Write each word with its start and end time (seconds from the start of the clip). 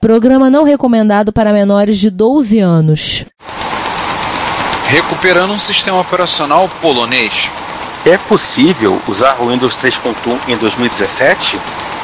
Programa 0.00 0.48
não 0.48 0.64
recomendado 0.64 1.30
para 1.30 1.52
menores 1.52 1.98
de 1.98 2.08
12 2.08 2.58
anos. 2.58 3.26
Recuperando 4.84 5.52
um 5.52 5.58
sistema 5.58 6.00
operacional 6.00 6.70
polonês. 6.80 7.50
É 8.06 8.16
possível 8.16 9.02
usar 9.06 9.42
o 9.42 9.50
Windows 9.50 9.76
3.1 9.76 10.48
em 10.48 10.56
2017? 10.56 11.60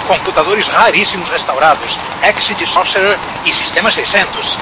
Computadores 0.06 0.68
raríssimos 0.68 1.30
restaurados, 1.30 1.98
Exit 2.22 2.66
Sorcerer 2.66 3.18
e 3.46 3.52
Sistema 3.54 3.90
600. 3.90 4.58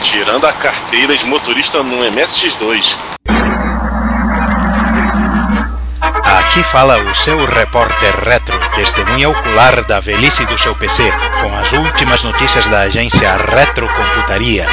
Tirando 0.00 0.46
a 0.46 0.52
carteira 0.54 1.14
de 1.14 1.26
motorista 1.26 1.82
no 1.82 1.98
MSX2. 1.98 2.96
Aqui 6.28 6.62
fala 6.64 7.02
o 7.02 7.14
seu 7.16 7.42
repórter 7.46 8.14
retro, 8.22 8.58
testemunha 8.74 9.30
ocular 9.30 9.82
da 9.86 9.98
velhice 9.98 10.44
do 10.44 10.58
seu 10.58 10.74
PC, 10.76 11.02
com 11.40 11.56
as 11.56 11.72
últimas 11.72 12.22
notícias 12.22 12.66
da 12.68 12.80
agência 12.80 13.34
Retrocomputaria. 13.38 14.66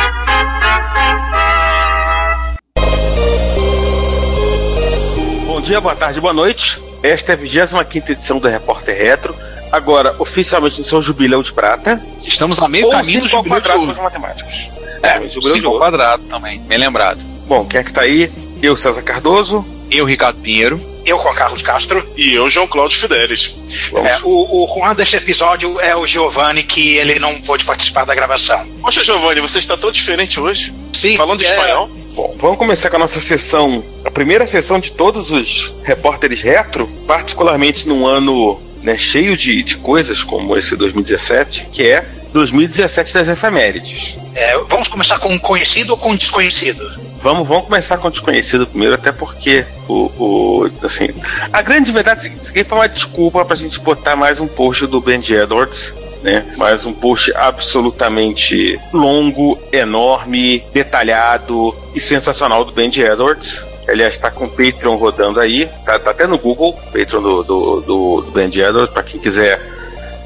Bom 5.46 5.62
dia, 5.62 5.80
boa 5.80 5.96
tarde, 5.96 6.20
boa 6.20 6.34
noite. 6.34 6.82
Esta 7.02 7.32
é 7.32 7.36
a 7.36 7.38
25 7.38 8.12
edição 8.12 8.40
do 8.40 8.48
Repórter 8.50 8.98
Retro. 8.98 9.34
Agora, 9.72 10.14
oficialmente 10.20 10.80
no 10.80 10.86
seu 10.86 11.02
jubileu 11.02 11.42
de 11.42 11.54
prata. 11.54 12.02
Estamos 12.22 12.62
a 12.62 12.68
meio 12.68 12.90
caminho 12.90 13.22
do 13.22 13.28
jubileu 13.30 13.62
de 13.62 13.68
quadrado 13.68 13.88
ouro. 13.88 14.04
matemáticos. 14.04 14.70
É, 15.02 15.28
Jubileu 15.30 15.60
de 15.60 15.66
ouro. 15.66 15.80
quadrado 15.80 16.24
também, 16.24 16.60
bem 16.60 16.78
lembrado. 16.78 17.24
Bom, 17.48 17.66
quem 17.66 17.80
é 17.80 17.84
que 17.84 17.94
tá 17.94 18.02
aí? 18.02 18.30
Eu, 18.62 18.76
César 18.76 19.02
Cardoso. 19.02 19.66
Eu, 19.90 20.06
Ricardo 20.06 20.38
Pinheiro. 20.42 20.95
Eu, 21.06 21.22
Juan 21.22 21.34
Carlos 21.36 21.62
Castro. 21.62 22.08
E 22.18 22.34
eu, 22.34 22.50
João 22.50 22.68
Cláudio 22.68 22.98
Fidelis. 22.98 23.56
É, 23.94 24.20
o, 24.24 24.64
o 24.64 24.68
Juan 24.68 24.96
deste 24.96 25.18
episódio 25.18 25.80
é 25.80 25.96
o 25.96 26.08
Giovanni, 26.08 26.64
que 26.64 26.96
ele 26.98 27.20
não 27.20 27.36
pôde 27.42 27.64
participar 27.64 28.06
da 28.06 28.16
gravação. 28.16 28.66
Poxa, 28.82 29.04
Giovanni, 29.04 29.40
você 29.40 29.60
está 29.60 29.78
tão 29.78 29.92
diferente 29.92 30.40
hoje. 30.40 30.74
Sim, 30.92 31.16
Falando 31.16 31.42
é, 31.42 31.46
espanhol. 31.46 31.90
Bom, 32.16 32.34
vamos 32.38 32.58
começar 32.58 32.90
com 32.90 32.96
a 32.96 33.00
nossa 33.00 33.20
sessão, 33.20 33.84
a 34.04 34.10
primeira 34.10 34.48
sessão 34.48 34.80
de 34.80 34.92
todos 34.94 35.32
os 35.32 35.74
repórteres 35.84 36.42
retro, 36.42 36.88
particularmente 37.06 37.88
num 37.88 38.08
ano 38.08 38.62
né, 38.82 38.98
cheio 38.98 39.36
de, 39.36 39.62
de 39.62 39.76
coisas 39.78 40.24
como 40.24 40.58
esse 40.58 40.78
2017, 40.78 41.68
que 41.74 41.84
é 41.84 42.06
2017 42.32 43.14
das 43.14 43.28
efemérides. 43.28 44.16
é, 44.34 44.58
vamos 44.70 44.88
começar 44.88 45.20
com 45.20 45.38
conhecido 45.40 45.92
ou 45.92 45.98
com 45.98 46.16
desconhecido? 46.16 47.05
Vamos, 47.26 47.48
vamos 47.48 47.66
começar 47.66 47.98
com 47.98 48.08
o 48.08 48.12
desconhecido 48.12 48.68
primeiro, 48.68 48.94
até 48.94 49.12
porque 49.12 49.66
o, 49.90 50.12
o 50.16 50.72
assim, 50.84 51.08
a 51.52 51.60
grande 51.64 51.92
verdade 51.92 52.28
é 52.28 52.50
aqui 52.50 52.64
foi 52.64 52.78
uma 52.78 52.88
desculpa 52.88 53.44
pra 53.44 53.56
gente 53.56 53.80
botar 53.80 54.16
mais 54.16 54.40
um 54.40 54.46
post 54.46 54.86
do 54.86 55.02
Benji 55.02 55.34
Edwards, 55.34 55.92
né? 56.22 56.46
Mais 56.56 56.86
um 56.86 56.94
post 56.94 57.34
absolutamente 57.36 58.80
longo, 58.94 59.58
enorme, 59.72 60.64
detalhado 60.72 61.76
e 61.96 62.00
sensacional 62.00 62.64
do 62.64 62.72
Benji 62.72 63.02
Edwards. 63.02 63.66
Aliás, 63.88 64.14
está 64.14 64.30
com 64.30 64.46
o 64.46 64.50
Patreon 64.50 64.96
rodando 64.96 65.40
aí, 65.40 65.68
tá, 65.84 65.98
tá 65.98 66.12
até 66.12 66.28
no 66.28 66.38
Google, 66.38 66.74
Patreon 66.94 67.24
do, 67.24 67.44
do, 67.44 67.82
do, 67.82 68.22
do 68.22 68.32
Benji 68.34 68.62
Edwards, 68.62 68.94
para 68.94 69.02
quem 69.02 69.20
quiser 69.20 69.60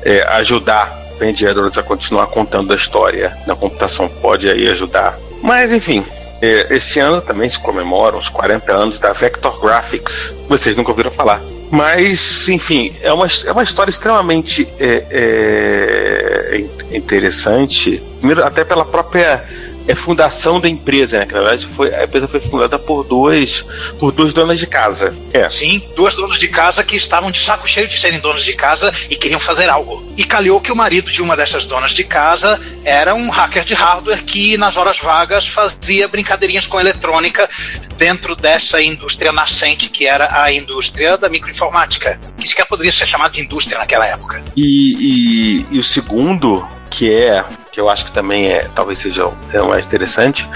é, 0.04 0.28
ajudar 0.34 0.94
Benji 1.18 1.46
Edwards 1.46 1.78
a 1.78 1.84
continuar 1.84 2.28
contando 2.28 2.74
a 2.74 2.76
história 2.76 3.38
na 3.48 3.56
computação, 3.56 4.10
pode 4.10 4.50
aí 4.50 4.68
ajudar. 4.68 5.18
Mas 5.42 5.72
enfim, 5.72 6.06
esse 6.42 7.00
ano 7.00 7.22
também 7.22 7.50
se 7.50 7.60
comemoram 7.60 8.18
os 8.18 8.30
40 8.30 8.72
anos 8.72 9.00
da 9.00 9.12
Vector 9.14 9.60
Graphics. 9.62 10.34
Vocês 10.48 10.76
nunca 10.76 10.92
ouviram 10.92 11.12
falar. 11.12 11.42
Mas, 11.72 12.50
enfim, 12.50 12.96
é 13.02 13.14
uma, 13.14 13.28
é 13.46 13.52
uma 13.52 13.62
história 13.64 13.92
extremamente 13.92 14.68
é, 14.80 15.06
é, 15.12 16.58
in- 16.58 16.98
interessante. 16.98 18.02
Primeiro, 18.18 18.44
até 18.44 18.64
pela 18.64 18.84
própria 18.86 19.44
é, 19.92 19.96
fundação 19.96 20.60
da 20.62 20.70
empresa, 20.70 21.20
né? 21.20 21.26
Que 21.26 21.34
na 21.34 21.40
verdade 21.42 21.68
foi, 21.76 21.94
a 21.94 22.04
empresa 22.04 22.28
foi 22.28 22.40
fundada 22.40 22.78
por 22.78 23.04
dois, 23.04 23.66
por 24.00 24.12
duas 24.12 24.34
donas 24.34 24.60
de 24.60 24.68
casa. 24.68 25.16
É. 25.34 25.50
Sim, 25.50 25.82
duas 25.96 26.16
donas 26.16 26.38
de 26.40 26.48
casa 26.48 26.84
que 26.84 26.96
estavam 26.96 27.32
de 27.32 27.40
saco 27.40 27.68
cheio 27.68 27.88
de 27.88 27.98
serem 27.98 28.20
donas 28.20 28.44
de 28.44 28.54
casa 28.54 28.94
e 29.10 29.16
queriam 29.16 29.40
fazer 29.40 29.70
algo. 29.70 30.08
E 30.18 30.24
calhou 30.24 30.62
que 30.62 30.72
o 30.72 30.76
marido 30.76 31.10
de 31.12 31.22
uma 31.22 31.36
dessas 31.36 31.66
donas 31.66 31.92
de 31.92 32.04
casa 32.04 32.60
era 32.84 33.16
um 33.16 33.30
hacker 33.30 33.64
de 33.64 33.74
hardware 33.74 34.24
que, 34.24 34.58
nas 34.58 34.78
horas 34.78 35.00
vagas, 35.00 35.48
fazia 35.48 36.08
brincadeirinhas 36.08 36.68
com 36.68 36.80
eletrônica 36.80 37.50
dentro 37.98 38.36
dessa 38.36 38.82
indústria 38.82 39.32
nascente 39.32 39.90
que 39.90 40.06
era 40.06 40.42
a 40.44 40.52
indústria 40.52 41.18
da 41.18 41.28
microinformática, 41.30 42.20
que 42.40 42.48
sequer 42.48 42.66
poderia 42.66 42.92
ser 42.92 43.06
chamada 43.08 43.32
de 43.32 43.42
indústria 43.42 43.78
naquela 43.80 44.06
época. 44.06 44.44
E, 44.56 45.64
e- 45.64 45.66
e 45.76 45.80
o 45.80 45.84
segundo, 45.84 46.66
que 46.90 47.12
é 47.14 47.44
que 47.80 47.82
eu 47.82 47.90
acho 47.90 48.06
que 48.06 48.12
também 48.12 48.48
é 48.50 48.68
talvez 48.76 49.00
seja 49.00 49.26
o 49.26 49.34
é 49.54 49.62
mais 49.62 49.86
interessante, 49.86 50.50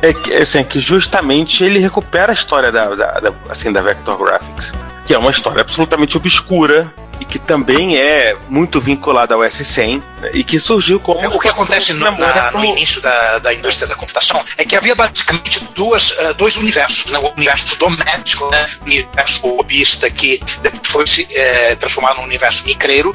é 0.00 0.12
que, 0.12 0.32
assim, 0.32 0.62
que 0.62 0.78
justamente 0.78 1.64
ele 1.64 1.80
recupera 1.80 2.30
a 2.30 2.32
história 2.32 2.70
da, 2.70 2.94
da, 2.94 3.18
da- 3.18 3.32
assim, 3.48 3.72
da 3.72 3.82
Vector 3.82 4.16
Graphics, 4.16 4.72
que 5.04 5.12
é 5.12 5.18
uma 5.18 5.32
história 5.32 5.60
absolutamente 5.62 6.16
obscura 6.16 6.92
e 7.20 7.24
que 7.24 7.38
também 7.38 7.96
é 7.98 8.36
muito 8.48 8.80
vinculada 8.80 9.34
ao 9.34 9.40
S100 9.40 10.02
né, 10.20 10.30
e 10.32 10.42
que 10.42 10.58
surgiu 10.58 10.98
como 10.98 11.20
O 11.28 11.38
que 11.38 11.48
acontece 11.48 11.92
no, 11.92 12.10
na- 12.10 12.50
no 12.50 12.64
início 12.64 13.00
da, 13.00 13.38
da 13.38 13.52
indústria 13.54 13.86
da 13.86 13.94
computação 13.94 14.42
é 14.56 14.64
que 14.64 14.74
havia 14.74 14.94
basicamente 14.94 15.64
duas, 15.74 16.14
eh, 16.18 16.32
dois 16.34 16.56
universos, 16.56 17.10
né? 17.12 17.18
o 17.18 17.28
universo 17.36 17.78
doméstico, 17.78 18.48
né? 18.50 18.66
o 18.80 18.84
universo 18.86 19.46
hobbyista, 19.46 20.10
que 20.10 20.40
depois 20.62 20.80
foi 20.90 21.06
se 21.06 21.28
eh, 21.30 21.76
transformado 21.76 22.16
num 22.16 22.24
universo 22.24 22.64
micreiro, 22.64 23.14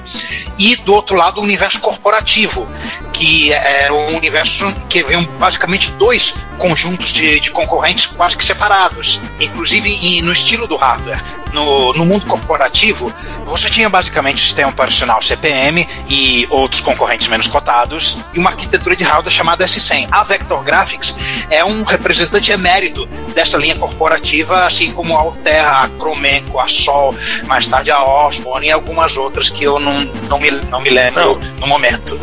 e 0.57 0.75
do 0.77 0.93
outro 0.93 1.15
lado 1.15 1.39
o 1.41 1.43
universo 1.43 1.79
corporativo, 1.81 2.67
que 3.11 3.51
era 3.51 3.93
um 3.93 4.15
universo 4.15 4.73
que 4.89 4.99
haviam 4.99 5.23
basicamente 5.39 5.91
dois 5.91 6.35
conjuntos 6.57 7.11
de, 7.11 7.39
de 7.39 7.51
concorrentes 7.51 8.05
quase 8.05 8.37
que 8.37 8.45
separados, 8.45 9.19
inclusive 9.39 9.89
e 9.89 10.21
no 10.21 10.31
estilo 10.31 10.67
do 10.67 10.75
hardware. 10.77 11.21
No, 11.55 11.93
no 11.93 12.05
mundo 12.05 12.25
corporativo, 12.25 13.13
você 13.45 13.69
tinha 13.69 13.87
basicamente 13.87 14.35
o 14.35 14.39
sistema 14.41 14.71
operacional 14.71 15.21
CPM 15.21 15.87
e 16.09 16.45
outros 16.49 16.81
concorrentes 16.81 17.29
menos 17.29 17.47
cotados 17.47 18.17
e 18.33 18.39
uma 18.39 18.49
arquitetura 18.49 18.93
de 18.93 19.05
hardware 19.05 19.31
chamada 19.31 19.63
S100. 19.65 20.09
A 20.11 20.21
Vector 20.21 20.61
Graphics 20.63 21.15
é 21.49 21.63
um 21.63 21.83
representante 21.83 22.51
emérito 22.51 23.05
dessa 23.33 23.57
linha 23.57 23.75
corporativa, 23.75 24.65
assim 24.65 24.91
como 24.91 25.15
a 25.15 25.21
Altera, 25.21 25.83
a 25.83 25.87
Cromenco, 25.87 26.59
a 26.59 26.67
Sol, 26.67 27.15
mais 27.45 27.67
tarde 27.67 27.89
a 27.89 28.03
Osborne 28.03 28.67
e 28.67 28.71
algumas 28.71 29.15
outras 29.15 29.49
que 29.49 29.63
eu 29.63 29.79
não, 29.79 30.03
não, 30.29 30.37
me, 30.37 30.51
não 30.51 30.81
me 30.81 30.89
lembro 30.89 31.39
no 31.57 31.67
momento. 31.67 32.19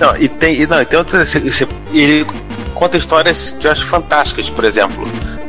Não, 0.00 0.16
e 0.16 0.26
tem, 0.26 0.62
e 0.62 0.66
não, 0.66 0.80
e 0.80 0.86
tem 0.86 0.98
outras. 0.98 1.34
Ele 1.92 2.26
conta 2.74 2.96
histórias 2.96 3.54
que 3.60 3.66
eu 3.66 3.70
acho 3.70 3.86
fantásticas, 3.86 4.48
por 4.48 4.64
exemplo. 4.64 5.06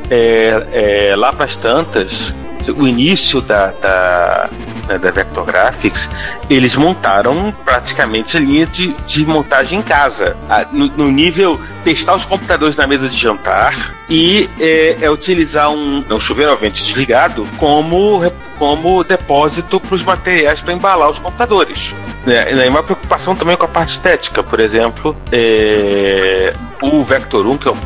É, 0.10 1.12
é, 1.12 1.16
lá 1.16 1.32
para 1.32 1.46
as 1.46 1.56
tantas, 1.56 2.34
o 2.70 2.88
início 2.88 3.42
da, 3.42 3.68
da, 3.72 4.50
da- 4.98 5.12
Vector 5.12 5.46
Graphics, 5.46 6.10
eles 6.50 6.76
montaram 6.76 7.54
praticamente 7.66 8.38
a 8.38 8.40
linha 8.40 8.66
de, 8.66 8.94
de 9.06 9.26
montagem 9.26 9.80
em 9.80 9.82
casa. 9.82 10.36
No, 10.72 10.88
no 10.88 11.12
nível 11.12 11.60
testar 11.84 12.16
os 12.16 12.26
computadores 12.26 12.76
na 12.78 12.86
mesa 12.86 13.08
de 13.10 13.18
jantar 13.18 13.96
e 14.10 14.50
é, 14.60 14.98
é 15.02 15.10
utilizar 15.10 15.70
um, 15.72 16.04
um 16.10 16.20
chuveiro 16.20 16.56
vento 16.58 16.76
desligado 16.76 17.48
como, 17.58 18.22
como 18.60 19.04
depósito 19.04 19.80
para 19.80 19.96
os 19.96 20.04
materiais 20.04 20.62
para 20.62 20.74
embalar 20.74 21.10
os 21.10 21.20
computadores. 21.20 21.94
É, 22.28 22.70
uma 22.70 22.84
preocupação 22.84 23.36
também 23.36 23.58
com 23.58 23.66
a 23.66 23.70
parte 23.70 23.90
estética, 23.90 24.44
por 24.44 24.60
exemplo, 24.60 25.16
é, 25.32 26.54
o 26.82 27.04
Vector 27.04 27.48
1, 27.48 27.58
que 27.58 27.68
é 27.68 27.72
o 27.72 27.78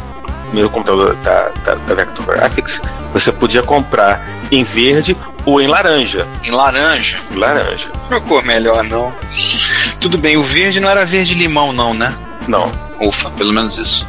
primeiro 0.47 0.69
computador 0.69 1.15
da, 1.17 1.49
da, 1.63 1.75
da 1.75 1.95
Vector 1.95 2.25
Graphics, 2.25 2.81
você 3.13 3.31
podia 3.31 3.63
comprar 3.63 4.21
em 4.51 4.63
verde 4.63 5.15
ou 5.45 5.61
em 5.61 5.67
laranja. 5.67 6.27
Em 6.43 6.51
laranja. 6.51 7.17
Em 7.31 7.35
laranja. 7.35 7.91
Não 8.09 8.17
é 8.17 8.21
cor 8.21 8.43
melhor, 8.43 8.83
não. 8.83 9.13
Tudo 9.99 10.17
bem, 10.17 10.37
o 10.37 10.41
verde 10.41 10.79
não 10.79 10.89
era 10.89 11.05
verde 11.05 11.35
limão, 11.35 11.71
não, 11.71 11.93
né? 11.93 12.13
Não. 12.47 12.71
Ufa, 12.99 13.29
pelo 13.31 13.53
menos 13.53 13.77
isso. 13.77 14.07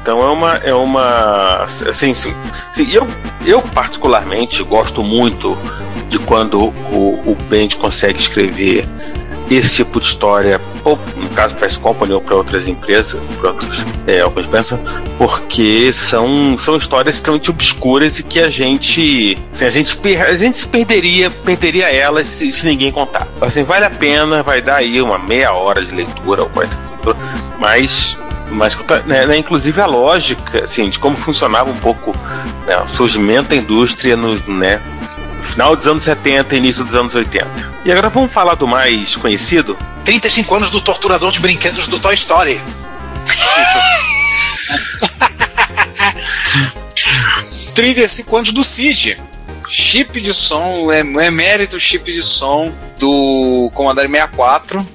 Então 0.00 0.20
é 0.22 0.30
uma. 0.30 0.56
É 0.56 0.74
uma 0.74 1.64
assim, 1.64 2.14
sim, 2.14 2.34
sim, 2.74 2.92
eu, 2.92 3.08
eu 3.44 3.62
particularmente 3.62 4.62
gosto 4.64 5.02
muito 5.02 5.56
de 6.12 6.18
quando 6.18 6.60
o, 6.60 7.22
o 7.26 7.36
Bend 7.48 7.76
consegue 7.76 8.20
escrever 8.20 8.86
esse 9.50 9.76
tipo 9.76 9.98
de 9.98 10.06
história, 10.06 10.60
ou 10.84 10.98
no 11.16 11.28
caso 11.30 11.54
Fast 11.56 11.78
Company 11.80 12.12
ou 12.12 12.20
para 12.20 12.36
outras 12.36 12.66
empresas, 12.66 13.20
para 13.40 13.50
outros 13.50 13.84
é, 14.06 14.48
pensam, 14.50 14.78
porque 15.18 15.92
são, 15.92 16.56
são 16.58 16.76
histórias 16.76 17.16
extremamente 17.16 17.50
obscuras 17.50 18.18
e 18.18 18.22
que 18.22 18.40
a 18.40 18.48
gente, 18.48 19.38
assim, 19.50 19.64
a 19.64 19.70
gente, 19.70 19.98
a 20.18 20.34
gente 20.34 20.58
se 20.58 20.66
perderia, 20.66 21.30
perderia 21.30 21.92
elas 21.92 22.26
se, 22.26 22.52
se 22.52 22.66
ninguém 22.66 22.92
contar. 22.92 23.26
Assim, 23.40 23.64
vale 23.64 23.84
a 23.84 23.90
pena, 23.90 24.42
vai 24.42 24.62
dar 24.62 24.76
aí 24.76 25.00
uma 25.00 25.18
meia 25.18 25.52
hora 25.52 25.82
de 25.82 25.94
leitura 25.94 26.42
ou 26.42 26.48
40 26.50 26.76
minutos, 26.76 27.16
mas 27.58 28.16
mas 28.50 28.76
né, 29.06 29.24
né, 29.24 29.38
inclusive 29.38 29.80
a 29.80 29.86
lógica 29.86 30.64
assim, 30.64 30.90
de 30.90 30.98
como 30.98 31.16
funcionava 31.16 31.70
um 31.70 31.76
pouco 31.76 32.14
né, 32.66 32.76
o 32.84 32.88
surgimento 32.90 33.48
da 33.48 33.56
indústria 33.56 34.14
no, 34.14 34.34
né, 34.46 34.78
final 35.52 35.76
dos 35.76 35.86
anos 35.86 36.02
70 36.04 36.56
início 36.56 36.82
dos 36.82 36.94
anos 36.94 37.14
80. 37.14 37.46
E 37.84 37.92
agora 37.92 38.08
vamos 38.08 38.32
falar 38.32 38.54
do 38.54 38.66
mais 38.66 39.14
conhecido? 39.16 39.76
35 40.04 40.54
anos 40.54 40.70
do 40.70 40.80
torturador 40.80 41.30
de 41.30 41.40
brinquedos 41.40 41.88
do 41.88 41.98
Toy 41.98 42.14
Story. 42.14 42.58
35 47.74 48.36
anos 48.36 48.50
do 48.52 48.64
Cid. 48.64 49.20
Chip 49.68 50.20
de 50.20 50.32
som, 50.34 50.90
é, 50.90 51.00
emérito 51.00 51.78
chip 51.78 52.10
de 52.10 52.22
som 52.22 52.72
do 52.98 53.70
Commodore 53.74 54.08
64. 54.08 54.86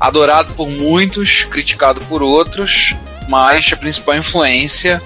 Adorado 0.00 0.54
por 0.54 0.68
muitos, 0.68 1.44
criticado 1.44 2.00
por 2.02 2.22
outros, 2.22 2.94
mas 3.28 3.72
a 3.72 3.76
principal 3.76 4.16
influência 4.16 5.00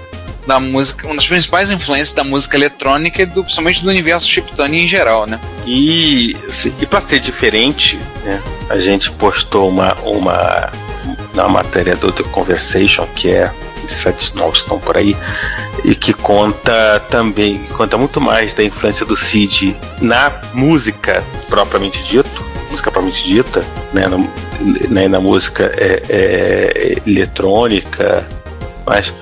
da 0.50 0.58
música, 0.58 1.06
uma 1.06 1.14
das 1.14 1.28
principais 1.28 1.70
influências 1.70 2.12
da 2.12 2.24
música 2.24 2.56
eletrônica 2.56 3.22
e 3.22 3.26
do, 3.26 3.44
principalmente 3.44 3.84
do 3.84 3.88
universo 3.88 4.28
chiptune 4.28 4.80
em 4.80 4.86
geral, 4.88 5.24
né? 5.24 5.38
E, 5.64 6.36
assim, 6.48 6.72
e 6.80 6.86
para 6.86 7.00
ser 7.02 7.20
diferente, 7.20 7.96
né, 8.24 8.42
a 8.68 8.76
gente 8.80 9.12
postou 9.12 9.68
uma, 9.68 9.94
uma 10.02 10.72
na 11.34 11.48
matéria 11.48 11.94
do 11.94 12.10
The 12.10 12.24
Conversation, 12.24 13.06
que 13.14 13.30
é 13.30 13.52
sete 13.88 14.34
novos 14.34 14.58
estão 14.58 14.80
por 14.80 14.96
aí, 14.96 15.16
e 15.84 15.94
que 15.94 16.12
conta 16.12 17.00
também, 17.08 17.58
conta 17.76 17.96
muito 17.96 18.20
mais 18.20 18.52
da 18.52 18.64
influência 18.64 19.06
do 19.06 19.16
Cid 19.16 19.76
na 20.00 20.32
música 20.52 21.22
propriamente 21.48 22.02
dito, 22.02 22.44
música 22.68 22.90
propriamente 22.90 23.24
dita, 23.24 23.64
né, 23.92 24.08
na, 24.08 24.18
né, 24.88 25.06
na 25.06 25.20
música 25.20 25.72
é, 25.76 26.02
é, 26.08 27.02
eletrônica, 27.06 28.26
mas 28.84 29.12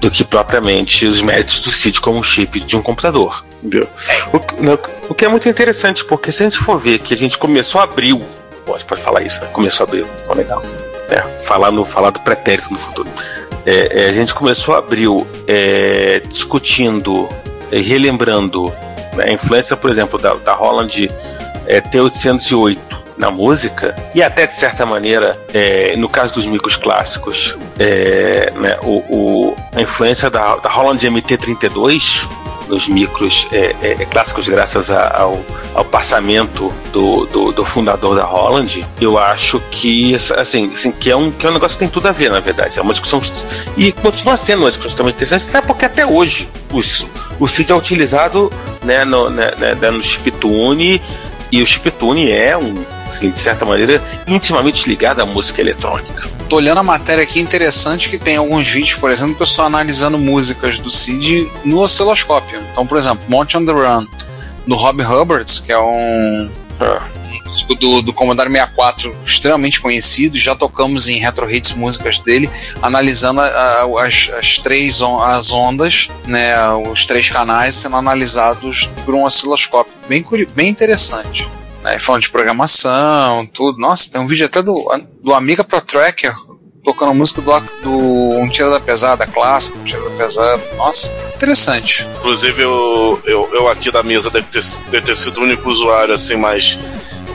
do 0.00 0.10
que 0.10 0.24
propriamente 0.24 1.06
os 1.06 1.20
méritos 1.22 1.60
do 1.60 1.72
Cid 1.72 2.00
como 2.00 2.22
chip 2.22 2.60
de 2.60 2.76
um 2.76 2.82
computador. 2.82 3.44
O, 4.32 4.62
né, 4.62 4.78
o, 5.08 5.14
que 5.14 5.24
é 5.24 5.28
muito 5.28 5.48
interessante, 5.48 6.04
porque 6.04 6.30
se 6.30 6.42
a 6.42 6.48
gente 6.48 6.58
for 6.58 6.78
ver 6.78 6.98
que 6.98 7.14
a 7.14 7.16
gente 7.16 7.38
começou 7.38 7.80
abril, 7.80 8.22
pode, 8.64 8.84
pode 8.84 9.02
falar 9.02 9.22
isso, 9.22 9.40
né? 9.40 9.48
começou 9.52 9.84
abril, 9.84 10.06
oh, 10.28 10.34
legal. 10.34 10.62
É, 11.10 11.20
falar, 11.38 11.70
no, 11.70 11.84
falar 11.84 12.10
do 12.10 12.20
pretérito 12.20 12.72
no 12.72 12.78
futuro. 12.78 13.08
É, 13.64 14.04
é, 14.04 14.08
a 14.08 14.12
gente 14.12 14.34
começou 14.34 14.74
abril 14.76 15.26
é, 15.46 16.20
discutindo 16.28 17.28
e 17.72 17.80
relembrando 17.80 18.64
né, 19.14 19.26
a 19.28 19.32
influência, 19.32 19.76
por 19.76 19.90
exemplo, 19.90 20.18
da, 20.18 20.34
da 20.34 20.54
Holland 20.54 21.10
é, 21.66 21.80
T808 21.80 23.05
na 23.16 23.30
música 23.30 23.94
e 24.14 24.22
até 24.22 24.46
de 24.46 24.54
certa 24.54 24.84
maneira 24.84 25.40
é, 25.52 25.96
no 25.96 26.08
caso 26.08 26.34
dos 26.34 26.46
micros 26.46 26.76
clássicos 26.76 27.56
é, 27.78 28.52
né, 28.56 28.78
o, 28.82 28.96
o, 29.08 29.56
a 29.74 29.82
influência 29.82 30.28
da, 30.30 30.56
da 30.56 30.68
Holland 30.68 31.06
MT32 31.08 32.26
nos 32.68 32.88
micros 32.88 33.46
é, 33.52 33.74
é, 33.82 33.92
é, 34.00 34.04
clássicos 34.04 34.48
graças 34.48 34.90
a, 34.90 35.16
ao, 35.16 35.40
ao 35.74 35.84
passamento 35.84 36.72
do, 36.92 37.26
do, 37.26 37.52
do, 37.52 37.64
fundador 37.64 38.16
da 38.16 38.24
Holland, 38.24 38.84
eu 39.00 39.18
acho 39.18 39.60
que 39.70 40.14
assim, 40.14 40.72
assim 40.74 40.90
que, 40.90 41.10
é 41.10 41.16
um, 41.16 41.30
que 41.30 41.46
é 41.46 41.50
um 41.50 41.52
negócio 41.52 41.76
que 41.76 41.80
tem 41.80 41.88
tudo 41.88 42.08
a 42.08 42.12
ver, 42.12 42.30
na 42.30 42.40
verdade. 42.40 42.78
É 42.78 42.82
uma 42.82 42.92
discussão 42.92 43.22
e 43.76 43.92
continua 43.92 44.36
sendo 44.36 44.60
uma 44.60 44.68
discussão 44.68 44.90
extremamente 44.90 45.16
interessante, 45.16 45.48
até 45.48 45.66
porque 45.66 45.84
até 45.84 46.04
hoje 46.04 46.48
os, 46.72 47.06
o 47.38 47.46
CID 47.46 47.72
é 47.72 47.74
utilizado 47.74 48.52
né, 48.82 49.04
no, 49.04 49.30
né, 49.30 49.52
né, 49.56 49.90
no 49.90 50.02
chiptune 50.02 51.00
e 51.50 51.62
o 51.62 51.66
chiptune 51.66 52.30
é 52.30 52.56
um, 52.56 52.84
assim, 53.16 53.30
de 53.30 53.40
certa 53.40 53.64
maneira, 53.64 54.02
intimamente 54.26 54.88
ligado 54.88 55.20
à 55.20 55.26
música 55.26 55.60
eletrônica 55.60 56.36
tô 56.48 56.56
olhando 56.56 56.78
a 56.78 56.82
matéria 56.82 57.24
aqui 57.24 57.40
interessante 57.40 58.08
que 58.08 58.18
tem 58.18 58.36
alguns 58.36 58.68
vídeos, 58.68 58.94
por 58.94 59.10
exemplo, 59.10 59.34
o 59.34 59.36
pessoal 59.36 59.66
analisando 59.66 60.16
músicas 60.16 60.78
do 60.78 60.90
Cid 60.90 61.50
no 61.64 61.80
osciloscópio. 61.80 62.60
Então, 62.70 62.86
por 62.86 62.96
exemplo, 62.96 63.24
Monty 63.28 63.56
on 63.56 63.66
the 63.66 63.72
Run, 63.72 64.06
do 64.66 64.76
Rob 64.76 65.02
Hubbard, 65.02 65.62
que 65.62 65.72
é 65.72 65.78
um 65.78 66.48
do, 67.80 68.02
do 68.02 68.12
Commodore 68.12 68.50
64 68.50 69.16
extremamente 69.24 69.80
conhecido, 69.80 70.36
já 70.36 70.54
tocamos 70.54 71.08
em 71.08 71.18
Retro 71.18 71.50
Hits 71.50 71.72
músicas 71.72 72.20
dele, 72.20 72.48
analisando 72.80 73.40
a, 73.40 73.46
a, 73.46 74.06
as, 74.06 74.30
as 74.38 74.58
três 74.58 75.00
on, 75.00 75.22
as 75.22 75.50
ondas, 75.50 76.10
né, 76.26 76.54
os 76.90 77.04
três 77.04 77.28
canais 77.28 77.74
sendo 77.74 77.96
analisados 77.96 78.90
por 79.04 79.14
um 79.14 79.24
osciloscópio. 79.24 79.92
Bem, 80.08 80.24
bem 80.54 80.68
interessante 80.68 81.48
né, 81.86 82.00
falando 82.00 82.22
de 82.22 82.30
programação, 82.30 83.46
tudo. 83.46 83.78
Nossa, 83.78 84.10
tem 84.10 84.20
um 84.20 84.26
vídeo 84.26 84.44
até 84.44 84.60
do, 84.60 84.84
do 85.22 85.32
Amiga 85.32 85.62
Pro 85.62 85.80
Tracker 85.80 86.34
tocando 86.84 87.14
música 87.14 87.40
do, 87.40 87.60
do 87.82 88.38
Um 88.38 88.48
Tira 88.48 88.70
da 88.70 88.80
Pesada, 88.80 89.26
clássico, 89.26 89.78
Um 89.78 89.84
Tira 89.84 90.02
da 90.02 90.10
Pesada. 90.10 90.62
Nossa, 90.76 91.10
interessante. 91.34 92.06
Inclusive, 92.18 92.62
eu, 92.62 93.20
eu, 93.24 93.48
eu 93.52 93.68
aqui 93.68 93.90
da 93.90 94.02
mesa 94.02 94.30
deve 94.30 94.46
ter, 94.46 94.62
deve 94.90 95.06
ter 95.06 95.16
sido 95.16 95.38
o 95.38 95.44
único 95.44 95.68
usuário 95.68 96.14
assim 96.14 96.36
mais 96.36 96.78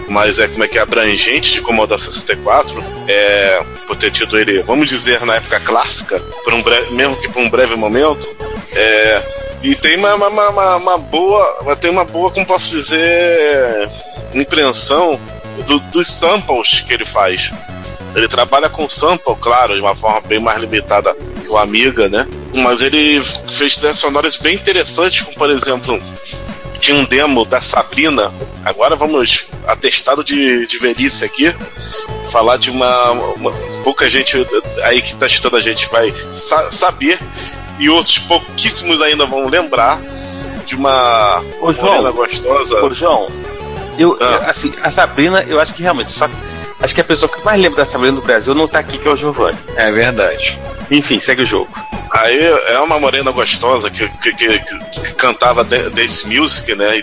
mas 0.08 0.40
é 0.40 0.48
como 0.50 0.62
é 0.62 0.68
que 0.68 0.78
é 0.78 0.82
abrangente 0.82 1.54
de 1.54 1.62
Commodore 1.62 2.02
64, 2.02 2.84
é, 3.08 3.64
por 3.88 3.96
ter 3.96 4.12
tido 4.12 4.38
ele, 4.38 4.62
vamos 4.62 4.90
dizer, 4.90 5.26
na 5.26 5.36
época 5.36 5.58
clássica, 5.62 6.20
por 6.44 6.54
um 6.54 6.62
breve, 6.62 6.94
mesmo 6.94 7.16
que 7.16 7.30
por 7.30 7.42
um 7.42 7.50
breve 7.50 7.78
momento, 7.78 8.28
é, 8.74 9.41
e 9.64 9.76
tem 9.76 9.98
uma, 9.98 10.16
uma, 10.16 10.50
uma, 10.50 10.76
uma 10.78 10.98
boa, 10.98 11.76
tem 11.76 11.92
uma 11.92 12.04
boa, 12.04 12.32
como 12.32 12.46
posso 12.46 12.72
dizer, 12.72 13.92
impreensão 14.34 15.20
do, 15.68 15.80
dos 15.80 16.08
samples 16.08 16.82
que 16.82 16.94
ele 16.94 17.06
faz. 17.06 17.52
Ele 18.16 18.28
trabalha 18.28 18.70
com 18.70 18.90
sample, 18.90 19.36
claro, 19.40 19.76
de 19.76 19.82
uma 19.82 19.96
forma 19.96 20.20
bem 20.22 20.40
mais 20.40 20.60
limitada 20.60 21.16
que 21.16 21.48
o 21.48 21.58
Amiga, 21.58 22.10
né? 22.10 22.28
Mas 22.54 22.82
ele 22.82 23.22
fez 23.50 23.78
trilhas 23.78 23.98
sonoras 23.98 24.36
bem 24.36 24.56
interessantes, 24.56 25.22
como 25.22 25.38
por 25.38 25.50
exemplo, 25.50 26.02
tinha 26.80 26.98
um 26.98 27.06
demo 27.06 27.46
da 27.46 27.62
Sabrina. 27.62 28.34
Agora 28.66 28.96
vamos 28.96 29.48
atestado 29.66 30.24
de, 30.24 30.66
de 30.68 30.78
velhice 30.80 31.24
aqui. 31.24 31.56
Falar 32.30 32.58
de 32.58 32.70
uma, 32.70 33.12
uma 33.12 33.52
pouca 33.84 34.10
gente 34.10 34.38
aí 34.84 35.02
que 35.02 35.14
está 35.14 35.28
estudando 35.28 35.58
a 35.58 35.62
gente 35.62 35.88
vai 35.90 36.14
sa 36.34 36.70
saber 36.72 37.20
e 37.82 37.90
outros 37.90 38.20
pouquíssimos 38.20 39.02
ainda 39.02 39.26
vão 39.26 39.48
lembrar 39.48 40.00
de 40.68 40.76
uma 40.76 41.44
Ô, 41.60 41.74
João, 41.74 42.14
gostosa. 42.14 42.80
Ô, 42.84 42.94
João, 42.94 43.28
eu, 43.98 44.16
ah. 44.22 44.50
assim, 44.52 44.72
a 44.84 44.92
Sabrina, 44.92 45.44
eu 45.48 45.60
acho 45.60 45.74
que 45.74 45.82
realmente, 45.82 46.12
só 46.12 46.30
acho 46.80 46.94
que 46.94 47.02
a 47.02 47.04
pessoa 47.04 47.28
que 47.28 47.44
mais 47.44 47.60
lembra 47.60 47.84
da 47.84 47.92
Sabrina 47.92 48.16
do 48.16 48.22
Brasil 48.22 48.54
não 48.54 48.68
tá 48.68 48.78
aqui, 48.78 49.00
que 49.00 49.08
é 49.08 49.12
o 49.12 49.18
Giovanni. 49.18 49.58
É 49.76 49.92
verdade. 49.92 50.60
Enfim, 50.92 51.20
segue 51.20 51.42
o 51.42 51.46
jogo. 51.46 51.70
Aí 52.12 52.40
é 52.68 52.80
uma 52.80 53.00
morena 53.00 53.32
gostosa 53.32 53.90
que, 53.90 54.08
que, 54.20 54.34
que, 54.34 54.60
que 54.60 55.14
cantava 55.16 55.64
desse 55.64 56.28
music, 56.28 56.76
né? 56.76 57.02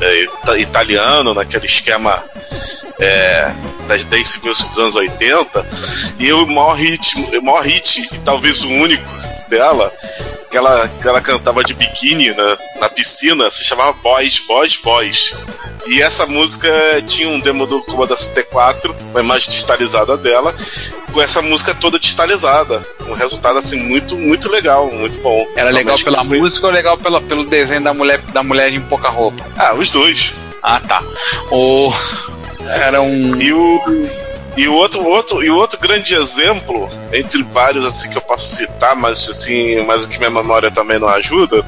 É, 0.00 0.58
italiano, 0.58 1.34
naquele 1.34 1.66
esquema 1.66 2.22
é, 2.98 3.54
das 3.86 4.04
dance 4.04 4.44
music 4.44 4.68
dos 4.68 4.78
anos 4.78 4.96
80. 4.96 5.66
E 6.18 6.32
o 6.32 6.46
maior 6.46 6.74
hit, 6.74 7.16
o 7.16 7.42
maior 7.42 7.62
hit, 7.62 8.08
e 8.12 8.18
talvez 8.18 8.62
o 8.64 8.68
único 8.68 9.08
dela, 9.48 9.92
que 10.54 10.58
ela, 10.58 10.88
que 10.88 11.08
ela 11.08 11.20
cantava 11.20 11.64
de 11.64 11.74
biquíni 11.74 12.30
na, 12.30 12.56
na 12.78 12.88
piscina, 12.88 13.50
se 13.50 13.64
chamava 13.64 13.92
Boys, 13.94 14.38
Boys, 14.38 14.76
Boys. 14.76 15.34
E 15.84 16.00
essa 16.00 16.26
música 16.26 16.70
tinha 17.08 17.28
um 17.28 17.40
demo 17.40 17.66
do 17.66 17.82
Commodore 17.82 18.16
64, 18.16 18.94
uma 19.10 19.18
imagem 19.18 19.50
digitalizada 19.50 20.16
dela, 20.16 20.54
com 21.12 21.20
essa 21.20 21.42
música 21.42 21.74
toda 21.74 21.98
digitalizada. 21.98 22.86
Um 23.08 23.14
resultado 23.14 23.58
assim 23.58 23.82
muito, 23.82 24.16
muito 24.16 24.48
legal, 24.48 24.88
muito 24.92 25.18
bom. 25.18 25.44
Era 25.56 25.70
legal 25.70 25.98
pela 25.98 26.22
música 26.22 26.68
ou 26.68 26.72
legal 26.72 26.96
pela, 26.98 27.20
pelo 27.20 27.44
desenho 27.44 27.82
da 27.82 27.92
mulher, 27.92 28.20
da 28.32 28.44
mulher 28.44 28.72
em 28.72 28.80
pouca 28.80 29.08
roupa? 29.08 29.44
Ah, 29.56 29.74
os 29.74 29.90
dois. 29.90 30.34
Ah, 30.62 30.78
tá. 30.78 31.02
O 31.50 31.92
era 32.80 33.02
um 33.02 33.42
e 33.42 33.52
o 33.52 33.82
e 34.56 34.68
o 34.68 34.74
outro, 34.74 35.04
outro, 35.04 35.42
e 35.42 35.50
outro 35.50 35.78
grande 35.78 36.14
exemplo, 36.14 36.88
entre 37.12 37.42
vários 37.42 37.84
assim 37.84 38.10
que 38.10 38.16
eu 38.16 38.22
posso 38.22 38.56
citar, 38.56 38.94
mas 38.94 39.28
assim, 39.28 39.82
mas 39.84 40.06
que 40.06 40.18
minha 40.18 40.30
memória 40.30 40.70
também 40.70 40.98
não 40.98 41.08
ajuda, 41.08 41.64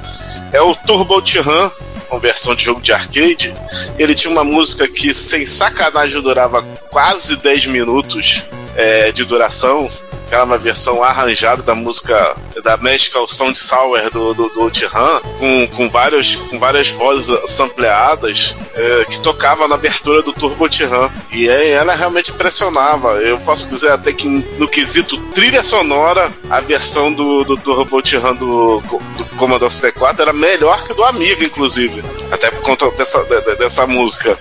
é 0.52 0.60
o 0.60 0.74
Turbo 0.74 1.20
Tiran 1.20 1.70
uma 2.10 2.20
versão 2.20 2.54
de 2.54 2.64
jogo 2.64 2.80
de 2.80 2.92
arcade, 2.92 3.54
ele 3.98 4.14
tinha 4.14 4.32
uma 4.32 4.44
música 4.44 4.86
que, 4.86 5.12
sem 5.12 5.44
sacanagem, 5.44 6.20
durava 6.22 6.62
quase 6.90 7.36
10 7.36 7.66
minutos 7.66 8.44
é, 8.76 9.10
de 9.12 9.24
duração. 9.24 9.90
Era 10.30 10.44
uma 10.44 10.58
versão 10.58 11.02
arranjada 11.02 11.62
da 11.62 11.74
música 11.74 12.36
da 12.62 12.76
Magical 12.76 13.28
Sound 13.28 13.58
Sour 13.58 14.10
do, 14.10 14.34
do, 14.34 14.48
do 14.48 14.70
Tihan, 14.70 15.20
com, 15.38 15.68
com, 15.68 15.88
várias, 15.88 16.34
com 16.34 16.58
várias 16.58 16.90
vozes 16.90 17.38
sampleadas, 17.50 18.56
é, 18.74 19.04
que 19.04 19.20
tocava 19.20 19.68
na 19.68 19.76
abertura 19.76 20.22
do 20.22 20.32
Turbo 20.32 20.68
Tihan. 20.68 21.10
E 21.32 21.48
aí 21.48 21.70
ela 21.70 21.94
realmente 21.94 22.32
impressionava. 22.32 23.12
Eu 23.22 23.38
posso 23.40 23.68
dizer 23.68 23.92
até 23.92 24.12
que 24.12 24.26
no 24.26 24.66
quesito 24.66 25.16
trilha 25.32 25.62
sonora, 25.62 26.30
a 26.50 26.60
versão 26.60 27.12
do, 27.12 27.44
do 27.44 27.56
Turbo 27.56 28.02
Tihan 28.02 28.34
do, 28.34 28.80
do 28.80 29.24
Commodore 29.36 29.70
64 29.70 30.22
era 30.22 30.32
melhor 30.32 30.84
que 30.84 30.94
do 30.94 31.04
Amiga, 31.04 31.44
inclusive. 31.44 32.02
Até 32.30 32.50
por 32.50 32.62
conta 32.62 32.90
dessa, 32.92 33.22
dessa 33.56 33.86
música. 33.86 34.36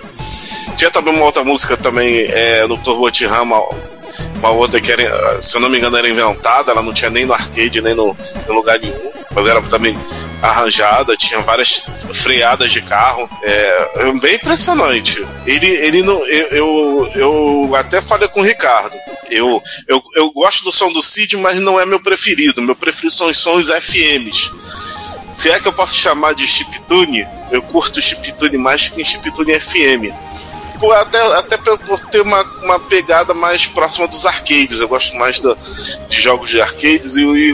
Tinha 0.76 0.92
também 0.92 1.14
uma 1.14 1.26
outra 1.26 1.44
música 1.44 1.78
também 1.78 2.26
é, 2.26 2.66
no 2.68 2.78
Turbo 2.78 3.10
Tihan, 3.12 3.46
uma, 4.46 4.52
outra 4.52 4.80
que 4.80 4.92
era, 4.92 5.42
se 5.42 5.56
eu 5.58 5.62
não 5.62 5.70
me 5.70 5.78
engano, 5.78 5.98
era 5.98 6.08
inventada, 6.08 6.72
ela 6.72 6.84
não 6.84 6.94
tinha 6.94 7.10
nem 7.10 7.26
no 7.26 7.34
arcade, 7.34 7.82
nem 7.82 7.96
no, 7.96 8.16
em 8.48 8.52
lugar 8.52 8.80
nenhum. 8.80 9.12
Mas 9.32 9.48
era 9.48 9.62
também 9.64 9.98
arranjada, 10.42 11.18
tinha 11.18 11.42
várias 11.42 11.84
freadas 12.14 12.72
de 12.72 12.82
carro. 12.82 13.30
É, 13.44 14.12
bem 14.22 14.36
impressionante. 14.36 15.26
Ele, 15.46 15.68
ele 15.68 16.04
não. 16.04 16.26
Eu, 16.26 16.48
eu, 16.48 17.12
eu 17.16 17.76
até 17.76 18.02
falei 18.02 18.30
com 18.30 18.40
o 18.40 18.44
Ricardo. 18.44 18.96
Eu, 19.30 19.62
eu, 19.88 20.02
eu 20.14 20.32
gosto 20.32 20.64
do 20.64 20.72
som 20.72 20.90
do 20.90 21.02
Cid, 21.02 21.36
mas 21.36 21.60
não 21.60 21.78
é 21.78 21.86
meu 21.86 22.00
preferido. 22.00 22.62
Meu 22.62 22.76
preferido 22.76 23.14
são 23.14 23.28
os 23.28 23.38
sons 23.38 23.68
FMs. 23.68 24.52
Se 25.30 25.50
é 25.50 25.60
que 25.60 25.68
eu 25.68 25.74
posso 25.74 25.96
chamar 25.96 26.34
de 26.34 26.48
chiptune, 26.48 27.28
eu 27.52 27.62
curto 27.62 28.02
chiptune 28.02 28.58
mais 28.58 28.88
que 28.88 29.04
chiptune 29.04 29.60
FM 29.60 30.14
por, 30.80 30.94
até, 30.94 31.20
até 31.38 31.58
por 31.58 32.00
ter 32.12 32.22
uma, 32.22 32.42
uma 32.64 32.80
pegada 32.80 33.34
mais 33.34 33.66
próxima 33.66 34.08
dos 34.08 34.26
arcades. 34.26 34.80
Eu 34.80 34.88
gosto 34.88 35.16
mais 35.16 35.40
do, 35.40 35.58
de 36.08 36.22
jogos 36.22 36.50
de 36.50 36.62
arcades 36.62 37.16
e, 37.16 37.22
e, 37.24 37.52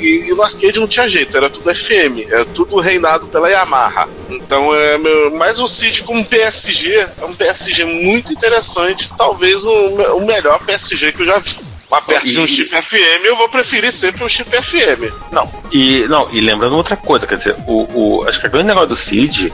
e, 0.00 0.28
e, 0.28 0.34
no 0.34 0.42
arcade 0.42 0.80
não 0.80 0.88
tinha 0.88 1.08
jeito, 1.08 1.36
era 1.36 1.48
tudo 1.48 1.74
FM, 1.74 2.30
é 2.30 2.44
tudo 2.44 2.78
reinado 2.78 3.26
pela 3.26 3.48
Yamaha. 3.48 4.08
Então 4.30 4.74
é 4.74 4.98
meu, 4.98 5.30
mais 5.36 5.58
o 5.58 5.66
Cid 5.66 6.02
como 6.02 6.24
PSG, 6.24 6.94
é 7.20 7.24
um 7.24 7.34
PSG 7.34 7.84
muito 7.84 8.32
interessante, 8.32 9.12
talvez 9.16 9.64
o, 9.64 9.72
o 10.16 10.26
melhor 10.26 10.58
PSG 10.60 11.12
que 11.12 11.22
eu 11.22 11.26
já 11.26 11.38
vi. 11.38 11.72
Mas 11.92 12.04
perto 12.04 12.26
e... 12.26 12.32
de 12.32 12.40
um 12.40 12.46
chip 12.46 12.70
FM, 12.70 13.24
eu 13.24 13.36
vou 13.36 13.50
preferir 13.50 13.92
sempre 13.92 14.24
um 14.24 14.28
chip 14.28 14.50
FM. 14.50 15.12
Não, 15.30 15.46
e, 15.70 16.06
não, 16.08 16.26
e 16.32 16.40
lembrando 16.40 16.74
outra 16.74 16.96
coisa, 16.96 17.26
quer 17.26 17.36
dizer, 17.36 17.54
o, 17.66 18.20
o, 18.20 18.24
acho 18.26 18.40
que 18.40 18.46
o 18.46 18.50
grande 18.50 18.68
negócio 18.68 18.88
do 18.88 18.96
Cid 18.96 19.52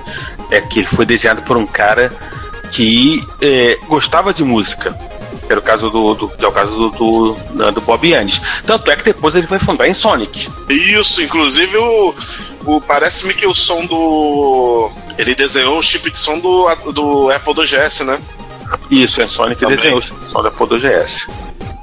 é 0.49 0.61
que 0.61 0.79
ele 0.79 0.87
foi 0.87 1.05
desenhado 1.05 1.43
por 1.43 1.57
um 1.57 1.67
cara 1.67 2.13
que 2.71 3.27
é, 3.41 3.79
gostava 3.89 4.33
de 4.33 4.45
música. 4.45 4.97
Era 5.49 5.61
o 5.61 5.63
caso 5.63 5.89
do, 5.89 6.15
do, 6.15 6.33
é 6.39 6.47
o 6.47 6.53
caso 6.53 6.71
do, 6.73 6.91
do, 6.91 7.73
do 7.73 7.81
Bob 7.81 8.07
Yannis. 8.07 8.41
Tanto 8.67 8.91
é 8.91 8.97
que 8.97 9.05
depois 9.05 9.35
ele 9.35 9.47
foi 9.47 9.59
fundar 9.59 9.89
em 9.89 9.95
Sonic. 9.95 10.49
Isso, 10.69 11.23
inclusive 11.23 11.77
o, 11.79 12.15
o 12.67 12.81
parece-me 12.81 13.33
que 13.33 13.47
o 13.47 13.55
som 13.55 13.87
do. 13.87 14.91
Ele 15.17 15.35
desenhou 15.35 15.79
o 15.79 15.83
chip 15.83 16.11
de 16.11 16.19
som 16.19 16.39
do, 16.39 16.93
do 16.93 17.31
Apple 17.31 17.55
do 17.55 17.63
GS, 17.63 18.01
né? 18.05 18.21
Isso, 18.91 19.21
é 19.23 19.27
Sonic 19.27 19.65
que 19.65 19.75
desenhou 19.75 20.01
o 20.01 20.03
som 20.03 20.43
do 20.43 20.49
Apple 20.49 20.67
do 20.67 20.79
GS. 20.79 21.27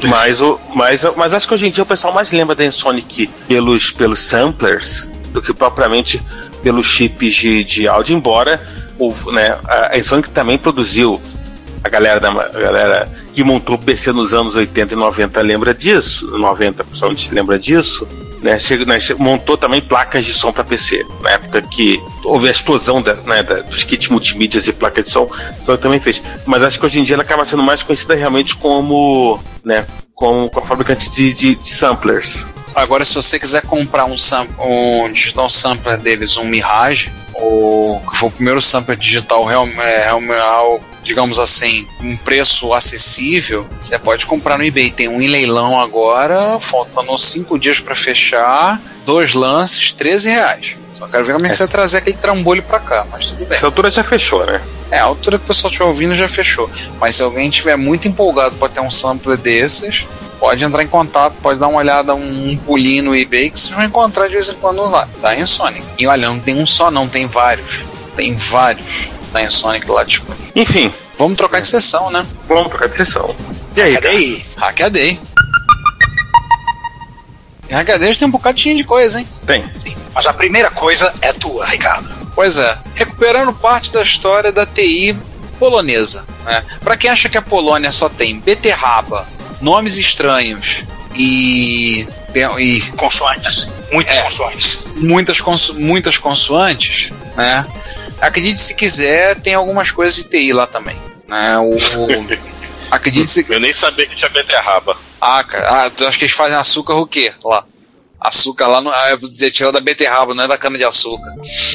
Mas, 0.08 0.39
o, 0.42 0.60
mas, 0.75 1.01
mas 1.15 1.34
acho 1.34 1.48
que 1.48 1.54
hoje 1.54 1.68
em 1.68 1.72
dia 1.72 1.84
o 1.84 1.88
pessoal 1.88 2.13
mais 2.13 2.32
lembra 2.32 2.54
da 2.54 2.72
Sonic 2.72 3.27
pelos, 3.48 3.92
pelos 3.92 4.20
samplers 4.20 5.08
do 5.32 5.42
que 5.42 5.54
propriamente 5.54 6.22
pelos 6.62 6.86
chips 6.86 7.34
de, 7.36 7.63
de 7.63 7.88
áudio, 7.88 8.15
embora 8.15 8.85
o, 9.00 9.14
né, 9.32 9.58
a, 9.68 10.02
Sonic 10.04 10.30
também 10.30 10.58
produziu 10.58 11.22
a 11.84 11.90
galera, 11.90 12.20
da, 12.20 12.30
a 12.30 12.60
galera 12.60 13.10
que 13.34 13.44
montou 13.44 13.75
o 13.75 13.80
PC 13.80 14.12
nos 14.12 14.34
anos 14.34 14.56
80 14.56 14.94
e 14.94 14.98
90 14.98 15.42
lembra 15.42 15.74
disso, 15.74 16.25
90 16.38 16.84
principalmente 16.84 17.34
lembra 17.34 17.60
disso, 17.60 18.08
né, 18.42 18.58
né, 18.86 19.00
montou 19.18 19.58
também 19.58 19.82
placas 19.82 20.25
de 20.25 20.34
som 20.34 20.52
para 20.52 20.64
PC, 20.64 21.06
na 21.22 21.32
época 21.32 21.62
que 21.62 22.00
houve 22.24 22.48
a 22.48 22.52
explosão 22.52 23.02
da, 23.02 23.16
né, 23.16 23.44
da, 23.44 23.56
dos 23.62 23.84
kits 23.84 24.08
multimídias 24.08 24.68
e 24.68 24.74
placas 24.74 25.06
de 25.06 25.12
som, 25.12 25.30
então 25.62 25.78
também 25.78 26.00
fez. 26.00 26.22
Mas 26.46 26.64
acho 26.64 26.80
que 26.80 26.86
hoje 26.86 27.00
em 27.00 27.04
dia 27.04 27.16
ela 27.16 27.24
acaba 27.24 27.46
sendo 27.46 27.64
mais 27.64 27.84
conhecida 27.84 28.16
realmente 28.16 28.56
como, 28.56 29.40
né, 29.64 29.86
como, 30.14 30.50
fabricante 30.66 31.10
de, 31.10 31.34
de, 31.34 31.56
de 31.56 31.70
samplers. 31.70 32.46
Agora, 32.75 33.06
se 33.06 33.16
você 33.16 33.40
quiser 33.40 33.62
comprar 33.62 34.06
um, 34.06 34.16
um 34.60 35.12
digital 35.12 35.50
sampler 35.50 35.98
deles, 35.98 36.36
um 36.36 36.44
Mirage, 36.46 37.12
ou 37.36 38.00
que 38.01 38.18
foi 38.18 38.30
o 38.30 38.32
primeiro 38.32 38.62
sampler 38.62 38.98
digital 38.98 39.44
real, 39.46 39.68
é, 39.68 40.10
real, 40.10 40.82
digamos 41.04 41.38
assim, 41.38 41.88
um 42.01 42.15
preço 42.18 42.74
acessível, 42.74 43.68
você 43.82 44.00
pode 44.00 44.25
comprar 44.25 44.58
no 44.58 44.63
eBay. 44.63 44.89
Tem 44.89 45.08
um 45.08 45.22
em 45.22 45.27
leilão 45.27 45.80
agora, 45.80 46.60
faltando 46.60 47.18
cinco 47.18 47.60
dias 47.60 47.80
para 47.80 47.96
fechar, 47.96 48.82
dois 49.06 49.34
lances, 49.34 49.92
13 49.92 50.30
reais. 50.30 50.77
Só 50.98 51.08
quero 51.08 51.25
ver 51.25 51.34
como 51.34 51.46
é 51.46 51.50
que 51.50 51.56
você 51.56 51.63
vai 51.63 51.72
trazer 51.72 51.98
aquele 51.98 52.18
trambolho 52.18 52.63
pra 52.63 52.80
cá, 52.80 53.06
mas 53.12 53.25
tudo 53.27 53.46
bem. 53.46 53.58
Essa 53.58 53.65
altura 53.65 53.92
já 53.92 54.04
fechou, 54.04 54.46
né? 54.46 54.62
É, 54.89 55.00
a 55.00 55.04
altura 55.04 55.38
que 55.38 55.44
o 55.44 55.48
pessoal 55.48 55.70
estiver 55.70 55.86
ouvindo 55.86 56.15
já 56.15 56.30
fechou. 56.30 56.70
Mas 57.00 57.18
se 57.18 57.24
alguém 57.24 57.50
estiver 57.50 57.75
muito 57.75 58.08
empolgado 58.08 58.56
para 58.56 58.70
ter 58.70 58.80
um 58.80 58.89
sampler 58.92 59.38
desses, 59.38 60.06
pode 60.46 60.64
entrar 60.64 60.84
em 60.84 60.88
contato, 60.88 61.34
pode 61.42 61.60
dar 61.60 61.68
uma 61.68 61.80
olhada, 61.80 62.14
um, 62.14 62.52
um 62.52 62.56
pulinho 62.56 63.06
no 63.06 63.16
eBay 63.16 63.50
que 63.50 63.58
vocês 63.58 63.74
vão 63.74 63.84
encontrar 63.84 64.28
de 64.28 64.34
vez 64.34 64.48
em 64.48 64.54
quando 64.54 64.80
lá, 64.86 65.08
da 65.20 65.36
Ensonic. 65.36 65.84
E 65.98 66.06
olha, 66.06 66.28
não 66.30 66.40
tem 66.40 66.54
um 66.54 66.68
só 66.68 66.92
não, 66.92 67.10
tem 67.10 67.25
vários. 67.25 67.84
Tem 68.16 68.32
vários 68.32 69.10
da 69.34 69.42
Ensonic 69.42 69.90
lá 69.90 70.04
disponível. 70.04 70.52
Enfim. 70.56 70.94
Vamos 71.18 71.36
trocar 71.36 71.62
de 71.62 71.68
sessão, 71.68 72.12
né? 72.12 72.24
Vamos 72.48 72.68
trocar 72.68 72.88
de 72.90 72.98
sessão. 72.98 73.36
E 73.75 73.82
aí? 73.82 73.96
Hackaday. 73.96 74.46
Hackaday. 74.56 75.20
E 77.68 77.74
Hackaday 77.74 78.16
tem 78.16 78.28
um 78.28 78.32
bocadinho 78.32 78.78
de 78.78 78.84
coisa, 78.84 79.20
hein? 79.20 79.28
Tem. 79.48 79.66
Sim. 79.80 79.96
Mas 80.14 80.28
a 80.28 80.34
primeira 80.34 80.70
coisa 80.70 81.12
é 81.22 81.34
tua, 81.34 81.66
Ricardo. 81.66 82.08
Pois 82.36 82.60
é. 82.60 82.78
Recuperando 82.94 83.52
parte 83.52 83.92
da 83.92 84.04
história 84.04 84.52
da 84.52 84.64
TI 84.64 85.18
polonesa. 85.58 86.24
Né? 86.46 86.64
Para 86.82 86.96
quem 86.96 87.10
acha 87.10 87.30
que 87.30 87.38
a 87.38 87.42
Polônia 87.42 87.92
só 87.92 88.08
tem 88.08 88.40
beterraba, 88.40 89.25
nomes 89.62 89.97
estranhos 89.97 90.83
e, 91.15 92.07
e 92.59 92.81
consoantes, 92.97 93.69
muitas 93.91 94.17
é, 94.17 94.21
consoantes, 94.21 94.83
muitas, 94.95 95.41
conso, 95.41 95.75
muitas 95.75 96.17
consoantes, 96.17 97.12
né? 97.35 97.65
Acredite 98.21 98.59
se 98.59 98.74
quiser, 98.75 99.35
tem 99.41 99.53
algumas 99.53 99.91
coisas 99.91 100.15
de 100.15 100.24
TI 100.24 100.53
lá 100.53 100.65
também, 100.65 100.95
né? 101.27 101.57
O, 101.59 101.75
acredite 102.91 103.29
se 103.29 103.45
Eu 103.47 103.59
nem 103.59 103.74
sabia 103.74 104.05
que 104.05 104.15
tinha 104.15 104.29
beterraba. 104.29 104.97
Ah, 105.19 105.43
cara, 105.43 105.85
ah, 105.85 105.89
tu 105.89 106.05
acha 106.05 106.17
que 106.17 106.25
eles 106.25 106.35
fazem 106.35 106.57
açúcar 106.57 106.95
o 106.95 107.07
quê? 107.07 107.31
Lá. 107.43 107.65
Açúcar 108.19 108.67
lá 108.67 108.81
no, 108.81 108.91
é 108.91 109.50
tirado 109.51 109.74
da 109.74 109.79
beterraba, 109.79 110.33
não 110.33 110.45
é 110.45 110.47
da 110.47 110.57
cana 110.57 110.77
de 110.77 110.83
açúcar. 110.83 111.31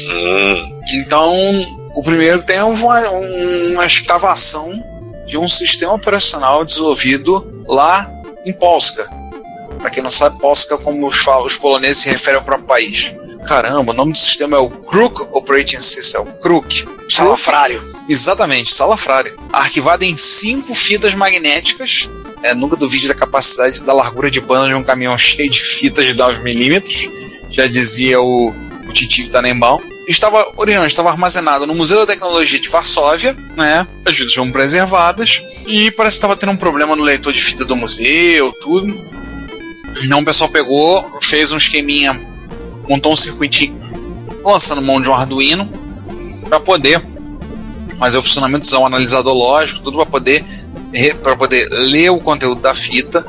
Hum. 0.09 0.81
Então, 0.93 1.33
o 1.95 2.03
primeiro 2.03 2.43
tem 2.43 2.61
uma, 2.61 2.99
uma 3.09 3.85
escavação 3.85 4.71
de 5.25 5.37
um 5.37 5.47
sistema 5.47 5.93
operacional 5.93 6.65
desenvolvido 6.65 7.60
lá 7.71 8.11
em 8.45 8.51
Polska. 8.51 9.09
Para 9.79 9.89
quem 9.89 10.03
não 10.03 10.11
sabe, 10.11 10.37
Polska, 10.39 10.77
como 10.77 11.07
os, 11.07 11.17
falam, 11.17 11.45
os 11.45 11.57
poloneses 11.57 12.03
se 12.03 12.09
referem 12.09 12.37
ao 12.37 12.45
próprio 12.45 12.67
país. 12.67 13.15
Caramba, 13.47 13.91
o 13.91 13.95
nome 13.95 14.11
do 14.11 14.17
sistema 14.17 14.57
é 14.57 14.59
o 14.59 14.69
Kruk 14.69 15.21
Operating 15.31 15.81
System, 15.81 16.25
Kruk. 16.41 16.87
Salafrário. 17.09 17.81
Exatamente, 18.07 18.73
salafrário. 18.73 19.35
Arquivado 19.51 20.03
em 20.03 20.15
cinco 20.15 20.75
fitas 20.75 21.15
magnéticas. 21.15 22.07
É, 22.43 22.53
nunca 22.53 22.75
duvide 22.75 23.07
da 23.07 23.15
capacidade 23.15 23.81
da 23.81 23.93
largura 23.93 24.29
de 24.29 24.41
banda 24.41 24.67
de 24.67 24.75
um 24.75 24.83
caminhão 24.83 25.17
cheio 25.17 25.49
de 25.49 25.61
fitas 25.61 26.05
de 26.05 26.15
9mm. 26.15 27.11
Já 27.49 27.67
dizia 27.67 28.21
o, 28.21 28.53
o 28.91 28.93
Titi 28.93 29.29
Tannenbaum 29.29 29.79
estava 30.07 30.51
originalmente 30.57 30.91
estava 30.91 31.09
armazenado 31.09 31.65
no 31.65 31.73
Museu 31.73 31.99
da 31.99 32.05
Tecnologia 32.05 32.59
de 32.59 32.67
Varsóvia, 32.67 33.35
né? 33.55 33.87
As 34.05 34.15
fitas 34.15 34.33
foram 34.33 34.51
preservadas 34.51 35.41
e 35.65 35.89
parece 35.91 36.15
que 36.15 36.17
estava 36.17 36.35
tendo 36.35 36.51
um 36.51 36.57
problema 36.57 36.95
no 36.95 37.03
leitor 37.03 37.31
de 37.31 37.41
fita 37.41 37.63
do 37.63 37.75
museu, 37.75 38.51
tudo. 38.61 38.93
Então 40.03 40.19
o 40.19 40.25
pessoal 40.25 40.49
pegou, 40.49 41.19
fez 41.21 41.51
um 41.51 41.57
esqueminha, 41.57 42.19
montou 42.87 43.13
um 43.13 43.15
circuitinho 43.15 43.79
lançando 44.43 44.81
mão 44.81 44.99
de 44.99 45.07
um 45.07 45.13
Arduino 45.13 45.71
para 46.47 46.59
poder 46.59 47.01
fazer 47.97 48.17
o 48.17 48.21
funcionamento, 48.21 48.65
usar 48.65 48.79
um 48.79 48.85
analisador 48.85 49.33
lógico, 49.33 49.79
tudo 49.81 49.97
para 49.97 50.05
poder 50.05 50.45
para 51.23 51.37
poder 51.37 51.69
ler 51.69 52.09
o 52.09 52.19
conteúdo 52.19 52.59
da 52.59 52.73
fita, 52.73 53.25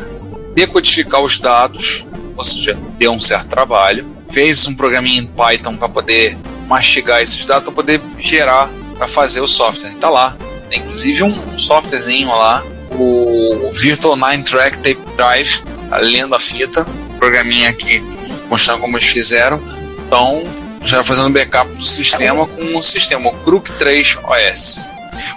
decodificar 0.54 1.22
os 1.22 1.38
dados, 1.38 2.04
ou 2.36 2.42
seja, 2.42 2.76
deu 2.98 3.12
um 3.12 3.20
certo 3.20 3.48
trabalho. 3.48 4.04
Fez 4.32 4.66
um 4.66 4.74
programinha 4.74 5.20
em 5.20 5.26
Python 5.26 5.76
para 5.76 5.88
poder 5.88 6.36
mastigar 6.66 7.20
esses 7.20 7.44
dados 7.44 7.64
para 7.64 7.72
poder 7.72 8.00
gerar 8.18 8.68
para 8.96 9.06
fazer 9.06 9.40
o 9.40 9.48
software. 9.48 9.90
Está 9.90 10.08
lá. 10.08 10.36
Tem 10.70 10.80
inclusive 10.80 11.22
um 11.22 11.58
softwarezinho 11.58 12.28
lá, 12.28 12.62
o 12.92 13.70
Virtual 13.74 14.16
9 14.16 14.42
Track 14.42 14.78
Tape 14.78 14.98
Drive, 15.16 15.62
tá 15.90 15.98
lendo 15.98 16.34
a 16.34 16.40
fita, 16.40 16.86
programinha 17.18 17.68
aqui 17.68 18.02
mostrando 18.48 18.80
como 18.80 18.96
eles 18.96 19.08
fizeram. 19.08 19.60
Então, 20.06 20.42
já 20.84 21.02
fazendo 21.04 21.30
backup 21.30 21.70
do 21.74 21.84
sistema 21.84 22.46
com 22.46 22.76
o 22.76 22.82
sistema 22.82 23.28
o 23.28 23.32
Crook 23.44 23.70
3 23.72 24.18
OS. 24.24 24.84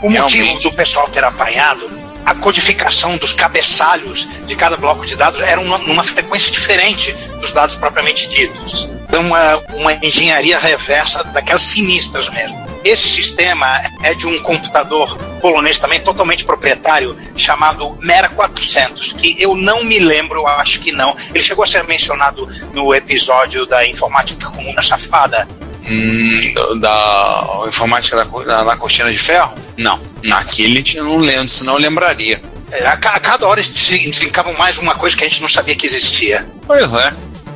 O 0.02 0.10
Realmente, 0.10 0.38
motivo 0.40 0.70
do 0.70 0.76
pessoal 0.76 1.08
ter 1.10 1.24
apanhado 1.24 1.90
a 2.26 2.34
codificação 2.34 3.18
dos 3.18 3.32
cabeçalhos 3.32 4.28
de 4.46 4.56
cada 4.56 4.76
bloco 4.76 5.06
de 5.06 5.16
dados 5.16 5.40
era 5.42 5.60
uma, 5.62 5.78
numa 5.78 6.04
frequência 6.04 6.52
diferente 6.52 7.14
dos 7.40 7.54
dados 7.54 7.76
propriamente 7.76 8.28
ditos 8.28 8.90
uma, 9.18 9.58
uma 9.74 9.94
engenharia 9.94 10.58
reversa 10.60 11.24
daquelas 11.26 11.64
sinistras 11.64 12.30
mesmo. 12.30 12.66
Esse 12.84 13.10
sistema 13.10 13.82
é 14.04 14.14
de 14.14 14.28
um 14.28 14.40
computador 14.44 15.18
polonês 15.42 15.80
também 15.80 16.00
totalmente 16.00 16.46
proprietário 16.46 17.18
chamado 17.36 17.98
Mera 18.02 18.30
400, 18.30 19.14
que 19.14 19.36
eu 19.40 19.56
não 19.56 19.84
me 19.84 19.98
lembro, 19.98 20.46
acho 20.46 20.80
que 20.80 20.92
não. 20.92 21.16
Ele 21.34 21.44
chegou 21.44 21.64
a 21.64 21.68
ser 21.68 21.84
mencionado 21.84 22.48
no 22.74 22.94
episódio 22.94 23.66
da 23.66 23.88
Informática 23.88 24.50
Comuna 24.52 24.84
Safada. 24.84 25.48
Hum, 25.88 26.80
da 26.80 27.64
informática 27.68 28.18
da, 28.18 28.64
na 28.64 28.76
cortina 28.76 29.12
de 29.12 29.20
ferro? 29.20 29.54
Não. 29.78 30.00
Naquele 30.24 30.84
eu 30.96 31.04
não 31.04 31.18
lembro, 31.18 31.50
senão 31.50 31.74
eu 31.74 31.80
lembraria. 31.80 32.42
É, 32.72 32.88
a, 32.88 32.98
cada 32.98 33.48
hora 33.48 33.60
eles 33.60 33.70
desencavam 33.70 34.54
mais 34.54 34.78
uma 34.78 34.96
coisa 34.96 35.16
que 35.16 35.24
a 35.24 35.28
gente 35.28 35.42
não 35.42 35.50
sabia 35.50 35.76
que 35.76 35.86
existia. 35.86 36.48
Pois 36.66 36.92
é, 36.94 37.14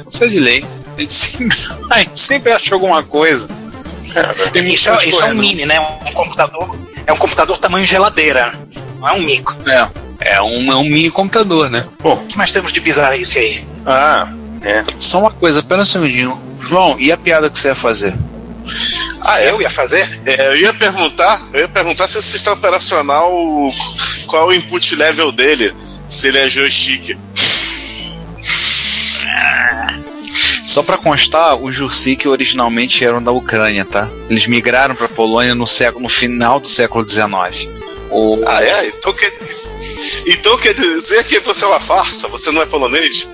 isso 0.07 0.24
é 0.24 0.27
de 0.27 0.39
lei. 0.39 0.65
A 0.98 1.01
gente 1.01 1.13
sempre, 1.13 1.57
a 1.89 2.00
gente 2.00 2.19
sempre 2.19 2.51
acha 2.51 2.74
alguma 2.74 3.01
coisa. 3.03 3.48
É, 4.15 4.59
isso, 4.59 4.89
é, 4.89 5.05
isso 5.05 5.24
é 5.24 5.25
um 5.25 5.36
mini, 5.36 5.65
né? 5.65 5.79
Um 5.79 6.13
computador. 6.13 6.75
É 7.05 7.13
um 7.13 7.17
computador 7.17 7.57
tamanho 7.57 7.86
geladeira. 7.86 8.53
Não 9.00 9.07
é 9.07 9.13
um 9.13 9.21
micro. 9.21 9.55
É. 9.69 9.89
É 10.21 10.41
um, 10.41 10.71
é 10.71 10.75
um 10.75 10.83
mini 10.83 11.09
computador, 11.09 11.69
né? 11.69 11.86
Bom. 12.01 12.15
O 12.15 12.27
que 12.27 12.38
mais 12.38 12.51
temos 12.51 12.74
de 12.74 12.81
bizarrice 12.81 13.39
aí? 13.39 13.65
Ah, 13.86 14.27
é. 14.61 14.83
Só 14.99 15.19
uma 15.19 15.31
coisa, 15.31 15.59
apenas 15.59 15.89
um 15.89 15.91
segundinho. 15.91 16.41
João, 16.59 16.99
e 16.99 17.11
a 17.11 17.17
piada 17.17 17.49
que 17.49 17.57
você 17.57 17.69
ia 17.69 17.75
fazer? 17.75 18.13
Ah, 19.21 19.41
eu 19.43 19.61
ia 19.61 19.69
fazer? 19.69 20.07
É, 20.25 20.47
eu 20.47 20.57
ia 20.57 20.73
perguntar, 20.73 21.41
eu 21.53 21.61
ia 21.61 21.67
perguntar 21.67 22.07
se 22.07 22.19
esse 22.19 22.29
sistema 22.29 22.55
operacional, 22.55 23.31
qual 24.27 24.47
o 24.47 24.53
input 24.53 24.95
level 24.95 25.31
dele, 25.31 25.73
se 26.07 26.27
ele 26.27 26.39
é 26.39 26.49
joystick. 26.49 27.17
Só 30.67 30.83
para 30.83 30.97
constar, 30.97 31.55
os 31.55 31.73
Jursik 31.73 32.27
originalmente 32.27 33.03
eram 33.03 33.23
da 33.23 33.31
Ucrânia, 33.31 33.83
tá? 33.83 34.07
Eles 34.29 34.45
migraram 34.45 34.93
para 34.93 35.09
Polônia 35.09 35.55
no 35.55 35.67
século, 35.67 36.03
no 36.03 36.09
final 36.09 36.59
do 36.59 36.69
século 36.69 37.07
XIX. 37.07 37.67
O... 38.11 38.43
Ah, 38.47 38.63
é? 38.63 38.87
Então 38.87 39.13
quer, 39.13 39.31
então 40.27 40.57
quer 40.57 40.73
dizer 40.73 41.23
que 41.25 41.39
você 41.39 41.63
é 41.63 41.67
uma 41.67 41.79
farsa? 41.79 42.27
Você 42.27 42.51
não 42.51 42.61
é 42.61 42.65
polonês? 42.65 43.27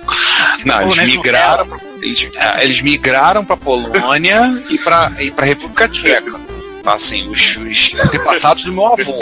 Não, 0.64 0.82
eles 0.82 0.98
migraram. 0.98 1.80
Eles, 2.02 2.28
ah, 2.38 2.62
eles 2.62 2.82
migraram 2.82 3.44
para 3.44 3.56
Polônia 3.56 4.62
e 4.68 4.78
para 4.78 5.12
e 5.18 5.30
para 5.30 5.46
República 5.46 5.88
Tcheca. 5.88 6.38
Assim, 6.84 7.28
os, 7.28 7.56
os 7.56 7.94
antepassados 7.94 8.64
do 8.64 8.72
meu 8.72 8.86
avô. 8.86 9.18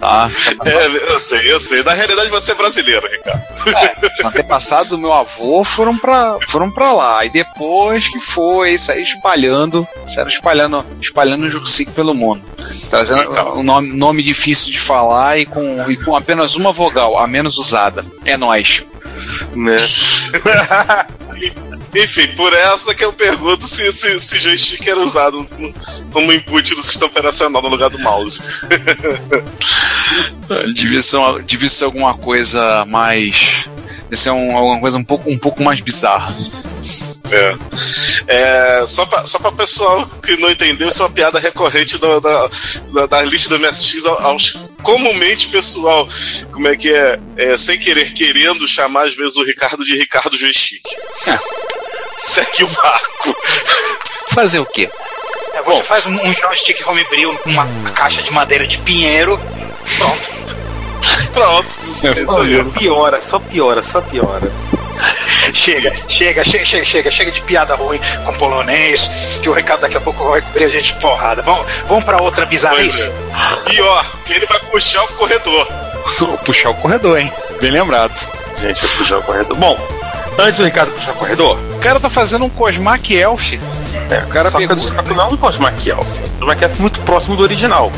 Tá? 0.00 0.30
É, 0.64 1.12
eu 1.12 1.20
sei, 1.20 1.52
eu 1.52 1.60
sei. 1.60 1.82
Na 1.82 1.92
realidade 1.92 2.30
você 2.30 2.52
é 2.52 2.54
brasileiro, 2.54 3.06
Ricardo. 3.06 3.42
É, 3.68 4.26
antepassados 4.26 4.88
do 4.88 4.96
meu 4.96 5.12
avô 5.12 5.62
foram 5.62 5.96
pra, 5.98 6.38
foram 6.48 6.70
pra 6.70 6.90
lá. 6.90 7.22
E 7.26 7.28
depois 7.28 8.08
que 8.08 8.18
foi, 8.18 8.78
sair 8.78 9.02
espalhando, 9.02 9.86
saíram 10.06 10.30
espalhando, 10.30 10.86
espalhando 11.02 11.44
o 11.44 11.50
Jursic 11.50 11.90
pelo 11.90 12.14
mundo. 12.14 12.42
Trazendo 12.88 13.24
então. 13.24 13.58
um 13.58 13.62
nome, 13.62 13.92
nome 13.92 14.22
difícil 14.22 14.72
de 14.72 14.80
falar 14.80 15.38
e 15.38 15.44
com, 15.44 15.90
e 15.90 15.96
com 15.98 16.16
apenas 16.16 16.56
uma 16.56 16.72
vogal, 16.72 17.18
a 17.18 17.26
menos 17.26 17.58
usada. 17.58 18.02
É 18.24 18.38
nós. 18.38 18.82
Né? 19.54 19.76
Enfim, 21.94 22.28
por 22.36 22.52
essa 22.52 22.94
que 22.94 23.04
eu 23.04 23.12
pergunto 23.12 23.66
se, 23.66 23.92
se, 23.92 24.18
se 24.20 24.38
joystick 24.38 24.86
era 24.86 25.00
usado 25.00 25.46
como 26.12 26.32
input 26.32 26.74
do 26.74 26.82
sistema 26.82 27.10
operacional 27.10 27.60
no 27.60 27.68
lugar 27.68 27.90
do 27.90 27.98
mouse. 27.98 28.42
devia, 30.74 31.02
ser 31.02 31.16
uma, 31.16 31.42
devia 31.42 31.68
ser 31.68 31.84
alguma 31.84 32.14
coisa 32.14 32.84
mais. 32.86 33.64
Devia 34.02 34.16
ser 34.16 34.30
um, 34.30 34.56
alguma 34.56 34.80
coisa 34.80 34.98
um 34.98 35.04
pouco, 35.04 35.30
um 35.30 35.38
pouco 35.38 35.62
mais 35.62 35.80
bizarra. 35.80 36.34
É. 37.30 37.56
é 38.26 38.86
só 38.86 39.06
para 39.06 39.24
só 39.24 39.38
pra 39.38 39.52
pessoal 39.52 40.04
que 40.24 40.36
não 40.36 40.50
entendeu, 40.50 40.88
isso 40.88 41.00
é 41.00 41.06
uma 41.06 41.12
piada 41.12 41.38
recorrente 41.38 41.96
do, 41.96 42.20
da, 42.20 42.50
da, 42.92 43.06
da, 43.06 43.22
lista 43.22 43.50
do 43.50 43.60
MSX 43.60 44.04
aos 44.04 44.58
comumente 44.82 45.46
pessoal, 45.46 46.08
como 46.50 46.66
é 46.66 46.76
que 46.76 46.92
é, 46.92 47.20
é, 47.36 47.56
sem 47.56 47.78
querer 47.78 48.12
querendo 48.12 48.66
chamar 48.66 49.04
às 49.04 49.14
vezes 49.14 49.36
o 49.36 49.44
Ricardo 49.44 49.84
de 49.84 49.96
Ricardo 49.96 50.36
Joystick. 50.36 50.82
É. 51.28 51.38
Segue 52.24 52.64
o 52.64 52.66
vácuo. 52.66 53.36
Fazer 54.32 54.58
o 54.58 54.66
quê? 54.66 54.90
É, 55.54 55.62
você 55.62 55.78
Bom, 55.78 55.84
faz 55.84 56.06
um, 56.06 56.14
um 56.14 56.34
joystick 56.34 56.86
homebrew 56.86 57.38
numa 57.44 57.66
caixa 57.92 58.22
de 58.22 58.32
madeira 58.32 58.66
de 58.66 58.78
pinheiro. 58.78 59.40
Pronto. 59.98 60.56
Pronto. 61.32 61.68
É 62.02 62.58
aí. 62.58 62.64
Piora, 62.72 63.20
só 63.20 63.38
piora, 63.38 63.82
só 63.82 64.00
piora. 64.00 64.50
chega, 65.54 65.92
chega, 66.08 66.44
chega, 66.44 66.64
chega, 66.64 66.84
chega, 66.84 67.10
chega 67.10 67.30
de 67.30 67.42
piada 67.42 67.74
ruim 67.74 68.00
com 68.24 68.32
polonês, 68.34 69.10
que 69.42 69.48
o 69.48 69.52
recado 69.52 69.80
daqui 69.80 69.96
a 69.96 70.00
pouco 70.00 70.30
vai 70.30 70.42
cobrir 70.42 70.64
a 70.64 70.68
gente 70.68 70.94
de 70.94 71.00
porrada. 71.00 71.42
Vamos, 71.42 71.66
vamos 71.88 72.04
pra 72.04 72.20
outra 72.22 72.46
bizarrice? 72.46 73.02
É. 73.02 73.70
Pior, 73.70 74.04
que 74.24 74.32
ele 74.32 74.46
vai 74.46 74.58
puxar 74.70 75.02
o 75.04 75.08
corredor. 75.08 75.68
puxar 76.44 76.70
o 76.70 76.74
corredor, 76.74 77.18
hein? 77.18 77.32
Bem 77.60 77.70
lembrados. 77.70 78.30
Gente, 78.58 78.80
vai 78.84 78.96
puxar 78.96 79.18
o 79.18 79.22
corredor. 79.22 79.56
Bom, 79.56 79.78
antes 80.38 80.56
do 80.56 80.64
Ricardo 80.64 80.92
puxar 80.92 81.12
o 81.12 81.14
corredor. 81.14 81.58
O 81.74 81.78
cara 81.78 82.00
tá 82.00 82.10
fazendo 82.10 82.44
um 82.44 82.50
Cosmac 82.50 83.14
Elf. 83.14 83.54
É, 84.10 84.18
o 84.24 84.28
cara 84.28 84.50
só 84.50 84.58
pegou. 84.58 84.76
Que, 84.76 84.82
só 84.82 85.02
que 85.02 85.14
não 85.14 85.24
é 85.24 85.26
um 85.28 85.36
Cosmac 85.36 85.88
Elf. 85.88 86.00
O 86.00 86.38
Cosmac 86.38 86.64
Elf 86.64 86.78
é 86.78 86.82
muito 86.82 87.00
próximo 87.00 87.36
do 87.36 87.42
original. 87.42 87.92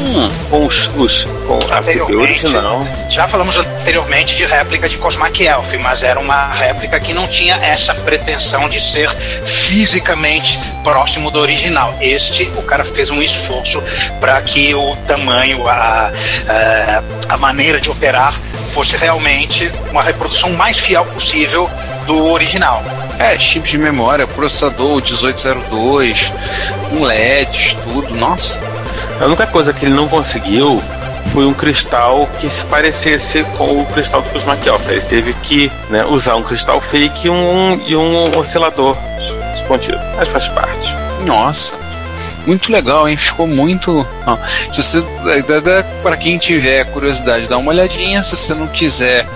Hum. 0.00 0.30
Com 0.48 0.66
os, 0.66 0.90
os 0.96 1.24
com 1.46 1.58
a 1.70 1.82
CPU 1.82 2.20
original. 2.20 2.86
Já 3.10 3.28
falamos 3.28 3.58
anteriormente 3.58 4.34
de 4.34 4.46
réplica 4.46 4.88
de 4.88 4.96
Cosmac 4.96 5.44
Elf, 5.44 5.74
mas 5.74 6.02
era 6.02 6.18
uma 6.18 6.48
réplica 6.52 6.98
que 6.98 7.12
não 7.12 7.28
tinha 7.28 7.56
essa 7.56 7.94
pretensão 7.94 8.68
de 8.68 8.80
ser 8.80 9.10
fisicamente 9.10 10.58
próximo 10.82 11.30
do 11.30 11.38
original. 11.38 11.94
Este, 12.00 12.44
o 12.56 12.62
cara 12.62 12.84
fez 12.84 13.10
um 13.10 13.22
esforço 13.22 13.82
para 14.18 14.40
que 14.40 14.74
o 14.74 14.96
tamanho, 15.06 15.68
a, 15.68 16.10
a, 16.48 17.34
a 17.34 17.36
maneira 17.36 17.78
de 17.78 17.90
operar 17.90 18.34
fosse 18.68 18.96
realmente 18.96 19.70
uma 19.90 20.02
reprodução 20.02 20.52
mais 20.52 20.78
fiel 20.78 21.04
possível 21.06 21.68
do 22.06 22.26
original. 22.26 22.82
É, 23.18 23.38
chip 23.38 23.68
de 23.68 23.76
memória, 23.76 24.26
processador 24.26 25.02
1802, 25.02 26.32
um 26.92 27.04
LEDs, 27.04 27.76
tudo, 27.84 28.14
nossa. 28.14 28.58
A 29.20 29.26
única 29.26 29.46
coisa 29.46 29.70
que 29.72 29.84
ele 29.84 29.94
não 29.94 30.08
conseguiu 30.08 30.82
foi 31.30 31.44
um 31.44 31.52
cristal 31.52 32.26
que 32.40 32.48
se 32.48 32.64
parecesse 32.64 33.44
com 33.58 33.82
o 33.82 33.86
cristal 33.86 34.22
do 34.22 34.70
Alpha. 34.70 34.92
Ele 34.92 35.00
teve 35.02 35.34
que 35.34 35.70
né, 35.90 36.06
usar 36.06 36.36
um 36.36 36.42
cristal 36.42 36.80
fake 36.80 37.26
e 37.26 37.30
um, 37.30 37.82
e 37.86 37.94
um 37.94 38.38
oscilador 38.38 38.96
escondido. 39.60 39.98
Mas 40.16 40.26
faz 40.28 40.48
parte. 40.48 40.94
Nossa. 41.26 41.78
Muito 42.46 42.72
legal, 42.72 43.06
hein? 43.06 43.16
Ficou 43.16 43.46
muito. 43.46 44.06
se 44.72 44.82
você, 44.82 45.04
para 46.02 46.16
quem 46.16 46.38
tiver 46.38 46.84
curiosidade, 46.86 47.46
dá 47.46 47.58
uma 47.58 47.72
olhadinha. 47.72 48.22
Se 48.22 48.34
você 48.34 48.54
não 48.54 48.66
quiser 48.66 49.28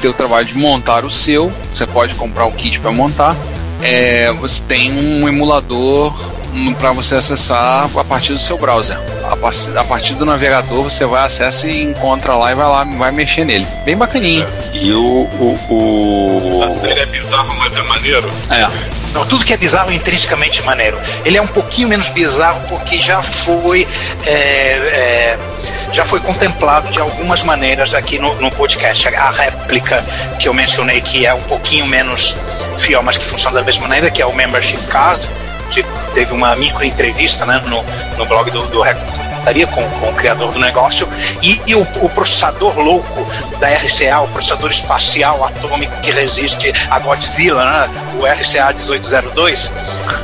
ter 0.00 0.08
o 0.08 0.12
trabalho 0.12 0.46
de 0.46 0.56
montar 0.56 1.04
o 1.04 1.10
seu, 1.10 1.52
você 1.72 1.84
pode 1.84 2.14
comprar 2.14 2.46
o 2.46 2.52
kit 2.52 2.78
para 2.78 2.92
montar. 2.92 3.36
É, 3.82 4.32
você 4.34 4.62
tem 4.62 4.92
um 4.92 5.28
emulador 5.28 6.14
para 6.78 6.92
você 6.92 7.14
acessar 7.14 7.88
a 7.96 8.04
partir 8.04 8.32
do 8.32 8.38
seu 8.38 8.58
browser. 8.58 8.98
A, 9.24 9.84
partir 9.84 10.14
do 10.14 10.26
navegador 10.26 10.82
você 10.82 11.06
vai 11.06 11.24
acessa 11.24 11.66
e 11.66 11.82
encontra 11.82 12.34
lá 12.34 12.52
e 12.52 12.54
vai 12.54 12.66
lá, 12.66 12.84
vai 12.84 13.10
mexer 13.10 13.44
nele. 13.44 13.66
Bem 13.84 13.96
bacaninho. 13.96 14.46
É. 14.72 14.76
E 14.76 14.92
o, 14.92 15.00
o, 15.00 15.58
o. 15.70 16.64
A 16.64 16.70
série 16.70 17.00
é 17.00 17.06
bizarro, 17.06 17.54
mas 17.56 17.76
é 17.76 17.82
maneiro. 17.82 18.30
É. 18.50 18.68
Não, 19.14 19.26
tudo 19.26 19.44
que 19.44 19.52
é 19.52 19.56
bizarro 19.56 19.90
é 19.90 19.94
intrinsecamente 19.94 20.62
maneiro. 20.62 20.98
Ele 21.24 21.36
é 21.36 21.42
um 21.42 21.46
pouquinho 21.46 21.88
menos 21.88 22.08
bizarro 22.10 22.60
porque 22.68 22.98
já 22.98 23.22
foi. 23.22 23.86
É, 24.26 24.30
é, 24.32 25.38
já 25.92 26.04
foi 26.04 26.20
contemplado 26.20 26.90
de 26.90 26.98
algumas 26.98 27.44
maneiras 27.44 27.94
aqui 27.94 28.18
no, 28.18 28.34
no 28.40 28.50
podcast. 28.50 29.08
A 29.08 29.30
réplica 29.30 30.04
que 30.38 30.48
eu 30.48 30.54
mencionei, 30.54 31.00
que 31.00 31.24
é 31.26 31.32
um 31.32 31.42
pouquinho 31.42 31.86
menos 31.86 32.36
fiel, 32.78 33.02
mas 33.02 33.16
que 33.16 33.24
funciona 33.24 33.56
da 33.56 33.64
mesma 33.64 33.82
maneira, 33.82 34.10
que 34.10 34.20
é 34.20 34.26
o 34.26 34.34
Membership 34.34 34.82
Card 34.88 35.28
teve 36.14 36.32
uma 36.32 36.54
micro 36.56 36.84
entrevista 36.84 37.46
né, 37.46 37.62
no, 37.66 37.82
no 38.16 38.26
blog 38.26 38.50
do, 38.50 38.66
do 38.66 38.82
com, 39.72 39.88
com, 39.98 40.08
o 40.08 40.14
criador 40.14 40.52
do 40.52 40.58
negócio 40.58 41.08
e, 41.42 41.60
e 41.66 41.74
o, 41.74 41.82
o, 42.00 42.08
processador 42.08 42.78
louco 42.78 43.26
da 43.58 43.68
RCA, 43.68 44.20
o 44.20 44.28
processador 44.28 44.70
espacial 44.70 45.44
atômico 45.44 46.00
que 46.00 46.12
resiste 46.12 46.72
a 46.88 46.98
Godzilla, 46.98 47.64
né, 47.64 47.90
o 48.20 48.26
RCA 48.26 48.72
1802, 48.72 49.70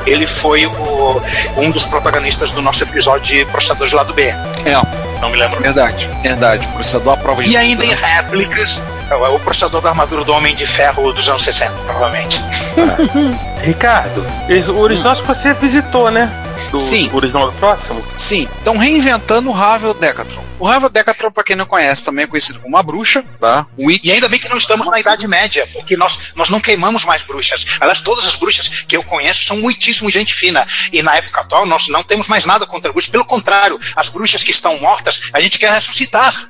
ele 0.05 0.25
foi 0.25 0.65
o, 0.65 1.21
um 1.57 1.69
dos 1.69 1.85
protagonistas 1.85 2.51
do 2.51 2.61
nosso 2.61 2.83
episódio 2.83 3.37
de 3.37 3.45
processadores 3.45 3.93
lado 3.93 4.13
B. 4.13 4.23
É. 4.23 5.09
Não 5.21 5.29
me 5.29 5.37
lembro. 5.37 5.59
Verdade, 5.59 6.09
verdade. 6.23 6.65
Processador 6.67 7.13
à 7.13 7.17
prova 7.17 7.43
de. 7.43 7.49
E 7.51 7.57
ainda 7.57 7.83
em 7.83 7.93
réplicas, 7.93 8.81
é 9.09 9.15
o 9.15 9.39
processador 9.39 9.81
da 9.81 9.89
armadura 9.89 10.23
do 10.23 10.31
Homem 10.31 10.55
de 10.55 10.65
Ferro 10.65 11.11
dos 11.11 11.27
anos 11.27 11.43
60, 11.43 11.73
provavelmente. 11.81 12.41
Ricardo, 13.61 14.25
o 14.73 14.79
original 14.79 15.15
que 15.15 15.23
você 15.23 15.53
visitou, 15.53 16.09
né? 16.09 16.29
Do, 16.71 16.79
Sim. 16.79 17.09
O 17.11 17.17
original 17.17 17.51
do 17.51 17.57
próximo? 17.57 18.05
Sim. 18.17 18.47
Estão 18.57 18.77
reinventando 18.77 19.49
o 19.49 19.51
Ravel 19.51 19.93
Decathlon. 19.93 20.43
O 20.57 20.67
Ravel 20.67 20.89
Decathlon, 20.89 21.31
para 21.31 21.43
quem 21.43 21.55
não 21.55 21.65
conhece, 21.65 22.03
também 22.03 22.23
é 22.23 22.27
conhecido 22.27 22.59
como 22.59 22.75
uma 22.75 22.83
bruxa, 22.83 23.23
tá? 23.39 23.65
Witch. 23.77 24.05
E 24.05 24.11
ainda 24.11 24.27
bem 24.27 24.39
que 24.39 24.49
não 24.49 24.57
estamos 24.57 24.87
na 24.87 24.99
Idade 24.99 25.27
Média, 25.27 25.67
porque 25.73 25.95
nós, 25.95 26.19
nós 26.35 26.49
não 26.49 26.59
queimamos 26.59 27.05
mais 27.05 27.23
bruxas. 27.23 27.65
Aliás, 27.79 28.01
todas 28.01 28.25
as 28.25 28.35
bruxas 28.35 28.67
que 28.67 28.95
eu 28.95 29.03
conheço 29.03 29.45
são 29.45 29.57
muitíssimo 29.57 30.09
gente 30.09 30.33
fina. 30.33 30.65
E 30.91 31.01
na 31.01 31.15
época 31.15 31.41
atual, 31.41 31.65
nós 31.65 31.87
não 31.87 32.03
temos 32.03 32.27
mais 32.27 32.45
nada 32.45 32.65
contra 32.65 32.91
bruxas. 32.91 33.11
Pelo 33.11 33.25
contrário, 33.25 33.79
as 33.95 34.09
bruxas 34.09 34.43
que 34.43 34.51
estão 34.51 34.77
mortas, 34.79 35.29
a 35.33 35.39
gente 35.39 35.57
quer 35.59 35.71
ressuscitar. 35.71 36.49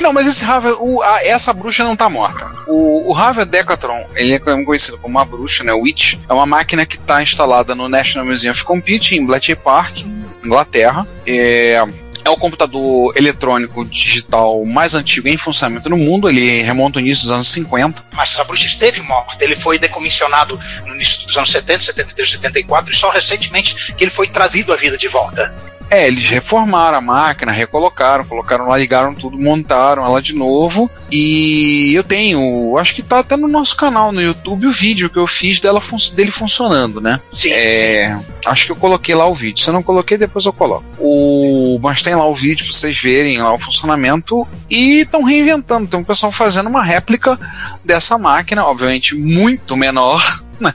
Não, 0.00 0.12
mas 0.12 0.26
esse 0.26 0.44
Ravel, 0.44 0.76
o, 0.80 1.02
a, 1.02 1.24
essa 1.24 1.52
bruxa 1.52 1.84
não 1.84 1.96
tá 1.96 2.08
morta. 2.08 2.50
O, 2.66 3.10
o 3.10 3.12
Ravel 3.12 3.46
Decathlon, 3.46 4.04
ele 4.14 4.34
é 4.34 4.38
conhecido 4.38 4.98
como 4.98 5.16
uma 5.16 5.24
bruxa, 5.24 5.64
né? 5.64 5.72
Witch. 5.72 6.18
É 6.28 6.32
uma 6.32 6.46
máquina 6.46 6.84
que 6.84 6.96
está 6.96 7.22
instalada 7.22 7.74
no 7.74 7.88
National 7.88 8.26
Museum 8.26 8.52
of 8.52 8.64
Computing, 8.64 9.16
em 9.16 9.26
Bletchley 9.26 9.56
Park, 9.56 10.04
Inglaterra. 10.44 11.06
É, 11.26 11.82
é 12.26 12.30
o 12.30 12.36
computador 12.36 13.16
eletrônico 13.16 13.84
digital 13.84 14.64
mais 14.64 14.96
antigo 14.96 15.28
em 15.28 15.36
funcionamento 15.36 15.88
no 15.88 15.96
mundo. 15.96 16.28
Ele 16.28 16.60
remonta 16.62 16.98
ao 16.98 17.04
início 17.04 17.22
dos 17.22 17.30
anos 17.30 17.48
50. 17.52 18.04
Mas 18.12 18.38
a 18.38 18.44
bruxa 18.44 18.66
esteve 18.66 19.00
morta. 19.00 19.44
Ele 19.44 19.54
foi 19.54 19.78
decomissionado 19.78 20.58
no 20.84 20.94
início 20.96 21.26
dos 21.26 21.36
anos 21.36 21.50
70, 21.52 21.84
73, 21.84 22.30
74 22.32 22.92
e 22.92 22.96
só 22.96 23.10
recentemente 23.10 23.94
que 23.94 24.02
ele 24.02 24.10
foi 24.10 24.26
trazido 24.26 24.72
à 24.72 24.76
vida 24.76 24.98
de 24.98 25.06
volta. 25.06 25.54
É, 25.90 26.06
eles 26.06 26.28
reformaram 26.28 26.98
a 26.98 27.00
máquina, 27.00 27.52
recolocaram, 27.52 28.24
colocaram 28.24 28.68
lá, 28.68 28.76
ligaram 28.76 29.14
tudo, 29.14 29.38
montaram 29.38 30.04
ela 30.04 30.20
de 30.20 30.34
novo. 30.34 30.90
E 31.10 31.94
eu 31.94 32.02
tenho, 32.02 32.76
acho 32.78 32.94
que 32.94 33.02
tá 33.02 33.20
até 33.20 33.36
no 33.36 33.46
nosso 33.46 33.76
canal 33.76 34.10
no 34.10 34.20
YouTube 34.20 34.66
o 34.66 34.72
vídeo 34.72 35.08
que 35.08 35.18
eu 35.18 35.26
fiz 35.26 35.60
dela 35.60 35.80
dele 36.14 36.30
funcionando, 36.30 37.00
né? 37.00 37.20
Sim, 37.32 37.52
é, 37.52 38.08
sim. 38.08 38.26
Acho 38.44 38.66
que 38.66 38.72
eu 38.72 38.76
coloquei 38.76 39.14
lá 39.14 39.26
o 39.26 39.34
vídeo. 39.34 39.62
Se 39.62 39.70
eu 39.70 39.74
não 39.74 39.82
coloquei, 39.82 40.18
depois 40.18 40.44
eu 40.44 40.52
coloco. 40.52 40.84
O, 40.98 41.78
mas 41.80 42.02
tem 42.02 42.14
lá 42.14 42.26
o 42.26 42.34
vídeo 42.34 42.64
pra 42.64 42.74
vocês 42.74 42.98
verem 42.98 43.38
lá 43.38 43.52
o 43.52 43.58
funcionamento. 43.58 44.46
E 44.68 45.00
estão 45.00 45.22
reinventando. 45.22 45.86
Tem 45.86 45.98
um 45.98 46.04
pessoal 46.04 46.32
fazendo 46.32 46.68
uma 46.68 46.82
réplica 46.82 47.38
dessa 47.84 48.18
máquina, 48.18 48.64
obviamente 48.64 49.14
muito 49.14 49.76
menor. 49.76 50.24
Né? 50.58 50.72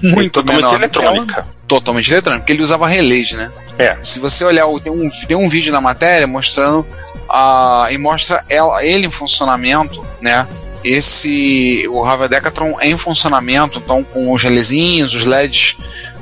Muito 0.00 0.34
totalmente 0.34 0.62
menor. 0.62 0.76
eletrônica. 0.76 1.46
Totalmente 1.66 2.12
eletrônica, 2.12 2.42
porque 2.42 2.52
ele 2.52 2.62
usava 2.62 2.86
relés, 2.86 3.32
né? 3.32 3.50
É. 3.76 3.98
Se 4.00 4.20
você 4.20 4.44
olhar, 4.44 4.66
tem 4.80 4.92
um, 4.92 5.08
tem 5.26 5.36
um 5.36 5.48
vídeo 5.48 5.72
na 5.72 5.80
matéria 5.80 6.28
mostrando 6.28 6.86
a, 7.28 7.88
e 7.90 7.98
mostra 7.98 8.44
ela, 8.48 8.84
ele 8.84 9.06
em 9.06 9.10
funcionamento, 9.10 10.04
né? 10.20 10.46
Esse 10.84 11.84
o 11.88 12.02
Harvard 12.02 12.32
Decathlon 12.32 12.74
em 12.80 12.96
funcionamento, 12.96 13.78
então 13.78 14.04
com 14.04 14.32
os 14.32 14.42
relezinhos, 14.42 15.14
os 15.14 15.24
LEDs, 15.24 15.76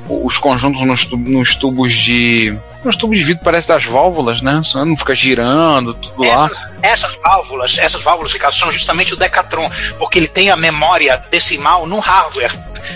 os 0.09 0.37
conjuntos 0.37 0.81
nos, 0.81 1.09
nos 1.11 1.55
tubos 1.55 1.93
de 1.93 2.57
nos 2.83 2.95
tubos 2.95 3.17
de 3.17 3.23
vidro 3.23 3.43
parece 3.43 3.67
das 3.67 3.83
válvulas, 3.83 4.43
né? 4.43 4.61
Não 4.75 4.95
fica 4.95 5.15
girando, 5.15 5.95
tudo 5.95 6.23
lá. 6.23 6.45
Essas, 6.45 6.71
essas 6.83 7.15
válvulas, 7.15 7.77
essas 7.79 8.03
válvulas, 8.03 8.31
Ricardo, 8.31 8.53
são 8.53 8.71
justamente 8.71 9.13
o 9.13 9.17
Decatron, 9.17 9.69
porque 9.97 10.19
ele 10.19 10.27
tem 10.27 10.51
a 10.51 10.55
memória 10.55 11.17
decimal 11.31 11.87
no 11.87 11.97
hardware. 11.99 12.51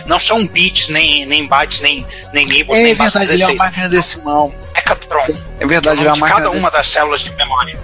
Não 0.06 0.20
são 0.20 0.46
bits, 0.46 0.90
nem, 0.90 1.26
nem 1.26 1.48
bytes, 1.48 1.82
nem, 1.82 2.06
nem 2.32 2.46
nibbles, 2.46 2.80
É 2.80 2.84
nem 2.84 2.94
verdade, 2.94 3.14
bases 3.14 3.30
ele 3.30 3.42
é 3.42 3.48
16. 3.48 3.58
uma 3.58 3.66
máquina 3.66 3.90
decimal. 3.90 4.54
É 5.60 5.68
verdade, 5.68 6.08
é 6.08 6.12
de 6.12 6.22
cada 6.22 6.50
uma 6.52 6.72
das 6.72 6.88
células 6.88 7.22
de 7.22 7.36
memória. 7.36 7.78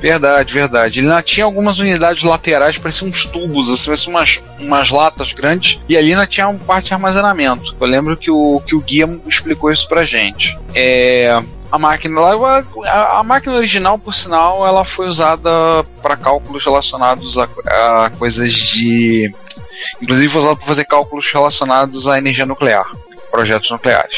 Verdade, 0.00 0.52
verdade. 0.52 1.00
Ele 1.00 1.22
tinha 1.22 1.44
algumas 1.44 1.78
unidades 1.78 2.22
laterais, 2.22 2.78
pareciam 2.78 3.08
uns 3.08 3.24
tubos, 3.26 3.68
assim, 3.68 3.86
pareciam 3.86 4.10
umas, 4.12 4.40
umas 4.58 4.90
latas 4.90 5.32
grandes, 5.32 5.80
e 5.88 5.96
ali 5.96 6.12
ainda 6.12 6.26
tinha 6.26 6.48
uma 6.48 6.58
parte 6.58 6.86
de 6.86 6.94
armazenamento. 6.94 7.74
Eu 7.80 7.86
lembro 7.86 8.16
que 8.16 8.30
o, 8.30 8.62
que 8.64 8.74
o 8.74 8.80
guia 8.80 9.08
explicou 9.26 9.70
isso 9.72 9.88
pra 9.88 10.04
gente. 10.04 10.56
É, 10.74 11.42
a 11.70 11.78
máquina 11.78 12.20
lá, 12.20 12.64
a, 12.84 13.18
a 13.18 13.22
máquina 13.24 13.56
original, 13.56 13.98
por 13.98 14.14
sinal, 14.14 14.66
ela 14.66 14.84
foi 14.84 15.08
usada 15.08 15.50
para 16.00 16.16
cálculos 16.16 16.64
relacionados 16.64 17.38
a, 17.38 17.48
a 18.04 18.10
coisas 18.10 18.52
de. 18.52 19.34
Inclusive 20.00 20.32
foi 20.32 20.40
usada 20.42 20.56
para 20.56 20.66
fazer 20.66 20.84
cálculos 20.84 21.30
relacionados 21.32 22.06
à 22.06 22.18
energia 22.18 22.46
nuclear 22.46 22.86
projetos 23.30 23.70
nucleares. 23.70 24.16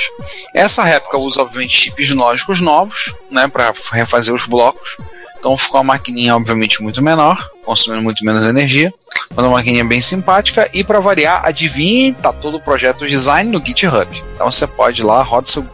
Essa 0.54 0.82
réplica 0.82 1.18
usa, 1.18 1.42
obviamente, 1.42 1.76
chips 1.76 2.10
lógicos 2.10 2.60
novos, 2.60 3.14
né, 3.30 3.48
para 3.48 3.72
refazer 3.92 4.34
os 4.34 4.46
blocos. 4.46 4.96
Então 5.38 5.56
ficou 5.56 5.80
uma 5.80 5.94
maquininha, 5.94 6.34
obviamente, 6.34 6.82
muito 6.82 7.02
menor, 7.02 7.48
consumindo 7.64 8.02
muito 8.02 8.24
menos 8.24 8.46
energia, 8.46 8.92
mas 9.34 9.44
uma 9.44 9.56
maquininha 9.56 9.84
bem 9.84 10.00
simpática. 10.00 10.68
E 10.72 10.82
para 10.82 11.00
variar, 11.00 11.42
adivinhe, 11.44 12.12
tá 12.12 12.32
todo 12.32 12.56
o 12.56 12.60
projeto 12.60 13.06
design 13.06 13.50
no 13.50 13.64
GitHub. 13.64 14.08
Então 14.34 14.50
você 14.50 14.66
pode 14.66 15.02
ir 15.02 15.04
lá, 15.04 15.22
roda 15.22 15.46
seu 15.46 15.64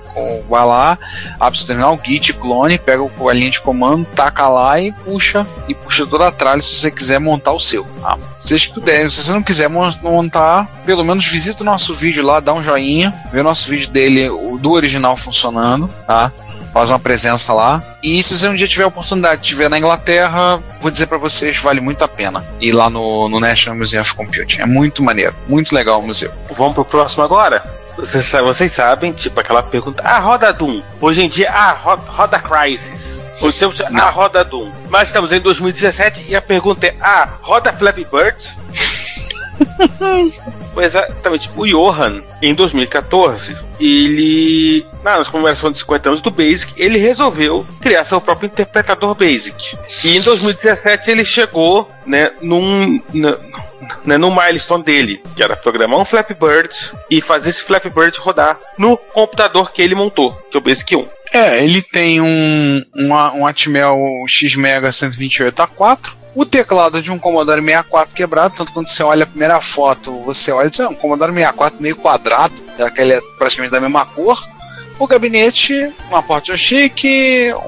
vai 0.48 0.64
lá, 0.64 0.98
abre 1.40 1.58
seu 1.58 1.66
terminal, 1.66 1.98
git, 2.02 2.32
clone, 2.34 2.78
pega 2.78 3.02
a 3.02 3.32
linha 3.32 3.50
de 3.50 3.60
comando, 3.60 4.04
taca 4.14 4.48
lá 4.48 4.80
e 4.80 4.92
puxa, 4.92 5.46
e 5.68 5.74
puxa 5.74 6.06
toda 6.06 6.28
a 6.28 6.32
tralha 6.32 6.60
se 6.60 6.74
você 6.74 6.90
quiser 6.90 7.18
montar 7.18 7.52
o 7.52 7.60
seu. 7.60 7.84
Tá? 8.00 8.18
Se 8.36 8.48
vocês 8.48 8.66
puderem, 8.66 9.10
se 9.10 9.22
você 9.22 9.32
não 9.32 9.42
quiser 9.42 9.68
montar, 9.68 10.66
pelo 10.86 11.04
menos 11.04 11.26
visita 11.26 11.62
o 11.62 11.66
nosso 11.66 11.94
vídeo 11.94 12.24
lá, 12.24 12.40
dá 12.40 12.52
um 12.52 12.62
joinha, 12.62 13.14
vê 13.32 13.40
o 13.40 13.44
nosso 13.44 13.68
vídeo 13.68 13.90
dele, 13.90 14.28
o 14.28 14.58
do 14.58 14.72
original 14.72 15.16
funcionando, 15.16 15.88
tá? 16.06 16.32
Faz 16.74 16.90
uma 16.90 16.98
presença 16.98 17.52
lá. 17.52 17.80
E 18.02 18.20
se 18.20 18.36
você 18.36 18.48
um 18.48 18.54
dia 18.54 18.66
tiver 18.66 18.82
a 18.82 18.88
oportunidade 18.88 19.40
de 19.40 19.46
estiver 19.46 19.70
na 19.70 19.78
Inglaterra, 19.78 20.60
vou 20.80 20.90
dizer 20.90 21.06
para 21.06 21.16
vocês, 21.16 21.56
vale 21.58 21.80
muito 21.80 22.02
a 22.02 22.08
pena 22.08 22.44
ir 22.60 22.72
lá 22.72 22.90
no, 22.90 23.28
no 23.28 23.38
National 23.38 23.78
Museum 23.78 24.00
of 24.00 24.12
Computing. 24.16 24.60
É 24.60 24.66
muito 24.66 25.00
maneiro, 25.00 25.36
muito 25.46 25.72
legal 25.72 26.00
o 26.00 26.02
museu. 26.02 26.32
Vamos 26.56 26.74
pro 26.74 26.84
próximo 26.84 27.22
agora? 27.22 27.62
Vocês, 27.96 28.28
vocês 28.28 28.72
sabem, 28.72 29.12
tipo 29.12 29.38
aquela 29.38 29.62
pergunta, 29.62 30.02
ah, 30.04 30.18
roda 30.18 30.52
Doom. 30.52 30.82
Hoje 31.00 31.22
em 31.22 31.28
dia, 31.28 31.48
ah, 31.52 31.70
roda, 31.70 32.10
roda 32.10 32.40
Crysis. 32.40 33.20
Hoje 33.40 33.56
temos, 33.56 33.80
ah, 33.80 34.10
roda 34.10 34.44
Doom. 34.44 34.72
Mas 34.90 35.08
estamos 35.08 35.32
em 35.32 35.40
2017 35.40 36.26
e 36.28 36.34
a 36.34 36.42
pergunta 36.42 36.88
é, 36.88 36.96
ah, 37.00 37.28
roda 37.40 37.72
Flappy 37.72 38.04
Bird? 38.04 38.36
Exatamente. 40.82 41.50
O 41.56 41.66
Johan, 41.66 42.22
em 42.42 42.54
2014, 42.54 43.56
ele, 43.80 44.84
nas 45.02 45.28
comemorações 45.28 45.74
de 45.74 45.80
50 45.80 46.08
anos 46.08 46.22
do 46.22 46.30
Basic, 46.30 46.72
ele 46.76 46.98
resolveu 46.98 47.66
criar 47.80 48.04
seu 48.04 48.20
próprio 48.20 48.46
interpretador 48.46 49.14
Basic. 49.14 49.76
E 50.04 50.16
em 50.16 50.20
2017 50.20 51.10
ele 51.10 51.24
chegou, 51.24 51.90
né, 52.06 52.32
num, 52.40 53.00
na, 53.12 53.36
né, 54.04 54.16
no 54.16 54.34
milestone 54.34 54.84
dele, 54.84 55.22
que 55.34 55.42
era 55.42 55.56
programar 55.56 55.98
um 55.98 56.04
Flappy 56.04 56.34
Bird 56.34 56.74
e 57.10 57.20
fazer 57.20 57.50
esse 57.50 57.62
Flappy 57.62 57.90
Bird 57.90 58.18
rodar 58.18 58.58
no 58.78 58.96
computador 58.96 59.72
que 59.72 59.82
ele 59.82 59.94
montou, 59.94 60.32
que 60.50 60.56
é 60.56 60.58
o 60.58 60.62
Basic 60.62 60.96
1. 60.96 61.08
É, 61.32 61.64
ele 61.64 61.82
tem 61.82 62.20
um, 62.20 62.84
uma, 62.94 63.32
um 63.32 63.44
Atmel 63.44 63.98
X-Mega 64.28 64.90
128A4, 64.90 66.12
o 66.34 66.44
teclado 66.44 67.00
de 67.00 67.10
um 67.10 67.18
Commodore 67.18 67.62
64 67.62 68.14
quebrado, 68.14 68.54
tanto 68.56 68.72
quando 68.72 68.88
você 68.88 69.02
olha 69.02 69.24
a 69.24 69.26
primeira 69.26 69.60
foto, 69.60 70.20
você 70.22 70.50
olha 70.50 70.66
e 70.66 70.70
diz, 70.70 70.80
é 70.80 70.88
um 70.88 70.94
Commodore 70.94 71.32
64 71.32 71.80
meio 71.80 71.96
quadrado, 71.96 72.54
já 72.78 72.90
que 72.90 73.00
ele 73.00 73.14
é 73.14 73.20
praticamente 73.38 73.72
da 73.72 73.80
mesma 73.80 74.04
cor. 74.04 74.42
O 74.96 75.08
gabinete, 75.08 75.92
uma 76.08 76.22
porta 76.22 76.46
joystick, 76.46 77.04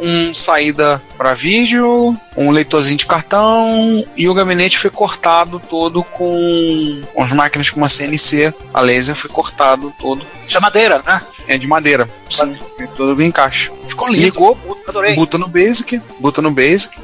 um 0.00 0.32
saída 0.32 1.02
para 1.18 1.34
vídeo, 1.34 2.16
um 2.36 2.52
leitorzinho 2.52 2.96
de 2.96 3.04
cartão 3.04 4.04
e 4.16 4.28
o 4.28 4.34
gabinete 4.34 4.78
foi 4.78 4.90
cortado 4.90 5.58
todo 5.58 6.04
com, 6.04 7.02
com 7.12 7.22
as 7.22 7.32
máquinas 7.32 7.68
com 7.68 7.80
uma 7.80 7.88
CNC, 7.88 8.54
a 8.72 8.80
laser 8.80 9.16
foi 9.16 9.28
cortado 9.28 9.92
todo. 9.98 10.24
De 10.46 10.60
madeira, 10.60 11.02
né? 11.04 11.20
É 11.48 11.58
de 11.58 11.66
madeira. 11.66 12.08
Sim, 12.30 12.56
todo 12.96 13.20
em 13.20 13.32
caixa. 13.32 13.72
Ficou 13.88 14.08
lindo. 14.08 14.22
Ligou, 14.22 14.78
Adorei. 14.86 15.16
Buta 15.16 15.36
no 15.36 15.48
Basic, 15.48 16.00
buta 16.20 16.40
no 16.40 16.52
Basic, 16.52 16.96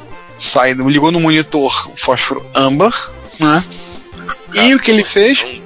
sai, 0.43 0.73
ligou 0.73 1.11
no 1.11 1.19
monitor 1.19 1.91
fósforo 1.95 2.45
âmbar, 2.55 2.93
né? 3.39 3.63
E 4.53 4.75
o 4.75 4.79
que 4.79 4.91
ele 4.91 5.03
fez? 5.03 5.61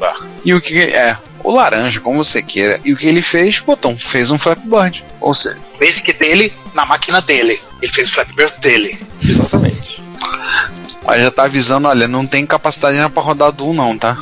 E 0.45 0.53
o 0.53 0.61
que 0.61 0.79
é? 0.79 1.17
O 1.43 1.51
laranja, 1.51 1.99
como 1.99 2.23
você 2.23 2.41
queira. 2.41 2.79
E 2.85 2.93
o 2.93 2.97
que 2.97 3.07
ele 3.07 3.21
fez? 3.21 3.59
Botou, 3.59 3.95
fez 3.95 4.31
um 4.31 4.37
Flapbird. 4.37 5.03
Ou 5.19 5.33
seja, 5.33 5.57
O 5.75 5.77
Basic 5.79 6.11
dele 6.13 6.53
na 6.73 6.85
máquina 6.85 7.21
dele. 7.21 7.61
Ele 7.81 7.91
fez 7.91 8.07
o 8.09 8.11
Flappy 8.13 8.33
Bird 8.33 8.57
dele. 8.59 8.99
Exatamente. 9.23 10.01
aí 11.07 11.21
já 11.21 11.31
tá 11.31 11.43
avisando, 11.43 11.87
olha, 11.87 12.07
não 12.07 12.25
tem 12.25 12.45
capacidade 12.45 12.97
para 13.11 13.23
rodar 13.23 13.51
Doom 13.51 13.73
não, 13.73 13.97
tá? 13.97 14.17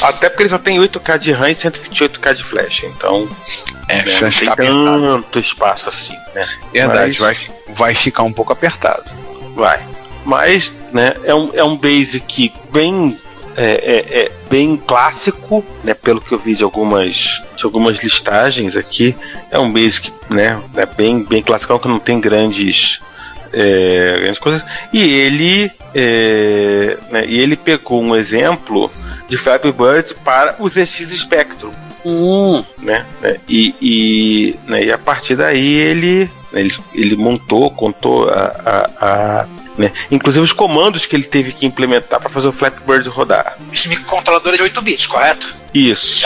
Até 0.00 0.28
porque 0.28 0.44
ele 0.44 0.50
só 0.50 0.58
tem 0.58 0.78
8K 0.78 1.18
de 1.18 1.32
RAM 1.32 1.50
e 1.50 1.54
128K 1.54 2.34
de 2.34 2.44
flash, 2.44 2.82
então 2.84 3.28
É, 3.88 3.96
né, 3.96 4.02
vai 4.04 4.22
não 4.22 4.30
tem 4.30 4.48
apertado. 4.48 5.00
tanto 5.22 5.38
espaço 5.40 5.88
assim, 5.88 6.14
né? 6.34 6.48
Verdade, 6.72 7.16
Mas- 7.20 7.46
vai, 7.46 7.74
vai 7.74 7.94
ficar 7.94 8.22
um 8.22 8.32
pouco 8.32 8.52
apertado. 8.52 9.04
Vai. 9.56 9.82
Mas, 10.24 10.72
né, 10.92 11.14
é 11.24 11.34
um, 11.34 11.50
é 11.54 11.64
um 11.64 11.76
basic 11.76 12.52
bem. 12.70 13.18
É, 13.56 13.64
é- 13.64 14.18
é 14.24 14.32
bem 14.50 14.76
clássico, 14.76 15.64
né? 15.82 15.94
Pelo 15.94 16.20
que 16.20 16.30
eu 16.32 16.38
vi 16.38 16.54
de 16.54 16.62
algumas, 16.62 17.42
de 17.56 17.64
algumas 17.64 18.02
listagens 18.02 18.76
aqui. 18.76 19.16
É 19.50 19.58
um 19.58 19.72
basic, 19.72 20.12
né? 20.28 20.62
É 20.76 20.84
bem, 20.84 21.24
bem 21.24 21.42
clássico, 21.42 21.78
que 21.78 21.88
não 21.88 21.98
tem 21.98 22.20
grandes. 22.20 23.00
é, 23.52 24.16
grandes 24.20 24.38
coisas. 24.38 24.62
E 24.92 25.02
ele. 25.02 25.72
é, 25.94 26.98
né, 27.10 27.24
e 27.26 27.40
ele 27.40 27.56
pegou 27.56 28.02
um 28.02 28.14
exemplo 28.14 28.92
de 29.28 29.38
Flappy 29.38 29.72
Bird 29.72 30.14
para 30.22 30.56
os 30.58 30.74
ZX 30.74 31.18
Spectrum 31.18 31.72
Hum, 32.08 32.64
né? 32.78 33.04
né, 33.20 33.36
E, 33.48 33.74
e, 33.82 34.56
né, 34.68 34.84
e 34.84 34.92
a 34.92 34.98
partir 34.98 35.34
daí 35.34 35.74
ele, 35.74 36.30
né, 36.52 36.60
ele, 36.60 36.74
ele 36.94 37.16
montou, 37.16 37.68
contou 37.68 38.28
a, 38.28 38.44
a, 38.64 39.40
a, 39.40 39.46
né, 39.76 39.90
inclusive 40.08 40.44
os 40.44 40.52
comandos 40.52 41.04
que 41.04 41.16
ele 41.16 41.24
teve 41.24 41.52
que 41.52 41.66
implementar 41.66 42.20
para 42.20 42.30
fazer 42.30 42.46
o 42.46 42.52
Flappy 42.52 42.80
Bird 42.86 43.08
rodar. 43.08 43.58
Esse 43.72 43.88
microcontrolador 43.88 44.54
é 44.54 44.56
de 44.56 44.62
8 44.62 44.82
bits, 44.82 45.06
correto? 45.08 45.52
Isso. 45.74 46.24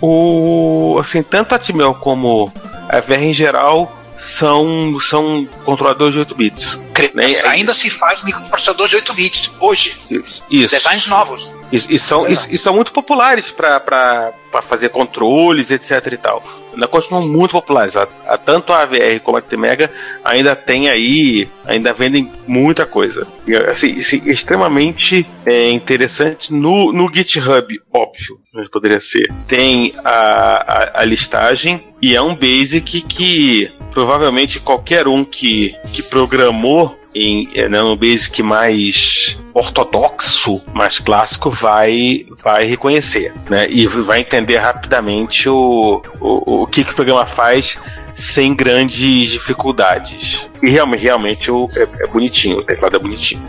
O, 0.00 0.96
assim, 1.00 1.24
tanto 1.24 1.54
a 1.54 1.56
Atmel 1.56 1.94
como 1.94 2.52
a 2.88 3.00
VR 3.00 3.24
em 3.24 3.34
geral 3.34 3.99
são, 4.40 4.98
são 5.00 5.46
controladores 5.66 6.14
de 6.14 6.20
8 6.20 6.34
bits. 6.34 6.78
Né? 7.14 7.26
Ainda 7.44 7.74
se 7.74 7.90
faz 7.90 8.22
microprocessador 8.24 8.88
de 8.88 8.96
8 8.96 9.14
bits 9.14 9.50
hoje. 9.60 10.00
Isso. 10.10 10.42
Isso. 10.50 10.74
Designs 10.74 11.06
novos. 11.06 11.56
E, 11.70 11.96
e 11.96 11.98
são, 11.98 12.26
e, 12.26 12.32
e 12.32 12.58
são 12.58 12.74
muito 12.74 12.92
populares 12.92 13.50
para 13.50 14.32
fazer 14.66 14.88
controles, 14.88 15.70
etc 15.70 16.12
e 16.12 16.16
tal. 16.16 16.42
ainda 16.72 16.88
continuam 16.88 17.26
muito 17.26 17.52
populares. 17.52 17.96
A, 17.96 18.08
a, 18.26 18.38
tanto 18.38 18.72
a 18.72 18.82
AVR 18.82 19.20
como 19.22 19.36
a 19.36 19.42
T-Mega 19.42 19.90
ainda 20.24 20.56
tem 20.56 20.88
aí, 20.88 21.48
ainda 21.66 21.92
vendem 21.92 22.30
muita 22.46 22.86
coisa. 22.86 23.26
Assim, 23.70 23.98
assim, 23.98 24.22
extremamente 24.24 25.26
é, 25.44 25.70
interessante 25.70 26.52
no, 26.52 26.92
no 26.92 27.10
GitHub, 27.12 27.78
óbvio, 27.92 28.38
poderia 28.72 29.00
ser. 29.00 29.26
Tem 29.46 29.94
a, 30.04 30.92
a, 30.96 31.02
a 31.02 31.04
listagem 31.04 31.89
e 32.00 32.14
é 32.14 32.22
um 32.22 32.34
basic 32.34 33.02
que 33.02 33.72
provavelmente 33.92 34.60
qualquer 34.60 35.08
um 35.08 35.24
que, 35.24 35.74
que 35.92 36.02
programou 36.02 36.98
em 37.14 37.48
né, 37.54 37.68
no 37.68 37.96
basic 37.96 38.42
mais 38.42 39.36
ortodoxo, 39.52 40.62
mais 40.72 40.98
clássico, 40.98 41.50
vai, 41.50 42.26
vai 42.42 42.64
reconhecer, 42.64 43.34
né? 43.48 43.68
E 43.68 43.86
vai 43.86 44.20
entender 44.20 44.58
rapidamente 44.58 45.48
o, 45.48 46.00
o, 46.20 46.62
o 46.62 46.66
que, 46.66 46.84
que 46.84 46.92
o 46.92 46.94
programa 46.94 47.26
faz 47.26 47.76
sem 48.14 48.54
grandes 48.54 49.30
dificuldades. 49.30 50.40
E 50.62 50.70
realmente, 50.70 51.02
realmente 51.02 51.50
o, 51.50 51.68
é, 51.74 52.04
é 52.04 52.06
bonitinho, 52.06 52.58
o 52.58 52.62
teclado 52.62 52.96
é 52.96 52.98
bonitinho. 52.98 53.42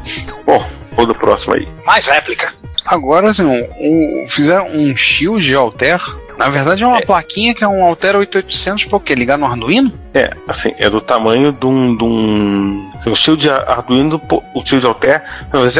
Bom, 0.45 0.65
vou 0.95 1.05
do 1.05 1.13
próximo 1.13 1.53
aí. 1.53 1.67
Mais 1.85 2.07
réplica. 2.07 2.53
Agora, 2.87 3.29
assim, 3.29 3.43
um, 3.43 3.51
um, 3.53 4.25
fizeram 4.27 4.67
um 4.73 4.95
shield 4.95 5.53
Alter 5.53 6.01
na 6.41 6.49
verdade 6.49 6.83
é 6.83 6.87
uma 6.87 6.99
é. 6.99 7.05
plaquinha 7.05 7.53
que 7.53 7.63
é 7.63 7.67
um 7.67 7.83
Altera 7.85 8.17
8800 8.17 8.85
por 8.85 9.01
quê? 9.01 9.13
Ligar 9.13 9.37
no 9.37 9.45
Arduino? 9.45 9.97
É, 10.13 10.31
assim, 10.47 10.73
é 10.77 10.89
do 10.89 10.99
tamanho 10.99 11.51
de 11.51 11.65
um. 11.65 11.95
De 11.95 12.03
um 12.03 12.91
o 13.05 13.15
shield 13.15 13.41
de 13.41 13.49
Arduino, 13.49 14.21
o 14.53 14.65
shield 14.65 14.85
Alter, 14.85 15.23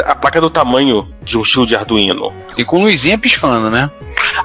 a 0.06 0.16
placa 0.16 0.38
é 0.38 0.42
do 0.42 0.50
tamanho 0.50 1.08
de 1.24 1.38
um 1.38 1.44
shield 1.44 1.70
de 1.70 1.76
Arduino. 1.76 2.34
E 2.58 2.64
com 2.64 2.84
luzinha 2.84 3.18
piscando, 3.18 3.70
né? 3.70 3.90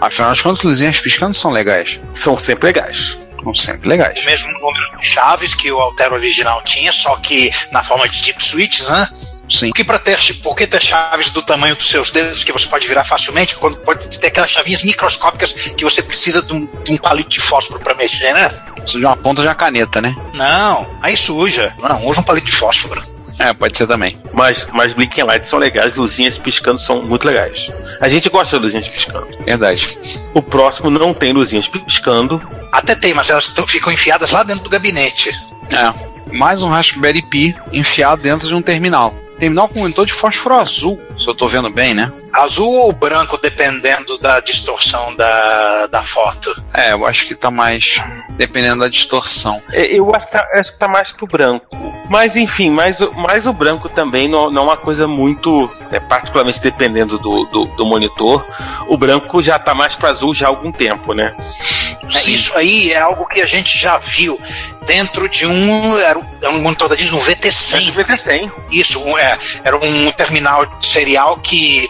Afinal 0.01 0.33
de 0.33 0.43
contas, 0.43 0.63
luzinhas 0.63 1.01
piscando 1.01 1.35
são 1.35 1.51
legais. 1.51 2.01
São 2.15 2.39
sempre 2.39 2.67
legais 2.67 3.17
são 3.47 3.55
sempre 3.55 3.89
legais. 3.89 4.23
O 4.23 4.27
mesmo 4.27 4.53
número 4.53 4.99
de 4.99 5.07
chaves 5.07 5.55
que 5.55 5.71
o 5.71 5.79
Altero 5.79 6.15
original 6.15 6.61
tinha, 6.63 6.91
só 6.91 7.15
que 7.17 7.51
na 7.71 7.85
forma 7.85 8.09
de 8.09 8.21
deep 8.23 8.43
switch, 8.43 8.81
né? 8.83 9.09
Sim. 9.49 9.69
Porque 9.69 9.85
para 9.85 9.99
ter, 9.99 10.19
por 10.43 10.55
que 10.55 10.67
ter 10.67 10.83
chaves 10.83 11.31
do 11.31 11.43
tamanho 11.43 11.77
dos 11.77 11.89
seus 11.91 12.11
dedos 12.11 12.43
que 12.45 12.53
você 12.53 12.67
pode 12.67 12.87
virar 12.87 13.05
facilmente, 13.05 13.57
quando 13.57 13.77
pode 13.79 14.19
ter 14.19 14.27
aquelas 14.27 14.51
chavinhas 14.51 14.83
microscópicas 14.83 15.53
que 15.53 15.85
você 15.85 16.03
precisa 16.03 16.43
de 16.43 16.53
um, 16.53 16.67
de 16.83 16.93
um 16.93 16.97
palito 16.97 17.31
de 17.31 17.41
fósforo 17.41 17.81
para 17.81 17.95
mexer, 17.95 18.33
né? 18.33 18.49
Precisa 18.75 18.99
de 18.99 19.07
uma 19.07 19.17
ponta 19.17 19.43
de 19.43 19.49
uma 19.49 19.55
caneta, 19.55 20.01
né? 20.01 20.15
Não, 20.35 20.89
aí 21.01 21.17
suja. 21.17 21.75
Não, 21.81 22.07
usa 22.07 22.21
um 22.21 22.25
palito 22.25 22.47
de 22.47 22.53
fósforo. 22.53 23.17
É, 23.39 23.53
pode 23.53 23.77
ser 23.77 23.87
também. 23.87 24.19
Mas, 24.33 24.67
mas 24.73 24.95
Blinking 24.95 25.23
Lights 25.23 25.51
são 25.51 25.59
legais, 25.59 25.95
luzinhas 25.95 26.39
piscando 26.39 26.81
são 26.81 27.03
muito 27.03 27.27
legais. 27.27 27.71
A 28.01 28.09
gente 28.09 28.29
gosta 28.31 28.57
de 28.57 28.63
luzinhas 28.63 28.89
piscando. 28.89 29.29
Verdade. 29.45 29.99
O 30.35 30.41
próximo 30.41 30.91
não 30.91 31.13
tem 31.13 31.33
luzinhas 31.33 31.69
piscando. 31.69 32.43
Até 32.73 32.95
tem, 32.95 33.13
mas 33.13 33.29
elas 33.29 33.55
ficam 33.67 33.93
enfiadas 33.93 34.31
lá 34.33 34.43
dentro 34.43 34.65
do 34.65 34.71
gabinete. 34.71 35.31
É. 35.73 36.35
Mais 36.35 36.63
um 36.63 36.69
Raspberry 36.69 37.23
Pi 37.23 37.55
enfiado 37.73 38.23
dentro 38.23 38.49
de 38.49 38.55
um 38.55 38.63
terminal. 38.63 39.15
Terminal 39.39 39.69
com 39.69 39.81
monitor 39.81 40.07
de 40.07 40.13
fósforo 40.13 40.55
azul, 40.57 41.01
se 41.19 41.29
eu 41.29 41.35
tô 41.35 41.47
vendo 41.47 41.69
bem, 41.71 41.93
né? 41.93 42.11
Azul 42.33 42.71
ou 42.71 42.93
branco, 42.93 43.39
dependendo 43.39 44.19
da 44.19 44.41
distorção 44.41 45.15
da, 45.17 45.87
da 45.87 46.03
foto? 46.03 46.55
É, 46.73 46.93
eu 46.93 47.07
acho 47.07 47.27
que 47.27 47.35
tá 47.35 47.51
mais 47.51 48.01
dependendo 48.31 48.81
da 48.81 48.89
distorção. 48.89 49.61
É, 49.73 49.87
eu 49.87 50.15
acho 50.15 50.27
que 50.27 50.33
tá, 50.33 50.49
acho 50.55 50.73
que 50.73 50.79
tá 50.79 50.89
mais 50.89 51.13
pro 51.13 51.27
branco. 51.27 51.77
Mas 52.09 52.37
enfim, 52.37 52.71
mais, 52.71 53.01
mais 53.15 53.47
o 53.47 53.53
branco 53.53 53.89
também 53.89 54.29
não, 54.29 54.51
não 54.51 54.63
é 54.63 54.65
uma 54.67 54.77
coisa 54.77 55.07
muito. 55.07 55.69
É, 55.91 55.99
particularmente 55.99 56.61
dependendo 56.61 57.19
do, 57.19 57.45
do, 57.47 57.65
do, 57.77 57.87
monitor. 57.87 58.45
O 58.89 58.97
branco 58.97 59.43
já 59.43 59.59
tá 59.59 59.75
mais 59.75 59.95
para 59.95 60.11
azul 60.11 60.35
já 60.35 60.47
há 60.47 60.49
algum 60.49 60.71
tempo, 60.71 61.13
né? 61.13 61.35
É, 62.15 62.31
isso 62.31 62.57
aí 62.57 62.93
é 62.93 63.01
algo 63.01 63.27
que 63.27 63.41
a 63.41 63.47
gente 63.47 63.79
já 63.79 63.99
viu 63.99 64.41
dentro 64.87 65.29
de 65.29 65.47
um. 65.47 65.99
Era 65.99 66.19
um 66.51 66.61
monitor 66.61 66.89
da 66.89 66.95
Disney, 66.95 67.19
um 67.19 67.23
VT100. 67.23 67.89
É 67.89 68.05
VT100. 68.05 68.53
Isso, 68.71 69.03
um, 69.03 69.19
é, 69.19 69.39
era 69.65 69.77
um 69.77 70.11
terminal 70.13 70.67
serial 70.81 71.39
que 71.39 71.89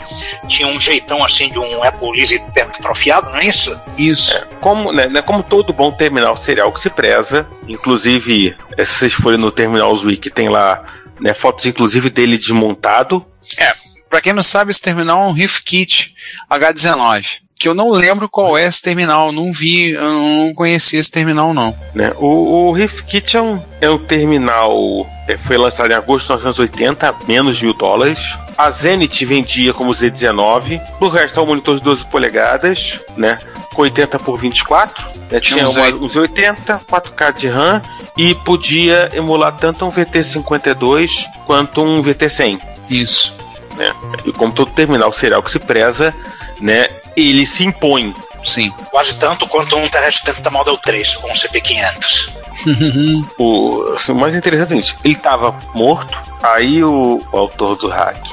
tinha 0.49 0.69
um 0.69 0.81
jeitão 0.81 1.25
assim 1.25 1.51
de 1.51 1.59
um 1.59 1.83
Apple 1.83 2.13
Lise 2.13 2.43
atrofiado, 2.59 3.31
não 3.31 3.39
é 3.39 3.47
isso? 3.47 3.79
Isso. 3.97 4.37
É, 4.37 4.47
como, 4.61 4.93
né, 4.93 5.07
né, 5.09 5.23
como 5.23 5.43
todo 5.43 5.73
bom 5.73 5.93
terminal 5.93 6.37
serial 6.37 6.73
que 6.73 6.81
se 6.81 6.91
preza, 6.91 7.49
inclusive, 7.69 8.57
se 8.79 8.87
vocês 8.87 9.13
forem 9.13 9.39
no 9.39 9.51
Terminal 9.51 9.93
Wiki, 9.95 10.31
tem 10.31 10.49
lá 10.49 10.85
né, 11.21 11.35
fotos 11.35 11.67
inclusive 11.67 12.11
dele 12.11 12.39
desmontado. 12.39 13.25
É, 13.59 13.73
pra 14.09 14.21
quem 14.21 14.33
não 14.33 14.43
sabe, 14.43 14.71
esse 14.71 14.81
terminal 14.81 15.23
é 15.23 15.27
um 15.27 15.33
Riff 15.33 15.63
Kit 15.63 16.15
H19 16.51 17.46
que 17.59 17.69
eu 17.69 17.75
não 17.75 17.91
lembro 17.91 18.29
qual 18.29 18.57
é 18.57 18.67
esse 18.67 18.83
terminal, 18.83 19.33
não 19.33 19.51
vi, 19.51 19.93
eu 19.93 20.03
não 20.03 20.55
conheci 20.55 20.97
esse 20.97 21.11
terminal 21.11 21.55
não. 21.55 21.75
Né? 21.95 22.13
O, 22.19 22.71
o 22.71 22.75
Kit 23.07 23.37
é 23.37 23.41
um, 23.43 23.63
é 23.81 23.89
um 23.89 23.99
terminal, 23.99 25.07
é, 25.27 25.39
foi 25.39 25.57
lançado 25.57 25.91
em 25.91 25.95
agosto 25.95 26.27
de 26.27 26.35
1980, 26.35 27.15
menos 27.27 27.57
de 27.57 27.65
mil 27.65 27.75
dólares. 27.75 28.35
A 28.59 28.71
Zenith 28.71 29.23
vendia 29.25 29.73
como 29.73 29.93
Z19, 29.93 30.81
o 31.01 31.09
resto 31.09 31.41
é 31.41 31.43
um 31.43 31.47
monitor 31.47 31.79
de 31.79 31.85
12 31.85 32.05
polegadas, 32.07 33.01
né? 33.17 33.39
Com 33.75 33.83
80 33.83 34.19
por 34.19 34.39
24, 34.39 35.07
né? 35.31 35.41
tinha 35.41 35.67
um 35.67 36.09
Z80, 36.09 36.81
4K 36.87 37.33
de 37.35 37.49
RAM 37.49 37.83
e 38.17 38.35
podia 38.35 39.11
emular 39.15 39.53
tanto 39.53 39.85
um 39.85 39.93
VT52 39.93 41.25
quanto 41.47 41.83
um 41.83 42.03
VT100. 42.03 42.61
Isso. 42.89 43.35
Né? 43.77 43.93
E 44.25 44.33
como 44.33 44.53
todo 44.53 44.71
terminal 44.71 45.13
serial 45.13 45.43
que 45.43 45.51
se 45.51 45.59
preza, 45.59 46.15
né, 46.61 46.87
ele 47.17 47.45
se 47.47 47.65
impõe. 47.65 48.15
Sim. 48.45 48.71
Quase 48.91 49.19
tanto 49.19 49.47
quanto 49.49 49.77
um 49.77 49.89
terrestre 49.89 50.33
da 50.41 50.51
Model 50.51 50.77
3 50.79 51.17
com 51.17 51.29
um 51.29 51.35
CP500. 51.35 52.31
o, 53.39 53.93
assim, 53.95 54.13
o 54.13 54.15
mais 54.15 54.35
interessante 54.35 54.73
é 54.73 54.77
o 54.77 54.83
seguinte, 54.85 55.01
ele 55.05 55.15
estava 55.15 55.55
morto, 55.75 56.19
aí 56.43 56.83
o, 56.83 57.23
o, 57.31 57.37
autor 57.37 57.77
do 57.77 57.89
hack 57.89 58.25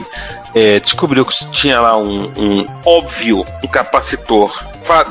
é, 0.56 0.80
descobriu 0.80 1.26
que 1.26 1.46
tinha 1.52 1.80
lá 1.80 1.98
um, 1.98 2.32
um 2.38 2.66
óbvio 2.86 3.46
um 3.62 3.68
capacitor 3.68 4.64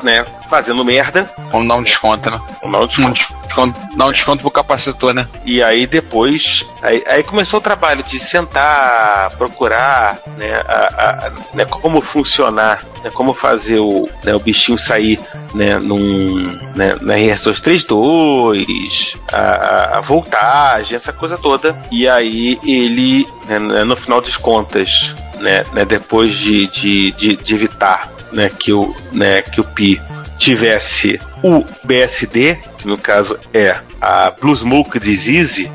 né, 0.03 0.25
fazendo 0.53 0.85
merda. 0.85 1.31
Vamos 1.51 1.67
dar 1.67 1.77
um 1.77 1.83
desconto, 1.83 2.31
né? 2.31 2.39
Vamos 2.61 2.73
dar 2.73 2.85
um 2.85 2.87
desconto. 2.87 3.35
Um 3.57 3.97
dar 3.97 4.07
um 4.07 4.13
desconto 4.13 4.43
pro 4.43 4.51
capacitor, 4.51 5.15
né? 5.15 5.27
E 5.47 5.63
aí 5.63 5.87
depois. 5.87 6.67
Aí, 6.83 7.03
aí 7.07 7.23
começou 7.23 7.59
o 7.59 7.63
trabalho 7.63 8.03
de 8.03 8.21
sentar, 8.21 9.31
procurar 9.39 10.19
né, 10.37 10.53
a, 10.69 11.27
a, 11.27 11.33
né, 11.55 11.65
como 11.65 12.03
funcionar, 12.03 12.85
né, 13.03 13.11
como 13.11 13.33
fazer 13.33 13.79
o, 13.79 14.11
né, 14.23 14.35
o 14.35 14.41
bichinho 14.41 14.77
sair 14.77 15.19
né, 15.55 15.79
num, 15.79 16.43
né, 16.75 16.97
na 17.01 17.15
RS232, 17.15 19.17
a, 19.33 19.99
a 19.99 20.01
voltagem, 20.03 20.97
essa 20.97 21.15
coisa 21.15 21.39
toda. 21.39 21.75
E 21.91 22.07
aí 22.07 22.61
ele, 22.63 23.27
né, 23.47 23.59
no 23.59 23.97
final 23.97 24.21
das 24.21 24.37
contas, 24.37 25.15
né, 25.41 25.65
né, 25.73 25.87
depois 25.87 26.35
de, 26.35 26.67
de, 26.67 27.13
de, 27.13 27.37
de 27.37 27.55
evitar 27.55 28.13
né, 28.33 28.51
que, 28.51 28.73
o, 28.73 28.95
né, 29.13 29.41
que 29.41 29.61
o 29.61 29.65
Pi 29.65 30.01
tivesse 30.43 31.21
o 31.43 31.65
BSD, 31.85 32.59
que 32.79 32.89
no 32.89 32.99
caso 32.99 33.39
é 33.55 33.77
a 34.01 34.31
Blue 34.31 34.57
Smoke 34.57 34.99
Disease. 34.99 35.71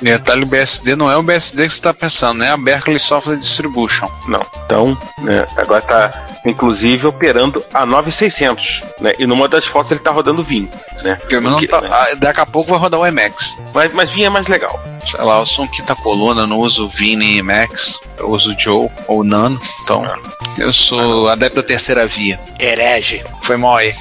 Detalhe: 0.00 0.44
o 0.44 0.46
BSD 0.46 0.96
não 0.96 1.10
é 1.10 1.16
o 1.16 1.22
BSD 1.22 1.64
que 1.64 1.68
você 1.68 1.76
está 1.76 1.92
pensando, 1.92 2.38
né? 2.38 2.52
A 2.52 2.56
Berkeley 2.56 2.98
Software 2.98 3.36
Distribution. 3.36 4.08
Não. 4.26 4.44
Então, 4.64 4.96
né, 5.18 5.46
agora 5.58 5.80
está 5.80 6.26
inclusive 6.46 7.06
operando 7.06 7.62
a 7.74 7.84
9600, 7.84 8.82
né? 8.98 9.12
E 9.18 9.26
numa 9.26 9.46
das 9.46 9.66
fotos 9.66 9.92
ele 9.92 10.00
está 10.00 10.10
rodando 10.10 10.42
Vim, 10.42 10.70
né? 11.02 11.16
Porque, 11.16 11.68
tá, 11.68 11.82
né? 11.82 11.90
Ah, 11.92 12.14
daqui 12.16 12.40
a 12.40 12.46
pouco 12.46 12.70
vai 12.70 12.78
rodar 12.78 12.98
o 12.98 13.06
Emacs. 13.06 13.54
Mas, 13.74 13.92
mas 13.92 14.08
Vim 14.08 14.22
é 14.22 14.30
mais 14.30 14.48
legal. 14.48 14.80
Sei 15.04 15.22
lá, 15.22 15.38
eu 15.38 15.44
sou 15.44 15.66
um 15.66 15.68
quinta 15.68 15.94
coluna, 15.94 16.46
não 16.46 16.56
uso 16.56 16.88
Vim 16.88 17.16
nem 17.16 17.36
Emacs. 17.36 18.00
Eu 18.16 18.30
uso 18.30 18.56
Joe 18.58 18.88
ou 19.06 19.22
Nano, 19.22 19.60
então 19.82 20.02
eu 20.58 20.72
sou 20.72 21.28
adepto 21.28 21.56
da 21.56 21.62
terceira 21.62 22.06
via. 22.06 22.38
Herege. 22.58 23.22
Foi 23.42 23.56
mal 23.56 23.76
aí. 23.76 23.94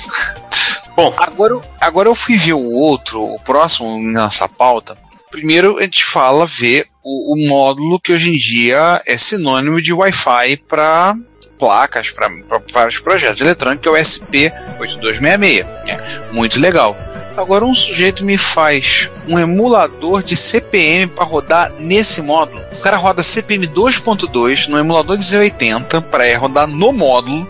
Bom, 0.95 1.13
agora, 1.17 1.59
agora 1.79 2.09
eu 2.09 2.15
fui 2.15 2.37
ver 2.37 2.53
o 2.53 2.71
outro, 2.71 3.23
o 3.23 3.39
próximo 3.39 3.97
nessa 4.01 4.49
pauta. 4.49 4.97
Primeiro 5.31 5.77
a 5.77 5.83
gente 5.83 6.03
fala 6.03 6.45
ver 6.45 6.87
o, 7.03 7.33
o 7.33 7.47
módulo 7.47 7.99
que 7.99 8.11
hoje 8.11 8.31
em 8.31 8.35
dia 8.35 9.01
é 9.05 9.17
sinônimo 9.17 9.81
de 9.81 9.93
Wi-Fi 9.93 10.57
para 10.67 11.15
placas, 11.57 12.09
para 12.09 12.29
vários 12.71 12.99
projetos 12.99 13.41
eletrônicos, 13.41 13.81
que 13.81 13.87
é 13.87 13.91
o 13.91 13.95
SP8266. 13.95 15.65
É, 15.87 16.31
muito 16.31 16.59
legal. 16.59 16.97
Agora 17.37 17.65
um 17.65 17.73
sujeito 17.73 18.23
me 18.23 18.37
faz 18.37 19.09
um 19.27 19.39
emulador 19.39 20.21
de 20.21 20.35
CPM 20.35 21.07
para 21.07 21.23
rodar 21.23 21.71
nesse 21.79 22.21
módulo. 22.21 22.61
O 22.73 22.81
cara 22.81 22.97
roda 22.97 23.23
CPM 23.23 23.67
2.2 23.67 24.67
no 24.67 24.77
emulador 24.77 25.17
de 25.17 25.23
Z80 25.23 26.01
para 26.01 26.37
rodar 26.37 26.67
no 26.67 26.91
módulo 26.91 27.47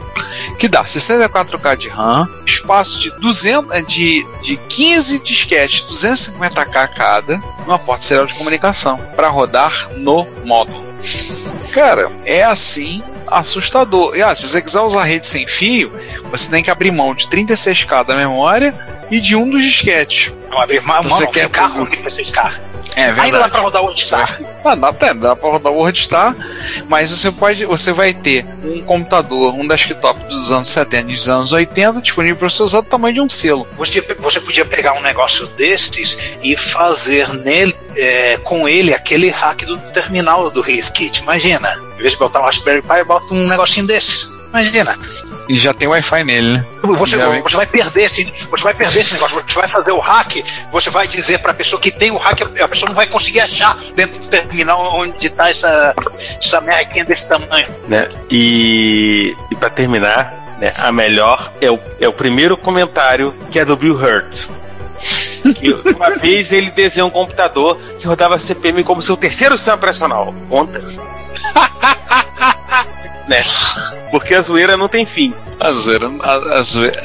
que 0.58 0.68
dá 0.68 0.84
64K 0.84 1.78
de 1.78 1.88
RAM, 1.88 2.28
espaço 2.46 3.00
de 3.00 3.12
200 3.20 3.74
eh, 3.74 3.82
de, 3.82 4.28
de 4.42 4.58
15 4.58 5.24
disquetes 5.24 5.84
250K 5.84 6.90
cada, 6.94 7.42
uma 7.66 7.80
porta 7.80 8.04
serial 8.04 8.26
de 8.26 8.34
comunicação 8.34 8.98
para 9.16 9.30
rodar 9.30 9.90
no 9.96 10.28
módulo. 10.44 10.86
Cara, 11.72 12.12
é 12.26 12.44
assim 12.44 13.02
assustador. 13.28 14.16
E 14.16 14.22
ah, 14.22 14.36
se 14.36 14.48
você 14.48 14.62
quiser 14.62 14.82
usar 14.82 15.04
rede 15.04 15.28
sem 15.28 15.48
fio, 15.48 15.92
você 16.30 16.50
tem 16.50 16.64
que 16.64 16.72
abrir 16.72 16.92
mão 16.92 17.14
de 17.14 17.28
36K 17.28 18.06
da 18.06 18.16
memória 18.16 18.74
e 19.12 19.20
de 19.20 19.36
um 19.36 19.50
dos 19.50 19.64
disquetes. 19.64 20.34
Não 20.50 20.60
abrir 20.60 20.82
mão, 20.82 21.02
Você 21.04 21.26
não, 21.26 21.32
quer 21.32 21.44
ficar 21.44 21.82
o 21.82 21.86
PCSK. 21.86 22.70
É 22.96 23.06
verdade. 23.06 23.28
Ainda 23.28 23.40
dá 23.40 23.50
pra 23.50 23.62
rodar 23.62 23.82
o 23.82 23.86
WordStar. 23.86 24.42
Ah, 24.66 24.76
dá, 24.76 24.90
até, 24.90 25.14
dá 25.14 25.36
pra 25.36 25.50
rodar 25.50 25.72
o 25.72 25.78
WordStar, 25.78 26.36
mas 26.90 27.10
você 27.10 27.32
pode, 27.32 27.66
você 27.66 27.94
vai 27.94 28.14
ter 28.14 28.46
um 28.64 28.82
computador, 28.82 29.54
um 29.54 29.66
desktop 29.66 30.22
dos 30.26 30.52
anos 30.52 30.70
70 30.70 31.10
e 31.10 31.14
dos 31.14 31.30
anos 31.30 31.52
80 31.52 32.02
disponível 32.02 32.38
para 32.38 32.50
você 32.50 32.64
usar 32.64 32.82
do 32.82 32.88
tamanho 32.88 33.14
de 33.14 33.22
um 33.22 33.30
selo. 33.30 33.68
Você, 33.78 34.02
você 34.20 34.40
podia 34.42 34.66
pegar 34.66 34.94
um 34.94 35.02
negócio 35.02 35.48
desses 35.48 36.18
e 36.44 36.58
fazer 36.58 37.30
nele, 37.36 37.76
é, 37.98 38.38
com 38.38 38.68
ele 38.68 38.94
aquele 38.94 39.30
hack 39.30 39.66
do 39.66 39.78
terminal 39.92 40.50
do 40.50 40.64
Kit. 40.64 41.22
Imagina. 41.22 41.72
Em 41.96 42.02
vez 42.02 42.14
de 42.14 42.20
botar 42.20 42.42
um 42.42 42.44
Raspberry 42.44 42.82
Pi, 42.82 43.04
bota 43.06 43.34
um 43.34 43.48
negocinho 43.48 43.88
desse. 43.88 44.28
Imagina. 44.50 44.98
E 45.50 45.58
já 45.58 45.74
tem 45.74 45.88
Wi-Fi 45.88 46.24
nele, 46.24 46.54
né? 46.54 46.66
Você, 46.84 47.18
você 47.18 47.58
vai 47.58 47.66
perder 47.66 48.04
esse, 48.04 48.32
você 48.52 48.64
vai 48.64 48.74
perder 48.76 49.02
esse 49.02 49.14
negócio. 49.14 49.44
Você 49.48 49.60
vai 49.60 49.68
fazer 49.68 49.92
o 49.92 50.00
hack, 50.00 50.44
você 50.72 50.92
vai 50.92 51.08
dizer 51.08 51.40
para 51.40 51.50
a 51.50 51.56
pessoa 51.56 51.82
que 51.82 51.90
tem 51.90 52.12
o 52.12 52.18
hack, 52.18 52.42
a 52.62 52.68
pessoa 52.68 52.90
não 52.90 52.96
vai 52.96 53.08
conseguir 53.08 53.40
achar 53.40 53.76
dentro 53.96 54.20
do 54.20 54.28
terminal 54.28 54.96
onde 54.96 55.26
está 55.26 55.50
essa, 55.50 55.96
essa 56.40 56.62
merrequinha 56.62 57.04
desse 57.04 57.28
tamanho. 57.28 57.66
né? 57.88 58.08
E, 58.30 59.36
e 59.50 59.56
para 59.56 59.72
terminar, 59.72 60.32
né, 60.60 60.72
a 60.78 60.92
melhor 60.92 61.52
é 61.60 61.72
o, 61.72 61.80
é 62.00 62.08
o 62.08 62.14
primeiro 62.14 62.56
comentário 62.56 63.36
que 63.50 63.58
é 63.58 63.66
do 63.66 63.76
Bill 63.76 63.96
Hurt. 63.96 64.48
Que 65.56 65.74
uma 65.74 66.12
vez 66.22 66.52
ele 66.52 66.70
desenhou 66.70 67.10
um 67.10 67.12
computador 67.12 67.76
que 67.98 68.06
rodava 68.06 68.38
CPM 68.38 68.84
como 68.84 69.02
seu 69.02 69.18
terceiro 69.18 69.58
sistema 69.58 69.78
operacional. 69.78 70.32
Conta. 70.48 70.80
né? 73.30 73.44
Porque 74.12 74.34
a 74.34 74.42
zoeira 74.42 74.76
não 74.76 74.90
tem 74.90 75.06
fim. 75.06 75.34
A 75.60 75.72
zoeira, 75.72 76.10
a, 76.22 76.34
a 76.58 76.62
zoeira. 76.64 77.00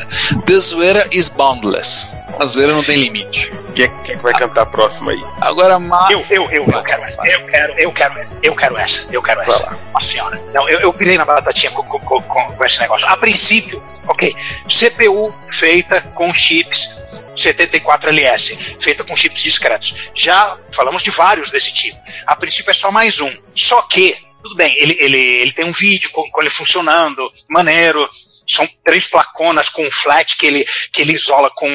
The 0.47 0.59
zoeira 0.59 1.09
is 1.13 1.29
boundless. 1.29 2.17
A 2.41 2.47
zoeira 2.47 2.73
não 2.73 2.83
tem 2.83 2.97
limite. 2.97 3.53
Quem 3.77 3.85
é, 3.85 3.89
quem 3.89 4.15
é 4.15 4.17
que 4.17 4.23
vai 4.23 4.33
cantar 4.33 4.63
a 4.63 4.67
próxima 4.67 5.13
aí? 5.13 5.23
Agora, 5.41 5.79
ma... 5.79 6.09
Eu, 6.11 6.25
eu, 6.31 6.51
eu, 6.51 6.67
eu 6.67 6.83
quero 6.83 7.03
essa. 7.05 7.21
Eu 7.27 7.47
quero, 7.47 7.79
eu 7.79 7.93
quero, 7.93 8.15
eu 8.43 8.55
quero 8.57 8.77
essa. 8.79 9.07
Eu 9.13 9.23
quero 9.23 9.41
essa. 9.43 9.79
Nossa 9.93 10.09
senhora. 10.09 10.41
Não, 10.53 10.69
eu, 10.69 10.81
eu 10.81 10.93
pirei 10.93 11.19
na 11.19 11.25
batatinha 11.25 11.71
com, 11.73 11.83
com, 11.83 12.01
com, 12.01 12.23
com 12.23 12.65
esse 12.65 12.81
negócio. 12.81 13.07
A 13.09 13.17
princípio, 13.17 13.83
ok, 14.09 14.35
CPU 14.69 15.35
feita 15.51 16.01
com 16.15 16.33
chips 16.33 17.03
74LS, 17.37 18.77
feita 18.81 19.05
com 19.05 19.17
chips 19.17 19.43
discretos. 19.43 20.11
Já 20.15 20.57
falamos 20.73 21.03
de 21.03 21.11
vários 21.11 21.51
desse 21.51 21.73
tipo. 21.73 21.99
A 22.27 22.35
princípio 22.37 22.71
é 22.71 22.75
só 22.75 22.91
mais 22.91 23.21
um. 23.21 23.33
Só 23.55 23.83
que, 23.83 24.17
tudo 24.45 24.57
bem, 24.57 24.77
ele, 24.77 24.95
ele, 25.01 25.19
ele 25.19 25.53
tem 25.53 25.65
um 25.65 25.73
vídeo 25.73 26.11
com, 26.11 26.31
com 26.31 26.41
ele 26.43 26.51
funcionando, 26.51 27.33
maneiro. 27.49 28.09
São 28.47 28.69
três 28.85 29.09
placonas 29.09 29.71
com 29.71 29.91
flat 29.91 30.37
que 30.37 30.47
ele, 30.47 30.67
que 30.93 31.01
ele 31.01 31.15
isola 31.15 31.51
com, 31.51 31.69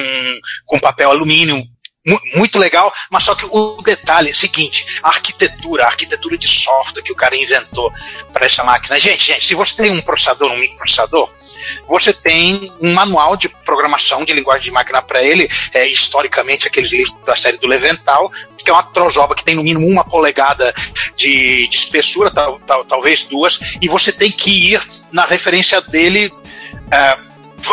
com 0.64 0.78
papel 0.78 1.10
alumínio 1.10 1.66
muito 2.34 2.58
legal, 2.58 2.92
mas 3.10 3.24
só 3.24 3.34
que 3.34 3.44
o 3.44 3.76
detalhe 3.84 4.30
é 4.30 4.32
o 4.32 4.36
seguinte: 4.36 5.00
a 5.02 5.08
arquitetura, 5.08 5.84
a 5.84 5.88
arquitetura 5.88 6.38
de 6.38 6.48
software 6.48 7.02
que 7.02 7.12
o 7.12 7.16
cara 7.16 7.36
inventou 7.36 7.92
para 8.32 8.46
essa 8.46 8.64
máquina. 8.64 8.98
Gente, 8.98 9.22
gente, 9.24 9.46
se 9.46 9.54
você 9.54 9.82
tem 9.82 9.90
um 9.90 10.00
processador, 10.00 10.50
um 10.50 10.56
microprocessador, 10.58 11.30
você 11.86 12.12
tem 12.12 12.72
um 12.80 12.94
manual 12.94 13.36
de 13.36 13.48
programação 13.48 14.24
de 14.24 14.32
linguagem 14.32 14.64
de 14.64 14.70
máquina 14.70 15.02
para 15.02 15.22
ele, 15.22 15.48
é, 15.74 15.86
historicamente 15.86 16.66
aqueles 16.66 16.90
livros 16.90 17.14
da 17.24 17.36
série 17.36 17.58
do 17.58 17.66
Levental, 17.66 18.30
que 18.56 18.70
é 18.70 18.72
uma 18.72 18.82
trojoba 18.82 19.34
que 19.34 19.44
tem 19.44 19.54
no 19.54 19.62
mínimo 19.62 19.86
uma 19.86 20.04
polegada 20.04 20.72
de, 21.16 21.68
de 21.68 21.76
espessura, 21.76 22.30
tal, 22.30 22.58
tal- 22.60 22.84
talvez 22.84 23.26
duas, 23.26 23.76
e 23.80 23.88
você 23.88 24.10
tem 24.12 24.30
que 24.30 24.72
ir 24.72 24.80
na 25.12 25.24
referência 25.26 25.80
dele 25.82 26.32
é, 26.90 27.29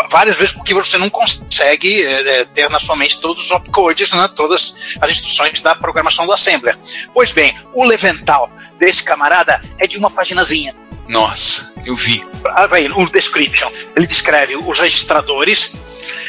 várias 0.09 0.37
vezes 0.37 0.53
porque 0.53 0.73
você 0.73 0.97
não 0.97 1.09
consegue 1.09 2.03
é, 2.03 2.41
é, 2.41 2.45
ter 2.45 2.69
na 2.69 2.79
sua 2.79 2.95
mente 2.95 3.19
todos 3.19 3.43
os 3.43 3.51
opcodes, 3.51 4.11
né, 4.11 4.29
todas 4.35 4.97
as 4.99 5.11
instruções 5.11 5.61
da 5.61 5.75
programação 5.75 6.25
do 6.25 6.33
assembler. 6.33 6.77
Pois 7.13 7.31
bem, 7.31 7.55
o 7.73 7.83
Levental 7.83 8.51
desse 8.77 9.03
camarada 9.03 9.61
é 9.79 9.87
de 9.87 9.97
uma 9.97 10.09
paginazinha. 10.09 10.75
Nossa, 11.07 11.71
eu 11.85 11.95
vi. 11.95 12.23
Ah, 12.45 12.67
vai, 12.67 12.87
o 12.87 13.09
description. 13.09 13.71
Ele 13.95 14.05
descreve 14.05 14.55
os 14.55 14.79
registradores, 14.79 15.75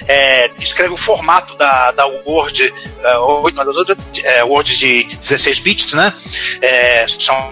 é, 0.07 0.49
descreve 0.57 0.95
o 0.95 0.97
formato 0.97 1.55
da, 1.57 1.91
da 1.91 2.07
Word, 2.07 2.73
é, 4.25 4.45
Word 4.45 4.79
de 4.79 5.05
16 5.05 5.59
bits, 5.59 5.95
né? 5.95 6.13
É, 6.63 7.07
são, 7.09 7.51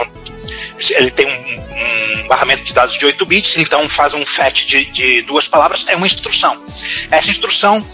ele 0.91 1.11
tem 1.11 1.27
um, 1.27 2.25
um 2.25 2.29
barramento 2.29 2.65
de 2.65 2.73
dados 2.73 2.99
de 2.99 3.05
8 3.05 3.27
bits, 3.27 3.57
então 3.57 3.89
faz 3.89 4.15
um 4.15 4.25
fetch 4.25 4.67
de, 4.67 4.85
de 4.87 5.23
duas 5.23 5.47
palavras, 5.49 5.85
é 5.89 5.97
uma 5.97 6.07
instrução. 6.07 6.65
Essa 7.11 7.31
instrução 7.31 7.85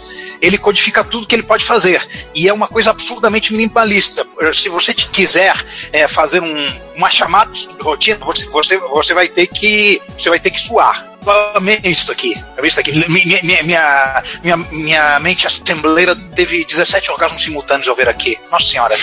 ele 0.42 0.58
codifica 0.58 1.04
tudo 1.04 1.24
que 1.24 1.36
ele 1.36 1.44
pode 1.44 1.64
fazer. 1.64 2.04
E 2.34 2.48
é 2.48 2.52
uma 2.52 2.66
coisa 2.66 2.90
absurdamente 2.90 3.52
minimalista. 3.52 4.26
Se 4.52 4.68
você 4.68 4.92
quiser 4.92 5.54
é, 5.92 6.08
fazer 6.08 6.42
um, 6.42 6.80
uma 6.96 7.08
chamada 7.08 7.52
de 7.52 7.68
rotina, 7.80 8.18
você, 8.18 8.44
você, 8.46 8.76
você 8.76 9.14
vai 9.14 9.28
ter 9.28 9.46
que. 9.46 10.02
Você 10.18 10.28
vai 10.28 10.40
ter 10.40 10.50
que 10.50 10.60
suar. 10.60 11.06
Eu 11.24 11.56
amei 11.56 11.80
isso 11.84 12.10
aqui. 12.10 12.34
Amei 12.58 12.66
isso 12.66 12.80
aqui. 12.80 12.90
Minha, 13.08 13.40
minha, 13.42 14.22
minha, 14.42 14.56
minha, 14.72 15.20
mente 15.20 15.46
assembleira 15.46 16.16
teve 16.34 16.64
17 16.64 17.12
orgasmos 17.12 17.40
simultâneos 17.40 17.86
ao 17.86 17.94
ver 17.94 18.08
aqui. 18.08 18.36
Nossa 18.50 18.66
senhora. 18.66 18.94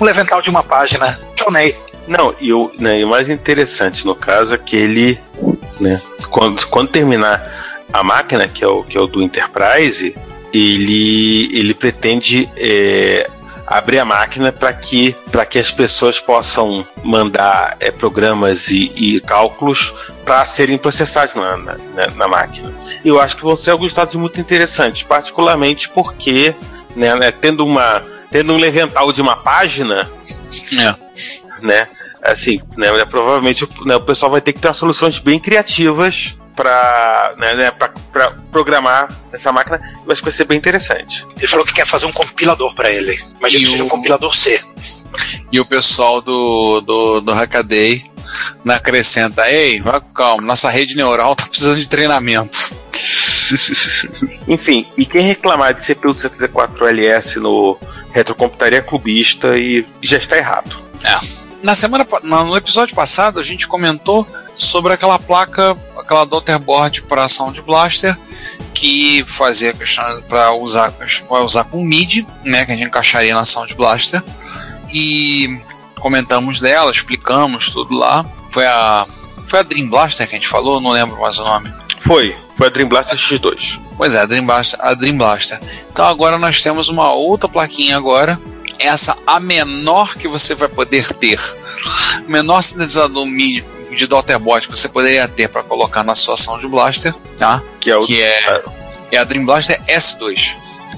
Um 0.00 0.04
levental 0.04 0.40
de 0.40 0.48
uma 0.48 0.62
página. 0.62 1.20
Chonei. 1.38 1.76
Não, 2.06 2.34
e 2.40 2.52
o, 2.52 2.70
né, 2.78 3.00
e 3.00 3.04
o 3.04 3.08
mais 3.08 3.28
interessante 3.30 4.04
no 4.04 4.14
caso 4.14 4.54
é 4.54 4.58
que 4.58 4.76
ele, 4.76 5.18
né, 5.80 6.00
quando, 6.30 6.66
quando 6.66 6.88
terminar 6.88 7.82
a 7.92 8.02
máquina, 8.02 8.46
que 8.48 8.62
é 8.62 8.68
o, 8.68 8.82
que 8.82 8.96
é 8.96 9.00
o 9.00 9.06
do 9.06 9.22
Enterprise, 9.22 10.14
ele, 10.52 11.48
ele 11.58 11.72
pretende 11.74 12.48
é, 12.56 13.28
abrir 13.66 13.98
a 13.98 14.04
máquina 14.04 14.52
para 14.52 14.72
que, 14.72 15.16
que 15.50 15.58
as 15.58 15.70
pessoas 15.70 16.20
possam 16.20 16.86
mandar 17.02 17.76
é, 17.80 17.90
programas 17.90 18.68
e, 18.68 18.92
e 18.94 19.20
cálculos 19.20 19.94
para 20.24 20.44
serem 20.46 20.76
processados 20.78 21.34
na, 21.34 21.56
na, 21.56 21.76
na- 21.94 22.10
na 22.16 22.28
máquina. 22.28 22.72
Eu 23.04 23.20
acho 23.20 23.36
que 23.36 23.42
vão 23.42 23.56
ser 23.56 23.70
alguns 23.70 23.92
dados 23.94 24.14
muito 24.14 24.40
interessantes, 24.40 25.02
particularmente 25.02 25.88
porque, 25.88 26.54
né, 26.94 27.14
né, 27.16 27.30
tendo, 27.32 27.64
uma, 27.64 28.02
tendo 28.30 28.52
um 28.52 28.58
levental 28.58 29.12
de 29.12 29.20
uma 29.22 29.36
página, 29.36 30.08
É. 30.78 30.94
né? 31.64 31.88
Assim, 32.22 32.60
né, 32.76 32.90
né, 32.92 33.04
provavelmente 33.04 33.68
né, 33.84 33.96
o 33.96 34.00
pessoal 34.00 34.30
vai 34.30 34.40
ter 34.40 34.52
que 34.52 34.60
ter 34.60 34.72
soluções 34.74 35.18
bem 35.18 35.38
criativas 35.38 36.34
para 36.54 37.34
né, 37.36 37.54
né, 37.54 37.72
programar 38.50 39.08
essa 39.32 39.52
máquina. 39.52 39.80
Eu 40.06 40.12
acho 40.12 40.20
que 40.20 40.28
vai 40.28 40.32
ser 40.32 40.44
bem 40.44 40.56
interessante. 40.56 41.26
Ele 41.36 41.46
falou 41.46 41.66
que 41.66 41.74
quer 41.74 41.86
fazer 41.86 42.06
um 42.06 42.12
compilador 42.12 42.74
para 42.74 42.90
ele. 42.90 43.20
Imagina 43.38 43.62
E 43.62 43.64
que 43.64 43.70
seja 43.70 43.84
um 43.84 43.88
compilador 43.88 44.34
C. 44.34 44.60
E 45.50 45.58
o 45.60 45.64
pessoal 45.64 46.20
do, 46.20 46.80
do, 46.80 47.20
do 47.20 47.32
Hackaday 47.32 48.04
na 48.64 48.76
acrescenta, 48.76 49.48
ei, 49.48 49.80
vai 49.80 50.00
com 50.00 50.12
calma, 50.12 50.42
nossa 50.42 50.68
rede 50.68 50.96
neural 50.96 51.36
tá 51.36 51.46
precisando 51.46 51.78
de 51.78 51.88
treinamento. 51.88 52.74
Enfim, 54.48 54.86
e 54.96 55.04
quem 55.04 55.22
reclamar 55.22 55.74
de 55.74 55.94
CPU 55.94 56.14
204LS 56.14 57.36
no 57.36 57.78
retrocomputaria 58.12 58.78
é 58.78 58.82
clubista 58.82 59.56
e 59.58 59.84
já 60.02 60.16
está 60.16 60.36
errado. 60.36 60.82
Na 61.64 61.74
semana, 61.74 62.06
no 62.22 62.54
episódio 62.58 62.94
passado, 62.94 63.40
a 63.40 63.42
gente 63.42 63.66
comentou 63.66 64.28
sobre 64.54 64.92
aquela 64.92 65.18
placa, 65.18 65.74
aquela 65.96 66.26
Daughterboard 66.26 67.00
para 67.04 67.26
Sound 67.26 67.62
Blaster, 67.62 68.14
que 68.74 69.24
fazia 69.26 69.72
questão 69.72 70.20
para 70.28 70.52
usar, 70.52 70.92
vai 71.26 71.42
usar 71.42 71.64
com 71.64 71.82
MIDI, 71.82 72.26
né, 72.44 72.66
que 72.66 72.72
a 72.72 72.76
gente 72.76 72.86
encaixaria 72.86 73.32
na 73.32 73.46
Sound 73.46 73.74
Blaster. 73.76 74.22
E 74.92 75.58
comentamos 75.98 76.60
dela, 76.60 76.90
explicamos 76.90 77.70
tudo 77.70 77.96
lá. 77.96 78.26
Foi 78.50 78.66
a 78.66 79.06
foi 79.46 79.60
a 79.60 79.62
Dream 79.62 79.88
Blaster 79.88 80.28
que 80.28 80.36
a 80.36 80.38
gente 80.38 80.48
falou, 80.48 80.82
não 80.82 80.90
lembro 80.90 81.18
mais 81.18 81.38
o 81.38 81.44
nome. 81.44 81.72
Foi, 82.06 82.36
foi 82.58 82.66
a 82.66 82.70
Dream 82.70 82.90
Blaster 82.90 83.16
X2. 83.16 83.80
Pois 83.96 84.14
é, 84.14 84.20
a 84.20 84.26
Dream 84.26 84.44
Blaster, 84.44 84.78
a 84.82 84.92
Dream 84.92 85.16
Blaster. 85.16 85.58
Então 85.90 86.04
agora 86.04 86.36
nós 86.36 86.60
temos 86.60 86.90
uma 86.90 87.10
outra 87.10 87.48
plaquinha 87.48 87.96
agora. 87.96 88.38
Essa 88.78 89.16
a 89.26 89.38
menor 89.40 90.16
que 90.16 90.28
você 90.28 90.54
vai 90.54 90.68
poder 90.68 91.12
ter. 91.14 91.40
O 92.26 92.30
menor 92.30 92.62
sintetizador 92.62 93.26
MIDI 93.26 93.64
de 93.90 94.06
Daughterboard 94.06 94.66
que 94.66 94.76
você 94.76 94.88
poderia 94.88 95.28
ter 95.28 95.48
para 95.48 95.62
colocar 95.62 96.02
na 96.02 96.14
sua 96.14 96.34
ação 96.34 96.58
de 96.58 96.66
Blaster, 96.66 97.14
tá? 97.38 97.62
Que 97.80 97.90
é, 97.90 97.96
o, 97.96 98.00
Que 98.00 98.20
é, 98.20 98.62
é 99.12 99.18
a 99.18 99.24
Dream 99.24 99.44
Blaster 99.44 99.80
S2. 99.86 100.56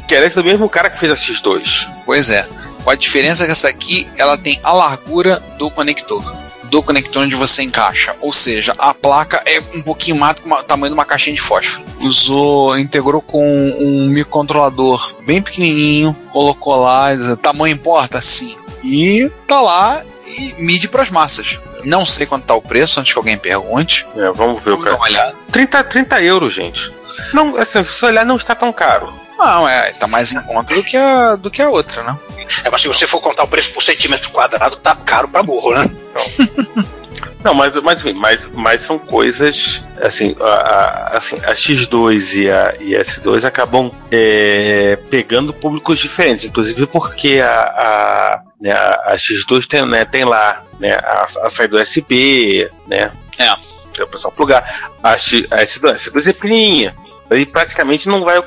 que 0.09 0.15
era 0.15 0.27
esse 0.27 0.43
mesmo 0.43 0.69
cara 0.69 0.89
que 0.89 0.99
fez 0.99 1.13
a 1.13 1.17
X2. 1.17 1.87
Pois 2.05 2.31
é. 2.31 2.49
Com 2.83 2.91
a 2.91 2.95
diferença 2.95 3.45
que 3.45 3.53
essa 3.53 3.69
aqui 3.69 4.09
ela 4.17 4.39
tem 4.39 4.61
a 4.63 4.73
largura 4.73 5.43
do 5.59 5.71
conector. 5.71 6.23
Do 6.71 6.83
conector 6.83 7.23
onde 7.23 7.35
você 7.37 7.63
encaixa. 7.63 8.15
Ou 8.21 8.33
seja, 8.33 8.75
a 8.79 8.93
placa 8.93 9.43
é 9.47 9.61
um 9.75 9.83
pouquinho 9.83 10.17
mais 10.17 10.37
do 10.37 10.63
tamanho 10.65 10.91
de 10.93 10.95
uma 10.95 11.05
caixinha 11.05 11.35
de 11.35 11.41
fósforo. 11.41 11.85
Usou, 12.01 12.79
integrou 12.79 13.21
com 13.21 13.45
um 13.79 14.09
microcontrolador 14.09 15.17
bem 15.25 15.41
pequenininho, 15.41 16.15
colocou 16.33 16.77
lá, 16.77 17.09
tamanho 17.41 17.75
importa? 17.75 18.21
Sim. 18.21 18.57
E 18.83 19.31
tá 19.47 19.61
lá 19.61 20.03
e 20.27 20.55
mide 20.59 20.89
para 20.89 21.03
as 21.03 21.11
massas. 21.11 21.59
Não 21.85 22.05
sei 22.05 22.27
quanto 22.27 22.45
tá 22.45 22.55
o 22.55 22.61
preço, 22.63 22.99
antes 22.99 23.13
que 23.13 23.19
alguém 23.19 23.39
pergunte. 23.39 24.05
É, 24.17 24.31
vamos 24.33 24.63
ver 24.63 24.71
o 24.71 24.77
Vamos 24.77 24.85
dar 24.85 24.91
cara. 24.91 24.97
uma 24.97 25.05
olhada. 25.05 25.35
30, 25.53 25.85
30 25.85 26.23
euros, 26.23 26.53
gente. 26.55 26.93
Não, 27.33 27.57
assim, 27.57 27.83
se 27.83 27.93
você 27.93 28.07
olhar, 28.07 28.27
não 28.27 28.37
está 28.37 28.55
tão 28.55 28.73
caro. 28.73 29.13
Não, 29.39 29.69
é, 29.69 29.93
tá 29.93 30.07
mais 30.07 30.33
em 30.33 30.41
conta 30.43 30.75
do 30.75 30.83
que 30.83 30.97
a, 30.97 31.37
do 31.37 31.51
que 31.51 31.61
a 31.61 31.69
outra, 31.69 32.03
né? 32.03 32.19
É, 32.65 32.71
mas 32.71 32.81
se 32.81 32.89
você 32.89 33.07
for 33.07 33.21
contar 33.21 33.45
o 33.45 33.49
preço 33.49 33.73
por 33.73 33.83
centímetro 33.83 34.31
quadrado, 34.31 34.77
tá 34.77 34.95
caro 34.95 35.29
pra 35.29 35.43
burro, 35.43 35.75
né? 35.75 35.91
Não, 37.47 37.55
mas, 37.55 37.77
mas, 37.77 38.01
enfim, 38.01 38.13
mas, 38.13 38.49
mas 38.53 38.81
são 38.81 38.99
coisas. 38.99 39.81
Assim, 40.01 40.35
a, 40.41 40.45
a, 40.45 41.17
assim, 41.17 41.37
a 41.45 41.53
X2 41.53 42.35
e 42.35 42.51
a, 42.51 42.75
e 42.81 42.97
a 42.97 43.03
S2 43.03 43.45
acabam 43.45 43.89
é, 44.11 44.99
pegando 45.09 45.53
públicos 45.53 46.01
diferentes, 46.01 46.45
inclusive 46.45 46.87
porque 46.87 47.39
a, 47.39 47.61
a, 47.61 48.43
né, 48.61 48.73
a 48.73 49.15
X2 49.15 49.65
tem, 49.69 49.87
né, 49.87 50.05
tem 50.05 50.25
lá 50.25 50.61
né, 50.81 50.97
a, 51.01 51.27
a 51.45 51.49
saída 51.49 51.81
USB, 51.81 52.69
né? 52.89 53.13
É. 53.39 53.55
Para 53.93 54.05
o 54.05 54.09
pessoal 54.09 54.33
plugar. 54.33 54.91
A, 55.01 55.17
X, 55.17 55.47
a 55.49 55.59
S2, 55.59 55.91
a 55.91 55.95
S2 55.95 56.29
é 56.29 56.33
pequenininha. 56.33 56.97
Aí 57.29 57.45
praticamente 57.45 58.09
não 58.09 58.25
vai, 58.25 58.43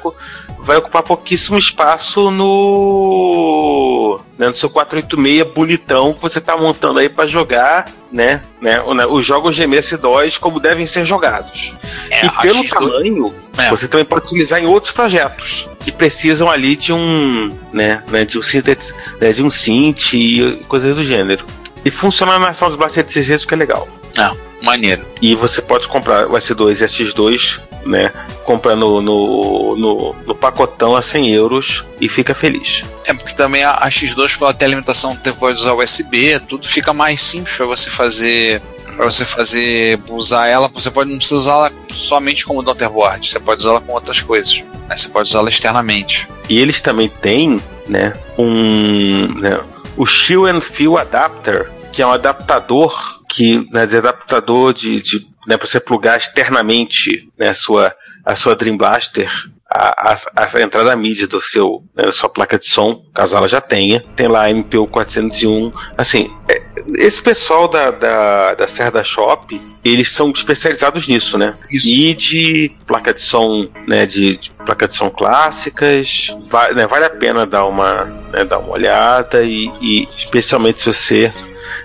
vai 0.60 0.78
ocupar 0.78 1.04
pouquíssimo 1.04 1.58
espaço 1.58 2.32
no, 2.32 4.20
né, 4.38 4.48
no 4.48 4.56
seu 4.56 4.70
486 4.70 5.54
bonitão 5.54 6.14
que 6.14 6.22
você 6.22 6.40
está 6.40 6.56
montando 6.56 7.00
aí 7.00 7.10
para 7.10 7.28
jogar, 7.28 7.90
né, 8.12 8.42
né, 8.62 8.82
os 9.10 9.26
jogos 9.26 9.56
de 9.56 9.64
MS-DOS 9.64 10.38
como 10.38 10.60
devem 10.60 10.86
ser 10.86 11.06
jogados. 11.06 11.74
É, 12.10 12.26
e 12.26 12.30
pelo 12.30 12.64
X2 12.64 12.70
tamanho, 12.70 13.36
É. 13.58 13.70
você 13.70 13.88
também 13.88 14.06
pode 14.06 14.26
utilizar 14.26 14.62
em 14.62 14.66
outros 14.66 14.94
projetos 14.94 15.68
que 15.80 15.92
precisam 15.92 16.50
ali 16.50 16.76
de 16.76 16.94
um, 16.94 17.58
né, 17.74 18.04
né 18.08 18.24
de 18.24 18.40
um 18.40 18.44
synth, 18.44 18.94
né, 19.20 19.32
de 19.34 19.44
um 19.44 19.52
synth 19.52 20.14
e 20.14 20.62
coisas 20.68 20.96
do 20.96 21.04
gênero. 21.04 21.46
E 21.84 21.92
funciona 21.92 22.38
na 22.40 22.50
ação 22.50 22.68
dos 22.68 22.78
Blacete 22.78 23.14
CG, 23.14 23.46
que 23.46 23.54
é 23.54 23.58
legal. 23.58 23.88
É, 24.18 24.49
maneiro. 24.62 25.06
E 25.22 25.36
você 25.36 25.62
pode 25.62 25.88
comprar 25.88 26.28
o 26.28 26.34
S2 26.34 26.82
e 26.82 26.86
X2, 26.86 27.60
né? 27.86 28.12
Comprando 28.44 29.02
no, 29.02 29.76
no, 29.76 30.16
no 30.26 30.36
pacotão 30.36 30.96
a 30.96 31.02
100 31.02 31.30
euros 31.34 31.86
e 32.00 32.10
fica 32.10 32.34
feliz. 32.34 32.84
É 33.06 33.14
porque 33.14 33.34
também 33.34 33.64
a, 33.64 33.72
a 33.72 33.90
X2 33.90 34.38
pela 34.38 34.54
telelimitação 34.54 35.16
você 35.16 35.32
pode 35.32 35.60
usar 35.60 35.74
USB, 35.74 36.40
tudo 36.42 36.68
fica 36.68 36.94
mais 36.94 37.22
simples 37.22 37.56
para 37.56 37.66
você 37.66 37.90
fazer 37.90 38.62
para 38.96 39.06
você 39.06 39.24
fazer 39.24 39.98
usar 40.10 40.48
ela, 40.48 40.68
você 40.68 40.92
pode 40.92 41.10
não 41.10 41.18
precisa 41.18 41.38
usá-la 41.38 41.72
somente 41.94 42.46
como 42.46 42.62
daughterboard, 42.62 43.30
você 43.30 43.40
pode 43.40 43.62
usá-la 43.62 43.80
com 43.80 43.94
outras 43.94 44.22
coisas, 44.22 44.62
né? 44.90 44.98
Você 44.98 45.08
pode 45.08 45.30
usá-la 45.30 45.48
externamente. 45.48 46.28
E 46.50 46.60
eles 46.60 46.82
também 46.82 47.08
têm, 47.08 47.62
né, 47.88 48.14
um, 48.38 49.28
né, 49.40 49.58
o 49.96 50.06
Shield 50.06 50.50
and 50.50 50.60
Feel 50.60 50.98
Adapter, 50.98 51.72
que 51.94 52.02
é 52.02 52.06
um 52.06 52.12
adaptador 52.12 53.19
que, 53.30 53.66
né, 53.72 53.86
de 53.86 53.96
adaptador 53.96 54.74
de, 54.74 55.00
de 55.00 55.28
né, 55.48 55.56
para 55.56 55.68
você 55.68 55.80
plugar 55.80 56.18
externamente, 56.18 57.30
né, 57.38 57.50
a 57.50 57.54
sua 57.54 57.96
a 58.26 58.36
sua 58.36 58.56
Dream 58.56 58.78
Blaster 58.78 59.32
a, 59.70 60.14
a, 60.14 60.18
a 60.36 60.62
entrada 60.62 60.96
MIDI 60.96 61.28
do 61.28 61.42
seu, 61.42 61.84
né, 61.96 62.06
da 62.06 62.12
sua 62.12 62.28
placa 62.28 62.58
de 62.58 62.66
som, 62.66 63.06
caso 63.14 63.36
ela 63.38 63.48
já 63.48 63.62
tenha. 63.62 64.02
Tem 64.16 64.28
lá 64.28 64.50
MPU 64.50 64.88
401. 64.88 65.72
Assim, 65.96 66.36
é, 66.50 66.59
esse 66.96 67.22
pessoal 67.22 67.68
da, 67.68 67.92
da, 67.92 68.54
da 68.56 68.68
Serra 68.68 68.92
da 68.92 69.04
Shop, 69.04 69.60
eles 69.84 70.10
são 70.12 70.30
especializados 70.32 71.08
nisso, 71.08 71.38
né? 71.38 71.54
Isso. 71.72 71.88
MIDI, 71.88 72.76
placa 72.86 73.14
de 73.14 73.22
som, 73.22 73.68
né, 73.88 74.06
de, 74.06 74.38
de 74.38 74.52
placa 74.66 74.88
de 74.88 74.96
som 74.96 75.10
clássicas. 75.10 76.28
Vai, 76.50 76.74
né, 76.74 76.86
vale 76.88 77.06
a 77.06 77.10
pena 77.10 77.46
dar 77.46 77.66
uma, 77.66 78.06
né, 78.32 78.44
dar 78.46 78.60
uma 78.60 78.72
olhada 78.72 79.44
e, 79.44 79.72
e 79.82 80.08
especialmente 80.18 80.82
se 80.82 80.94
você 80.94 81.34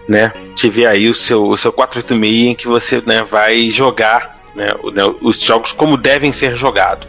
né, 0.09 0.33
tiver 0.55 0.87
aí 0.87 1.09
o 1.09 1.15
seu, 1.15 1.47
o 1.49 1.57
seu 1.57 1.73
486 1.73 2.51
em 2.51 2.55
que 2.55 2.67
você 2.67 3.03
né, 3.07 3.23
vai 3.29 3.71
jogar 3.71 4.39
né, 4.55 4.71
o- 4.83 4.91
né, 4.91 5.03
os 5.21 5.41
jogos 5.41 5.73
como 5.73 5.97
devem 5.97 6.33
ser 6.33 6.57
jogados. 6.57 7.07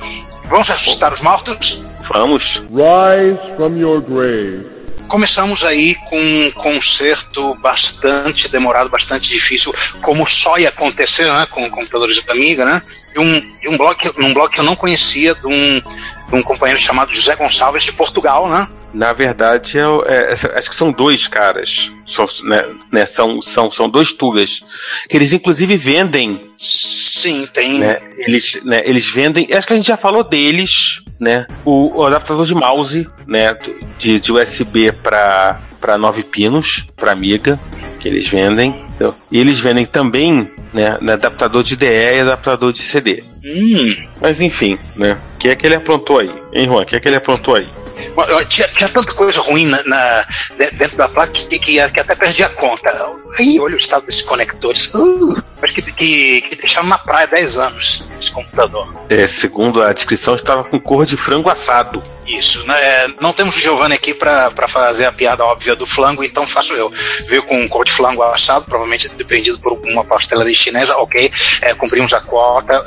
Vamos 0.50 0.70
ressuscitar 0.70 1.14
os 1.14 1.22
mortos? 1.22 1.84
Vamos. 2.08 2.62
Rise 2.70 3.40
from 3.58 3.78
your 3.78 4.00
grave. 4.02 4.75
Começamos 5.16 5.64
aí 5.64 5.96
com 5.96 6.20
um 6.20 6.52
concerto 6.52 7.56
bastante 7.56 8.50
demorado, 8.50 8.90
bastante 8.90 9.30
difícil, 9.30 9.74
como 10.02 10.28
só 10.28 10.58
ia 10.58 10.68
acontecer 10.68 11.24
né, 11.24 11.48
com 11.50 11.70
computadores 11.70 12.22
da 12.22 12.34
Amiga, 12.34 12.66
né? 12.66 12.82
De 13.14 13.20
um, 13.22 13.40
de 13.62 13.70
um 13.70 13.78
que- 13.96 14.12
num 14.20 14.34
blog 14.34 14.52
que 14.52 14.60
eu 14.60 14.66
não 14.66 14.76
conhecia, 14.76 15.34
de 15.34 15.48
um, 15.48 15.80
de 15.80 16.36
um 16.36 16.42
companheiro 16.42 16.82
chamado 16.82 17.16
José 17.16 17.34
Gonçalves 17.34 17.86
de 17.86 17.94
Portugal, 17.94 18.50
né? 18.50 18.68
Na 18.96 19.12
verdade, 19.12 19.78
é, 19.78 19.82
é, 19.82 20.58
acho 20.58 20.70
que 20.70 20.76
são 20.76 20.90
dois 20.90 21.28
caras. 21.28 21.92
São, 22.08 22.26
né, 22.46 22.64
né, 22.92 23.06
são, 23.06 23.42
são, 23.42 23.70
são 23.70 23.90
dois 23.90 24.14
tugas. 24.14 24.62
Que 25.10 25.18
eles 25.18 25.34
inclusive 25.34 25.76
vendem. 25.76 26.40
Sim, 26.58 27.46
tem. 27.52 27.80
Né, 27.80 28.00
eles, 28.18 28.64
né, 28.64 28.82
eles 28.86 29.10
vendem. 29.10 29.48
Acho 29.52 29.68
que 29.68 29.74
a 29.74 29.76
gente 29.76 29.88
já 29.88 29.98
falou 29.98 30.24
deles. 30.24 31.02
Né, 31.18 31.48
o, 31.64 32.02
o 32.02 32.06
adaptador 32.06 32.46
de 32.46 32.54
mouse 32.54 33.08
né, 33.26 33.58
de, 33.98 34.20
de 34.20 34.32
USB 34.34 34.92
para 34.92 35.62
para 35.80 35.98
nove 35.98 36.24
pinos, 36.24 36.86
para 36.96 37.12
Amiga, 37.12 37.60
que 38.00 38.08
eles 38.08 38.28
vendem. 38.28 38.70
entendeu? 38.90 39.16
E 39.32 39.40
eles 39.40 39.60
vendem 39.60 39.86
também 39.86 40.52
né, 40.74 40.98
né, 41.00 41.14
adaptador 41.14 41.64
de 41.64 41.76
DE 41.76 41.86
e 41.86 42.20
adaptador 42.20 42.74
de 42.74 42.82
CD. 42.82 43.24
Hum. 43.46 44.08
Mas 44.20 44.42
enfim, 44.42 44.80
né? 44.96 45.20
O 45.36 45.38
que 45.38 45.48
é 45.48 45.56
que 45.56 45.66
ele 45.66 45.76
aprontou 45.76 46.20
aí? 46.20 46.32
Hein, 46.52 46.66
Juan? 46.66 46.82
O 46.82 46.86
que 46.86 46.96
é 46.96 47.00
que 47.00 47.08
ele 47.08 47.16
aprontou 47.16 47.56
aí? 47.56 47.68
Tinha, 48.50 48.68
tinha 48.70 48.90
tanta 48.90 49.14
coisa 49.14 49.42
ruim 49.42 49.66
na, 49.68 49.82
na- 49.84 50.26
de- 50.58 50.72
dentro 50.72 50.98
da 50.98 51.08
placa 51.08 51.32
que, 51.34 51.60
que, 51.60 51.90
que 51.92 52.00
até 52.00 52.16
perdi 52.16 52.44
a 52.44 52.50
conta. 52.50 52.90
Ih, 53.40 53.60
olha 53.60 53.76
o 53.76 53.78
estado 53.78 54.06
desses 54.06 54.22
conectores. 54.22 54.90
Uh, 54.94 55.36
acho 55.62 55.76
que, 55.76 55.82
que, 55.82 56.42
que 56.42 56.56
deixaram 56.56 56.88
na 56.88 56.98
praia 56.98 57.28
10 57.28 57.58
anos 57.58 58.08
esse 58.20 58.32
computador. 58.32 58.94
É, 59.10 59.28
segundo 59.28 59.82
a 59.84 59.92
descrição, 59.94 60.36
estava 60.36 60.64
com 60.64 60.80
cor 60.80 61.06
de 61.06 61.18
frango 61.18 61.50
assado. 61.50 62.02
Isso, 62.26 62.66
né? 62.66 62.76
É, 62.82 63.08
não 63.22 63.32
temos 63.34 63.56
o 63.56 63.60
Giovanni 63.60 63.94
aqui 63.94 64.14
pra 64.14 64.52
fazer 64.68 65.06
a 65.06 65.12
piada 65.12 65.44
óbvia 65.46 65.76
do 65.76 65.86
flango, 65.86 66.24
então 66.24 66.48
faço 66.48 66.74
eu. 66.74 66.92
Veio 67.28 67.44
com 67.44 67.62
um 67.62 67.68
cor 67.68 67.86
de 67.86 67.92
flango 67.92 68.24
assado, 68.24 68.66
provavelmente 68.66 69.08
dependido 69.10 69.60
por 69.60 69.74
uma 69.86 70.04
pastelaria 70.04 70.56
chinesa, 70.56 70.96
ok. 70.98 71.32
É, 71.62 71.74
cumprimos 71.76 72.14
a. 72.14 72.24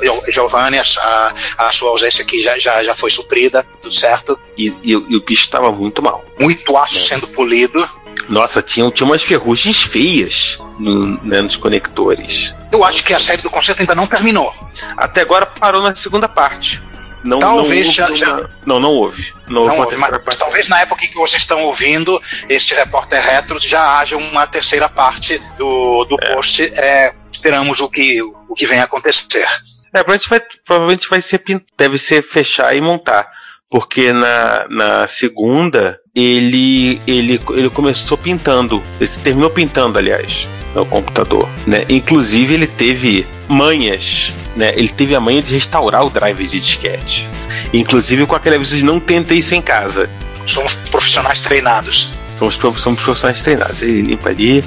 Eu- 0.01 0.21
Giovanni, 0.29 0.77
a, 0.79 1.33
a 1.57 1.71
sua 1.71 1.89
ausência 1.91 2.21
aqui 2.23 2.39
já, 2.41 2.57
já, 2.57 2.83
já 2.83 2.93
foi 2.95 3.09
suprida, 3.11 3.65
tudo 3.81 3.93
certo. 3.93 4.37
E, 4.57 4.67
e- 4.83 4.91
e 5.09 5.15
o 5.15 5.23
bicho 5.23 5.43
estava 5.43 5.71
muito 5.71 6.01
mal. 6.01 6.25
Muito 6.37 6.75
aço 6.75 6.99
sendo 6.99 7.27
polido. 7.27 7.87
Nossa, 8.27 8.61
tinha, 8.61 8.89
tinha 8.91 9.05
umas 9.07 9.23
ferrugens 9.23 9.81
feias 9.81 10.59
no- 10.77 11.23
né, 11.23 11.41
nos 11.41 11.55
conectores. 11.55 12.53
Eu 12.71 12.83
acho 12.83 13.03
que 13.03 13.13
a 13.13 13.19
série 13.19 13.41
do 13.41 13.49
concerto 13.49 13.81
ainda 13.81 13.95
não 13.95 14.05
terminou. 14.07 14.53
Até 14.97 15.21
agora 15.21 15.45
parou 15.45 15.81
na 15.81 15.95
segunda 15.95 16.27
parte. 16.27 16.81
Não, 17.23 17.39
Talvez 17.39 17.87
não, 17.87 17.93
já- 17.93 18.07
houve 18.07 18.19
já- 18.19 18.49
Não, 18.65 18.79
não 18.79 18.91
houve. 18.91 19.33
Não, 19.47 19.65
Não 19.65 19.79
houve, 19.79 19.97
mas, 19.97 20.09
parte. 20.23 20.37
talvez 20.39 20.69
na 20.69 20.79
época 20.81 21.03
em 21.03 21.07
que 21.09 21.15
vocês 21.15 21.41
estão 21.41 21.63
ouvindo 21.65 22.21
este 22.47 22.73
repórter 22.73 23.21
retro 23.21 23.59
já 23.59 23.97
haja 23.99 24.15
uma 24.15 24.47
terceira 24.47 24.87
parte 24.87 25.37
do, 25.57 26.05
do 26.05 26.15
post. 26.17 26.63
É, 26.77 27.13
esperamos 27.31 27.79
o 27.81 27.89
que, 27.89 28.21
o 28.21 28.53
que 28.55 28.65
vem 28.65 28.79
acontecer. 28.79 29.45
É, 29.93 30.01
provavelmente 30.03 30.29
vai, 30.29 30.41
provavelmente 30.65 31.09
vai 31.09 31.21
ser 31.21 31.43
deve 31.77 31.97
ser 31.97 32.21
fechar 32.23 32.73
e 32.75 32.79
montar. 32.79 33.27
Porque 33.69 34.11
na, 34.13 34.65
na 34.69 35.07
segunda 35.07 35.99
ele, 36.19 37.01
ele, 37.07 37.39
ele 37.51 37.69
começou 37.69 38.17
pintando. 38.17 38.83
Ele 38.99 39.09
terminou 39.23 39.49
pintando, 39.49 39.97
aliás, 39.97 40.47
no 40.75 40.85
computador. 40.85 41.47
Né? 41.65 41.85
Inclusive 41.89 42.53
ele 42.53 42.67
teve 42.67 43.27
manhas. 43.47 44.33
Né? 44.55 44.73
Ele 44.75 44.89
teve 44.89 45.15
a 45.15 45.19
manha 45.19 45.41
de 45.41 45.53
restaurar 45.53 46.05
o 46.05 46.09
drive 46.09 46.45
de 46.47 46.59
disquete. 46.59 47.27
Inclusive 47.73 48.25
com 48.25 48.35
aquele 48.35 48.55
aviso 48.55 48.75
de 48.75 48.83
não 48.83 48.99
tenta 48.99 49.33
isso 49.33 49.55
em 49.55 49.61
casa. 49.61 50.09
Somos 50.45 50.75
profissionais 50.91 51.41
treinados. 51.41 52.13
Somos, 52.37 52.55
somos 52.55 53.03
profissionais 53.03 53.41
treinados. 53.41 53.81
Ele 53.81 54.01
limpa 54.01 54.29
ali, 54.29 54.63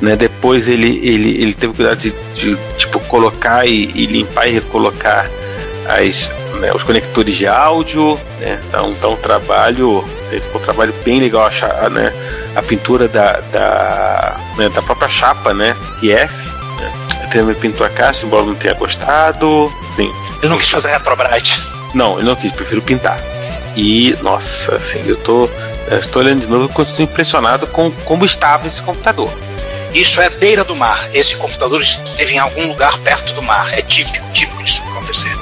né? 0.00 0.16
Depois 0.16 0.68
ele, 0.68 1.00
ele, 1.02 1.42
ele 1.42 1.52
teve 1.52 1.74
cuidado 1.74 1.98
de, 1.98 2.14
de, 2.34 2.56
tipo, 2.78 2.98
colocar 3.00 3.66
e, 3.66 3.90
e 3.94 4.06
limpar 4.06 4.48
e 4.48 4.52
recolocar 4.52 5.30
as, 5.86 6.30
né, 6.60 6.72
os 6.72 6.82
conectores 6.82 7.34
de 7.36 7.46
áudio, 7.46 8.18
né? 8.40 8.60
Então, 8.68 8.92
então 8.92 9.12
um 9.12 9.16
trabalho, 9.16 10.04
ficou 10.38 10.60
um 10.60 10.64
trabalho 10.64 10.94
bem 11.04 11.20
legal 11.20 11.46
achar, 11.46 11.90
né? 11.90 12.12
A 12.54 12.62
pintura 12.62 13.08
da, 13.08 13.40
da, 13.52 14.36
né, 14.56 14.68
da 14.68 14.82
própria 14.82 15.08
chapa, 15.08 15.52
né? 15.52 15.76
IF, 16.02 16.32
né? 16.78 16.92
Ele 17.34 17.54
pintou 17.54 17.86
a 17.86 17.90
caixa, 17.90 18.26
embora 18.26 18.44
não 18.44 18.54
tenha 18.54 18.74
gostado. 18.74 19.72
Sim. 19.96 20.12
Ele 20.40 20.48
não 20.48 20.58
quis 20.58 20.70
fazer 20.70 20.90
retrobrite. 20.90 21.62
Não, 21.94 22.18
eu 22.18 22.24
não 22.24 22.36
quis, 22.36 22.52
prefiro 22.52 22.82
pintar. 22.82 23.20
E, 23.76 24.16
nossa, 24.22 24.76
assim, 24.76 25.02
eu 25.06 25.16
tô. 25.16 25.48
Eu 25.88 25.98
estou 25.98 26.22
olhando 26.22 26.42
de 26.42 26.46
novo 26.46 26.66
e 26.66 26.68
continuo 26.68 27.02
impressionado 27.02 27.66
com 27.66 27.90
como 28.04 28.24
estava 28.24 28.66
esse 28.66 28.80
computador. 28.82 29.30
Isso 29.92 30.20
é 30.20 30.30
beira 30.30 30.62
do 30.62 30.76
mar. 30.76 31.08
Esse 31.12 31.36
computador 31.36 31.80
esteve 31.82 32.34
em 32.34 32.38
algum 32.38 32.68
lugar 32.68 32.96
perto 32.98 33.32
do 33.34 33.42
mar. 33.42 33.72
É 33.76 33.82
típico, 33.82 34.24
típico 34.32 34.62
disso 34.62 34.82
acontecer. 35.10 35.34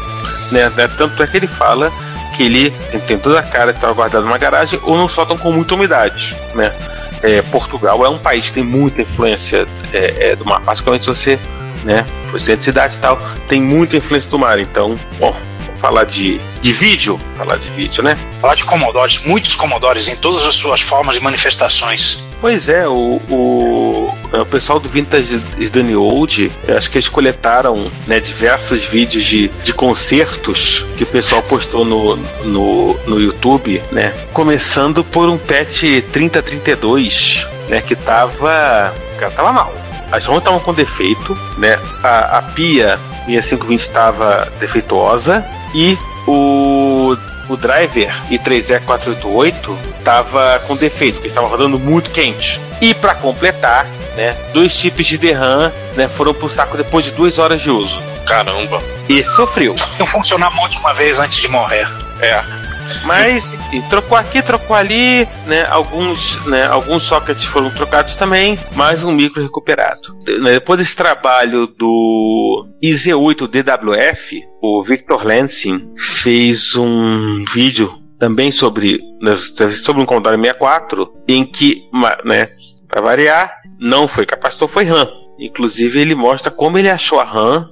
Né? 0.51 0.70
né, 0.74 0.89
Tanto 0.97 1.22
é 1.22 1.26
que 1.26 1.36
ele 1.36 1.47
fala 1.47 1.93
que 2.39 2.45
ele 2.45 2.70
tem, 3.09 3.18
toda 3.18 3.41
a 3.41 3.43
cara 3.43 3.72
de 3.72 3.78
estar 3.78 3.93
guardado 3.93 4.24
numa 4.24 4.39
garagem 4.39 4.78
ou 4.84 4.97
não 4.97 5.09
soltam 5.09 5.36
com 5.36 5.51
muita 5.51 5.74
umidade. 5.74 6.36
Né? 6.55 6.72
É, 7.20 7.43
Portugal 7.43 8.07
é 8.07 8.09
um 8.09 8.16
país 8.16 8.47
que 8.47 8.53
tem 8.53 8.62
muita 8.62 9.03
influência 9.03 9.66
é, 9.93 10.30
é, 10.30 10.36
do 10.36 10.45
mar, 10.45 10.61
basicamente 10.61 11.05
você, 11.05 11.36
né, 11.84 12.07
ser 12.39 12.57
de 12.57 12.64
cidade 12.64 12.95
e 12.95 12.99
tal, 12.99 13.20
tem 13.49 13.61
muita 13.61 13.97
influência 13.97 14.30
do 14.30 14.39
mar. 14.39 14.61
Então, 14.61 14.99
bom, 15.18 15.34
falar 15.80 16.05
de, 16.05 16.41
de 16.61 16.72
vídeo, 16.72 17.20
falar 17.36 17.57
de 17.57 17.68
vídeo, 17.70 18.05
né? 18.05 18.16
Falar 18.41 18.55
de 18.55 18.64
Commodores, 18.64 19.20
muitos 19.24 19.57
Commodores 19.57 20.07
em 20.07 20.14
todas 20.14 20.47
as 20.47 20.55
suas 20.55 20.80
formas 20.80 21.16
e 21.16 21.20
manifestações. 21.20 22.28
Pois 22.41 22.68
é, 22.68 22.86
o, 22.86 23.20
o, 23.28 24.14
o 24.32 24.47
pessoal 24.47 24.78
do 24.78 24.89
Vintage 24.89 25.43
is 25.59 25.70
Done 25.70 25.97
Old, 25.97 26.53
acho 26.76 26.89
que 26.89 26.97
eles 26.97 27.09
coletaram 27.09 27.91
né, 28.07 28.20
diversos 28.20 28.84
vídeos 28.84 29.24
de, 29.24 29.49
de 29.49 29.72
concertos 29.72 30.86
que 30.97 31.03
o 31.03 31.07
pessoal 31.07 31.43
postou 31.43 31.84
no, 31.84 32.16
no, 32.45 32.95
no 33.07 33.20
YouTube, 33.20 33.82
né? 33.91 34.14
Começando 34.32 35.03
por 35.03 35.28
um 35.28 35.36
patch 35.36 35.82
3032, 36.12 37.47
né? 37.68 37.80
Que 37.80 37.97
tava. 37.97 38.95
Cara, 39.18 39.32
tava 39.32 39.53
mal. 39.53 39.74
As 40.12 40.24
ROMs 40.24 40.39
estavam 40.39 40.61
com 40.61 40.72
defeito, 40.72 41.36
né? 41.59 41.76
A, 42.05 42.39
a 42.39 42.43
pia 42.43 42.99
6520 43.26 43.80
estava 43.80 44.53
defeituosa 44.61 45.45
e 45.74 45.99
o 46.26 47.16
o 47.49 47.57
driver 47.57 48.13
i3E488 48.31 49.77
estava 49.99 50.61
com 50.67 50.77
defeito, 50.77 51.15
porque 51.15 51.29
estava 51.29 51.47
rodando 51.47 51.79
muito 51.79 52.11
quente. 52.11 52.61
E 52.81 52.95
para 52.95 53.15
completar, 53.15 53.87
né, 54.17 54.37
dois 54.53 54.73
chips 54.73 55.07
de 55.07 55.19
DRAM 55.19 55.73
né, 55.97 56.09
foram 56.09 56.35
pro 56.35 56.49
saco 56.49 56.77
depois 56.77 57.05
de 57.05 57.11
duas 57.13 57.39
horas 57.39 57.61
de 57.61 57.71
uso. 57.71 58.01
Caramba. 58.27 58.83
E 59.09 59.23
sofreu. 59.23 59.75
Não 59.99 60.07
funcionar 60.07 60.51
uma 60.51 60.63
última 60.63 60.93
vez 60.93 61.19
antes 61.19 61.39
de 61.39 61.49
morrer. 61.49 61.89
É. 62.21 62.68
Mas 63.05 63.53
trocou 63.91 64.16
aqui, 64.16 64.43
trocou 64.43 64.76
ali, 64.76 65.26
né? 65.47 65.66
Alguns, 65.68 66.45
né, 66.47 66.66
alguns 66.66 67.03
sockets 67.05 67.45
foram 67.45 67.70
trocados 67.70 68.16
também, 68.16 68.59
mais 68.74 69.03
um 69.05 69.12
micro 69.12 69.43
recuperado. 69.43 70.16
Né, 70.41 70.53
depois 70.53 70.78
desse 70.78 70.97
trabalho 70.97 71.66
do 71.66 72.66
IZ8 72.82 73.47
DWF, 73.47 74.43
o 74.62 74.82
Victor 74.82 75.26
Lansing 75.26 75.95
fez 75.99 76.76
um 76.76 77.45
vídeo 77.53 77.93
também 78.18 78.51
sobre, 78.51 79.01
né, 79.22 79.36
sobre 79.36 80.03
um 80.03 80.07
Commodore 80.07 80.36
64, 80.36 81.12
em 81.28 81.45
que, 81.45 81.89
né, 82.24 82.49
para 82.89 83.01
variar, 83.01 83.53
não 83.78 84.09
foi 84.09 84.26
capacitor, 84.26 84.68
foi 84.68 84.84
RAM. 84.84 85.09
Inclusive 85.39 86.01
ele 86.01 86.16
mostra 86.16 86.51
como 86.51 86.78
ele 86.78 86.91
achou 86.91 87.20
a 87.20 87.24
RAM 87.24 87.70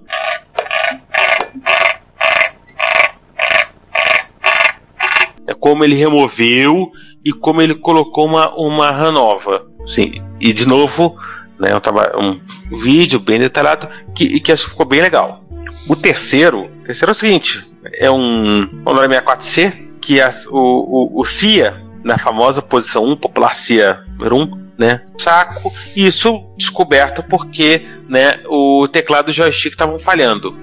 é 5.46 5.54
como 5.54 5.84
ele 5.84 5.94
removeu 5.94 6.90
e 7.24 7.32
como 7.32 7.62
ele 7.62 7.74
colocou 7.74 8.26
uma, 8.26 8.54
uma 8.56 8.90
RAM 8.90 9.12
nova. 9.12 9.66
Sim, 9.86 10.12
e 10.40 10.52
de 10.52 10.66
novo, 10.66 11.16
né, 11.58 11.70
um, 12.18 12.40
um 12.74 12.78
vídeo 12.80 13.18
bem 13.18 13.38
detalhado 13.38 13.88
que, 14.14 14.40
que 14.40 14.52
acho 14.52 14.64
que 14.64 14.70
ficou 14.70 14.86
bem 14.86 15.00
legal. 15.00 15.44
O 15.88 15.94
terceiro, 15.94 16.64
o 16.64 16.84
terceiro 16.84 17.10
é 17.10 17.12
o 17.12 17.14
seguinte: 17.14 17.66
é 17.94 18.10
um 18.10 18.66
Commodore 18.84 19.08
64C 19.08 19.86
que 20.00 20.20
a, 20.20 20.30
o, 20.50 21.18
o, 21.18 21.20
o 21.20 21.24
CIA, 21.24 21.82
na 22.04 22.18
famosa 22.18 22.62
posição 22.62 23.04
1, 23.04 23.16
popular 23.16 23.54
CIA 23.54 24.04
número 24.16 24.36
1, 24.36 24.66
né, 24.78 25.02
saco, 25.18 25.72
isso 25.96 26.44
descoberto 26.56 27.22
porque 27.22 27.86
né, 28.08 28.40
o 28.48 28.86
teclado 28.88 29.30
e 29.30 29.32
o 29.32 29.34
joystick 29.34 29.72
estavam 29.72 29.98
falhando. 29.98 30.56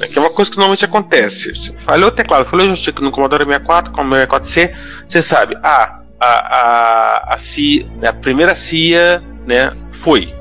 É 0.00 0.08
que 0.08 0.18
é 0.18 0.20
uma 0.20 0.30
coisa 0.30 0.50
que 0.50 0.56
normalmente 0.56 0.84
acontece. 0.84 1.74
Falhou 1.78 2.08
o 2.08 2.12
teclado, 2.12 2.44
falhou 2.44 2.66
o 2.66 2.68
joystick 2.70 3.00
no 3.00 3.12
Commodore 3.12 3.44
64, 3.44 3.92
Commodore 3.92 4.26
64C, 4.26 4.74
você 5.08 5.22
sabe, 5.22 5.56
ah, 5.62 6.00
a, 6.20 6.26
a, 6.26 7.34
a, 7.34 7.38
CIA, 7.38 7.86
a 8.06 8.12
primeira 8.12 8.54
CIA 8.54 9.22
né, 9.46 9.76
foi. 9.90 10.34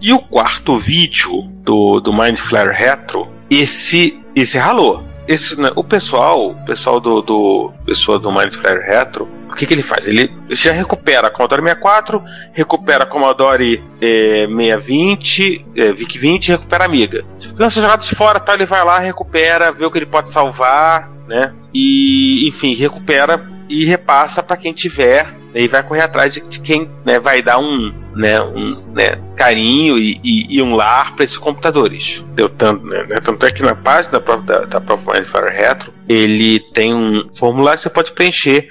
E 0.00 0.12
o 0.12 0.18
quarto 0.18 0.78
vídeo 0.78 1.42
do, 1.62 2.00
do 2.00 2.12
Mind 2.12 2.38
Flare 2.38 2.72
Retro, 2.72 3.28
esse, 3.50 4.20
esse 4.34 4.58
ralou. 4.58 5.06
Esse, 5.26 5.60
né, 5.60 5.70
o 5.74 5.84
pessoal, 5.84 6.50
o 6.50 6.64
pessoal 6.64 7.00
do, 7.00 7.20
do 7.20 7.72
pessoal 7.84 8.18
do 8.18 8.32
Mind 8.32 8.52
Flare 8.52 8.80
Retro, 8.80 9.28
que, 9.58 9.66
que 9.66 9.74
ele 9.74 9.82
faz? 9.82 10.06
Ele 10.06 10.32
já 10.50 10.72
recupera 10.72 11.26
a 11.26 11.30
Commodore 11.30 11.62
64, 11.62 12.22
recupera 12.52 13.02
a 13.02 13.06
Commodore 13.06 13.82
é, 14.00 14.46
620, 14.46 15.66
é, 15.74 15.92
VIC 15.92 16.18
20 16.18 16.48
e 16.48 16.50
recupera 16.52 16.84
a 16.84 16.86
Amiga. 16.86 17.24
Lança 17.56 17.80
jogados 17.80 18.08
fora, 18.10 18.38
tá, 18.38 18.54
ele 18.54 18.66
vai 18.66 18.84
lá, 18.84 18.98
recupera, 18.98 19.72
vê 19.72 19.84
o 19.84 19.90
que 19.90 19.98
ele 19.98 20.06
pode 20.06 20.30
salvar, 20.30 21.10
né? 21.26 21.52
E, 21.74 22.46
enfim, 22.48 22.74
recupera 22.74 23.44
e 23.68 23.84
repassa 23.84 24.42
para 24.42 24.56
quem 24.56 24.72
tiver 24.72 25.36
e 25.54 25.66
vai 25.66 25.82
correr 25.82 26.02
atrás 26.02 26.34
de, 26.34 26.60
quem 26.60 26.88
né, 27.04 27.18
vai 27.18 27.42
dar 27.42 27.58
um, 27.58 27.92
né, 28.14 28.40
um 28.40 28.80
né, 28.94 29.18
carinho 29.34 29.98
e, 29.98 30.20
e, 30.22 30.56
e, 30.56 30.62
um 30.62 30.74
lar 30.74 31.14
para 31.14 31.24
esses 31.24 31.38
computadores. 31.38 32.24
Deu 32.34 32.48
tanto, 32.48 32.86
né, 32.86 33.20
tanto 33.22 33.44
é 33.44 33.50
que 33.50 33.62
na 33.62 33.74
página 33.74 34.12
da 34.12 34.20
própria, 34.20 34.60
da, 34.66 34.80
própria 34.80 35.20
Mindfire 35.20 35.50
Retro 35.50 35.92
ele 36.08 36.60
tem 36.60 36.94
um 36.94 37.28
formulário 37.34 37.78
que 37.78 37.82
você 37.82 37.90
pode 37.90 38.12
preencher 38.12 38.68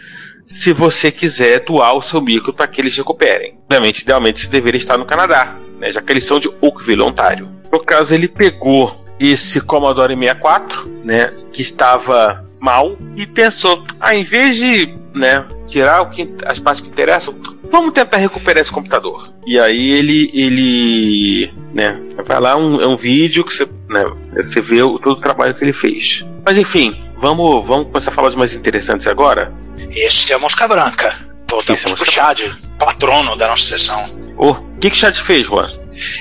se 0.47 0.71
você 0.73 1.11
quiser 1.11 1.59
doar 1.61 1.93
o 1.93 2.01
seu 2.01 2.21
micro 2.21 2.53
para 2.53 2.67
que 2.67 2.81
eles 2.81 2.95
recuperem. 2.95 3.57
Obviamente, 3.65 4.01
idealmente, 4.01 4.41
você 4.41 4.47
deveria 4.47 4.79
estar 4.79 4.97
no 4.97 5.05
Canadá, 5.05 5.55
né, 5.79 5.91
já 5.91 6.01
que 6.01 6.11
eles 6.11 6.23
são 6.23 6.39
de 6.39 6.49
Oakville, 6.61 7.01
Ontário. 7.01 7.49
No 7.71 7.79
caso, 7.79 8.13
ele 8.13 8.27
pegou 8.27 9.03
esse 9.19 9.59
Commodore 9.61 10.15
64, 10.15 10.89
né, 11.03 11.33
que 11.51 11.61
estava 11.61 12.45
mal 12.59 12.97
e 13.15 13.25
pensou, 13.25 13.83
ah, 13.99 14.15
em 14.15 14.23
vez 14.23 14.57
de, 14.57 14.95
né, 15.13 15.45
tirar 15.67 16.01
o 16.01 16.09
que, 16.09 16.33
as 16.45 16.59
partes 16.59 16.81
que 16.81 16.89
interessam, 16.89 17.35
vamos 17.71 17.91
tentar 17.91 18.17
recuperar 18.17 18.61
esse 18.61 18.71
computador. 18.71 19.31
E 19.45 19.59
aí 19.59 19.91
ele, 19.91 20.31
ele, 20.33 21.53
né, 21.73 21.99
vai 22.25 22.39
lá 22.39 22.55
um, 22.55 22.81
é 22.81 22.87
um 22.87 22.97
vídeo 22.97 23.43
que 23.43 23.53
você, 23.53 23.67
né, 23.89 24.05
você 24.43 24.61
vê 24.61 24.81
o, 24.81 24.97
todo 24.97 25.17
o 25.17 25.21
trabalho 25.21 25.53
que 25.53 25.63
ele 25.63 25.73
fez. 25.73 26.25
Mas 26.45 26.57
enfim, 26.57 26.95
vamos, 27.17 27.65
vamos 27.65 27.87
começar 27.87 28.11
a 28.11 28.13
falar 28.13 28.29
de 28.29 28.37
mais 28.37 28.53
interessantes 28.53 29.07
agora. 29.07 29.53
Esse 29.91 30.33
é 30.33 30.37
Mosca 30.37 30.67
Branca. 30.67 31.15
Voltamos 31.49 31.85
é 31.85 31.95
pro 31.95 32.05
Chad, 32.05 32.41
patrono 32.77 33.35
da 33.35 33.47
nossa 33.47 33.63
sessão. 33.63 34.03
O 34.37 34.49
oh, 34.49 34.55
que, 34.79 34.89
que 34.89 34.95
o 34.95 34.99
Chad 34.99 35.15
fez, 35.15 35.45
Juan? 35.47 35.71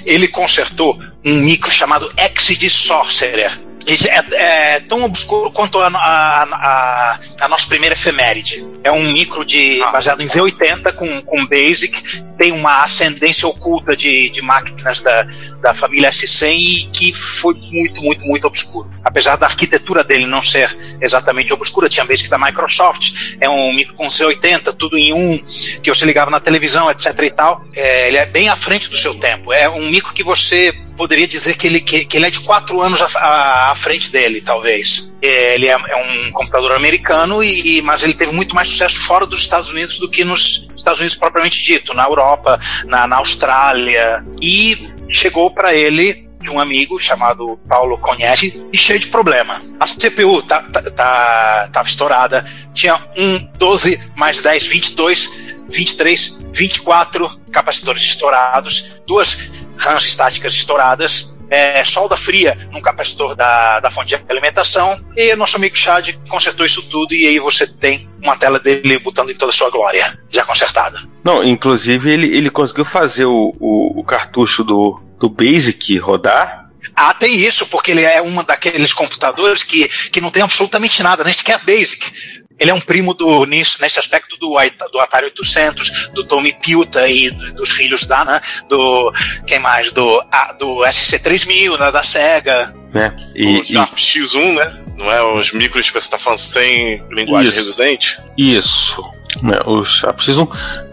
Ele 0.05 0.29
consertou 0.29 0.99
um 1.25 1.35
micro 1.35 1.71
chamado 1.71 2.11
Exide 2.17 2.71
Sorcerer 2.71 3.66
é, 3.89 4.75
é, 4.75 4.81
tão 4.81 5.05
obscuro 5.05 5.51
quanto 5.53 5.79
a, 5.79 5.87
a, 5.87 6.43
a, 6.43 7.19
a, 7.41 7.49
nossa 7.49 7.69
primeira 7.69 7.95
efeméride. 7.95 8.67
É 8.83 8.91
um 8.91 9.13
micro 9.13 9.45
de, 9.45 9.81
ah. 9.83 9.93
baseado 9.93 10.21
em 10.21 10.27
Z80 10.27 10.93
com, 10.95 11.23
com 11.23 11.47
Basic, 11.47 12.23
tem 12.37 12.51
uma 12.51 12.83
ascendência 12.83 13.49
oculta 13.49 13.97
de, 13.97 14.29
de 14.31 14.43
máquinas 14.43 15.01
da, 15.03 15.27
da 15.63 15.73
família 15.73 16.11
S100 16.11 16.55
e 16.55 16.87
que 16.93 17.15
foi 17.15 17.55
muito, 17.55 18.03
muito, 18.03 18.21
muito 18.23 18.47
obscuro. 18.47 18.91
Apesar 19.05 19.37
da 19.37 19.47
arquitetura 19.47 20.03
dele 20.03 20.27
não 20.27 20.43
ser 20.43 20.77
exatamente 21.01 21.53
obscura, 21.53 21.89
tinha 21.89 22.05
Basic 22.05 22.29
da 22.29 22.39
Microsoft, 22.39 23.37
é 23.41 23.49
um 23.49 23.73
micro 23.73 23.95
com 23.95 24.09
Z80, 24.09 24.75
tudo 24.75 24.99
em 24.99 25.13
um, 25.13 25.39
que 25.81 25.89
você 25.89 26.05
ligava 26.05 26.31
na 26.31 26.41
televisão, 26.41 26.91
etc 26.91 27.19
e 27.23 27.31
tal. 27.31 27.65
É, 27.75 28.09
ele 28.09 28.17
é 28.17 28.27
bem 28.27 28.49
à 28.49 28.57
frente 28.57 28.91
do 28.91 28.97
seu 28.97 29.15
tempo. 29.15 29.53
É 29.53 29.69
um 29.69 29.89
micro 29.89 30.13
que 30.13 30.25
você 30.25 30.75
poderia 30.97 31.29
dizer 31.29 31.57
que 31.57 31.67
ele, 31.67 31.81
que, 31.81 32.05
que 32.05 32.17
ele 32.17 32.27
é 32.27 32.31
de 32.31 32.41
quatro 32.41 32.81
anos 32.81 33.01
à, 33.03 33.71
à, 33.71 33.75
frente 33.75 34.11
dele, 34.11 34.41
talvez. 34.41 35.13
É, 35.23 35.55
ele 35.55 35.67
é, 35.67 35.73
é, 35.73 35.97
um 35.97 36.33
computador 36.33 36.73
americano, 36.73 37.43
e, 37.43 37.81
mas 37.83 38.03
ele 38.03 38.15
teve 38.15 38.33
muito 38.33 38.55
mais 38.55 38.69
sucesso 38.69 39.01
fora 39.01 39.27
dos 39.27 39.41
Estados 39.41 39.71
Unidos 39.71 39.99
do 39.99 40.11
que 40.11 40.25
nos 40.25 40.69
Estados 40.75 41.01
Unidos 41.01 41.17
propriamente 41.17 41.63
dito, 41.63 41.95
na 41.95 42.05
Europa, 42.05 42.59
na, 42.87 43.07
na 43.07 43.17
Austrália. 43.17 44.25
E 44.41 44.93
chegou 45.09 45.51
para 45.51 45.75
ele 45.75 46.27
de 46.41 46.51
um 46.51 46.61
amigo 46.61 47.01
chamado 47.01 47.59
Paulo 47.69 47.99
Cognetti 47.99 48.67
e 48.73 48.79
cheio 48.79 48.99
de 48.99 49.09
problema. 49.09 49.61
A 49.81 49.87
CPU 49.87 50.43
tá, 50.43 50.63
tá, 50.63 50.83
tá, 50.83 51.69
tava 51.73 51.89
estourada, 51.89 52.47
tinha 52.73 52.99
um 53.17 53.39
12 53.59 54.01
mais 54.15 54.41
10, 54.43 54.67
22, 54.67 55.39
23, 55.69 56.41
24 56.53 57.29
capacitores 57.51 58.03
estourados, 58.03 59.01
duas 59.07 59.51
RAMs 59.79 60.05
estáticas 60.05 60.53
estouradas, 60.55 61.37
é, 61.49 61.85
solda 61.85 62.17
fria 62.17 62.59
num 62.73 62.81
capacitor 62.81 63.35
da, 63.37 63.81
da 63.81 63.91
fonte 63.91 64.17
de 64.17 64.23
alimentação 64.29 65.01
e 65.17 65.35
nosso 65.37 65.57
amigo 65.57 65.77
Chad 65.77 66.15
consertou 66.29 66.67
isso 66.67 66.89
tudo 66.89 67.15
e 67.15 67.27
aí 67.27 67.39
você 67.39 67.67
tem 67.67 68.09
uma 68.23 68.37
tela 68.37 68.59
dele 68.59 68.99
botando 68.99 69.31
em 69.31 69.35
toda 69.35 69.53
a 69.53 69.55
sua 69.55 69.71
glória, 69.71 70.19
já 70.29 70.45
consertada. 70.45 71.01
Não, 71.25 71.45
inclusive 71.45 72.11
ele, 72.11 72.37
ele 72.37 72.51
conseguiu 72.51 72.85
fazer 72.85 73.27
o, 73.27 73.55
o, 73.61 74.01
o 74.01 74.05
cartucho 74.05 74.65
do, 74.65 75.01
do 75.19 75.29
Basic 75.29 75.97
rodar 75.99 76.67
ah, 76.95 77.13
tem 77.13 77.35
isso, 77.35 77.67
porque 77.67 77.91
ele 77.91 78.03
é 78.03 78.23
um 78.23 78.43
daqueles 78.43 78.93
computadores 78.93 79.63
que, 79.63 79.89
que 80.11 80.21
não 80.21 80.31
tem 80.31 80.43
absolutamente 80.43 81.03
nada, 81.03 81.25
nem 81.25 81.33
sequer 81.33 81.59
Basic. 81.65 82.11
Ele 82.59 82.71
é 82.71 82.75
um 82.75 82.81
primo 82.81 83.13
do 83.13 83.45
nisso, 83.45 83.79
nesse 83.81 83.99
aspecto 83.99 84.39
do, 84.39 84.57
do 84.91 85.01
Atari 85.01 85.27
800, 85.27 86.11
do 86.15 86.25
Tommy 86.25 86.53
Piuta 86.55 87.07
e 87.09 87.31
dos 87.31 87.71
filhos 87.71 88.07
da, 88.07 88.25
né, 88.25 88.41
do 88.69 89.13
quem 89.47 89.59
mais, 89.59 89.93
do, 89.93 90.23
a, 90.31 90.53
do 90.53 90.79
SC3000, 90.79 91.79
né, 91.79 91.93
da 91.93 92.03
Sega. 92.03 92.75
Né? 92.93 93.15
E, 93.35 93.59
o 93.59 93.65
Sharp 93.65 93.93
e... 93.93 94.01
X1, 94.01 94.55
né? 94.55 94.85
Não 94.97 95.13
é 95.13 95.23
os 95.23 95.53
micros 95.53 95.87
que 95.87 95.93
você 95.93 96.07
está 96.07 96.17
falando 96.19 96.39
sem 96.39 97.03
linguagem 97.11 97.51
isso. 97.51 97.61
residente? 97.61 98.19
Isso, 98.39 99.03
né, 99.43 99.59
o 99.67 99.85
Sharp 99.85 100.19
X1 100.21 100.49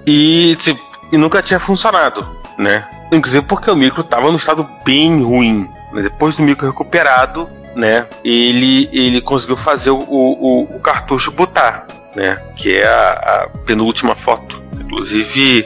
e, 0.06 0.58
tipo, 0.60 0.82
e 1.14 1.18
nunca 1.18 1.42
tinha 1.42 1.60
funcionado, 1.60 2.28
né? 2.58 2.86
Inclusive 3.12 3.46
porque 3.46 3.70
o 3.70 3.76
micro 3.76 4.02
estava 4.02 4.32
no 4.32 4.38
estado 4.38 4.68
bem 4.84 5.22
ruim. 5.22 5.70
Né? 5.94 6.02
Depois 6.02 6.36
do 6.36 6.44
micro 6.44 6.68
recuperado, 6.68 7.48
né, 7.76 8.08
ele, 8.24 8.90
ele 8.92 9.22
conseguiu 9.22 9.56
fazer 9.56 9.90
o, 9.90 10.00
o, 10.00 10.76
o 10.76 10.80
cartucho 10.80 11.32
botar, 11.32 11.88
né, 12.16 12.36
que 12.56 12.76
é 12.76 12.88
a, 12.88 13.12
a, 13.12 13.50
penúltima 13.66 14.16
foto. 14.16 14.62
Inclusive, 14.80 15.66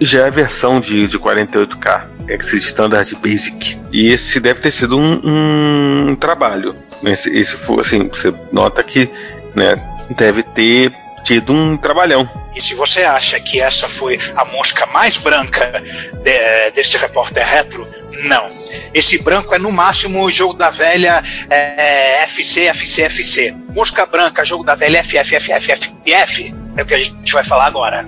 já 0.00 0.22
é 0.22 0.26
a 0.26 0.30
versão 0.30 0.80
de, 0.80 1.08
de 1.08 1.18
48K, 1.18 2.06
Exit 2.28 2.66
Standard 2.66 3.14
Basic. 3.16 3.78
E 3.90 4.08
esse 4.08 4.38
deve 4.38 4.60
ter 4.60 4.70
sido 4.70 4.96
um, 4.96 6.10
um 6.10 6.14
trabalho. 6.14 6.76
Esse, 7.04 7.30
esse 7.30 7.56
foi, 7.56 7.80
assim, 7.80 8.08
você 8.08 8.32
nota 8.52 8.82
que 8.82 9.10
né, 9.54 9.74
deve 10.16 10.42
ter 10.42 10.92
tido 11.24 11.52
um 11.52 11.76
trabalhão. 11.76 12.28
E 12.54 12.60
se 12.60 12.74
você 12.74 13.02
acha 13.02 13.40
que 13.40 13.60
essa 13.60 13.88
foi 13.88 14.18
a 14.36 14.44
mosca 14.44 14.86
mais 14.86 15.16
branca 15.16 15.82
de, 16.22 16.70
deste 16.72 16.96
repórter 16.96 17.46
retro, 17.46 17.88
não. 18.24 18.50
Esse 18.94 19.22
branco 19.22 19.54
é 19.54 19.58
no 19.58 19.72
máximo 19.72 20.22
o 20.22 20.30
jogo 20.30 20.54
da 20.54 20.70
velha 20.70 21.22
é, 21.50 22.22
FC, 22.24 22.66
FC, 22.66 23.02
FC. 23.02 23.56
Mosca 23.70 24.04
branca, 24.06 24.44
jogo 24.44 24.64
da 24.64 24.74
velha 24.74 25.02
FFFFF, 25.02 26.54
é 26.76 26.82
o 26.82 26.86
que 26.86 26.94
a 26.94 26.98
gente 26.98 27.32
vai 27.32 27.44
falar 27.44 27.66
agora. 27.66 28.06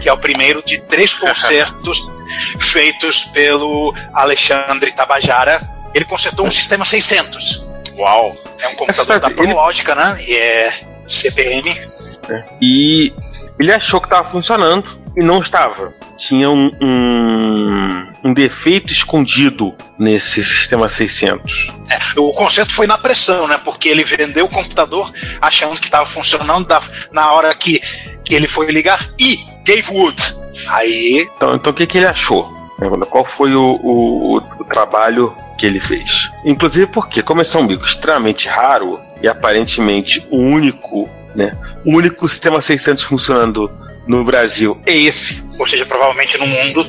Que 0.00 0.08
é 0.08 0.12
o 0.12 0.18
primeiro 0.18 0.62
de 0.62 0.78
três 0.78 1.12
concertos 1.14 2.08
feitos 2.60 3.24
pelo 3.26 3.94
Alexandre 4.14 4.92
Tabajara. 4.92 5.60
Ele 5.94 6.04
consertou 6.04 6.46
um 6.46 6.50
sistema 6.50 6.84
600. 6.84 7.68
Uau! 7.98 8.34
É 8.60 8.68
um 8.68 8.74
computador 8.74 9.20
da 9.20 9.28
Prológica, 9.28 9.94
né? 9.94 10.16
E 10.26 10.34
é 10.34 10.72
CPM. 11.06 11.70
É. 12.28 12.44
E 12.60 13.12
ele 13.58 13.72
achou 13.72 14.00
que 14.00 14.06
estava 14.06 14.26
funcionando 14.28 15.01
e 15.16 15.22
não 15.22 15.40
estava. 15.40 15.94
Tinha 16.16 16.50
um, 16.50 16.70
um, 16.80 18.12
um 18.24 18.34
defeito 18.34 18.92
escondido 18.92 19.74
nesse 19.98 20.42
sistema 20.44 20.88
600. 20.88 21.72
É, 21.88 21.98
o 22.18 22.32
conserto 22.32 22.72
foi 22.72 22.86
na 22.86 22.98
pressão, 22.98 23.46
né? 23.46 23.60
Porque 23.64 23.88
ele 23.88 24.04
vendeu 24.04 24.46
o 24.46 24.48
computador 24.48 25.12
achando 25.40 25.78
que 25.78 25.86
estava 25.86 26.06
funcionando 26.06 26.66
da, 26.66 26.80
na 27.10 27.32
hora 27.32 27.54
que, 27.54 27.80
que 28.24 28.34
ele 28.34 28.48
foi 28.48 28.70
ligar 28.70 29.10
e 29.18 29.38
gave 29.64 29.90
wood. 29.90 30.36
Aí. 30.68 31.28
Então, 31.36 31.54
então 31.54 31.72
o 31.72 31.74
que, 31.74 31.86
que 31.86 31.98
ele 31.98 32.06
achou? 32.06 32.50
Qual 33.10 33.24
foi 33.24 33.54
o, 33.54 33.78
o, 33.82 34.36
o 34.36 34.64
trabalho 34.64 35.34
que 35.56 35.64
ele 35.66 35.78
fez? 35.78 36.30
Inclusive 36.44 36.86
porque, 36.86 37.22
como 37.22 37.40
esse 37.40 37.56
é 37.56 37.60
um 37.60 37.66
bico 37.66 37.86
extremamente 37.86 38.48
raro 38.48 39.00
e 39.22 39.28
aparentemente 39.28 40.26
o 40.30 40.38
único 40.38 41.08
né? 41.34 41.52
O 41.84 41.96
único 41.96 42.28
sistema 42.28 42.60
600 42.60 43.02
funcionando 43.04 43.70
no 44.06 44.24
Brasil 44.24 44.78
é 44.86 44.96
esse. 44.96 45.42
Ou 45.58 45.66
seja, 45.66 45.86
provavelmente 45.86 46.38
no 46.38 46.46
mundo. 46.46 46.80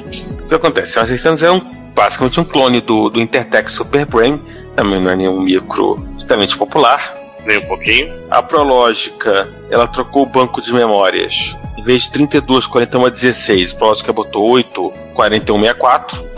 O 0.43 0.47
que 0.47 0.55
acontece? 0.55 0.99
O 0.99 1.05
sistema 1.05 1.37
600 1.37 1.43
é 1.43 1.51
um, 1.51 1.59
basicamente 1.93 2.39
um 2.39 2.43
clone 2.43 2.81
do, 2.81 3.09
do 3.09 3.21
Intertech 3.21 3.71
Superbrain, 3.71 4.41
também 4.75 5.01
não 5.01 5.11
é 5.11 5.15
nenhum 5.15 5.41
micro 5.41 6.05
extremamente 6.17 6.57
popular. 6.57 7.15
Nem 7.45 7.57
um 7.57 7.67
pouquinho. 7.67 8.13
A 8.31 8.41
Prológica, 8.41 9.49
ela 9.69 9.87
trocou 9.87 10.23
o 10.23 10.25
banco 10.25 10.61
de 10.61 10.71
memórias. 10.73 11.55
Em 11.77 11.83
vez 11.83 12.03
de 12.03 12.11
32, 12.11 12.65
41 12.65 13.05
a 13.05 13.09
16, 13.09 13.73
a 13.73 13.75
Prológica 13.75 14.13
botou 14.13 14.49
8, 14.49 14.93
41, 15.13 15.59
64. 15.59 16.33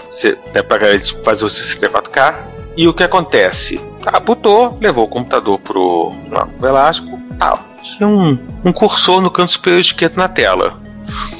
Até 0.49 0.63
para 0.63 0.99
fazer 1.23 1.45
o 1.45 1.47
64K. 1.47 2.36
E 2.76 2.88
o 2.88 2.93
que 2.93 3.03
acontece? 3.03 3.80
Ah, 4.05 4.19
botou, 4.19 4.78
levou 4.82 5.05
o 5.05 5.07
computador 5.07 5.59
pro 5.59 6.13
Velasco, 6.59 7.19
tal 7.39 7.74
um, 8.03 8.37
um 8.63 8.73
cursor 8.73 9.21
no 9.21 9.31
canto 9.31 9.51
superior 9.51 9.79
esquerdo 9.79 10.17
na 10.17 10.27
tela. 10.27 10.79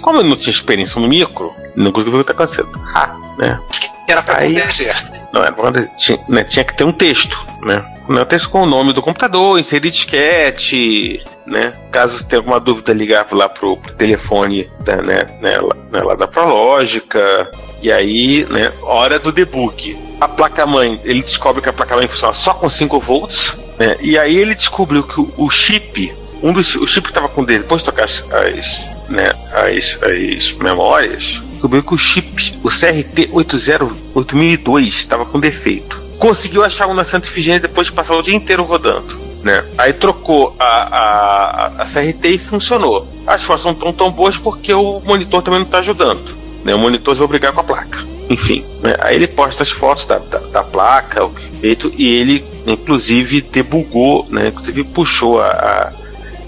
Como 0.02 0.20
eu 0.20 0.24
não 0.24 0.36
tinha 0.36 0.54
experiência 0.54 1.02
no 1.02 1.08
micro, 1.08 1.54
não 1.76 1.92
conseguia 1.92 2.14
ver 2.14 2.22
o 2.22 2.24
que 2.24 2.32
está 2.32 2.44
acontecendo. 2.44 2.70
Ah, 2.94 3.16
né? 3.38 3.60
Era 4.08 4.22
para 4.22 4.38
acontecer. 4.38 4.96
Não, 5.34 5.42
era 5.44 5.52
pra. 5.52 5.86
Tinha, 5.98 6.20
né, 6.30 6.44
tinha 6.44 6.64
que 6.64 6.76
ter 6.76 6.84
um 6.84 6.92
texto, 6.92 7.38
né? 7.64 7.84
Um 8.08 8.24
texto 8.24 8.50
com 8.50 8.62
o 8.62 8.66
nome 8.66 8.94
do 8.94 9.02
computador, 9.02 9.60
inserir 9.60 9.90
disquete, 9.90 11.26
né? 11.46 11.74
Caso 11.92 12.24
tenha 12.24 12.40
alguma 12.40 12.60
dúvida, 12.60 12.94
ligar 12.94 13.28
lá 13.32 13.50
pro, 13.50 13.78
pro 13.78 13.94
telefone 13.94 14.70
da, 14.82 14.98
né, 14.98 15.28
né, 15.42 15.58
lá, 15.58 15.76
né, 15.92 16.02
lá 16.04 16.16
da 16.16 16.28
Prológica. 16.28 17.52
E 17.82 17.92
aí, 17.92 18.46
né, 18.50 18.72
hora 18.84 19.18
do 19.18 19.32
debug. 19.32 19.98
A 20.22 20.28
placa-mãe, 20.28 21.02
ele 21.04 21.22
descobre 21.22 21.62
que 21.62 21.70
a 21.70 21.74
placa-mãe 21.74 22.08
funciona 22.08 22.34
só 22.34 22.54
com 22.54 22.70
5 22.70 23.00
volts, 23.00 23.58
né? 23.78 23.98
E 24.00 24.18
aí 24.18 24.36
ele 24.38 24.56
descobriu 24.56 25.04
que 25.04 25.20
o, 25.20 25.34
o 25.36 25.50
chip 25.50 26.16
um 26.42 26.54
dos 26.54 26.76
o 26.76 26.88
chip 26.88 27.04
que 27.04 27.12
estava 27.12 27.30
com 27.30 27.44
dele, 27.44 27.64
depois 27.64 27.82
de 27.82 27.86
tocar 27.86 28.06
as, 28.06 28.24
as, 28.32 28.90
né, 29.10 29.32
as, 29.54 30.00
as 30.04 30.52
memórias, 30.54 31.42
descobriu 31.52 31.84
que 31.84 31.94
o 31.94 31.98
chip, 31.98 32.60
o 32.64 32.70
CRT 32.70 33.30
8002, 33.32 34.88
estava 34.88 35.26
com 35.26 35.40
defeito. 35.40 36.02
Conseguiu 36.20 36.64
achar 36.64 36.88
um 36.88 36.94
na 36.94 37.04
Santa 37.04 37.28
Efigênia 37.28 37.60
depois 37.60 37.88
de 37.88 37.94
passar 37.94 38.16
o 38.16 38.22
dia 38.22 38.36
inteiro 38.36 38.64
rodando. 38.64 39.18
Né? 39.44 39.64
Aí 39.78 39.94
trocou 39.94 40.56
a, 40.60 40.66
a, 40.66 41.66
a 41.84 41.86
CRT 41.86 42.28
e 42.28 42.38
funcionou. 42.38 43.08
As 43.28 43.44
fotos 43.44 43.66
não 43.66 43.74
estão 43.74 43.94
tão 43.94 44.12
boas 44.12 44.38
porque 44.38 44.74
o 44.74 45.02
monitor 45.02 45.42
também 45.42 45.60
não 45.60 45.66
está 45.66 45.80
ajudando. 45.80 46.36
Né? 46.64 46.74
O 46.74 46.80
monitor 46.80 47.16
vai 47.16 47.28
brigar 47.28 47.54
com 47.54 47.62
a 47.62 47.64
placa. 47.64 48.04
Enfim, 48.30 48.66
né? 48.82 48.96
aí 49.00 49.16
ele 49.16 49.28
posta 49.28 49.62
as 49.62 49.70
fotos 49.70 50.06
da, 50.06 50.18
da, 50.18 50.40
da 50.40 50.64
placa, 50.64 51.26
o 51.26 51.32
feito, 51.60 51.92
e 51.96 52.16
ele, 52.16 52.44
inclusive, 52.66 53.42
debugou, 53.42 54.28
né? 54.30 54.48
inclusive 54.48 54.84
puxou 54.84 55.40
a, 55.40 55.48
a 55.48 56.05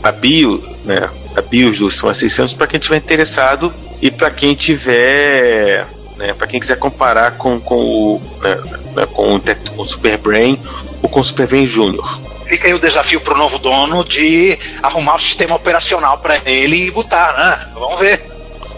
a 0.07 0.11
bio, 0.11 0.63
né, 0.85 1.09
a 1.35 1.41
BIOS 1.41 1.79
do 1.79 1.91
Sistema 1.91 2.13
600 2.13 2.53
para 2.53 2.67
quem 2.67 2.79
tiver 2.79 2.97
interessado 2.97 3.73
e 4.01 4.09
para 4.09 4.31
quem 4.31 4.55
tiver, 4.55 5.85
né, 6.15 6.33
para 6.33 6.47
quem 6.47 6.59
quiser 6.59 6.77
comparar 6.77 7.31
com, 7.37 7.59
com 7.59 7.75
o, 7.75 8.21
né, 8.41 8.55
né 8.95 9.05
com 9.07 9.35
o, 9.35 9.41
com 9.41 9.81
o 9.81 9.85
Super 9.85 10.17
Brain 10.17 10.59
ou 11.01 11.09
com 11.09 11.19
o 11.19 11.23
Super 11.23 11.47
Brain 11.47 11.67
Júnior. 11.67 12.19
Fica 12.47 12.67
aí 12.67 12.73
o 12.73 12.79
desafio 12.79 13.19
para 13.19 13.33
o 13.33 13.37
novo 13.37 13.59
dono 13.59 14.05
de 14.05 14.57
arrumar 14.81 15.15
o 15.15 15.19
sistema 15.19 15.55
operacional 15.55 16.17
para 16.19 16.39
ele 16.45 16.87
e 16.87 16.91
botar, 16.91 17.33
né? 17.37 17.71
Vamos 17.73 17.99
ver. 17.99 18.25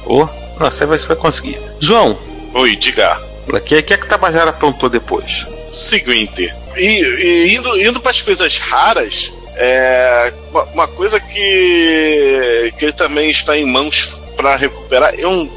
Oh, 0.07 0.27
nossa, 0.59 0.87
você 0.87 1.07
vai, 1.07 1.15
conseguir. 1.15 1.61
João. 1.79 2.17
Oi, 2.55 2.75
diga. 2.75 3.21
O 3.47 3.59
que 3.59 3.75
é 3.75 3.81
que 3.83 3.93
a 3.93 3.97
Tabajara 3.97 4.49
aprontou 4.49 4.89
depois? 4.89 5.45
Seguinte, 5.71 6.51
e, 6.75 6.81
e 6.81 7.55
indo, 7.55 7.79
indo 7.79 8.01
para 8.01 8.09
as 8.09 8.21
coisas 8.21 8.57
raras, 8.57 9.33
é, 9.61 10.33
uma 10.73 10.87
coisa 10.87 11.19
que, 11.19 12.73
que 12.77 12.85
ele 12.85 12.93
também 12.93 13.29
está 13.29 13.57
em 13.57 13.65
mãos 13.65 14.17
para 14.37 14.55
recuperar 14.55 15.13
é 15.19 15.27
um 15.27 15.51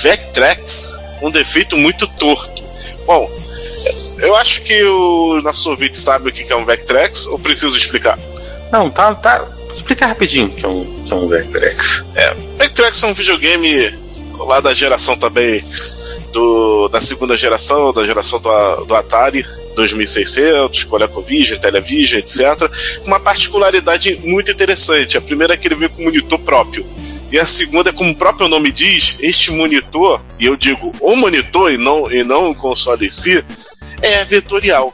Vectrex, 0.00 1.00
um 1.20 1.32
defeito 1.32 1.76
muito 1.76 2.06
torto. 2.06 2.62
Bom, 3.04 3.28
eu 4.20 4.36
acho 4.36 4.62
que 4.62 4.84
o 4.84 5.40
nosso 5.42 5.68
ouvinte 5.68 5.98
sabe 5.98 6.28
o 6.28 6.32
que 6.32 6.52
é 6.52 6.56
um 6.56 6.64
Vectrex, 6.64 7.26
ou 7.26 7.40
preciso 7.40 7.76
explicar? 7.76 8.16
Não, 8.70 8.88
tá, 8.88 9.16
tá. 9.16 9.44
Explica 9.74 10.06
rapidinho 10.06 10.46
o 10.46 10.50
que 10.50 10.64
é 10.64 10.68
um, 10.68 11.04
que 11.04 11.12
é 11.12 11.16
um 11.16 11.28
Vectrex. 11.28 12.04
É, 12.14 12.34
Vectrex 12.56 13.02
é 13.02 13.06
um 13.08 13.14
videogame 13.14 13.98
lá 14.38 14.60
da 14.60 14.72
geração 14.72 15.16
também 15.16 15.60
do, 16.32 16.88
da 16.88 17.00
segunda 17.00 17.36
geração, 17.36 17.92
da 17.92 18.04
geração 18.04 18.40
do, 18.40 18.84
do 18.84 18.94
Atari 18.94 19.44
2600, 19.74 20.84
ColecoVision, 20.84 21.60
Television, 21.60 22.18
etc. 22.18 22.70
Uma 23.04 23.20
particularidade 23.20 24.20
muito 24.24 24.50
interessante. 24.50 25.16
A 25.16 25.20
primeira 25.20 25.54
é 25.54 25.56
que 25.56 25.68
ele 25.68 25.74
veio 25.74 25.90
com 25.90 26.04
monitor 26.04 26.38
próprio. 26.38 26.86
E 27.30 27.38
a 27.38 27.46
segunda, 27.46 27.92
como 27.92 28.10
o 28.10 28.14
próprio 28.14 28.48
nome 28.48 28.72
diz, 28.72 29.16
este 29.20 29.52
monitor, 29.52 30.20
e 30.38 30.46
eu 30.46 30.56
digo 30.56 30.92
o 31.00 31.14
monitor 31.14 31.70
e 31.70 31.76
não, 31.76 32.10
e 32.10 32.24
não 32.24 32.50
o 32.50 32.54
console 32.54 33.06
em 33.06 33.10
si, 33.10 33.44
é 34.02 34.24
vetorial. 34.24 34.90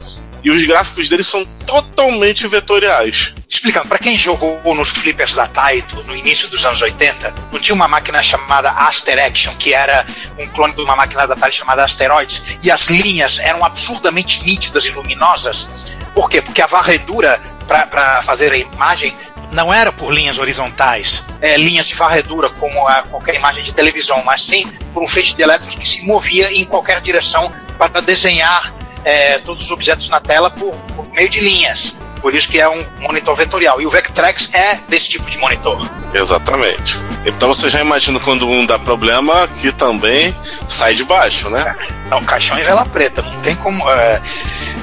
E 0.47 0.49
os 0.49 0.65
gráficos 0.65 1.09
dele 1.09 1.25
são 1.25 1.43
totalmente 1.65 2.47
vetoriais. 2.47 3.35
Explicando, 3.49 3.89
para 3.89 3.99
quem 3.99 4.17
jogou 4.17 4.73
nos 4.73 4.91
flippers 4.91 5.35
da 5.35 5.45
Taito 5.45 6.01
no 6.03 6.15
início 6.15 6.47
dos 6.47 6.65
anos 6.65 6.81
80, 6.81 7.35
não 7.51 7.59
tinha 7.59 7.75
uma 7.75 7.85
máquina 7.85 8.23
chamada 8.23 8.71
Aster 8.71 9.21
Action, 9.21 9.53
que 9.57 9.73
era 9.73 10.07
um 10.39 10.47
clone 10.47 10.73
de 10.73 10.81
uma 10.81 10.95
máquina 10.95 11.27
da 11.27 11.33
Atari 11.33 11.51
chamada 11.51 11.83
Asteroids, 11.83 12.59
e 12.63 12.71
as 12.71 12.83
linhas 12.83 13.39
eram 13.39 13.65
absurdamente 13.65 14.41
nítidas 14.45 14.85
e 14.85 14.91
luminosas. 14.91 15.69
Por 16.13 16.29
quê? 16.29 16.41
Porque 16.41 16.61
a 16.61 16.65
varredura 16.65 17.41
para 17.67 18.21
fazer 18.21 18.53
a 18.53 18.57
imagem 18.57 19.17
não 19.51 19.73
era 19.73 19.91
por 19.91 20.13
linhas 20.13 20.37
horizontais, 20.37 21.25
é, 21.41 21.57
linhas 21.57 21.87
de 21.87 21.95
varredura 21.95 22.49
como 22.51 22.87
a, 22.87 23.01
qualquer 23.01 23.35
imagem 23.35 23.65
de 23.65 23.73
televisão, 23.73 24.23
mas 24.23 24.45
sim 24.45 24.65
por 24.93 25.03
um 25.03 25.07
feixe 25.09 25.35
de 25.35 25.43
elétrons 25.43 25.75
que 25.75 25.85
se 25.85 26.05
movia 26.05 26.53
em 26.53 26.63
qualquer 26.63 27.01
direção 27.01 27.51
para 27.77 27.99
desenhar 27.99 28.86
é, 29.07 29.37
todos 29.39 29.63
os 29.63 29.71
objetos 29.71 30.09
na 30.09 30.19
tela 30.19 30.49
por, 30.49 30.75
por 30.93 31.09
meio 31.13 31.29
de 31.29 31.39
linhas. 31.39 31.97
Por 32.19 32.35
isso 32.35 32.49
que 32.49 32.59
é 32.59 32.67
um 32.67 32.83
monitor 32.99 33.35
vetorial. 33.37 33.79
E 33.79 33.85
o 33.85 33.89
Vectrex 33.89 34.53
é 34.53 34.79
desse 34.89 35.07
tipo 35.07 35.29
de 35.29 35.37
monitor. 35.37 35.89
Exatamente. 36.13 36.99
Então 37.25 37.47
você 37.47 37.69
já 37.69 37.79
imagina 37.79 38.19
quando 38.19 38.45
um 38.45 38.65
dá 38.65 38.77
problema 38.77 39.47
que 39.61 39.71
também 39.71 40.35
sai 40.67 40.93
de 40.93 41.05
baixo, 41.05 41.49
né? 41.49 41.75
É 42.11 42.15
um 42.15 42.25
caixão 42.25 42.59
em 42.59 42.63
vela 42.63 42.85
preta. 42.85 43.21
Não 43.21 43.39
tem 43.39 43.55
como. 43.55 43.89
É, 43.89 44.21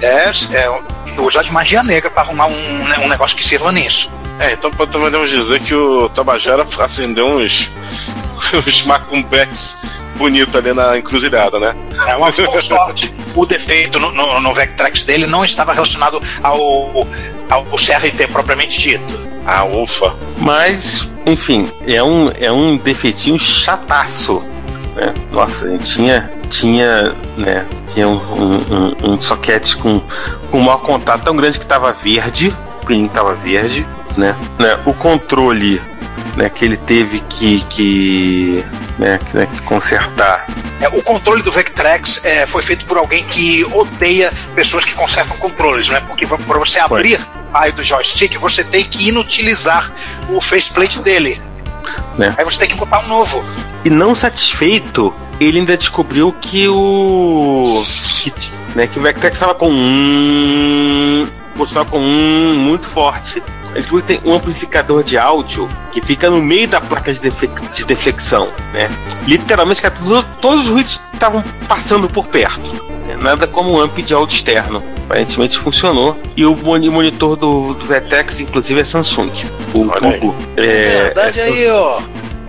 é, 0.00 0.32
é 0.54 1.20
usar 1.20 1.42
de 1.42 1.52
magia 1.52 1.82
negra 1.82 2.08
para 2.08 2.22
arrumar 2.22 2.46
um, 2.46 2.84
né, 2.88 2.98
um 3.00 3.08
negócio 3.08 3.36
que 3.36 3.44
sirva 3.44 3.70
nisso. 3.72 4.10
É, 4.40 4.52
então 4.52 4.70
podemos 4.70 5.28
dizer 5.28 5.60
que 5.60 5.74
o 5.74 6.08
Tabajara 6.08 6.66
acendeu 6.80 7.26
uns, 7.26 7.70
uns 8.66 8.82
macumbex 8.86 10.03
bonito 10.16 10.58
ali 10.58 10.72
na 10.72 10.98
encruzilhada, 10.98 11.58
né? 11.58 11.74
É 12.06 12.16
uma 12.16 12.32
sorte. 12.32 13.14
o 13.34 13.46
defeito 13.46 13.98
no, 13.98 14.12
no, 14.12 14.40
no 14.40 14.54
Vectrex 14.54 15.04
dele 15.04 15.26
não 15.26 15.44
estava 15.44 15.72
relacionado 15.72 16.20
ao, 16.42 17.06
ao 17.50 17.64
CRT 17.76 18.28
propriamente 18.28 18.80
dito. 18.80 19.34
Ah, 19.46 19.64
ufa. 19.64 20.14
Mas, 20.38 21.10
enfim, 21.26 21.70
é 21.86 22.02
um, 22.02 22.32
é 22.38 22.50
um 22.50 22.76
defeitinho 22.76 23.38
chataço. 23.38 24.42
Né? 24.94 25.12
Nossa, 25.30 25.66
a 25.66 25.68
gente 25.68 25.90
tinha, 25.90 26.30
tinha, 26.48 27.14
né, 27.36 27.66
tinha 27.92 28.08
um, 28.08 28.16
um, 28.16 29.10
um, 29.10 29.20
soquete 29.20 29.76
com, 29.76 30.00
com 30.50 30.58
um 30.58 30.62
mau 30.62 30.78
contato 30.78 31.24
tão 31.24 31.36
grande 31.36 31.58
que 31.58 31.64
estava 31.64 31.92
verde, 31.92 32.56
o 32.82 32.86
pininho 32.86 33.06
estava 33.06 33.34
verde, 33.34 33.86
né? 34.16 34.34
né? 34.58 34.78
O 34.86 34.94
controle 34.94 35.80
né, 36.36 36.48
que 36.48 36.64
ele 36.64 36.76
teve 36.76 37.20
que, 37.20 37.60
que, 37.64 38.64
né, 38.98 39.18
que, 39.18 39.36
né, 39.36 39.46
que 39.46 39.62
consertar. 39.62 40.46
É, 40.80 40.88
o 40.88 41.02
controle 41.02 41.42
do 41.42 41.50
Vectrex 41.50 42.24
é, 42.24 42.46
foi 42.46 42.62
feito 42.62 42.84
por 42.86 42.96
alguém 42.98 43.24
que 43.24 43.64
odeia 43.72 44.32
pessoas 44.54 44.84
que 44.84 44.92
consertam 44.92 45.36
controles, 45.36 45.88
né? 45.88 46.00
Porque 46.06 46.26
para 46.26 46.58
você 46.58 46.78
abrir 46.78 47.18
o 47.18 47.52
raio 47.52 47.72
do 47.72 47.82
joystick, 47.82 48.36
você 48.38 48.64
tem 48.64 48.84
que 48.84 49.08
inutilizar 49.08 49.90
o 50.28 50.40
faceplate 50.40 51.00
dele. 51.00 51.40
Né? 52.18 52.34
Aí 52.36 52.44
você 52.44 52.58
tem 52.58 52.68
que 52.68 52.76
botar 52.76 53.00
um 53.00 53.08
novo. 53.08 53.44
E 53.84 53.90
não 53.90 54.14
satisfeito, 54.14 55.14
ele 55.38 55.60
ainda 55.60 55.76
descobriu 55.76 56.32
que 56.40 56.68
o. 56.68 57.84
que, 58.20 58.32
né, 58.74 58.86
que 58.86 58.98
o 58.98 59.02
Vectrex 59.02 59.36
estava 59.36 59.54
com 59.54 59.70
um. 59.70 61.28
Estava 61.60 61.88
com 61.88 61.98
um 61.98 62.54
muito 62.56 62.86
forte 62.86 63.40
eles 63.74 63.88
tem 64.06 64.20
um 64.24 64.34
amplificador 64.34 65.02
de 65.02 65.18
áudio 65.18 65.68
que 65.92 66.00
fica 66.00 66.30
no 66.30 66.40
meio 66.40 66.68
da 66.68 66.80
placa 66.80 67.12
de, 67.12 67.20
de 67.20 67.84
deflexão, 67.84 68.52
né? 68.72 68.90
Literalmente, 69.26 69.82
cara, 69.82 69.94
todos 70.40 70.64
os 70.64 70.70
ruídos 70.70 71.00
estavam 71.12 71.42
passando 71.68 72.08
por 72.08 72.26
perto. 72.26 72.72
Né? 73.06 73.16
Nada 73.20 73.46
como 73.46 73.72
um 73.72 73.80
amp 73.80 73.98
de 73.98 74.14
áudio 74.14 74.34
externo. 74.36 74.82
Aparentemente 75.04 75.58
funcionou. 75.58 76.18
E 76.36 76.46
o 76.46 76.54
monitor 76.56 77.36
do, 77.36 77.74
do 77.74 77.84
VTX, 77.84 78.40
inclusive, 78.40 78.80
é 78.80 78.84
Samsung. 78.84 79.32
O 79.74 79.86
tubo. 79.86 80.34
É, 80.56 81.04
verdade 81.04 81.40
é, 81.40 81.42
aí, 81.44 81.70
ó. 81.70 82.00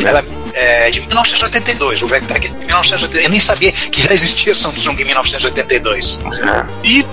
Ela 0.04 0.24
é 0.54 0.90
de 0.90 1.02
1982, 1.02 2.02
o 2.02 2.08
VECTEC 2.08 2.48
é 2.48 2.50
de 2.50 2.66
1982. 2.66 3.26
Eu 3.26 3.32
nem 3.32 3.40
sabia 3.40 3.72
que 3.72 4.02
já 4.02 4.14
existia 4.14 4.56
Samsung 4.56 5.02
em 5.02 5.06
1982. 5.06 6.20
É. 6.24 6.66
E 6.84 7.04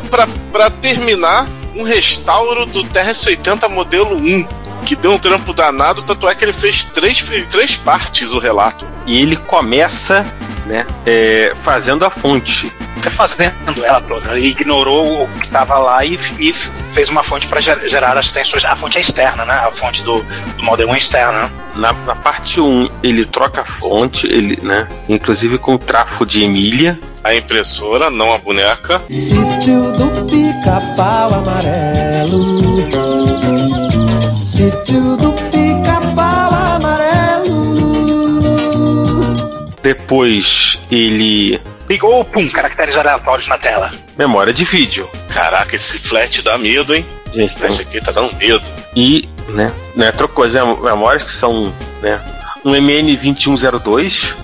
para 0.51 0.71
terminar, 0.71 1.49
um 1.75 1.83
restauro 1.83 2.67
do 2.67 2.85
TRS-80 2.85 3.69
modelo 3.69 4.17
1, 4.17 4.47
que 4.85 4.97
deu 4.97 5.13
um 5.13 5.19
trampo 5.19 5.53
danado, 5.53 6.03
tanto 6.03 6.29
é 6.29 6.35
que 6.35 6.45
ele 6.45 6.53
fez 6.53 6.85
três, 6.85 7.25
três 7.49 7.77
partes 7.77 8.33
o 8.33 8.39
relato. 8.39 8.87
E 9.07 9.21
ele 9.21 9.37
começa 9.37 10.27
né, 10.67 10.87
é, 11.07 11.55
fazendo 11.63 12.05
a 12.05 12.11
fonte. 12.11 12.73
É 13.05 13.11
fazendo 13.11 13.85
ela 13.85 14.01
toda. 14.01 14.37
Ele 14.37 14.49
ignorou 14.49 15.25
o 15.25 15.29
que 15.29 15.47
estava 15.47 15.79
lá 15.79 16.05
e, 16.05 16.19
e, 16.39 16.53
fez 16.53 17.09
uma 17.09 17.23
fonte 17.23 17.49
para 17.49 17.61
gerar 17.61 18.17
as 18.17 18.31
tensões. 18.31 18.65
A 18.65 18.77
fonte 18.77 18.99
é 18.99 19.01
externa, 19.01 19.45
né? 19.45 19.55
A 19.55 19.73
fonte 19.73 20.03
do, 20.03 20.23
do 20.23 20.63
Model 20.63 20.89
1 20.89 20.95
é 20.95 20.99
externa. 20.99 21.53
Na, 21.75 21.93
na 21.93 22.15
parte 22.15 22.61
1, 22.61 22.89
ele 23.03 23.25
troca 23.25 23.63
a 23.63 23.65
fonte, 23.65 24.27
ele, 24.27 24.59
né? 24.63 24.87
Inclusive 25.09 25.59
com 25.59 25.75
o 25.75 25.79
trafo 25.79 26.25
de 26.25 26.45
Emília. 26.45 26.99
A 27.25 27.35
impressora, 27.35 28.11
não 28.11 28.33
a 28.33 28.39
boneca. 28.39 29.03
Sítio 29.11 29.93
do 29.93 30.22
pica-pau 30.73 31.35
amarelo. 31.35 32.41
Sítio 34.39 35.17
do 35.17 35.33
pica-pau 35.51 36.55
amarelo. 36.77 37.75
Depois 39.83 40.79
ele. 40.91 41.61
Ligou, 41.89 42.25
pum, 42.25 42.49
caracteres 42.49 42.97
aleatórios 42.97 43.49
na 43.49 43.59
tela. 43.59 43.93
Memória 44.17 44.55
de 44.55 44.65
vídeo. 44.65 45.07
Caraca, 45.29 45.77
esse 45.77 45.99
flat 45.99 46.41
dá 46.43 46.57
medo, 46.57 46.95
hein? 46.95 47.05
Gente, 47.35 47.57
tem... 47.57 47.69
esse 47.69 47.83
aqui 47.83 48.01
tá 48.01 48.13
dando 48.13 48.35
medo. 48.37 48.63
E, 48.97 49.29
né, 49.49 49.71
né 49.95 50.11
trocou 50.13 50.45
as 50.45 50.53
memórias 50.53 51.23
que 51.23 51.33
são, 51.33 51.73
né, 52.01 52.19
um 52.65 52.73
MN2102, 52.73 54.37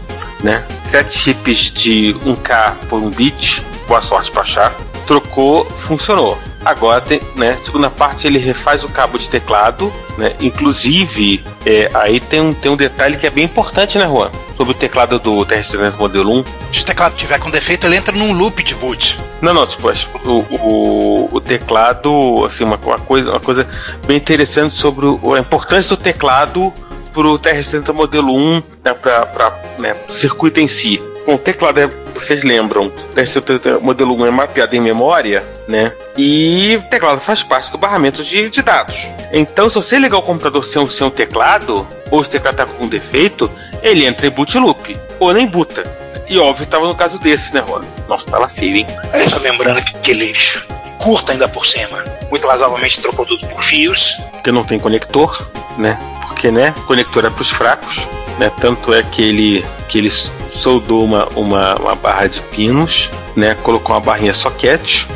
né, 0.43 0.62
sete 0.87 1.18
chips 1.18 1.70
de 1.72 2.14
1K 2.24 2.74
por 2.89 3.01
um 3.01 3.11
bit, 3.11 3.62
boa 3.87 4.03
sorte 4.03 4.31
pra 4.31 4.43
achar 4.43 4.74
trocou, 5.09 5.65
funcionou. 5.65 6.39
Agora 6.63 7.01
tem, 7.01 7.21
né, 7.35 7.57
segunda 7.65 7.89
parte 7.89 8.27
ele 8.27 8.39
refaz 8.39 8.85
o 8.85 8.89
cabo 8.89 9.19
de 9.19 9.27
teclado, 9.29 9.91
né? 10.19 10.35
Inclusive, 10.39 11.43
é, 11.65 11.91
aí 11.95 12.21
tem 12.21 12.41
um, 12.41 12.53
tem 12.53 12.71
um 12.71 12.77
detalhe 12.77 13.17
que 13.17 13.27
é 13.27 13.31
bem 13.31 13.45
importante, 13.45 13.97
né, 13.97 14.07
Juan? 14.07 14.31
Sobre 14.55 14.73
o 14.73 14.77
teclado 14.77 15.19
do 15.19 15.47
TR-300 15.47 15.97
Modelo 15.97 16.31
1. 16.41 16.45
Se 16.73 16.83
o 16.83 16.85
teclado 16.85 17.15
tiver 17.15 17.39
com 17.39 17.51
defeito, 17.51 17.87
ele 17.87 17.97
entra 17.97 18.15
num 18.15 18.35
loop 18.35 18.63
de 18.63 18.75
boot. 18.75 19.19
Não, 19.41 19.55
não, 19.55 19.67
tipo, 19.67 19.89
o, 19.89 20.45
o, 20.51 21.29
o 21.33 21.41
teclado, 21.41 22.45
assim, 22.45 22.65
uma, 22.65 22.77
uma, 22.77 22.99
coisa, 22.99 23.31
uma 23.31 23.41
coisa 23.41 23.67
bem 24.07 24.19
interessante 24.19 24.75
sobre 24.75 25.07
o, 25.07 25.35
a 25.35 25.39
importância 25.39 25.89
do 25.89 25.97
teclado 25.97 26.73
para 27.15 27.27
o 27.27 27.39
TR-70 27.39 27.95
Modelo 27.95 28.35
1, 28.35 28.63
né, 28.85 28.93
para 28.93 29.59
né, 29.79 29.97
o 30.09 30.13
circuito 30.13 30.61
em 30.61 30.69
si 30.69 31.01
com 31.29 31.35
o 31.35 31.39
teclado, 31.39 31.79
é, 31.79 31.87
vocês 32.14 32.43
lembram, 32.43 32.91
o 32.91 33.85
modelo 33.85 34.14
1 34.14 34.26
é 34.29 34.31
mapeado 34.31 34.74
em 34.74 34.81
memória, 34.81 35.45
né? 35.68 35.93
E 36.16 36.74
o 36.76 36.89
teclado 36.89 37.20
faz 37.20 37.43
parte 37.43 37.70
do 37.70 37.76
barramento 37.76 38.24
de, 38.24 38.49
de 38.49 38.62
dados. 38.62 39.07
Então, 39.31 39.68
se 39.68 39.74
você 39.74 39.99
ligar 39.99 40.16
o 40.16 40.22
computador 40.22 40.64
sem, 40.64 40.89
sem 40.89 41.07
o 41.07 41.11
teclado, 41.11 41.87
ou 42.11 42.22
se 42.24 42.31
o 42.31 42.33
teclado 42.33 42.62
está 42.62 42.64
com 42.74 42.89
defeito, 42.89 43.51
ele 43.83 44.07
entra 44.07 44.26
em 44.26 44.31
boot 44.31 44.57
loop, 44.57 44.99
ou 45.20 45.35
nem 45.35 45.47
buta. 45.47 45.85
E 46.26 46.39
óbvio, 46.39 46.64
estava 46.64 46.89
no 46.89 46.95
caso 46.95 47.18
desse, 47.18 47.53
né, 47.53 47.61
Rony? 47.61 47.87
Nossa, 48.09 48.31
tava 48.31 48.49
feio, 48.49 48.76
hein? 48.76 48.87
É, 49.12 49.29
só 49.29 49.37
lembrando 49.37 49.85
que, 49.85 49.93
que 49.99 50.14
lixo. 50.14 50.66
Curta 50.97 51.33
ainda 51.33 51.47
por 51.47 51.66
cima. 51.66 52.07
Muito 52.31 52.47
razoavelmente 52.47 53.03
trocou 53.03 53.26
tudo 53.26 53.47
por 53.49 53.62
fios. 53.62 54.16
Porque 54.33 54.51
não 54.51 54.64
tem 54.64 54.79
conector, 54.79 55.47
né? 55.76 55.99
Porque, 56.22 56.51
né? 56.51 56.74
Conector 56.87 57.26
é 57.26 57.31
pros 57.31 57.51
fracos, 57.51 57.99
né? 58.39 58.51
Tanto 58.62 58.95
é 58.95 59.03
que 59.03 59.20
ele, 59.20 59.66
que 59.91 59.99
ele 59.99 60.11
soldou 60.59 61.05
uma, 61.05 61.27
uma, 61.37 61.75
uma 61.77 61.95
barra 61.95 62.27
de 62.27 62.41
pinos, 62.41 63.11
né? 63.37 63.57
Colocou 63.63 63.95
uma 63.95 64.01
barrinha 64.01 64.33
soquete 64.33 65.07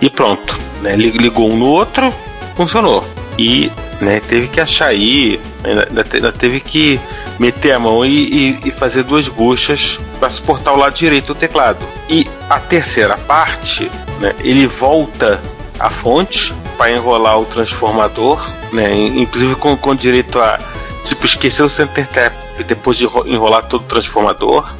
e 0.00 0.08
pronto. 0.08 0.58
Né? 0.80 0.96
Ligou 0.96 1.50
um 1.50 1.56
no 1.56 1.66
outro, 1.66 2.12
funcionou. 2.56 3.04
E 3.38 3.70
né, 4.00 4.20
teve 4.28 4.48
que 4.48 4.60
achar 4.60 4.88
aí, 4.88 5.40
ainda, 5.64 6.06
ainda 6.12 6.32
teve 6.32 6.60
que 6.60 7.00
meter 7.38 7.72
a 7.72 7.78
mão 7.78 8.04
e, 8.04 8.58
e, 8.64 8.68
e 8.68 8.70
fazer 8.70 9.04
duas 9.04 9.28
buchas 9.28 9.98
para 10.18 10.28
suportar 10.28 10.72
o 10.72 10.76
lado 10.76 10.94
direito 10.94 11.28
do 11.28 11.34
teclado. 11.34 11.84
E 12.08 12.26
a 12.50 12.58
terceira 12.58 13.16
parte, 13.16 13.90
né, 14.20 14.34
ele 14.40 14.66
volta 14.66 15.40
à 15.78 15.88
fonte 15.88 16.52
para 16.76 16.90
enrolar 16.90 17.40
o 17.40 17.44
transformador, 17.44 18.44
né, 18.72 18.94
inclusive 18.94 19.54
com, 19.54 19.76
com 19.76 19.94
direito 19.94 20.38
a 20.38 20.58
tipo 21.04 21.26
esquecer 21.26 21.62
o 21.62 21.68
center 21.68 22.06
tap 22.08 22.32
depois 22.66 22.96
de 22.96 23.04
enrolar 23.26 23.64
todo 23.64 23.82
o 23.82 23.86
transformador 23.86 24.72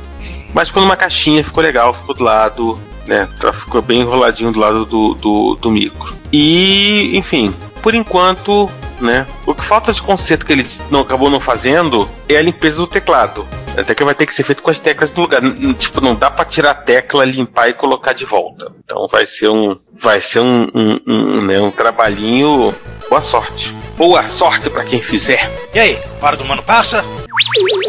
mas 0.53 0.69
ficou 0.69 0.83
numa 0.83 0.97
caixinha, 0.97 1.45
ficou 1.45 1.63
legal, 1.63 1.93
ficou 1.95 2.15
do 2.15 2.23
lado, 2.23 2.79
né? 3.07 3.29
Tá, 3.41 3.53
ficou 3.53 3.83
bem 3.83 4.01
enroladinho 4.01 4.53
do 4.53 4.61
lado 4.61 4.85
do, 4.85 5.15
do, 5.15 5.55
do 5.57 5.71
micro. 5.71 6.15
E, 6.33 7.17
enfim, 7.17 7.55
por 7.83 7.95
enquanto, 7.95 8.71
né? 9.01 9.27
O 9.47 9.55
que 9.55 9.65
falta 9.65 9.93
de 9.93 10.03
conserto 10.03 10.47
que 10.47 10.53
ele 10.53 10.67
não 10.91 11.01
acabou 11.01 11.29
não 11.31 11.41
fazendo 11.41 12.09
é 12.29 12.37
a 12.37 12.43
limpeza 12.43 12.77
do 12.77 12.87
teclado. 12.87 13.47
Até 13.77 13.95
que 13.95 14.05
vai 14.05 14.15
ter 14.15 14.27
que 14.27 14.35
ser 14.35 14.43
feito 14.43 14.63
com 14.63 14.71
as 14.71 14.79
teclas 14.79 15.11
no 15.13 15.23
lugar. 15.23 15.41
Tipo, 15.79 16.01
não 16.01 16.15
dá 16.15 16.31
para 16.31 16.45
tirar 16.45 16.73
a 16.73 16.75
tecla, 16.75 17.25
limpar 17.25 17.71
e 17.71 17.75
colocar 17.75 18.13
de 18.13 18.25
volta. 18.25 18.71
Então 18.85 19.09
vai 19.09 19.25
ser 19.25 19.49
um. 19.49 19.79
Vai 19.99 20.21
ser 20.21 20.41
um, 20.41 20.69
um, 20.75 21.01
um, 21.07 21.41
né, 21.43 21.59
um 21.61 21.71
trabalhinho. 21.71 22.75
Boa 23.09 23.23
sorte. 23.23 23.75
Boa 23.97 24.29
sorte 24.29 24.69
para 24.69 24.85
quem 24.85 25.01
fizer. 25.01 25.51
E 25.75 25.79
aí, 25.79 25.99
hora 26.21 26.37
do 26.37 26.45
mano 26.45 26.63
passa? 26.63 27.03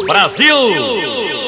Brasil! 0.06 1.43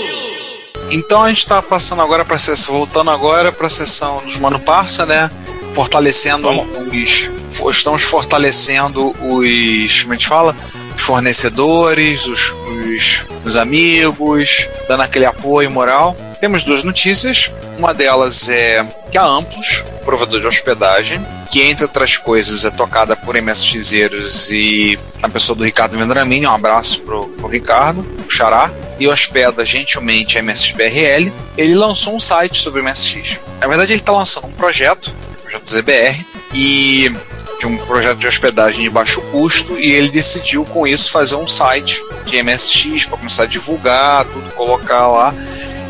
Então 0.91 1.23
a 1.23 1.29
gente 1.29 1.39
está 1.39 1.61
passando 1.61 2.03
agora 2.03 2.25
para 2.25 2.37
voltando 2.67 3.11
agora 3.11 3.51
para 3.51 3.67
a 3.67 3.71
sessão 3.71 4.23
dos 4.25 4.37
Mano 4.37 4.61
Parça, 4.61 5.05
né? 5.05 5.31
Fortalecendo 5.75 6.49
os. 6.49 7.31
Estamos 7.71 8.03
fortalecendo 8.03 9.09
os. 9.09 10.03
Como 10.03 10.13
a 10.13 10.17
gente 10.17 10.29
fala? 10.29 10.57
Os 10.97 11.03
fornecedores, 11.03 12.27
os, 12.27 12.51
os, 12.51 13.27
os 13.45 13.57
amigos, 13.57 14.69
dando 14.89 15.03
aquele 15.03 15.27
apoio 15.27 15.71
moral. 15.71 16.17
Temos 16.41 16.65
duas 16.65 16.85
notícias. 16.85 17.51
Uma 17.79 17.93
delas 17.93 18.49
é 18.49 18.87
que 19.11 19.19
a 19.19 19.25
Amplos, 19.25 19.85
provedor 20.05 20.41
de 20.41 20.47
hospedagem, 20.47 21.25
que 21.51 21.61
entre 21.63 21.85
outras 21.85 22.17
coisas 22.17 22.65
é 22.65 22.71
tocada 22.71 23.15
por 23.15 23.37
MSXeiros 23.37 24.51
e 24.51 24.99
a 25.23 25.29
pessoa 25.29 25.57
do 25.57 25.65
Ricardo 25.65 25.99
Vendramini, 25.99 26.47
um 26.47 26.51
abraço 26.51 27.03
pro, 27.03 27.29
pro 27.29 27.49
Ricardo, 27.49 28.07
o 28.27 28.31
Xará, 28.31 28.71
e 28.99 29.07
hospeda 29.07 29.65
gentilmente 29.65 30.39
a 30.39 30.43
MSXBRL, 30.43 31.33
ele 31.57 31.75
lançou 31.75 32.15
um 32.15 32.21
site 32.21 32.59
sobre 32.59 32.81
o 32.81 32.85
MSX. 32.85 33.41
Na 33.61 33.67
verdade, 33.67 33.93
ele 33.93 34.01
está 34.01 34.13
lançando 34.13 34.47
um 34.47 34.53
projeto, 34.53 35.13
o 35.39 35.43
projeto 35.43 35.71
ZBR, 35.71 36.27
e 36.55 37.15
de 37.59 37.67
um 37.67 37.77
projeto 37.79 38.19
de 38.19 38.27
hospedagem 38.27 38.83
de 38.83 38.91
baixo 38.91 39.21
custo, 39.31 39.79
e 39.79 39.91
ele 39.91 40.11
decidiu 40.11 40.65
com 40.65 40.87
isso 40.87 41.11
fazer 41.11 41.37
um 41.37 41.49
site 41.49 42.03
de 42.25 42.43
MSX 42.43 43.07
para 43.07 43.19
começar 43.19 43.45
a 43.45 43.47
divulgar, 43.47 44.25
tudo, 44.25 44.51
colocar 44.55 45.07
lá. 45.07 45.35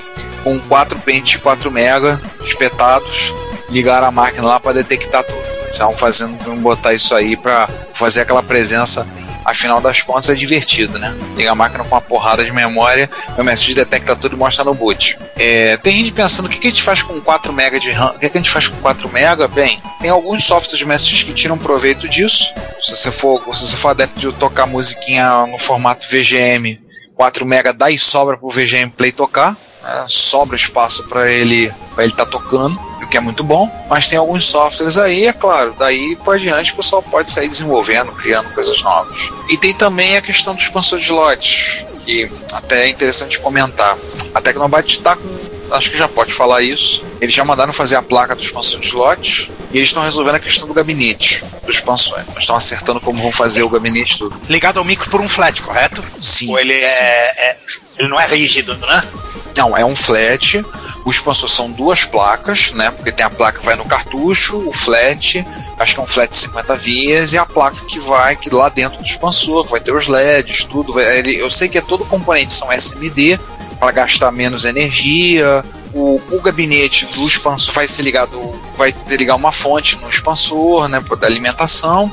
com 0.44 0.58
quatro 0.60 0.98
pentes 1.00 1.32
de 1.34 1.40
4 1.40 1.70
MB 1.70 2.20
espetados 2.42 3.34
ligaram 3.70 4.08
a 4.08 4.12
máquina 4.12 4.48
lá 4.48 4.60
para 4.60 4.74
detectar 4.74 5.24
tudo. 5.24 5.50
Estavam 5.72 5.96
fazendo, 5.96 6.38
vamos 6.44 6.62
botar 6.62 6.94
isso 6.94 7.14
aí 7.14 7.38
para 7.38 7.70
fazer 7.94 8.22
aquela 8.22 8.42
presença. 8.42 9.08
Afinal 9.46 9.82
das 9.82 10.02
contas 10.02 10.30
é 10.30 10.36
divertido, 10.36 11.00
né? 11.00 11.16
Liga 11.36 11.52
a 11.52 11.56
máquina 11.56 11.84
com 11.84 11.96
uma 11.96 12.02
porrada 12.02 12.44
de 12.44 12.52
memória, 12.52 13.10
o 13.38 13.44
MSX 13.44 13.74
detecta 13.74 14.16
tudo 14.16 14.36
e 14.36 14.38
mostra 14.38 14.64
no 14.64 14.74
boot. 14.74 15.18
É, 15.38 15.78
tem 15.78 15.98
gente 15.98 16.12
pensando 16.12 16.46
o 16.46 16.50
que, 16.50 16.60
que 16.60 16.68
a 16.68 16.70
gente 16.70 16.84
faz 16.84 17.02
com 17.02 17.20
4 17.20 17.52
MB 17.52 17.80
de 17.80 17.92
RAM? 17.92 18.12
O 18.12 18.20
que, 18.20 18.30
que 18.30 18.38
a 18.38 18.42
gente 18.42 18.52
faz 18.52 18.68
com 18.68 18.76
4 18.78 19.08
MB? 19.08 19.48
Bem, 19.48 19.82
tem 20.02 20.10
alguns 20.10 20.44
softwares 20.44 20.78
de 20.78 20.86
MSX 20.86 21.24
que 21.24 21.34
tiram 21.34 21.58
proveito 21.58 22.08
disso. 22.08 22.54
Se 22.80 22.92
você 22.92 23.12
for, 23.12 23.42
se 23.56 23.68
você 23.68 23.78
for 23.78 23.90
adepto 23.90 24.20
de 24.20 24.32
tocar 24.34 24.68
musiquinha 24.68 25.46
no 25.48 25.58
formato 25.58 26.06
VGM, 26.08 26.80
4 27.16 27.46
MB 27.46 27.74
dá 27.74 27.90
e 27.90 27.98
sobra 27.98 28.38
pro 28.38 28.50
VGM 28.50 28.92
Play 28.92 29.12
tocar. 29.12 29.56
Né? 29.82 30.06
Sobra 30.08 30.56
espaço 30.56 31.08
para 31.08 31.32
ele 31.32 31.74
para 31.96 32.04
ele 32.04 32.14
estar 32.14 32.26
tá 32.26 32.32
tocando 32.32 32.89
que 33.10 33.18
é 33.18 33.20
muito 33.20 33.44
bom, 33.44 33.70
mas 33.90 34.08
tem 34.08 34.18
alguns 34.18 34.46
softwares 34.46 34.98
aí, 34.98 35.26
é 35.26 35.34
claro, 35.34 35.76
daí 35.78 36.16
por 36.18 36.38
diante 36.38 36.74
o 36.74 36.76
pessoal 36.76 37.02
pode 37.02 37.32
sair 37.32 37.48
desenvolvendo, 37.48 38.12
criando 38.12 38.54
coisas 38.54 38.82
novas. 38.84 39.30
E 39.50 39.58
tem 39.58 39.74
também 39.74 40.16
a 40.16 40.22
questão 40.22 40.54
do 40.54 40.62
expansor 40.62 41.00
de 41.00 41.12
lotes, 41.12 41.86
que 42.06 42.32
até 42.54 42.86
é 42.86 42.90
interessante 42.90 43.40
comentar. 43.40 43.98
A 44.34 44.42
Tecnobyte 44.42 44.98
está 44.98 45.16
com 45.16 45.49
acho 45.72 45.92
que 45.92 45.98
já 45.98 46.08
pode 46.08 46.34
falar 46.34 46.62
isso. 46.62 47.04
Eles 47.22 47.34
já 47.34 47.44
mandaram 47.44 47.74
fazer 47.74 47.96
a 47.96 48.02
placa 48.02 48.36
do 48.36 48.42
expansor 48.42 48.80
de 48.80 48.88
slot 48.88 49.52
e 49.72 49.78
eles 49.78 49.90
estão 49.90 50.04
resolvendo 50.04 50.36
a 50.36 50.40
questão 50.40 50.68
do 50.68 50.74
gabinete 50.74 51.44
do 51.64 51.72
expansor. 51.72 52.20
Eles 52.20 52.40
estão 52.40 52.56
acertando 52.56 53.00
como 53.00 53.22
vão 53.22 53.32
fazer 53.32 53.64
o 53.64 53.70
gabinete 53.70 54.18
tudo. 54.18 54.40
Ligado 54.50 54.78
ao 54.78 54.86
micro 54.86 55.10
por 55.10 55.22
um 55.22 55.30
flat, 55.30 55.62
correto? 55.62 56.04
Sim. 56.22 56.50
Ou 56.50 56.60
ele 56.60 56.74
sim. 56.86 57.02
é, 57.02 57.50
é, 57.50 57.58
ele 57.98 58.08
não 58.08 58.20
é 58.20 58.26
rígido, 58.26 58.76
né? 58.78 59.04
Não, 59.58 59.76
é 59.76 59.84
um 59.84 59.96
flat. 59.96 60.64
O 61.04 61.12
expansor 61.12 61.50
são 61.50 61.70
duas 61.70 62.06
placas, 62.06 62.72
né? 62.72 62.92
Porque 62.92 63.12
tem 63.12 63.26
a 63.26 63.30
placa 63.30 63.60
que 63.60 63.66
vai 63.66 63.76
no 63.76 63.84
cartucho, 63.84 64.58
o 64.68 64.72
flat, 64.72 65.46
acho 65.78 65.94
que 65.94 66.00
é 66.00 66.04
um 66.04 66.08
flat 66.08 66.30
de 66.30 66.38
50 66.38 66.76
vias, 66.76 67.34
e 67.34 67.38
a 67.38 67.46
placa 67.46 67.84
que 67.86 68.00
vai 68.00 68.36
que 68.36 68.50
lá 68.50 68.70
dentro 68.70 69.00
do 69.00 69.06
expansor, 69.06 69.66
vai 69.66 69.80
ter 69.80 69.94
os 69.94 70.08
LEDs, 70.08 70.64
tudo. 70.64 70.94
Vai, 70.94 71.20
ele, 71.20 71.36
eu 71.38 71.52
sei 71.52 71.68
que 71.68 71.78
é 71.78 71.82
todo 71.82 72.06
componente 72.06 72.54
são 72.54 72.72
SMD 72.72 73.40
para 73.80 73.92
gastar 73.92 74.32
menos 74.32 74.66
energia. 74.66 75.64
O, 75.94 76.22
o, 76.32 76.42
gabinete 76.42 77.06
do 77.08 77.26
expansor 77.26 77.74
vai 77.74 77.88
ser 77.88 78.04
ligado, 78.04 78.40
vai 78.78 78.94
ter 78.94 79.18
ligar 79.18 79.36
uma 79.36 79.52
fonte 79.52 79.96
no 79.98 80.08
expansor, 80.08 80.88
né, 80.88 81.04
da 81.20 81.26
alimentação 81.26 82.12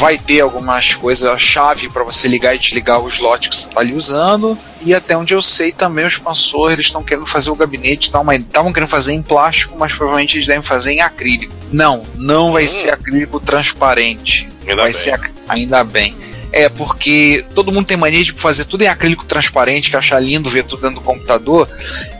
vai 0.00 0.16
ter 0.16 0.40
algumas 0.40 0.94
coisas, 0.94 1.28
a 1.28 1.36
chave 1.36 1.88
para 1.90 2.02
você 2.02 2.26
ligar 2.26 2.54
e 2.54 2.58
desligar 2.58 2.98
o 3.00 3.08
slot 3.08 3.50
que 3.50 3.56
você 3.56 3.66
está 3.66 3.80
ali 3.80 3.92
usando. 3.92 4.56
E 4.80 4.94
até 4.94 5.14
onde 5.14 5.34
eu 5.34 5.42
sei 5.42 5.72
também 5.72 6.06
o 6.06 6.08
expansor, 6.08 6.72
eles 6.72 6.86
estão 6.86 7.02
querendo 7.02 7.26
fazer 7.26 7.50
o 7.50 7.54
gabinete, 7.54 8.10
estavam 8.10 8.72
querendo 8.72 8.88
fazer 8.88 9.12
em 9.12 9.22
plástico, 9.22 9.76
mas 9.78 9.92
provavelmente 9.92 10.36
eles 10.36 10.46
devem 10.46 10.62
fazer 10.62 10.92
em 10.92 11.02
acrílico. 11.02 11.52
Não, 11.70 12.02
não 12.16 12.50
vai 12.50 12.64
hum. 12.64 12.68
ser 12.68 12.90
acrílico 12.94 13.38
transparente. 13.38 14.48
Ainda 14.62 14.76
vai 14.76 14.84
bem. 14.86 14.92
ser 14.94 15.20
ainda 15.46 15.84
bem. 15.84 16.16
É, 16.52 16.68
porque 16.68 17.44
todo 17.54 17.70
mundo 17.72 17.86
tem 17.86 17.96
mania 17.96 18.24
de 18.24 18.32
fazer 18.32 18.64
tudo 18.64 18.82
em 18.82 18.88
acrílico 18.88 19.24
transparente, 19.24 19.90
que 19.90 19.96
achar 19.96 20.18
lindo 20.18 20.50
ver 20.50 20.64
tudo 20.64 20.82
dentro 20.82 20.96
do 20.96 21.00
computador. 21.02 21.68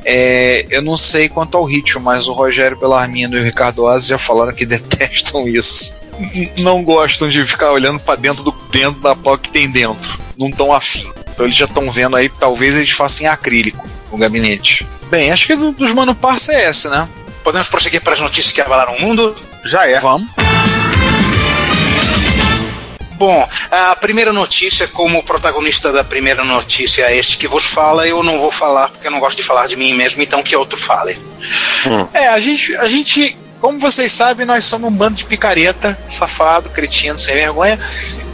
É, 0.04 0.66
eu 0.70 0.82
não 0.82 0.96
sei 0.96 1.28
quanto 1.28 1.56
ao 1.56 1.64
ritmo, 1.64 2.00
mas 2.00 2.28
o 2.28 2.32
Rogério 2.32 2.78
Bellarmino 2.78 3.36
e 3.36 3.40
o 3.40 3.44
Ricardo 3.44 3.84
Oz 3.84 4.06
já 4.06 4.18
falaram 4.18 4.52
que 4.52 4.64
detestam 4.66 5.48
isso 5.48 6.00
não 6.60 6.82
gostam 6.82 7.28
de 7.28 7.44
ficar 7.46 7.72
olhando 7.72 7.98
para 7.98 8.16
dentro 8.16 8.42
do 8.42 8.52
dentro 8.70 9.00
da 9.00 9.16
pau 9.16 9.38
que 9.38 9.50
tem 9.50 9.70
dentro. 9.70 10.18
Não 10.38 10.48
estão 10.48 10.72
afim. 10.72 11.10
Então 11.32 11.46
eles 11.46 11.56
já 11.56 11.64
estão 11.64 11.90
vendo 11.90 12.16
aí, 12.16 12.28
talvez 12.28 12.76
eles 12.76 12.90
façam 12.90 13.26
em 13.26 13.28
acrílico 13.28 13.88
no 14.10 14.18
gabinete. 14.18 14.86
Bem, 15.10 15.32
acho 15.32 15.46
que 15.46 15.56
do, 15.56 15.72
dos 15.72 15.92
Mano 15.92 16.14
Parça 16.14 16.52
é 16.52 16.64
essa, 16.64 16.90
né? 16.90 17.08
Podemos 17.42 17.68
prosseguir 17.68 18.02
para 18.02 18.12
as 18.12 18.20
notícias 18.20 18.52
que 18.52 18.60
abalaram 18.60 18.96
o 18.96 19.00
mundo? 19.00 19.34
Já 19.64 19.88
é. 19.88 19.98
Vamos. 19.98 20.30
Bom, 23.20 23.46
a 23.70 23.94
primeira 23.96 24.32
notícia, 24.32 24.88
como 24.88 25.22
protagonista 25.22 25.92
da 25.92 26.02
primeira 26.02 26.42
notícia 26.42 27.02
é 27.02 27.14
este 27.18 27.36
que 27.36 27.46
vos 27.46 27.66
fala, 27.66 28.08
eu 28.08 28.22
não 28.22 28.38
vou 28.38 28.50
falar 28.50 28.88
porque 28.88 29.06
eu 29.06 29.10
não 29.10 29.20
gosto 29.20 29.36
de 29.36 29.42
falar 29.42 29.66
de 29.66 29.76
mim 29.76 29.92
mesmo, 29.92 30.22
então 30.22 30.42
que 30.42 30.56
outro 30.56 30.78
fale. 30.78 31.20
Hum. 31.86 32.08
É, 32.14 32.28
a 32.28 32.40
gente, 32.40 32.74
a 32.76 32.88
gente 32.88 33.36
como 33.60 33.78
vocês 33.78 34.10
sabem, 34.10 34.46
nós 34.46 34.64
somos 34.64 34.90
um 34.90 34.96
bando 34.96 35.16
de 35.16 35.26
picareta, 35.26 35.98
safado, 36.08 36.70
cretino, 36.70 37.18
sem 37.18 37.34
vergonha. 37.34 37.78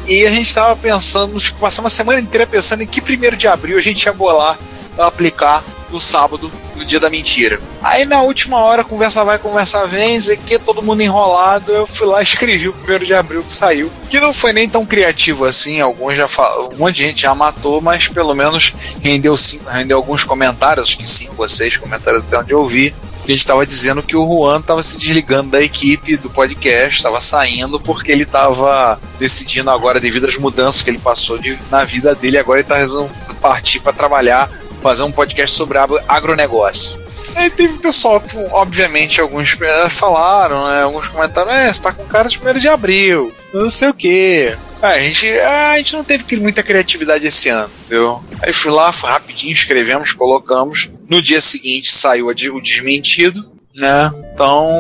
E 0.07 0.25
a 0.25 0.31
gente 0.31 0.47
estava 0.47 0.77
pensando, 0.77 1.37
passamos 1.59 1.93
a 1.93 1.97
semana 1.97 2.21
inteira 2.21 2.47
pensando 2.47 2.85
em 2.85 2.87
que 2.87 3.01
primeiro 3.01 3.37
de 3.37 3.49
abril 3.49 3.77
a 3.77 3.81
gente 3.81 4.05
ia 4.05 4.13
bolar 4.13 4.57
aplicar 4.97 5.65
no 5.91 6.01
sábado, 6.01 6.51
no 6.75 6.85
dia 6.85 7.01
da 7.01 7.11
mentira. 7.11 7.61
Aí 7.83 8.05
na 8.05 8.23
última 8.23 8.59
hora, 8.59 8.85
conversa 8.85 9.25
vai, 9.25 9.39
conversa 9.39 9.87
vem, 9.87 10.19
dizer 10.19 10.39
que 10.39 10.59
todo 10.59 10.83
mundo 10.83 11.03
enrolado, 11.03 11.73
eu 11.73 11.87
fui 11.87 12.07
lá 12.07 12.21
e 12.21 12.25
escrevi 12.25 12.69
o 12.69 12.73
primeiro 12.73 13.07
de 13.07 13.15
abril 13.15 13.43
que 13.43 13.53
saiu. 13.53 13.91
Que 14.11 14.21
não 14.21 14.33
foi 14.33 14.53
nem 14.53 14.69
tão 14.69 14.85
criativo 14.85 15.45
assim, 15.45 15.81
alguns 15.81 16.17
já 16.17 16.27
um 16.73 16.77
monte 16.77 16.97
de 16.97 17.03
gente 17.05 17.23
já 17.23 17.35
matou, 17.35 17.81
mas 17.81 18.09
pelo 18.09 18.35
menos 18.35 18.75
rendeu, 19.03 19.37
cinco, 19.37 19.71
rendeu 19.71 19.97
alguns 19.97 20.25
comentários, 20.25 20.89
acho 20.89 20.99
que 20.99 21.07
cinco 21.07 21.35
ou 21.39 21.49
seis 21.49 21.77
comentários 21.77 22.23
até 22.23 22.39
onde 22.39 22.53
eu 22.53 22.67
vi 22.67 22.95
a 23.27 23.31
gente 23.33 23.41
estava 23.41 23.67
dizendo 23.67 24.05
que 24.05 24.17
o 24.17 24.25
Juan 24.25 24.61
estava 24.61 24.81
se 24.85 24.99
desligando 24.99 25.51
da 25.51 25.61
equipe 25.61 26.17
do 26.17 26.31
podcast, 26.31 26.99
estava 26.99 27.21
saindo 27.21 27.81
porque 27.81 28.13
ele 28.13 28.23
estava 28.23 29.01
decidindo 29.19 29.69
agora, 29.69 29.99
devido 29.99 30.27
às 30.27 30.37
mudanças 30.37 30.81
que 30.81 30.91
ele 30.91 30.99
passou 30.99 31.37
de, 31.37 31.59
na 31.69 31.85
vida 31.85 32.15
dele, 32.15 32.39
agora 32.39 32.61
ele 32.61 32.65
está 32.65 32.77
resolvendo 32.77 33.27
partir 33.41 33.81
para 33.81 33.93
trabalhar, 33.93 34.51
fazer 34.87 35.03
um 35.03 35.11
podcast 35.11 35.57
sobre 35.57 35.79
agronegócio. 36.07 37.05
Aí 37.35 37.51
teve 37.51 37.79
pessoal 37.79 38.21
que, 38.21 38.37
obviamente, 38.53 39.21
alguns 39.21 39.59
falaram, 39.91 40.69
né, 40.69 40.83
alguns 40.83 41.09
comentaram, 41.09 41.51
é, 41.51 41.73
você 41.73 41.83
tá 41.83 41.93
com 41.93 42.07
cara 42.07 42.29
de 42.29 42.39
primeiro 42.39 42.61
de 42.61 42.69
abril, 42.69 43.33
não 43.53 43.69
sei 43.69 43.89
o 43.89 43.95
quê. 43.95 44.57
a, 44.81 44.99
gente, 45.01 45.29
a 45.29 45.77
gente 45.77 45.97
não 45.97 46.05
teve 46.05 46.25
muita 46.37 46.63
criatividade 46.63 47.27
esse 47.27 47.49
ano, 47.49 47.71
entendeu? 47.81 48.23
Aí 48.41 48.53
fui 48.53 48.71
lá, 48.71 48.93
fui 48.93 49.11
rapidinho, 49.11 49.53
escrevemos, 49.53 50.13
colocamos. 50.13 50.89
No 51.11 51.21
dia 51.21 51.41
seguinte 51.41 51.91
saiu 51.91 52.29
o 52.29 52.61
desmentido, 52.61 53.45
né? 53.77 54.13
Então, 54.33 54.71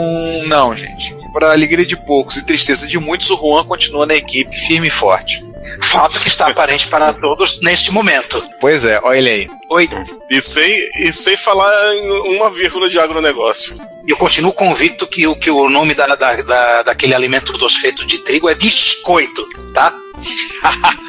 não, 0.46 0.74
gente. 0.74 1.16
Para 1.32 1.50
alegria 1.50 1.84
de 1.84 1.96
poucos 1.96 2.36
e 2.36 2.46
tristeza 2.46 2.86
de 2.86 2.98
muitos, 2.98 3.28
o 3.28 3.36
Juan 3.36 3.64
continua 3.64 4.06
na 4.06 4.14
equipe 4.14 4.56
firme 4.56 4.86
e 4.86 4.90
forte. 4.90 5.44
Fato 5.82 6.18
que 6.20 6.28
está 6.28 6.48
aparente 6.48 6.88
para 6.88 7.12
todos 7.12 7.60
neste 7.60 7.90
momento. 7.90 8.42
Pois 8.60 8.84
é, 8.84 9.00
olha 9.02 9.18
ele 9.18 9.30
aí. 9.30 9.50
Oi. 9.70 9.88
E 10.30 10.40
sem, 10.40 10.88
e 11.00 11.12
sem 11.12 11.36
falar 11.36 11.94
em 11.96 12.10
uma 12.36 12.50
vírgula 12.50 12.88
de 12.88 12.98
agronegócio. 12.98 13.76
E 14.06 14.10
eu 14.10 14.16
continuo 14.16 14.52
convicto 14.52 15.06
que, 15.06 15.26
o- 15.26 15.36
que 15.36 15.50
o 15.50 15.68
nome 15.68 15.94
da, 15.94 16.06
da, 16.14 16.36
da- 16.42 16.82
daquele 16.82 17.14
alimento 17.14 17.52
doce 17.54 17.78
feito 17.78 18.04
de 18.06 18.18
trigo 18.18 18.48
é 18.48 18.54
biscoito, 18.54 19.44
tá? 19.74 19.92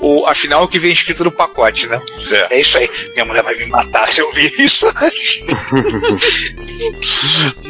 O, 0.00 0.26
afinal, 0.26 0.62
o 0.64 0.68
que 0.68 0.78
vem 0.78 0.90
escrito 0.92 1.24
no 1.24 1.30
pacote, 1.30 1.86
né? 1.88 2.00
É 2.50 2.60
isso 2.60 2.76
aí. 2.76 2.88
Minha 3.14 3.24
mulher 3.24 3.42
vai 3.42 3.54
me 3.54 3.66
matar 3.66 4.10
se 4.12 4.20
eu 4.20 4.26
ouvir 4.26 4.52
isso. 4.60 4.86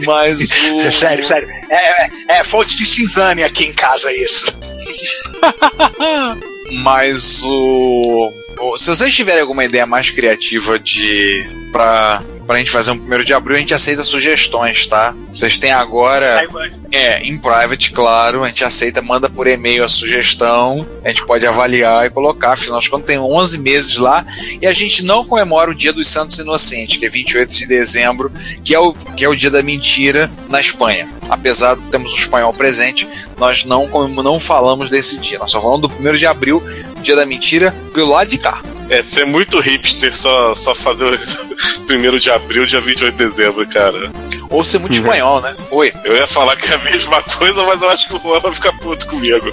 Mas 0.05 0.41
o. 0.41 0.93
sério, 0.93 1.25
sério. 1.25 1.49
É, 1.71 1.75
é, 2.05 2.11
é 2.41 2.45
fonte 2.45 2.77
de 2.77 2.87
cinzane 2.87 3.43
aqui 3.45 3.65
em 3.65 3.73
casa 3.73 4.13
isso. 4.13 4.45
Mas 6.83 7.43
o, 7.45 8.33
Se 8.79 8.87
vocês 8.89 9.15
tiverem 9.15 9.43
alguma 9.43 9.65
ideia 9.65 9.87
mais 9.87 10.11
criativa 10.11 10.79
de. 10.79 11.47
pra, 11.71 12.23
pra 12.47 12.57
gente 12.57 12.71
fazer 12.71 12.91
um 12.91 12.99
primeiro 12.99 13.25
de 13.25 13.35
abril, 13.35 13.57
a 13.57 13.59
gente 13.59 13.75
aceita 13.75 14.03
sugestões, 14.03 14.87
tá? 14.87 15.15
Vocês 15.33 15.59
têm 15.59 15.73
agora. 15.73 16.47
É, 16.93 17.21
em 17.23 17.37
private, 17.37 17.93
claro, 17.93 18.45
a 18.45 18.49
gente 18.49 18.65
aceita, 18.65 19.03
manda 19.03 19.29
por 19.29 19.47
e-mail 19.47 19.85
a 19.85 19.89
sugestão, 19.89 20.87
a 21.05 21.09
gente 21.09 21.27
pode 21.27 21.45
avaliar 21.45 22.07
e 22.07 22.11
colocar, 22.11 22.53
afinal 22.53 22.79
de 22.79 22.89
contas 22.89 23.07
tem 23.07 23.19
11 23.19 23.59
meses 23.59 23.97
lá, 23.97 24.25
e 24.63 24.67
a 24.67 24.73
gente 24.73 25.05
não 25.05 25.25
comemora 25.25 25.71
o 25.71 25.75
Dia 25.75 25.93
dos 25.93 26.07
Santos 26.07 26.39
Inocentes, 26.39 26.97
que 26.97 27.05
é 27.05 27.09
28 27.09 27.51
de 27.51 27.67
dezembro, 27.67 28.33
que 28.65 28.73
é 28.73 28.79
o, 28.79 28.95
que 28.95 29.25
é 29.25 29.29
o 29.29 29.35
dia 29.35 29.51
da 29.51 29.63
mentira 29.65 30.31
na 30.49 30.61
Espanha. 30.61 31.09
Apesar 31.29 31.75
de 31.75 31.83
termos 31.91 32.13
um 32.13 32.17
espanhol 32.17 32.55
presente, 32.55 33.07
nós 33.37 33.65
não, 33.65 33.89
não 34.23 34.39
falamos 34.39 34.89
desse 34.89 35.19
dia, 35.19 35.41
nós 35.41 35.51
só 35.51 35.61
falamos 35.61 35.91
do 35.91 36.09
1 36.09 36.13
de 36.15 36.25
abril, 36.25 36.63
dia 37.07 37.17
da 37.17 37.25
mentira, 37.25 37.73
pelo 37.95 38.11
lado 38.11 38.29
de 38.29 38.37
cá. 38.37 38.61
É 38.91 39.01
ser 39.03 39.25
muito 39.25 39.61
hipster 39.61 40.15
só, 40.15 40.55
só 40.55 40.75
fazer 40.75 41.05
o 41.05 41.19
primeiro 41.87 42.19
de 42.19 42.31
abril, 42.31 42.67
dia 42.67 42.81
28 42.81 43.17
de 43.17 43.25
dezembro, 43.25 43.67
cara. 43.69 44.11
Ou 44.51 44.65
ser 44.65 44.79
muito 44.79 44.95
espanhol, 44.95 45.41
né? 45.41 45.57
Oi. 45.71 45.93
Eu 46.05 46.17
ia 46.17 46.27
falar 46.27 46.57
que 46.57 46.71
é 46.71 46.75
a 46.75 46.79
mesma 46.79 47.23
coisa, 47.23 47.63
mas 47.65 47.81
eu 47.81 47.89
acho 47.91 48.09
que 48.09 48.15
o 48.15 48.21
Juan 48.21 48.41
vai 48.41 48.53
ficar 48.53 48.73
puto 48.79 49.07
comigo. 49.09 49.47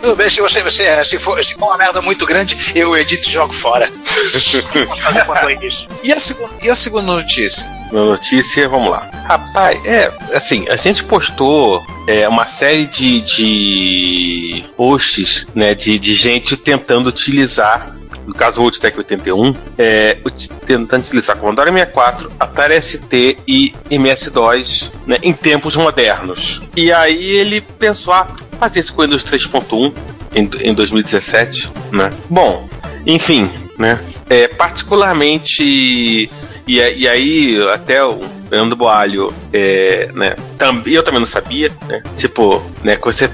Tudo 0.00 0.16
bem, 0.16 0.28
se 0.28 0.40
você, 0.40 0.62
você 0.62 1.04
se, 1.04 1.18
for, 1.18 1.42
se 1.42 1.54
for 1.54 1.66
uma 1.66 1.78
merda 1.78 2.00
muito 2.00 2.24
grande, 2.26 2.56
eu 2.74 2.96
edito 2.96 3.28
e 3.28 3.32
jogo 3.32 3.52
fora. 3.52 3.90
Fazer 5.02 5.24
quanto 5.24 5.46
a 5.46 5.52
isso. 5.52 5.88
E 6.02 6.12
a, 6.12 6.18
segunda, 6.18 6.54
e 6.62 6.70
a 6.70 6.74
segunda 6.74 7.06
notícia? 7.06 7.66
Na 7.92 8.04
notícia, 8.04 8.68
vamos 8.68 8.90
lá. 8.90 9.10
Rapaz, 9.26 9.84
é, 9.84 10.12
assim, 10.32 10.68
a 10.68 10.76
gente 10.76 11.02
postou 11.04 11.82
é, 12.06 12.28
uma 12.28 12.46
série 12.46 12.86
de, 12.86 13.20
de 13.20 14.64
posts, 14.76 15.46
né, 15.54 15.74
de, 15.74 15.98
de 15.98 16.14
gente 16.14 16.56
tentando 16.56 17.08
utilizar, 17.08 17.96
no 18.26 18.34
caso 18.34 18.60
o 18.60 18.64
Oldtech 18.64 18.96
81, 18.96 19.54
é, 19.76 20.18
tentando 20.64 21.02
utilizar 21.02 21.36
Commodore 21.36 21.70
64, 21.70 22.30
Atari 22.38 22.80
ST 22.80 23.38
e 23.46 23.74
MS-DOS 23.90 24.90
né, 25.06 25.16
em 25.22 25.32
tempos 25.32 25.74
modernos. 25.74 26.60
E 26.76 26.92
aí 26.92 27.30
ele 27.30 27.60
pensou, 27.60 28.12
ah, 28.12 28.28
fazer 28.58 28.80
isso 28.80 28.94
com 28.94 29.02
o 29.02 29.04
Windows 29.04 29.24
3.1 29.24 29.92
em, 30.34 30.68
em 30.68 30.74
2017, 30.74 31.70
né? 31.92 32.10
Bom, 32.28 32.68
enfim, 33.06 33.50
né? 33.80 33.98
É, 34.28 34.46
particularmente 34.46 35.64
e, 35.64 36.30
e 36.66 37.08
aí 37.08 37.60
até 37.72 38.04
o 38.04 38.20
Fernando 38.48 38.76
Boalho, 38.76 39.32
é, 39.52 40.10
né? 40.14 40.36
Tam, 40.58 40.82
eu 40.86 41.02
também 41.02 41.20
não 41.20 41.26
sabia, 41.26 41.72
né? 41.88 42.02
Tipo, 42.16 42.62
né? 42.84 42.96
Que 42.96 43.06
você 43.06 43.30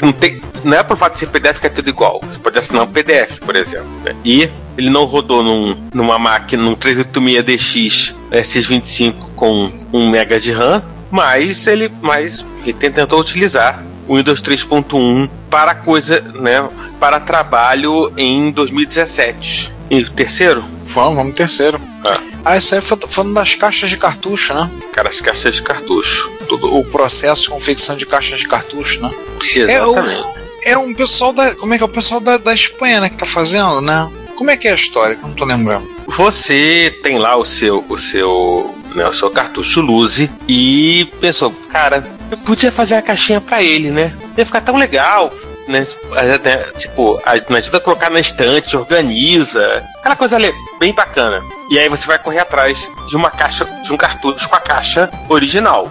não 0.00 0.12
tem, 0.12 0.40
não 0.64 0.76
é 0.76 0.82
por 0.82 0.96
fato 0.96 1.14
de 1.14 1.18
ser 1.20 1.26
PDF 1.26 1.58
que 1.58 1.66
é 1.66 1.70
tudo 1.70 1.88
igual. 1.88 2.20
Você 2.22 2.38
pode 2.38 2.58
assinar 2.58 2.84
um 2.84 2.86
PDF, 2.86 3.38
por 3.44 3.56
exemplo. 3.56 3.88
né? 4.04 4.14
E 4.24 4.48
ele 4.78 4.88
não 4.88 5.04
rodou 5.04 5.42
num, 5.42 5.76
numa 5.92 6.18
máquina, 6.18 6.62
num 6.62 6.76
386DX 6.76 8.14
S25 8.30 9.14
com 9.34 9.70
1 9.92 10.06
MB 10.10 10.40
de 10.40 10.52
RAM, 10.52 10.82
mas 11.10 11.66
ele, 11.66 11.90
mas 12.00 12.44
ele 12.62 12.72
tentou 12.74 13.20
utilizar 13.20 13.82
Windows 14.08 14.42
3.1 14.42 15.28
para 15.50 15.74
coisa, 15.74 16.20
né, 16.34 16.68
para 16.98 17.20
trabalho 17.20 18.12
em 18.16 18.50
2017. 18.50 19.72
E 19.90 20.00
o 20.00 20.10
terceiro? 20.10 20.64
Vamos, 20.84 21.16
vamos 21.16 21.34
terceiro. 21.34 21.80
Tá. 22.02 22.14
Ah, 22.44 22.56
isso 22.56 22.74
aí 22.74 22.80
foi 22.80 22.98
falando 23.08 23.34
das 23.34 23.54
caixas 23.54 23.90
de 23.90 23.96
cartucho, 23.96 24.54
né? 24.54 24.70
Cara, 24.92 25.08
as 25.08 25.20
caixas 25.20 25.54
de 25.56 25.62
cartucho. 25.62 26.30
Tudo. 26.48 26.76
O 26.76 26.84
processo 26.84 27.42
de 27.42 27.48
confecção 27.50 27.96
de 27.96 28.06
caixas 28.06 28.38
de 28.38 28.48
cartucho, 28.48 29.00
né? 29.00 29.10
Exatamente. 29.42 30.24
É 30.64 30.78
um 30.78 30.94
pessoal 30.94 31.32
da. 31.32 31.54
Como 31.54 31.74
é 31.74 31.76
que 31.78 31.82
é? 31.82 31.86
O 31.86 31.90
pessoal 31.90 32.20
da, 32.20 32.36
da 32.38 32.54
Espanha, 32.54 33.00
né, 33.00 33.08
que 33.08 33.16
tá 33.16 33.26
fazendo, 33.26 33.80
né? 33.80 34.10
Como 34.36 34.50
é 34.50 34.56
que 34.56 34.68
é 34.68 34.72
a 34.72 34.74
história? 34.74 35.16
Que 35.16 35.24
eu 35.24 35.28
não 35.28 35.34
tô 35.34 35.44
lembrando. 35.44 35.88
Você 36.06 36.96
tem 37.02 37.18
lá 37.18 37.36
o 37.36 37.44
seu, 37.44 37.84
o 37.88 37.98
seu, 37.98 38.74
né, 38.94 39.08
o 39.08 39.14
seu 39.14 39.30
cartucho 39.30 39.80
Luzi 39.80 40.30
e 40.46 41.10
pensou, 41.20 41.50
cara, 41.70 42.06
eu 42.30 42.38
podia 42.38 42.72
fazer 42.72 42.94
a 42.96 43.02
caixinha 43.02 43.40
pra 43.40 43.62
ele, 43.62 43.90
né? 43.90 44.12
Ia 44.36 44.46
ficar 44.46 44.60
tão 44.60 44.76
legal, 44.76 45.32
né? 45.68 45.86
É, 46.16 46.38
né, 46.38 46.56
Tipo, 46.76 47.20
ajuda 47.24 47.76
a 47.78 47.80
colocar 47.80 48.10
na 48.10 48.20
estante, 48.20 48.76
organiza, 48.76 49.84
aquela 49.98 50.16
coisa 50.16 50.36
ali, 50.36 50.52
bem 50.78 50.92
bacana. 50.92 51.42
E 51.70 51.78
aí 51.78 51.88
você 51.88 52.06
vai 52.06 52.18
correr 52.18 52.40
atrás 52.40 52.78
de 53.08 53.16
uma 53.16 53.30
caixa, 53.30 53.64
de 53.84 53.92
um 53.92 53.96
cartucho 53.96 54.48
com 54.48 54.56
a 54.56 54.60
caixa 54.60 55.10
original. 55.28 55.88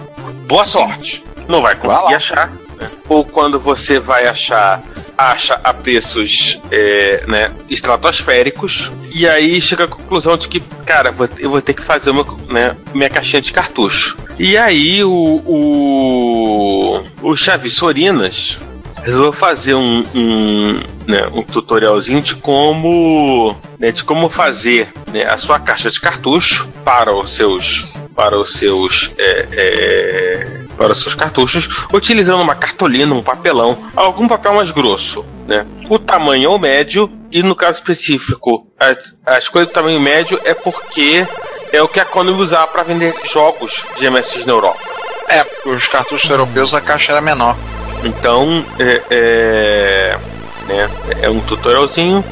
Boa 0.48 0.66
sorte. 0.66 1.24
Não 1.48 1.62
vai 1.62 1.76
conseguir 1.76 2.16
achar. 2.16 2.50
né? 2.80 2.90
Ou 3.08 3.24
quando 3.24 3.60
você 3.60 4.00
vai 4.00 4.28
achar, 4.28 4.82
acha 5.18 5.60
a 5.64 5.74
preços 5.74 6.60
é, 6.72 7.24
né, 7.28 7.52
estratosféricos. 7.70 8.92
E 9.12 9.28
aí 9.28 9.62
chega 9.62 9.86
à 9.86 9.88
conclusão 9.88 10.38
de 10.38 10.48
que, 10.48 10.60
cara, 10.86 11.14
eu 11.40 11.50
vou 11.50 11.62
ter 11.62 11.74
que 11.74 11.82
fazer 11.82 12.10
uma, 12.10 12.26
né, 12.50 12.76
minha 12.94 13.10
caixinha 13.10 13.42
de 13.42 13.54
cartucho. 13.54 14.18
E 14.38 14.58
aí 14.58 15.04
o, 15.04 15.42
o, 15.46 17.04
o 17.22 17.36
Chaves 17.38 17.74
Sorinas 17.74 18.58
resolveu 19.06 19.32
fazer 19.32 19.76
um, 19.76 20.04
um, 20.16 20.74
né, 21.08 21.28
um 21.32 21.44
tutorialzinho 21.44 22.22
de 22.22 22.36
como 22.36 23.56
né, 23.80 23.92
de 23.92 24.04
como 24.04 24.30
fazer 24.30 24.92
né, 25.14 25.24
a 25.24 25.38
sua 25.38 25.60
caixa 25.60 25.92
de 25.92 26.02
cartucho 26.02 26.68
para 26.84 27.16
os 27.16 27.30
seus 27.36 27.94
para 28.16 28.38
os 28.38 28.54
seus 28.54 29.12
é, 29.18 29.48
é, 29.52 30.55
para 30.78 30.94
seus 30.94 31.16
cartuchos 31.16 31.68
utilizando 31.94 32.42
uma 32.42 32.56
cartolina, 32.56 33.14
um 33.14 33.24
papelão, 33.24 33.78
algum 33.96 34.28
papel 34.28 34.56
mais 34.56 34.72
grosso, 34.72 35.26
né? 35.48 35.66
O 35.90 35.98
tamanho 35.98 36.52
ou 36.52 36.60
médio 36.60 37.12
e 37.32 37.42
no 37.42 37.56
caso 37.56 37.80
específico 37.80 38.68
a, 38.80 39.34
a 39.36 39.38
escolha 39.38 39.66
do 39.66 39.72
tamanho 39.72 40.00
médio 40.00 40.40
é 40.44 40.54
porque 40.54 41.26
é 41.72 41.82
o 41.82 41.88
que 41.88 42.00
a 42.00 42.06
Konami 42.06 42.40
usava 42.40 42.68
para 42.68 42.84
vender 42.84 43.14
jogos 43.26 43.84
de 43.98 44.10
MSX 44.10 44.46
na 44.46 44.54
Europa. 44.54 44.80
É, 45.28 45.44
porque 45.44 45.70
os 45.70 45.88
cartuchos 45.88 46.30
europeus 46.30 46.74
a 46.74 46.82
caixa 46.82 47.12
era 47.12 47.22
menor. 47.22 47.58
Então, 48.04 48.64
é, 48.80 49.02
é, 49.10 50.20
né, 50.68 50.90
é 51.22 51.30
um 51.30 51.40
tutorialzinho, 51.40 52.24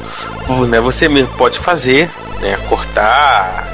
né, 0.68 0.80
você 0.80 1.08
mesmo 1.08 1.34
pode 1.36 1.58
fazer, 1.58 2.08
né, 2.40 2.56
cortar, 2.68 3.66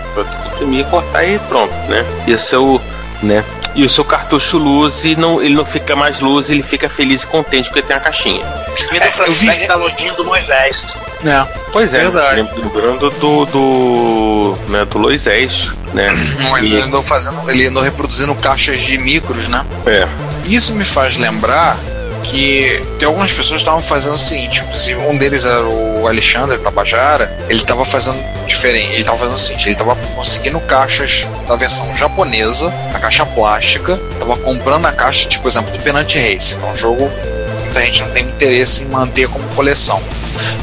imprimir, 0.46 0.86
cortar 0.86 1.24
e 1.24 1.38
pronto, 1.40 1.72
né? 1.88 2.04
E 2.26 2.34
o 2.34 2.38
seu, 2.38 2.80
né, 3.22 3.44
e 3.74 3.84
o 3.84 3.90
seu 3.90 4.04
cartucho 4.04 4.58
luz 4.58 5.04
e 5.04 5.14
não, 5.14 5.40
ele 5.40 5.54
não 5.54 5.64
fica 5.64 5.94
mais 5.94 6.20
luz, 6.20 6.50
ele 6.50 6.62
fica 6.62 6.88
feliz 6.88 7.22
e 7.22 7.26
contente 7.26 7.68
porque 7.68 7.82
tem 7.82 7.96
a 7.96 8.00
caixinha. 8.00 8.44
Me 8.92 8.98
deu 9.00 9.12
flashback 9.12 9.66
da 9.66 9.76
lojinha 9.76 10.12
do 10.14 10.24
Moisés. 10.24 10.96
É. 11.24 11.46
Pois 11.72 11.92
é, 11.92 12.00
Verdade. 12.00 12.48
lembrando 12.56 13.10
do, 13.10 13.44
do, 13.46 14.58
né, 14.68 14.84
do 14.84 14.98
Loisés, 14.98 15.70
né? 15.92 16.08
E- 16.62 16.66
ele 16.66 16.82
andou 16.82 17.02
fazendo. 17.02 17.48
Ele 17.50 17.66
andou 17.66 17.82
reproduzindo 17.82 18.34
caixas 18.34 18.80
de 18.80 18.98
micros, 18.98 19.48
né? 19.48 19.64
É. 19.86 20.08
Isso 20.46 20.74
me 20.74 20.84
faz 20.84 21.16
lembrar 21.16 21.78
que 22.22 22.82
tem 22.98 23.06
algumas 23.06 23.32
pessoas 23.32 23.60
estavam 23.60 23.82
fazendo 23.82 24.14
o 24.14 24.18
seguinte, 24.18 24.62
inclusive 24.62 25.00
um 25.00 25.16
deles 25.16 25.44
era 25.44 25.64
o 25.64 26.06
Alexandre 26.06 26.58
Tabajara, 26.58 27.36
ele 27.48 27.60
estava 27.60 27.84
fazendo 27.84 28.18
diferente, 28.46 28.92
ele 28.92 29.00
estava 29.00 29.18
fazendo 29.18 29.36
o 29.36 29.38
seguinte, 29.38 29.66
ele 29.66 29.72
estava 29.72 29.96
conseguindo 30.14 30.60
caixas 30.60 31.26
da 31.46 31.56
versão 31.56 31.94
japonesa, 31.94 32.72
a 32.94 32.98
caixa 32.98 33.24
plástica, 33.24 34.00
estava 34.12 34.36
comprando 34.36 34.86
a 34.86 34.92
caixa, 34.92 35.28
tipo, 35.28 35.42
por 35.42 35.48
exemplo, 35.48 35.70
do 35.70 35.78
Penalty 35.82 36.18
Race, 36.18 36.56
que 36.56 36.64
é 36.64 36.68
um 36.68 36.76
jogo 36.76 37.08
que 37.08 37.64
muita 37.64 37.84
gente 37.84 38.02
não 38.02 38.10
tem 38.10 38.24
interesse 38.24 38.82
em 38.82 38.86
manter 38.86 39.28
como 39.28 39.46
coleção. 39.50 40.02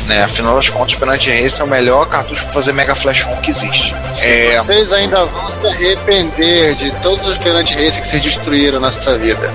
Né? 0.08 0.24
Afinal 0.24 0.56
das 0.56 0.70
contas, 0.70 0.96
o 0.96 1.00
Penalty 1.00 1.42
Race 1.42 1.60
é 1.60 1.64
o 1.64 1.68
melhor 1.68 2.08
cartucho 2.08 2.44
para 2.46 2.54
fazer 2.54 2.72
Mega 2.74 2.96
Flash 2.96 3.24
ROM 3.24 3.36
que 3.38 3.50
existe. 3.50 3.96
É, 4.20 4.58
Vocês 4.58 4.92
ainda 4.94 5.26
vão 5.26 5.52
se 5.52 5.68
arrepender 5.68 6.76
de 6.76 6.92
todos 7.02 7.28
os 7.28 7.38
Penalty 7.38 7.76
Race 7.76 8.00
que 8.00 8.08
vocês 8.08 8.22
destruíram 8.22 8.80
nessa 8.80 9.18
vida. 9.18 9.54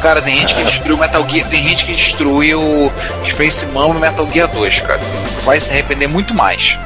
Cara, 0.00 0.22
tem 0.22 0.34
gente 0.36 0.54
que 0.54 0.64
destruiu 0.64 0.96
Metal 0.96 1.28
Gear, 1.28 1.48
tem 1.48 1.68
gente 1.68 1.84
que 1.84 1.92
destruiu 1.92 2.92
Space 3.24 3.66
Mamba 3.66 3.96
e 3.96 4.00
Metal 4.00 4.28
Gear 4.32 4.48
2, 4.48 4.80
cara. 4.80 5.00
Vai 5.44 5.60
se 5.60 5.70
arrepender 5.70 6.08
muito 6.08 6.34
mais. 6.34 6.78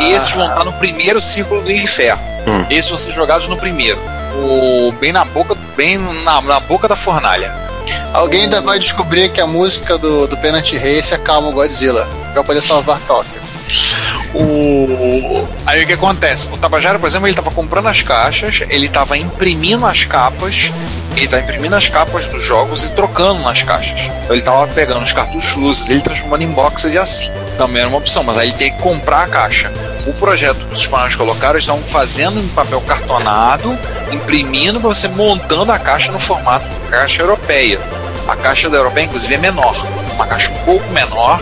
E 0.00 0.12
esses 0.12 0.30
vão 0.30 0.48
estar 0.48 0.64
no 0.64 0.72
primeiro 0.72 1.20
ciclo 1.20 1.60
do 1.62 1.72
inferno. 1.72 2.22
Hum. 2.46 2.66
Esses 2.70 2.88
vão 2.88 2.98
ser 2.98 3.12
jogados 3.12 3.48
no 3.48 3.56
primeiro. 3.56 4.00
O, 4.34 4.92
bem 4.92 5.12
na 5.12 5.24
boca, 5.24 5.56
bem 5.76 5.98
na, 6.24 6.40
na 6.40 6.60
boca 6.60 6.88
da 6.88 6.96
fornalha. 6.96 7.52
Alguém 8.12 8.42
ainda 8.42 8.60
vai 8.60 8.78
descobrir 8.78 9.30
que 9.30 9.40
a 9.40 9.46
música 9.46 9.96
do, 9.96 10.26
do 10.26 10.36
Penalty 10.36 10.76
Race 10.76 11.14
acalma 11.14 11.48
o 11.48 11.52
Godzilla. 11.52 12.08
Vai 12.34 12.44
poder 12.44 12.62
salvar 12.62 13.00
Tóquio. 13.00 13.38
O... 14.34 15.46
Aí 15.66 15.82
o 15.82 15.86
que 15.86 15.92
acontece? 15.92 16.48
O 16.52 16.56
Tabajara, 16.56 16.98
por 16.98 17.06
exemplo, 17.06 17.26
ele 17.26 17.32
estava 17.32 17.50
comprando 17.50 17.86
as 17.86 18.02
caixas, 18.02 18.62
ele 18.68 18.86
estava 18.86 19.16
imprimindo 19.16 19.86
as 19.86 20.04
capas, 20.04 20.70
ele 21.18 21.24
estava 21.26 21.42
imprimindo 21.42 21.74
as 21.74 21.88
capas 21.88 22.26
dos 22.26 22.42
jogos 22.42 22.84
e 22.84 22.90
trocando 22.90 23.40
nas 23.42 23.62
caixas. 23.62 24.10
Ele 24.28 24.38
estava 24.38 24.66
pegando 24.68 25.02
os 25.02 25.12
cartuchos 25.12 25.54
luzes 25.56 25.84
dele 25.84 26.00
e 26.00 26.02
transformando 26.02 26.42
em 26.42 26.48
boxer 26.48 26.90
de 26.90 26.98
assim. 26.98 27.30
Também 27.56 27.80
era 27.80 27.88
uma 27.88 27.98
opção, 27.98 28.22
mas 28.22 28.36
aí 28.38 28.48
ele 28.48 28.56
tem 28.56 28.72
que 28.72 28.78
comprar 28.78 29.24
a 29.24 29.26
caixa. 29.28 29.72
O 30.06 30.12
projeto 30.12 30.56
que 30.68 30.74
os 30.74 30.80
espanhóis 30.82 31.16
colocaram, 31.16 31.54
eles 31.54 31.64
estavam 31.64 31.82
fazendo 31.84 32.38
em 32.40 32.48
papel 32.48 32.80
cartonado, 32.82 33.76
imprimindo 34.12 34.80
para 34.80 34.88
você 34.88 35.08
montando 35.08 35.72
a 35.72 35.78
caixa 35.78 36.10
no 36.12 36.18
formato 36.18 36.66
caixa 36.90 37.22
europeia. 37.22 37.80
A 38.26 38.36
caixa 38.36 38.68
da 38.70 38.76
europeia, 38.78 39.04
inclusive, 39.04 39.34
é 39.34 39.38
menor. 39.38 39.74
Uma 40.14 40.26
caixa 40.26 40.50
um 40.52 40.58
pouco 40.64 40.88
menor, 40.92 41.40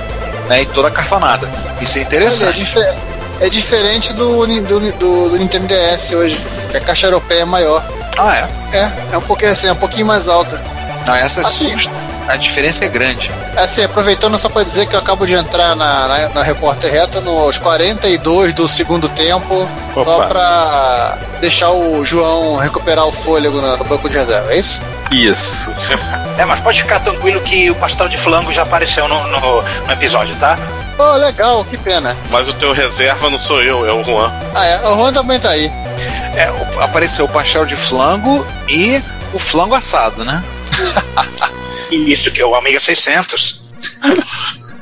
né, 0.48 0.62
e 0.62 0.66
toda 0.66 0.90
cartonada. 0.90 1.48
Isso 1.80 1.98
é 1.98 2.00
é, 2.00 2.04
interessante. 2.04 2.58
dife- 2.58 2.96
é 3.40 3.48
diferente 3.50 4.12
do, 4.12 4.46
do, 4.46 4.80
do, 4.92 5.30
do 5.30 5.38
Nintendo 5.38 5.66
DS 5.66 6.10
hoje, 6.12 6.40
que 6.70 6.76
a 6.76 6.80
caixa 6.80 7.06
europeia 7.06 7.40
é 7.40 7.44
maior. 7.44 7.84
Ah, 8.18 8.36
é? 8.36 8.76
É, 8.76 8.92
é 9.12 9.18
um 9.18 9.22
pouquinho 9.22 9.50
assim, 9.52 9.68
é 9.68 9.72
um 9.72 9.76
pouquinho 9.76 10.06
mais 10.06 10.28
alta. 10.28 10.60
Não, 11.06 11.14
essa 11.14 11.40
é 11.40 11.44
Assim. 11.44 11.72
susto. 11.72 11.90
A 12.28 12.34
diferença 12.36 12.84
é 12.84 12.88
grande. 12.88 13.30
Assim, 13.56 13.84
aproveitando 13.84 14.36
só 14.38 14.48
pra 14.48 14.64
dizer 14.64 14.86
que 14.86 14.96
eu 14.96 14.98
acabo 14.98 15.24
de 15.24 15.34
entrar 15.34 15.76
na, 15.76 16.08
na, 16.08 16.28
na 16.30 16.42
Repórter 16.42 16.90
Reta 16.90 17.20
nos 17.20 17.56
42 17.58 18.52
do 18.52 18.66
segundo 18.66 19.08
tempo, 19.10 19.68
só 19.94 20.00
Opa. 20.00 20.26
pra 20.26 21.18
deixar 21.40 21.70
o 21.70 22.04
João 22.04 22.56
recuperar 22.56 23.06
o 23.06 23.12
fôlego 23.12 23.60
no, 23.60 23.76
no 23.76 23.84
banco 23.84 24.08
de 24.08 24.16
reserva, 24.16 24.52
é 24.52 24.58
isso? 24.58 24.80
Isso. 25.12 25.70
É, 26.36 26.44
mas 26.44 26.60
pode 26.60 26.82
ficar 26.82 27.00
tranquilo 27.00 27.40
que 27.40 27.70
o 27.70 27.74
pastel 27.76 28.08
de 28.10 28.18
flango 28.18 28.52
já 28.52 28.60
apareceu 28.60 29.08
no, 29.08 29.26
no, 29.28 29.62
no 29.62 29.90
episódio, 29.92 30.36
tá? 30.36 30.58
Oh, 30.98 31.12
legal, 31.16 31.64
que 31.64 31.78
pena. 31.78 32.14
Mas 32.28 32.46
o 32.46 32.52
teu 32.52 32.72
reserva 32.74 33.30
não 33.30 33.38
sou 33.38 33.62
eu, 33.62 33.88
é 33.88 33.92
o 33.94 34.02
Juan. 34.02 34.30
Ah, 34.54 34.66
é, 34.66 34.86
o 34.86 34.94
Juan 34.96 35.14
também 35.14 35.40
tá 35.40 35.48
aí. 35.48 35.72
É, 36.36 36.50
o- 36.50 36.80
apareceu 36.82 37.24
o 37.24 37.28
pastel 37.28 37.64
de 37.64 37.76
flango 37.76 38.46
e 38.68 39.00
o 39.32 39.38
flango 39.38 39.74
assado, 39.74 40.24
né? 40.24 40.44
Isso 41.90 42.30
que 42.32 42.40
é 42.40 42.46
o 42.46 42.54
Amiga 42.54 42.80
600. 42.80 43.66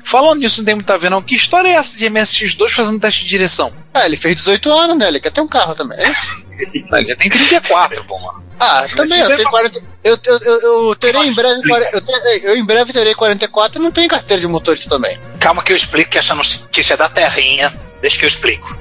Falando 0.04 0.40
nisso, 0.40 0.58
não 0.60 0.64
tem 0.66 0.74
muito 0.74 0.90
a 0.92 0.96
ver, 0.98 1.10
não. 1.10 1.22
Que 1.22 1.34
história 1.34 1.68
é 1.68 1.72
essa 1.72 1.96
de 1.96 2.04
MSX2 2.08 2.70
fazendo 2.70 3.00
teste 3.00 3.24
de 3.24 3.30
direção? 3.30 3.72
Ah, 3.92 4.06
ele 4.06 4.16
fez 4.16 4.36
18 4.36 4.72
anos, 4.72 4.98
né? 4.98 5.08
Ele 5.08 5.20
quer 5.20 5.30
ter 5.30 5.40
um 5.40 5.48
carro 5.48 5.74
também, 5.74 5.98
é 5.98 6.08
isso? 6.10 6.44
Não, 6.90 6.98
ele 6.98 7.08
já 7.08 7.16
tem 7.16 7.28
34, 7.30 8.04
pô, 8.04 8.18
mano. 8.18 8.42
Ah, 8.60 8.86
também, 8.94 9.18
eu 9.18 9.36
tenho 9.36 9.50
40. 9.50 9.80
Eu, 10.04 10.18
eu, 10.24 10.38
eu, 10.38 10.86
eu 10.88 10.94
terei 10.96 11.20
em 11.22 11.32
breve. 11.34 11.62
40 11.66 11.96
Eu, 11.96 12.50
eu 12.50 12.56
em 12.56 12.64
breve 12.64 12.92
terei 12.92 13.14
44 13.14 13.80
e 13.80 13.82
não 13.82 13.90
tenho 13.90 14.08
carteira 14.08 14.40
de 14.40 14.46
motorista 14.46 14.88
também. 14.88 15.18
Calma 15.40 15.62
que 15.62 15.72
eu 15.72 15.76
explico 15.76 16.10
que 16.12 16.18
essa 16.18 16.34
notícia 16.34 16.94
é 16.94 16.96
da 16.96 17.08
terrinha. 17.08 17.72
Deixa 18.00 18.18
que 18.18 18.24
eu 18.24 18.28
explico. 18.28 18.76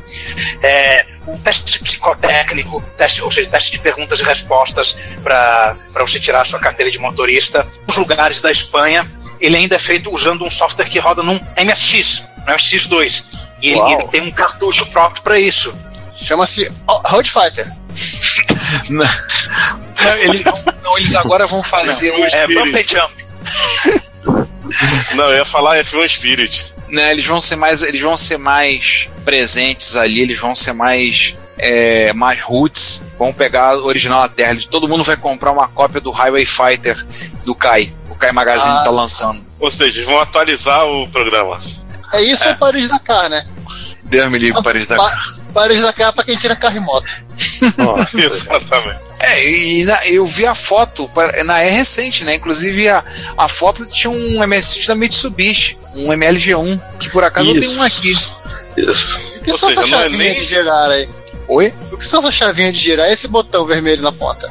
É, 0.61 1.05
um 1.27 1.38
teste 1.38 1.79
psicotécnico, 1.79 2.81
teste, 2.97 3.21
ou 3.21 3.31
seja, 3.31 3.49
teste 3.49 3.71
de 3.71 3.79
perguntas 3.79 4.19
e 4.19 4.23
respostas 4.23 4.97
para 5.23 5.75
você 5.99 6.19
tirar 6.19 6.41
a 6.41 6.45
sua 6.45 6.59
carteira 6.59 6.91
de 6.91 6.99
motorista. 6.99 7.65
Nos 7.88 7.97
lugares 7.97 8.41
da 8.41 8.51
Espanha, 8.51 9.09
ele 9.39 9.55
ainda 9.55 9.75
é 9.75 9.79
feito 9.79 10.13
usando 10.13 10.45
um 10.45 10.51
software 10.51 10.86
que 10.86 10.99
roda 10.99 11.23
num 11.23 11.39
MSX, 11.57 12.23
no 12.47 12.53
MSX2. 12.53 13.25
E 13.61 13.69
ele, 13.69 13.79
ele 13.93 14.07
tem 14.07 14.21
um 14.21 14.31
cartucho 14.31 14.86
próprio 14.91 15.21
para 15.23 15.39
isso. 15.39 15.73
Chama-se 16.21 16.69
Road 17.05 17.29
Fighter. 17.31 17.71
Não, 18.89 19.05
ele- 20.17 20.43
não, 20.84 20.97
eles 20.97 21.15
agora 21.15 21.45
vão 21.45 21.63
fazer 21.63 22.11
um. 22.11 22.25
É 22.25 22.47
Bump 22.47 22.86
Jump. 22.88 23.23
Não, 25.15 25.25
eu 25.29 25.38
ia 25.38 25.45
falar 25.45 25.77
F1 25.84 26.07
Spirit. 26.09 26.72
Né, 26.93 27.11
eles 27.11 27.25
vão 27.25 27.41
ser 27.41 27.55
mais 27.55 27.81
eles 27.81 27.99
vão 28.01 28.15
ser 28.15 28.37
mais 28.37 29.09
presentes 29.25 29.95
ali 29.95 30.21
eles 30.21 30.37
vão 30.37 30.55
ser 30.55 30.73
mais 30.73 31.35
é, 31.57 32.13
mais 32.13 32.41
roots 32.41 33.03
vão 33.17 33.33
pegar 33.33 33.77
o 33.77 33.85
original 33.85 34.21
da 34.21 34.29
Terra 34.29 34.55
todo 34.69 34.87
mundo 34.87 35.03
vai 35.03 35.17
comprar 35.17 35.51
uma 35.51 35.67
cópia 35.67 35.99
do 35.99 36.11
Highway 36.11 36.45
Fighter 36.45 37.05
do 37.43 37.53
Kai 37.55 37.93
o 38.09 38.15
Kai 38.15 38.31
Magazine 38.31 38.75
Ah. 38.77 38.83
tá 38.83 38.89
lançando 38.91 39.43
Ou 39.59 39.71
seja, 39.71 39.97
eles 39.99 40.07
vão 40.09 40.19
atualizar 40.19 40.85
o 40.85 41.07
programa. 41.09 41.59
É 42.13 42.21
isso 42.21 42.47
ou 42.49 42.55
Paris 42.55 42.87
Dakar, 42.89 43.29
né? 43.29 43.43
Deus 44.03 44.29
me 44.29 44.37
livre 44.37 44.61
Paris 44.61 44.85
da 44.85 44.97
Pa 44.97 45.23
Paris 45.53 45.81
Dakar 45.81 46.09
é 46.09 46.11
pra 46.11 46.23
quem 46.23 46.35
tira 46.35 46.55
carro 46.55 46.77
e 46.77 46.79
moto. 46.79 47.15
Exatamente. 48.13 48.99
é, 49.19 49.47
e 49.47 49.85
na- 49.85 50.05
eu 50.07 50.25
vi 50.25 50.45
a 50.45 50.53
foto 50.55 51.09
na 51.45 51.61
é 51.61 51.69
recente 51.69 52.23
né 52.23 52.35
inclusive 52.35 52.89
a, 52.89 53.03
a 53.37 53.47
foto 53.47 53.85
tinha 53.85 54.11
um 54.11 54.43
MSX 54.45 54.85
da 54.87 54.95
Mitsubishi 54.95 55.77
um 55.95 56.07
MLG1 56.11 56.81
que 56.99 57.09
por 57.09 57.23
acaso 57.23 57.51
eu 57.51 57.57
Isso. 57.57 57.67
tenho 57.67 57.79
um 57.79 57.83
aqui 57.83 58.11
Isso. 58.77 59.19
O 59.37 59.43
que 59.43 59.51
Ou 59.51 59.57
são 59.57 59.69
seja, 59.69 59.81
essas 59.81 59.91
não 59.91 59.99
é 59.99 60.01
chavinhas 60.03 60.17
nem- 60.25 60.33
de 60.39 60.43
girar 60.45 60.89
aí? 60.91 61.09
oi 61.47 61.73
O 61.91 61.97
que 61.97 62.07
são 62.07 62.19
essas 62.19 62.33
chavinhas 62.33 62.73
de 62.75 62.81
girar? 62.81 63.09
Esse 63.11 63.27
botão 63.27 63.65
vermelho 63.65 64.01
na 64.01 64.11
ponta. 64.11 64.49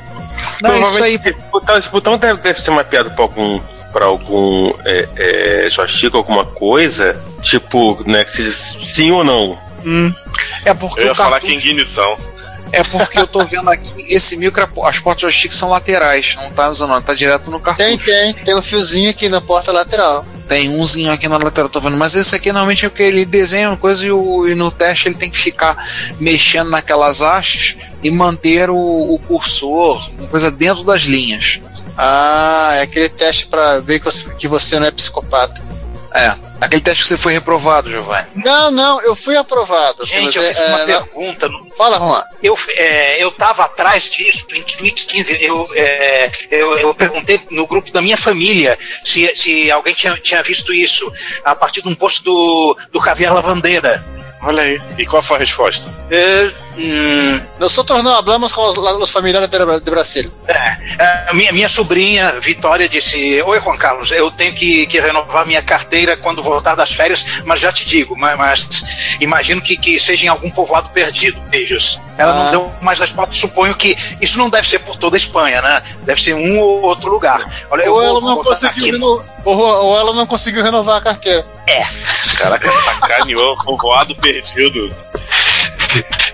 não 0.62 0.76
isso 0.82 1.02
aí 1.02 1.14
Esse 1.16 1.32
botão, 1.50 1.78
esse 1.78 1.88
botão 1.88 2.18
deve, 2.18 2.40
deve 2.40 2.60
ser 2.60 2.70
mapeado 2.70 3.10
pra 3.12 3.22
algum, 3.24 3.60
pra 3.92 4.04
algum 4.06 4.72
é, 4.84 5.08
é, 5.66 5.70
joystick, 5.70 6.14
alguma 6.14 6.44
coisa, 6.44 7.18
tipo, 7.42 8.02
né, 8.06 8.24
que 8.24 8.30
seja 8.30 8.52
sim 8.52 9.10
ou 9.10 9.24
não. 9.24 9.58
é 10.64 10.72
porque 10.74 11.00
Eu 11.00 11.06
ia 11.06 11.12
o 11.12 11.14
falar 11.14 11.40
que 11.40 11.52
ignição. 11.52 12.16
É 12.74 12.82
porque 12.84 13.18
eu 13.18 13.26
tô 13.26 13.44
vendo 13.44 13.68
aqui, 13.68 14.06
esse 14.08 14.34
micro, 14.36 14.66
as 14.84 14.98
portas 14.98 15.20
joystick 15.22 15.52
são 15.52 15.68
laterais, 15.68 16.34
não 16.36 16.50
tá 16.50 16.70
usando, 16.70 16.88
não, 16.90 17.02
tá 17.02 17.12
direto 17.12 17.50
no 17.50 17.60
cartucho. 17.60 17.88
Tem, 17.88 18.32
tem. 18.32 18.32
Tem 18.44 18.54
um 18.54 18.62
fiozinho 18.62 19.10
aqui 19.10 19.28
na 19.28 19.40
porta 19.42 19.70
lateral. 19.72 20.24
Tem 20.52 20.68
umzinho 20.68 21.10
aqui 21.10 21.26
na 21.28 21.38
lateral, 21.38 21.70
tô 21.70 21.80
vendo, 21.80 21.96
mas 21.96 22.14
esse 22.14 22.36
aqui 22.36 22.52
normalmente 22.52 22.84
é 22.84 22.88
porque 22.90 23.02
ele 23.02 23.24
desenha 23.24 23.70
uma 23.70 23.76
coisa 23.78 24.04
e, 24.06 24.12
o- 24.12 24.46
e 24.46 24.54
no 24.54 24.70
teste 24.70 25.08
ele 25.08 25.14
tem 25.14 25.30
que 25.30 25.38
ficar 25.38 25.74
mexendo 26.20 26.68
naquelas 26.68 27.22
hastes 27.22 27.78
e 28.02 28.10
manter 28.10 28.68
o, 28.68 28.76
o 28.76 29.18
cursor, 29.18 30.06
uma 30.18 30.28
coisa 30.28 30.50
dentro 30.50 30.84
das 30.84 31.04
linhas. 31.04 31.58
Ah, 31.96 32.72
é 32.74 32.82
aquele 32.82 33.08
teste 33.08 33.46
pra 33.46 33.80
ver 33.80 33.98
que 34.00 34.04
você, 34.04 34.28
que 34.34 34.46
você 34.46 34.78
não 34.78 34.86
é 34.86 34.90
psicopata. 34.90 35.62
É, 36.14 36.36
aquele 36.60 36.82
teste 36.82 37.02
que 37.04 37.08
você 37.08 37.16
foi 37.16 37.32
reprovado, 37.32 37.90
Giovanni. 37.90 38.26
Não, 38.34 38.70
não, 38.70 39.00
eu 39.00 39.14
fui 39.16 39.34
aprovado. 39.36 40.02
assim, 40.02 40.24
Gente, 40.24 40.36
eu 40.36 40.42
é- 40.44 40.48
fiz 40.48 40.58
uma 40.58 40.80
é, 40.80 40.86
não- 40.86 41.02
pergunta. 41.04 41.48
no- 41.48 41.62
Fala, 41.76 41.98
Juan. 41.98 42.22
Eu, 42.42 42.58
é, 42.76 43.22
eu 43.22 43.30
tava 43.30 43.64
atrás 43.64 44.04
disso 44.10 44.44
em 44.52 44.60
2015. 44.60 45.42
Eu, 45.42 45.66
é, 45.74 46.30
eu, 46.50 46.78
eu 46.78 46.94
perguntei 46.94 47.40
no 47.50 47.66
grupo 47.66 47.90
da 47.92 48.02
minha 48.02 48.16
família 48.18 48.78
se, 49.04 49.34
se 49.34 49.70
alguém 49.70 49.94
tinha, 49.94 50.14
tinha 50.18 50.42
visto 50.42 50.72
isso 50.74 51.10
a 51.44 51.54
partir 51.54 51.80
de 51.82 51.88
um 51.88 51.94
post 51.94 52.22
do, 52.22 52.76
do 52.92 53.02
Javier 53.02 53.32
Lavandeira. 53.32 54.04
Olha 54.42 54.62
aí. 54.62 54.80
E 54.98 55.06
qual 55.06 55.22
foi 55.22 55.36
a 55.36 55.40
resposta? 55.40 55.92
É, 56.10 56.50
hum, 56.76 57.40
Nosotros 57.60 58.02
não 58.02 58.16
hablamos 58.16 58.52
com 58.52 58.68
os, 58.68 59.10
familiares 59.10 59.48
de, 59.48 59.58
Bra- 59.58 59.78
de 59.78 59.90
Brasil. 59.90 60.32
é, 60.48 61.26
a 61.28 61.32
minha, 61.32 61.52
minha 61.52 61.68
sobrinha 61.68 62.32
Vitória 62.40 62.88
disse: 62.88 63.40
Oi, 63.42 63.60
Juan 63.60 63.76
Carlos, 63.76 64.10
eu 64.10 64.30
tenho 64.32 64.52
que, 64.52 64.84
que 64.86 64.98
renovar 65.00 65.46
minha 65.46 65.62
carteira 65.62 66.16
quando 66.16 66.42
voltar 66.42 66.74
das 66.74 66.92
férias, 66.92 67.42
mas 67.44 67.60
já 67.60 67.70
te 67.70 67.86
digo, 67.86 68.16
mas, 68.16 68.36
mas 68.36 69.16
imagino 69.20 69.60
que, 69.60 69.76
que 69.76 70.00
seja 70.00 70.26
em 70.26 70.28
algum 70.28 70.50
povoado 70.50 70.88
perdido. 70.90 71.40
Beijos. 71.48 72.00
Ela 72.18 72.32
Ah. 72.32 72.44
não 72.44 72.50
deu 72.50 72.72
mais 72.82 72.98
resposta, 72.98 73.34
suponho 73.34 73.74
que 73.74 73.96
isso 74.20 74.36
não 74.38 74.50
deve 74.50 74.68
ser 74.68 74.80
por 74.80 74.96
toda 74.96 75.16
a 75.16 75.18
Espanha, 75.18 75.62
né? 75.62 75.82
Deve 76.02 76.20
ser 76.20 76.34
um 76.34 76.58
ou 76.58 76.82
outro 76.82 77.10
lugar. 77.10 77.48
Olha, 77.70 77.84
eu 77.84 77.92
Ou 77.92 78.00
vou- 78.00 78.08
ela, 78.08 78.20
não 78.20 78.42
conseguiu 78.44 79.24
ou, 79.44 79.56
ou 79.58 79.98
ela 79.98 80.12
não 80.12 80.26
conseguiu 80.26 80.62
renovar 80.62 80.96
a 80.96 81.00
carteira. 81.00 81.44
Caraca, 82.36 82.70
sacaneou. 82.72 83.56
Povoado 83.64 84.14
perdido. 84.16 84.94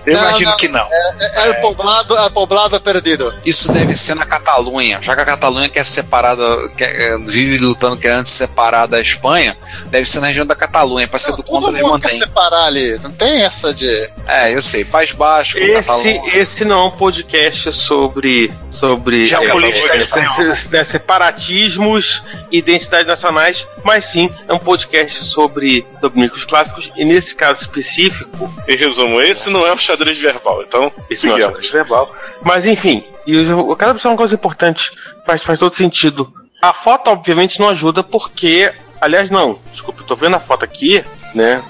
Eu 0.05 0.13
Não, 0.13 0.21
imagino 0.29 0.51
não. 0.51 0.57
que 0.57 0.67
não. 0.69 0.87
É, 0.89 1.47
é, 1.47 1.49
o 1.51 1.61
poblado, 1.61 2.17
é 2.17 2.25
o 2.25 2.31
poblado 2.31 2.79
perdido. 2.79 3.35
Isso 3.45 3.71
deve 3.71 3.93
ser 3.93 4.15
na 4.15 4.25
Catalunha, 4.25 4.99
já 5.01 5.13
que 5.13 5.21
a 5.21 5.25
Catalunha 5.25 5.67
quer 5.67 5.83
separada, 5.83 6.43
quer, 6.77 6.89
é, 6.89 7.17
vive 7.17 7.57
lutando 7.57 7.97
querendo 7.97 8.25
se 8.25 8.33
separar 8.33 8.87
da 8.87 9.01
Espanha, 9.01 9.55
deve 9.87 10.09
ser 10.09 10.21
na 10.21 10.27
região 10.27 10.45
da 10.45 10.55
Catalunha, 10.55 11.07
para 11.07 11.19
ser 11.19 11.35
do 11.35 11.43
contra 11.43 11.71
eles 11.71 11.81
mundo 11.81 11.99
quer 11.99 12.07
mantêm. 12.07 12.19
separar 12.19 12.65
ali. 12.65 12.97
Não 12.99 13.11
tem 13.11 13.41
essa 13.43 13.73
de. 13.73 14.09
É, 14.25 14.55
eu 14.55 14.61
sei, 14.61 14.85
País 14.85 15.11
Baixo, 15.11 15.59
Esse, 15.59 15.73
Catalunha. 15.73 16.37
esse 16.37 16.65
não 16.65 16.79
é 16.79 16.85
um 16.85 16.91
podcast 16.91 17.73
sobre. 17.73 18.53
sobre 18.71 19.25
Geopolítica 19.25 19.93
é, 19.95 20.67
né, 20.71 20.83
separatismos 20.85 22.23
identidades 22.51 23.07
nacionais, 23.07 23.67
mas 23.83 24.05
sim 24.05 24.33
é 24.47 24.53
um 24.53 24.59
podcast 24.59 25.25
sobre 25.25 25.85
domínios 26.01 26.43
clássicos, 26.45 26.91
e 26.95 27.05
nesse 27.05 27.35
caso 27.35 27.61
específico, 27.61 28.51
Em 28.67 28.75
resumo, 28.75 29.21
esse 29.21 29.49
não 29.49 29.65
é 29.65 29.73
o 29.73 29.77
xadrez 29.77 30.17
verbal. 30.17 30.61
Então, 30.63 30.91
Esse 31.09 31.27
não 31.27 31.33
é 31.33 31.37
sigamos. 31.37 31.55
xadrez 31.65 31.71
verbal. 31.71 32.15
Mas 32.41 32.65
enfim, 32.65 33.03
e 33.25 33.35
eu, 33.35 33.75
quero 33.75 33.91
observar 33.91 34.11
uma 34.11 34.17
coisa 34.17 34.33
importante, 34.33 34.91
faz, 35.25 35.41
faz 35.43 35.59
todo 35.59 35.75
sentido. 35.75 36.33
A 36.61 36.73
foto, 36.73 37.09
obviamente, 37.09 37.59
não 37.59 37.69
ajuda 37.69 38.03
porque. 38.03 38.71
Aliás, 38.99 39.29
não, 39.29 39.59
desculpa, 39.71 40.01
eu 40.01 40.05
tô 40.05 40.15
vendo 40.15 40.35
a 40.35 40.39
foto 40.41 40.65
aqui, 40.65 41.03
né? 41.33 41.63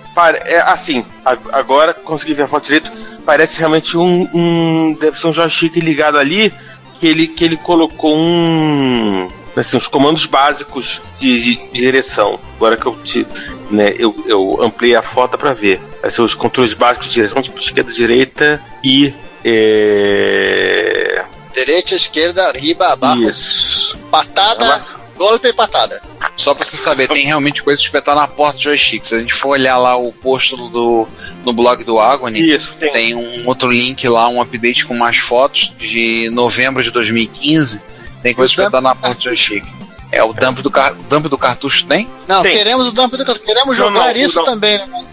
É 0.45 0.59
assim, 0.61 1.05
agora 1.51 1.93
consegui 1.93 2.33
ver 2.33 2.43
a 2.43 2.47
foto 2.47 2.65
direito. 2.65 2.91
Parece 3.25 3.59
realmente 3.59 3.95
um, 3.97 4.27
um. 4.33 4.97
Deve 4.99 5.19
ser 5.19 5.27
um 5.27 5.33
joystick 5.33 5.75
ligado 5.75 6.17
ali. 6.17 6.51
Que 6.99 7.07
ele, 7.07 7.27
que 7.27 7.45
ele 7.45 7.55
colocou 7.55 8.13
um. 8.15 9.29
Assim, 9.55 9.77
os 9.77 9.87
comandos 9.87 10.25
básicos 10.25 11.01
de, 11.19 11.41
de- 11.41 11.55
de 11.71 11.71
direção. 11.73 12.39
Agora 12.55 12.77
que 12.77 12.85
eu 12.85 12.95
te, 13.03 13.25
né, 13.71 13.93
eu, 13.97 14.15
eu 14.25 14.59
ampliei 14.63 14.95
a 14.95 15.01
foto 15.03 15.37
para 15.37 15.53
ver. 15.53 15.79
Vai 16.01 16.09
ser 16.11 16.21
os 16.21 16.33
controles 16.33 16.73
básicos 16.73 17.07
de 17.07 17.13
direção, 17.15 17.41
tipo 17.41 17.59
esquerda, 17.59 17.91
direita 17.91 18.61
e 18.83 19.13
é... 19.43 21.25
Direita, 21.53 21.95
esquerda, 21.95 22.51
riba, 22.51 22.87
abaixo. 22.93 23.23
Isso. 23.29 23.97
Patada, 24.11 24.81
golpe 25.17 25.47
e 25.49 25.53
patada. 25.53 26.01
Só 26.37 26.53
pra 26.53 26.63
você 26.63 26.77
saber, 26.77 27.07
tem 27.09 27.25
realmente 27.25 27.61
coisa 27.63 27.81
espetada 27.81 28.21
na 28.21 28.27
porta 28.27 28.57
do 28.57 28.63
joystick. 28.63 29.03
Se 29.03 29.15
a 29.15 29.19
gente 29.19 29.33
for 29.33 29.49
olhar 29.49 29.77
lá 29.77 29.97
o 29.97 30.11
post 30.13 30.55
do, 30.55 31.07
no 31.43 31.51
blog 31.51 31.83
do 31.83 31.99
Agony, 31.99 32.55
Isso, 32.55 32.73
tem. 32.79 32.91
tem 32.93 33.15
um 33.15 33.45
outro 33.47 33.69
link 33.71 34.07
lá, 34.07 34.29
um 34.29 34.41
update 34.41 34.85
com 34.85 34.95
mais 34.95 35.17
fotos 35.17 35.73
de 35.77 36.29
novembro 36.29 36.81
de 36.81 36.91
2015. 36.91 37.81
Tem 38.21 38.33
dump- 38.33 38.45
espetada 38.45 38.81
na 38.81 38.95
porta 38.95 39.15
do 39.17 39.23
joystick. 39.23 39.65
É 40.11 40.23
o 40.23 40.33
dump 40.33 40.59
do, 40.61 40.71
car 40.71 40.93
dump 41.07 41.27
do 41.27 41.37
cartucho 41.37 41.85
tem? 41.85 42.09
Não, 42.27 42.41
Tem. 42.41 42.57
queremos 42.57 42.87
o 42.87 42.91
dump 42.91 43.13
do 43.15 43.39
Queremos 43.39 43.77
Não, 43.77 43.87
jogar 43.87 44.13
não, 44.13 44.21
isso 44.21 44.37
não. 44.37 44.45
também, 44.45 44.77
né? 44.79 45.05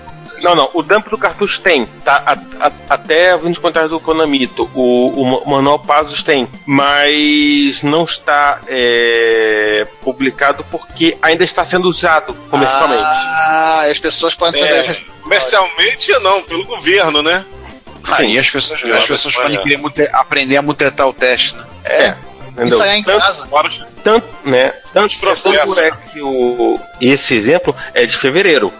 Não, 0.42 0.54
não, 0.54 0.70
o 0.74 0.82
dump 0.82 1.08
do 1.08 1.16
cartucho 1.18 1.60
tem, 1.62 1.86
tá? 2.04 2.22
A- 2.26 2.66
a- 2.66 2.72
até 2.90 3.36
vim 3.38 3.50
de 3.52 3.58
comentários 3.60 3.90
do 3.90 3.98
Konamito, 4.00 4.70
o, 4.74 5.08
o 5.22 5.24
ma- 5.24 5.56
manual 5.56 5.78
Pasos 5.78 6.22
tem, 6.22 6.46
mas 6.66 7.82
não 7.82 8.04
está 8.04 8.60
é, 8.68 9.86
publicado 10.02 10.64
porque 10.70 11.16
ainda 11.22 11.42
está 11.44 11.64
sendo 11.64 11.88
usado 11.88 12.34
comercialmente. 12.50 13.02
Ah, 13.02 13.86
as 13.90 13.98
pessoas 13.98 14.34
podem 14.34 14.60
saber. 14.60 14.90
É, 14.90 14.96
comercialmente 15.22 16.12
não, 16.20 16.42
pelo 16.42 16.64
governo, 16.64 17.22
né? 17.22 17.44
Ah, 18.04 18.22
e 18.22 18.38
as 18.38 18.48
pessoas, 18.50 18.84
as 18.84 19.04
pessoas 19.06 19.34
podem 19.36 19.62
querer 19.62 19.80
aprender 20.14 20.56
a 20.56 20.62
mutetar 20.62 21.08
o 21.08 21.12
teste, 21.12 21.56
né? 21.56 21.64
É, 21.84 22.16
entendeu? 22.56 22.78
ensaiar 22.78 22.96
em 22.96 23.02
Tanto- 23.02 23.20
casa. 23.20 23.48
Tanto, 24.02 24.26
né? 24.44 24.72
Tanto, 24.92 25.18
processos. 25.18 25.78
é 25.78 25.90
que 25.90 26.20
o, 26.22 26.80
esse 27.00 27.34
exemplo 27.34 27.74
é 27.94 28.06
de 28.06 28.16
fevereiro. 28.16 28.72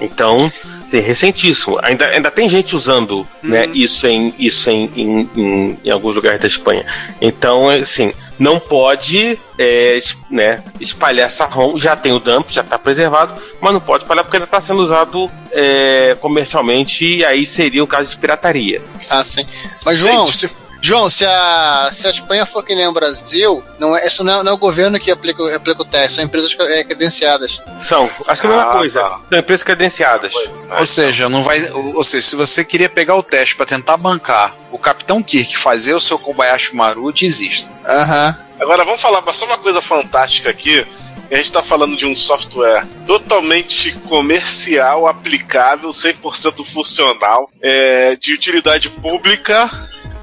Então, 0.00 0.50
assim, 0.86 1.00
recentíssimo. 1.00 1.78
Ainda, 1.82 2.06
ainda 2.06 2.30
tem 2.30 2.48
gente 2.48 2.74
usando 2.74 3.26
né, 3.42 3.66
isso, 3.72 4.06
em, 4.06 4.34
isso 4.38 4.68
em, 4.70 4.90
em, 4.96 5.30
em, 5.36 5.78
em 5.84 5.90
alguns 5.90 6.14
lugares 6.14 6.40
da 6.40 6.46
Espanha. 6.46 6.84
Então, 7.20 7.68
assim, 7.68 8.12
não 8.38 8.58
pode 8.58 9.38
é, 9.58 9.98
né, 10.30 10.62
espalhar 10.80 11.26
essa 11.26 11.44
ROM. 11.44 11.78
Já 11.78 11.94
tem 11.96 12.12
o 12.12 12.18
dump, 12.18 12.50
já 12.50 12.62
está 12.62 12.78
preservado, 12.78 13.40
mas 13.60 13.72
não 13.72 13.80
pode 13.80 14.04
espalhar 14.04 14.24
porque 14.24 14.36
ainda 14.36 14.44
está 14.44 14.60
sendo 14.60 14.82
usado 14.82 15.30
é, 15.52 16.16
comercialmente 16.20 17.04
e 17.04 17.24
aí 17.24 17.46
seria 17.46 17.84
um 17.84 17.86
caso 17.86 18.10
de 18.10 18.16
pirataria. 18.16 18.82
Ah, 19.08 19.22
sim. 19.24 19.46
Mas, 19.84 19.98
João, 19.98 20.26
se, 20.32 20.48
João, 20.84 21.08
se 21.08 21.24
a, 21.24 21.90
se 21.92 22.08
a 22.08 22.10
Espanha 22.10 22.44
for 22.44 22.62
que 22.64 22.74
nem 22.74 22.88
o 22.88 22.92
Brasil, 22.92 23.62
não 23.78 23.96
é, 23.96 24.04
isso 24.04 24.24
não 24.24 24.40
é, 24.40 24.42
não 24.42 24.50
é 24.50 24.54
o 24.54 24.58
governo 24.58 24.98
que 24.98 25.12
aplica, 25.12 25.54
aplica 25.54 25.80
o 25.80 25.84
teste, 25.84 26.16
são 26.16 26.24
empresas 26.24 26.56
é, 26.58 26.82
credenciadas. 26.82 27.62
São, 27.86 28.10
acho 28.26 28.40
que 28.40 28.46
é 28.48 28.50
a 28.50 28.52
mesma 28.56 28.70
Ah, 28.70 28.78
coisa. 28.78 29.00
tá. 29.00 29.20
São 29.30 29.38
empresas 29.38 29.62
credenciadas. 29.62 30.32
Ou 30.78 30.84
seja, 30.84 31.28
não 31.28 31.42
vai. 31.44 31.64
Ou 31.70 32.02
seja, 32.02 32.26
se 32.26 32.34
você 32.34 32.64
queria 32.64 32.88
pegar 32.88 33.14
o 33.14 33.22
teste 33.22 33.54
pra 33.54 33.64
tentar 33.64 33.96
bancar 33.96 34.56
o 34.72 34.78
Capitão 34.78 35.22
Kirk 35.22 35.56
fazer 35.56 35.94
o 35.94 36.00
seu 36.00 36.18
Kobayashi 36.18 36.74
Maru, 36.74 37.12
desista. 37.12 37.70
Aham. 37.88 38.36
Agora 38.58 38.84
vamos 38.84 39.00
falar 39.00 39.22
só 39.32 39.44
uma 39.46 39.58
coisa 39.58 39.80
fantástica 39.80 40.50
aqui. 40.50 40.84
A 41.30 41.36
gente 41.36 41.46
está 41.46 41.62
falando 41.62 41.96
de 41.96 42.04
um 42.06 42.14
software 42.16 42.86
totalmente 43.06 43.92
comercial, 44.08 45.06
aplicável, 45.06 45.90
100% 45.90 46.64
funcional, 46.64 47.48
é, 47.62 48.16
de 48.16 48.34
utilidade 48.34 48.90
pública, 48.90 49.70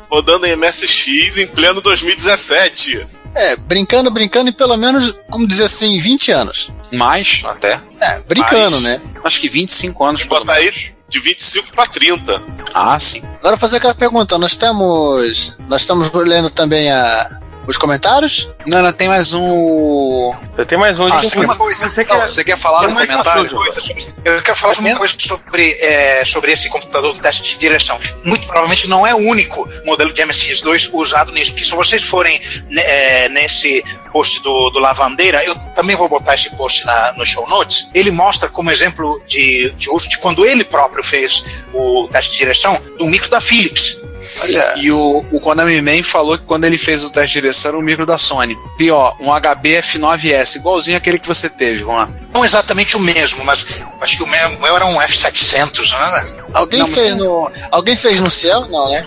rodando 0.10 0.45
em 0.45 0.56
MSX 0.56 1.38
em 1.38 1.48
pleno 1.48 1.81
2017. 1.81 3.06
É, 3.36 3.56
brincando, 3.56 4.10
brincando 4.10 4.49
em 4.49 4.53
pelo 4.53 4.76
menos, 4.76 5.14
vamos 5.30 5.48
dizer 5.48 5.65
assim, 5.65 5.99
20 5.99 6.31
anos. 6.31 6.72
Mais, 6.91 7.41
até. 7.45 7.80
É, 8.02 8.19
brincando, 8.22 8.81
Mas- 8.81 8.84
né? 8.84 9.02
Acho 9.23 9.40
que 9.40 9.48
25 9.48 10.03
anos 10.03 10.23
pelo 10.23 10.40
Botar 10.41 10.53
aí 10.53 10.65
menos. 10.65 10.91
de 11.07 11.19
25 11.19 11.72
para 11.76 11.86
30. 11.88 12.41
Ah, 12.73 12.99
sim. 12.99 13.22
Agora 13.40 13.57
fazer 13.57 13.77
aquela 13.77 13.94
pergunta, 13.94 14.38
nós 14.38 14.56
temos. 14.56 15.56
Nós 15.68 15.81
estamos 15.81 16.10
lendo 16.14 16.49
também 16.49 16.90
a, 16.91 17.30
os 17.69 17.77
comentários? 17.77 18.49
Não, 18.65 18.81
não, 18.81 18.91
tem 18.91 19.07
mais 19.07 19.31
um. 19.31 20.33
Eu 20.57 20.65
tenho 20.65 20.81
mais 20.81 20.99
um. 20.99 21.05
Ah, 21.05 21.21
você 21.21 21.35
quer, 21.35 21.45
uma 21.45 21.55
coisa. 21.55 21.89
você 21.89 22.03
Não, 22.03 22.17
quer- 22.19 22.27
você 22.27 22.43
quer 22.43 22.57
falar 22.57 22.87
no 22.87 22.93
comentário? 22.95 23.49
coisa 23.49 23.79
sobre- 23.79 24.07
Eu 24.25 24.41
quero 24.41 24.57
falar 24.57 24.73
uma 24.79 24.95
coisa 24.95 25.15
sobre, 25.19 25.71
é, 25.79 26.25
sobre 26.25 26.51
esse 26.51 26.67
computador 26.69 27.13
de 27.13 27.21
teste 27.21 27.43
de 27.43 27.57
direção. 27.57 27.99
Muito 28.23 28.45
provavelmente 28.47 28.89
não 28.89 29.05
é 29.05 29.13
o 29.13 29.19
único 29.19 29.69
modelo 29.85 30.11
de 30.11 30.21
MSX2 30.21 30.89
usado 30.93 31.31
nisso, 31.31 31.51
porque 31.51 31.63
se 31.65 31.75
vocês 31.75 32.03
forem 32.03 32.41
né, 32.69 32.81
é, 33.25 33.29
nesse 33.29 33.83
post 34.11 34.41
do, 34.41 34.71
do 34.71 34.79
Lavandeira, 34.79 35.43
eu 35.45 35.53
também 35.75 35.95
vou 35.95 36.09
botar 36.09 36.33
esse 36.33 36.49
post 36.55 36.83
na, 36.85 37.13
no 37.13 37.23
show 37.25 37.47
notes, 37.47 37.91
ele 37.93 38.09
mostra 38.09 38.49
como 38.49 38.71
exemplo 38.71 39.21
de, 39.27 39.69
de 39.75 39.89
uso 39.91 40.09
de 40.09 40.17
quando 40.17 40.43
ele 40.43 40.63
próprio 40.63 41.03
fez 41.03 41.45
o 41.71 42.07
teste 42.11 42.31
de 42.31 42.37
direção 42.39 42.81
do 42.97 43.05
micro 43.05 43.29
da 43.29 43.39
Philips. 43.39 44.01
Olha. 44.41 44.73
E 44.77 44.91
o, 44.91 45.26
o 45.31 45.39
Konami 45.39 45.81
Man 45.81 46.03
falou 46.03 46.38
que 46.38 46.43
quando 46.45 46.64
ele 46.65 46.77
fez 46.77 47.03
o 47.03 47.10
teste 47.10 47.34
de 47.35 47.41
direção 47.41 47.69
era 47.69 47.77
um 47.80 47.81
micro 47.81 48.06
da 48.06 48.18
Sony. 48.18 48.57
Pior, 48.77 49.15
um 49.19 49.27
HB 49.34 49.81
F9S, 49.81 50.56
igualzinho 50.57 50.97
aquele 50.97 51.19
que 51.19 51.27
você 51.27 51.49
teve, 51.49 51.80
Juan. 51.80 52.10
Não 52.34 52.45
exatamente 52.45 52.95
o 52.95 52.99
mesmo, 52.99 53.43
mas 53.43 53.65
acho 54.01 54.18
que 54.18 54.23
o 54.23 54.27
meu, 54.27 54.49
o 54.49 54.61
meu 54.61 54.76
era 54.76 54.85
um 54.85 54.97
F700, 54.99 55.91
né? 55.91 56.43
Alguém 56.53 56.80
Não, 56.80 56.88
fez 56.88 57.01
você- 57.01 57.15
no. 57.15 57.51
Alguém 57.72 57.95
fez 57.97 58.19
no 58.19 58.30
céu? 58.31 58.68
Não, 58.69 58.89
né? 58.91 59.03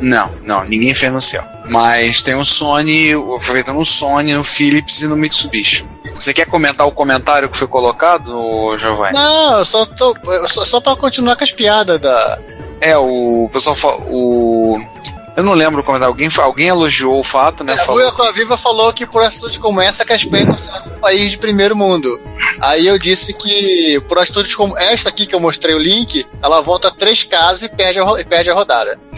Não, 0.00 0.30
não, 0.42 0.64
ninguém 0.64 0.94
fez 0.94 1.12
no 1.12 1.20
céu. 1.20 1.44
Mas 1.66 2.20
tem 2.20 2.34
um 2.34 2.44
Sony, 2.44 3.12
foi 3.40 3.54
feito 3.54 3.72
no 3.72 3.84
Sony, 3.84 4.34
no 4.34 4.42
Philips 4.42 5.00
e 5.02 5.06
no 5.06 5.16
Mitsubishi. 5.16 5.86
Você 6.14 6.34
quer 6.34 6.46
comentar 6.46 6.86
o 6.86 6.90
comentário 6.92 7.48
que 7.48 7.56
foi 7.56 7.68
colocado, 7.68 8.76
Giovanni? 8.78 9.14
Não, 9.16 9.58
eu 9.58 9.64
só 9.64 9.86
tô. 9.86 10.16
Só, 10.48 10.64
só 10.64 10.80
pra 10.80 10.96
continuar 10.96 11.36
com 11.36 11.44
as 11.44 11.52
piadas 11.52 12.00
da. 12.00 12.38
É, 12.82 12.96
o 12.98 13.48
pessoal 13.52 13.74
falou. 13.76 14.02
O. 14.08 14.92
Eu 15.34 15.42
não 15.42 15.54
lembro 15.54 15.80
o 15.80 15.84
comentário. 15.84 16.12
Alguém, 16.12 16.28
alguém 16.38 16.66
elogiou 16.68 17.18
o 17.18 17.24
fato, 17.24 17.64
né? 17.64 17.72
A 17.72 17.76
Falou. 17.78 18.06
Rui 18.10 18.28
a 18.28 18.32
Viva 18.32 18.54
falou 18.58 18.92
que 18.92 19.06
por 19.06 19.22
atitudes 19.22 19.56
como 19.56 19.80
essa 19.80 20.04
que 20.04 20.12
a 20.12 20.16
Espanha 20.16 20.42
é 20.42 20.46
considerada 20.46 20.90
um 20.94 21.00
país 21.00 21.30
de 21.30 21.38
primeiro 21.38 21.74
mundo. 21.74 22.20
Aí 22.60 22.86
eu 22.86 22.98
disse 22.98 23.32
que 23.32 23.98
por 24.08 24.18
atitudes 24.18 24.54
como 24.54 24.76
esta 24.76 25.08
aqui 25.08 25.24
que 25.24 25.34
eu 25.34 25.40
mostrei 25.40 25.74
o 25.74 25.78
link, 25.78 26.26
ela 26.42 26.60
volta 26.60 26.90
três 26.90 27.22
casas 27.24 27.62
e 27.62 27.68
perde 27.70 27.98
a, 27.98 28.04
ro- 28.04 28.18
e 28.18 28.24
perde 28.24 28.50
a 28.50 28.54
rodada. 28.54 29.00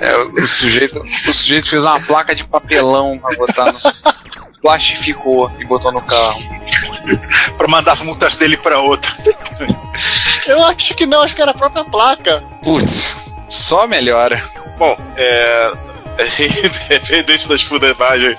É, 0.00 0.16
o, 0.16 0.46
sujeito, 0.46 1.02
o 1.26 1.32
sujeito 1.34 1.68
fez 1.68 1.84
uma 1.84 2.00
placa 2.00 2.32
de 2.32 2.44
papelão 2.44 3.18
pra 3.18 3.36
botar 3.36 3.72
no. 3.72 3.78
plastificou 4.62 5.50
e 5.58 5.64
botou 5.64 5.90
no 5.90 6.00
carro. 6.02 6.40
Para 7.56 7.66
mandar 7.66 7.92
as 7.94 8.02
multas 8.02 8.36
dele 8.36 8.56
para 8.56 8.78
outra. 8.80 9.10
Eu 10.48 10.64
acho 10.64 10.94
que 10.94 11.06
não, 11.06 11.22
acho 11.22 11.34
que 11.36 11.42
era 11.42 11.50
a 11.50 11.54
própria 11.54 11.84
placa. 11.84 12.42
Putz, 12.62 13.16
só 13.48 13.86
melhora. 13.86 14.42
Bom, 14.78 14.96
é. 15.16 15.72
Independente 16.88 17.46
das 17.48 17.62
fudebagens 17.62 18.38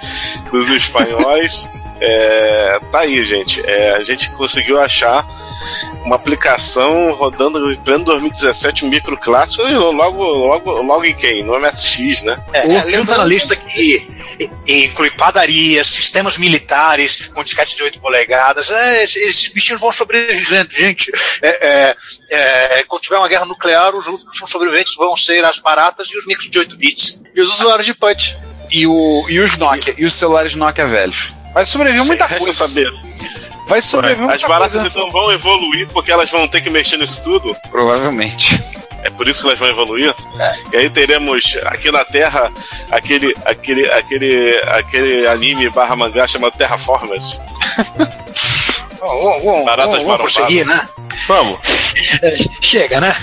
dos 0.51 0.69
espanhóis, 0.69 1.65
é, 2.01 2.79
tá 2.91 2.99
aí, 2.99 3.23
gente. 3.23 3.61
É, 3.65 3.95
a 3.95 4.03
gente 4.03 4.29
conseguiu 4.31 4.81
achar 4.81 5.25
uma 6.03 6.17
aplicação 6.17 7.13
rodando 7.13 7.71
em 7.71 7.75
pleno 7.77 8.03
2017, 8.05 8.83
um 8.85 8.89
micro 8.89 9.15
clássico, 9.17 9.65
e 9.65 9.73
logo, 9.75 10.23
logo, 10.23 10.81
logo 10.81 11.05
em 11.05 11.13
quem? 11.13 11.41
No 11.43 11.57
MSX, 11.57 12.23
né? 12.23 12.37
É, 12.51 12.59
É, 12.59 12.69
junta 12.69 12.85
lembrando- 12.85 13.17
na 13.19 13.25
lista 13.25 13.55
que 13.55 14.09
e- 14.39 14.85
inclui 14.85 15.11
padarias, 15.11 15.87
sistemas 15.87 16.37
militares 16.37 17.29
com 17.33 17.43
disquete 17.43 17.75
de 17.75 17.83
8 17.83 17.99
polegadas. 17.99 18.69
É, 18.69 19.03
esses, 19.03 19.51
bichinhos 19.51 19.81
vão 19.81 19.91
sobrevivendo, 19.91 20.73
gente. 20.73 21.11
É, 21.41 21.49
é, 21.49 21.95
é, 22.79 22.83
quando 22.87 23.01
tiver 23.01 23.17
uma 23.17 23.27
guerra 23.27 23.45
nuclear, 23.45 23.93
os 23.95 24.07
últimos 24.07 24.49
sobreviventes 24.49 24.95
vão 24.95 25.15
ser 25.17 25.43
as 25.43 25.59
baratas 25.59 26.09
e 26.09 26.17
os 26.17 26.25
micros 26.25 26.49
de 26.49 26.59
8 26.59 26.77
bits. 26.77 27.21
E 27.35 27.41
os 27.41 27.53
usuários 27.53 27.85
de 27.85 27.93
punch. 27.93 28.37
E, 28.71 28.85
o, 28.87 29.25
e 29.29 29.39
os 29.39 29.57
Nokia, 29.57 29.93
e 29.97 30.05
os 30.05 30.13
celulares 30.13 30.53
Nokia 30.55 30.85
velhos. 30.85 31.33
Vai 31.53 31.65
sobreviver 31.65 32.05
muita 32.05 32.25
Resta 32.25 32.45
coisa. 32.45 32.67
saber. 32.67 32.89
Vai 33.67 33.81
sobreviver 33.81 34.25
As 34.25 34.41
muita 34.41 34.47
baratas 34.47 34.81
coisa. 34.81 34.99
então 34.99 35.11
vão 35.11 35.31
evoluir 35.31 35.87
porque 35.89 36.11
elas 36.11 36.29
vão 36.29 36.47
ter 36.47 36.61
que 36.61 36.69
mexer 36.69 36.97
nisso 36.97 37.23
tudo. 37.23 37.55
Provavelmente. 37.71 38.59
É 39.03 39.09
por 39.09 39.27
isso 39.27 39.41
que 39.41 39.47
elas 39.47 39.59
vão 39.59 39.69
evoluir. 39.69 40.13
E 40.71 40.77
aí 40.77 40.89
teremos 40.89 41.57
aqui 41.65 41.91
na 41.91 42.03
Terra 42.05 42.51
aquele, 42.91 43.33
aquele, 43.45 43.89
aquele, 43.91 44.57
aquele 44.67 45.27
anime 45.27 45.69
barra 45.69 45.95
mangá 45.95 46.27
chamado 46.27 46.57
Terraformers. 46.57 47.39
Vamos, 48.99 49.43
vamos, 49.45 49.65
Baratas 49.65 49.93
vamos, 50.03 50.07
vamos 50.07 50.33
prosseguir, 50.33 50.65
né? 50.65 50.85
Vamos. 51.25 51.57
É, 52.21 52.37
Chega, 52.61 52.99
né? 52.99 53.15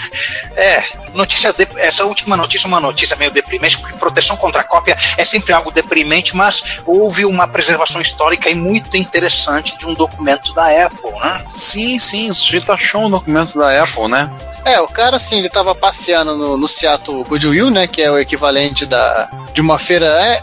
É, 0.56 0.82
notícia 1.12 1.52
de- 1.52 1.68
essa 1.76 2.04
última 2.06 2.34
notícia 2.34 2.66
é 2.66 2.68
uma 2.68 2.80
notícia 2.80 3.14
meio 3.16 3.30
deprimente, 3.30 3.76
porque 3.78 3.94
proteção 3.98 4.38
contra 4.38 4.64
cópia 4.64 4.96
é 5.18 5.24
sempre 5.24 5.52
algo 5.52 5.70
deprimente, 5.70 6.34
mas 6.34 6.78
houve 6.86 7.26
uma 7.26 7.46
preservação 7.46 8.00
histórica 8.00 8.48
e 8.48 8.54
muito 8.54 8.96
interessante 8.96 9.76
de 9.76 9.84
um 9.86 9.92
documento 9.92 10.54
da 10.54 10.86
Apple, 10.86 11.10
né? 11.20 11.44
Sim, 11.58 11.98
sim, 11.98 12.30
o 12.30 12.34
sujeito 12.34 12.72
achou 12.72 13.02
um 13.02 13.10
documento 13.10 13.58
da 13.58 13.82
Apple, 13.82 14.08
né? 14.08 14.30
É, 14.66 14.80
o 14.80 14.88
cara 14.88 15.16
assim, 15.16 15.38
ele 15.38 15.48
tava 15.48 15.74
passeando 15.74 16.36
no, 16.36 16.56
no 16.56 16.66
Seattle 16.68 17.24
Goodwill, 17.24 17.70
né? 17.70 17.86
Que 17.86 18.02
é 18.02 18.10
o 18.10 18.18
equivalente 18.18 18.84
da, 18.84 19.30
de 19.54 19.60
uma 19.60 19.78
feira. 19.78 20.06
É, 20.06 20.42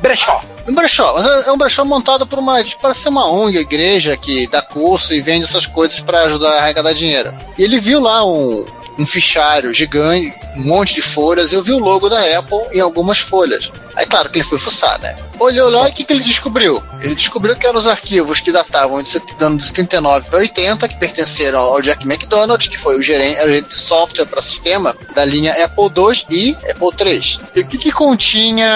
Brechó. 0.00 0.42
Um 0.66 0.74
brechó, 0.74 1.14
mas 1.14 1.26
é 1.26 1.48
é 1.48 1.52
um 1.52 1.58
brechó 1.58 1.84
montado 1.84 2.26
por 2.26 2.38
uma. 2.38 2.62
tipo, 2.62 2.80
Parece 2.82 3.00
ser 3.00 3.08
uma 3.08 3.30
ONG, 3.30 3.58
igreja, 3.58 4.16
que 4.16 4.46
dá 4.46 4.62
curso 4.62 5.14
e 5.14 5.20
vende 5.20 5.44
essas 5.44 5.66
coisas 5.66 6.00
pra 6.00 6.22
ajudar 6.22 6.50
a 6.50 6.62
arrecadar 6.62 6.92
dinheiro. 6.92 7.34
E 7.58 7.62
ele 7.62 7.78
viu 7.78 8.00
lá 8.00 8.24
um, 8.24 8.64
um 8.98 9.06
fichário 9.06 9.72
gigante, 9.74 10.32
um 10.56 10.62
monte 10.62 10.94
de 10.94 11.02
folhas, 11.02 11.52
e 11.52 11.54
eu 11.54 11.62
vi 11.62 11.72
o 11.72 11.78
logo 11.78 12.08
da 12.08 12.38
Apple 12.38 12.58
em 12.72 12.80
algumas 12.80 13.18
folhas. 13.18 13.70
Aí, 13.96 14.06
claro 14.06 14.30
que 14.30 14.38
ele 14.38 14.44
foi 14.44 14.58
fuçar, 14.58 14.98
né? 15.00 15.16
Olhou 15.40 15.70
lá 15.70 15.88
e 15.88 15.90
o 15.90 15.94
que, 15.94 16.04
que 16.04 16.12
ele 16.12 16.22
descobriu? 16.22 16.82
Ele 17.00 17.14
descobriu 17.14 17.56
que 17.56 17.66
eram 17.66 17.78
os 17.78 17.86
arquivos 17.86 18.40
que 18.40 18.52
datavam 18.52 19.02
de 19.02 19.08
set- 19.08 19.34
do 19.38 19.44
ano 19.46 19.56
de 19.56 19.64
79 19.64 20.28
para 20.28 20.38
80, 20.38 20.86
que 20.86 20.98
pertenceram 20.98 21.58
ao 21.60 21.80
Jack 21.80 22.04
McDonald, 22.06 22.68
que 22.68 22.76
foi 22.76 22.98
o 22.98 23.02
gerente, 23.02 23.38
o 23.40 23.44
gerente 23.44 23.68
de 23.70 23.74
software 23.74 24.26
para 24.26 24.42
sistema 24.42 24.94
da 25.14 25.24
linha 25.24 25.52
Apple 25.64 25.84
II 25.96 26.24
e 26.28 26.52
Apple 26.70 26.90
III. 27.10 27.40
E 27.56 27.60
o 27.60 27.66
que, 27.66 27.78
que 27.78 27.90
continha 27.90 28.66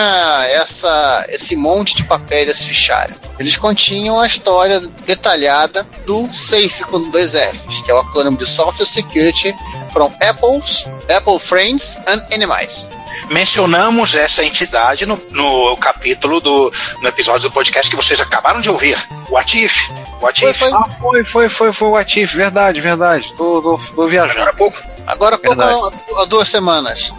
essa, 0.48 1.26
esse 1.28 1.54
monte 1.54 1.94
de 1.96 2.04
papel 2.04 2.46
desse 2.46 2.64
fichário? 2.64 3.14
Eles 3.38 3.58
continham 3.58 4.18
a 4.18 4.26
história 4.26 4.80
detalhada 5.06 5.86
do 6.06 6.32
SAFE 6.32 6.84
com 6.84 7.10
dois 7.10 7.32
Fs, 7.32 7.82
que 7.84 7.90
é 7.90 7.94
o 7.94 7.98
acrônimo 7.98 8.38
de 8.38 8.46
Software 8.46 8.86
Security 8.86 9.54
from 9.92 10.10
Apple's, 10.22 10.86
Apple 11.14 11.38
Friends 11.38 11.98
and 12.08 12.24
Enemies. 12.30 12.88
Mencionamos 13.30 14.14
essa 14.14 14.44
entidade 14.44 15.06
no, 15.06 15.20
no 15.30 15.76
capítulo 15.76 16.40
do 16.40 16.72
no 17.00 17.08
episódio 17.08 17.48
do 17.48 17.52
podcast 17.52 17.90
que 17.90 17.96
vocês 17.96 18.20
acabaram 18.20 18.60
de 18.60 18.68
ouvir. 18.70 18.96
O 19.28 19.36
Atif. 19.36 19.88
O 20.20 20.26
Atif. 20.26 20.62
Ah, 20.64 20.84
foi, 20.88 21.24
foi, 21.24 21.48
foi, 21.48 21.72
foi 21.72 21.88
o 21.88 21.96
Atif, 21.96 22.34
verdade, 22.36 22.80
verdade. 22.80 23.32
Tô, 23.34 23.60
tô, 23.62 23.78
tô 23.94 24.06
viajando. 24.06 24.40
Agora 24.40 24.50
há 24.50 24.54
pouco. 24.54 24.78
Agora 25.06 25.36
há 26.16 26.22
há 26.22 26.24
duas 26.26 26.48
semanas. 26.48 27.12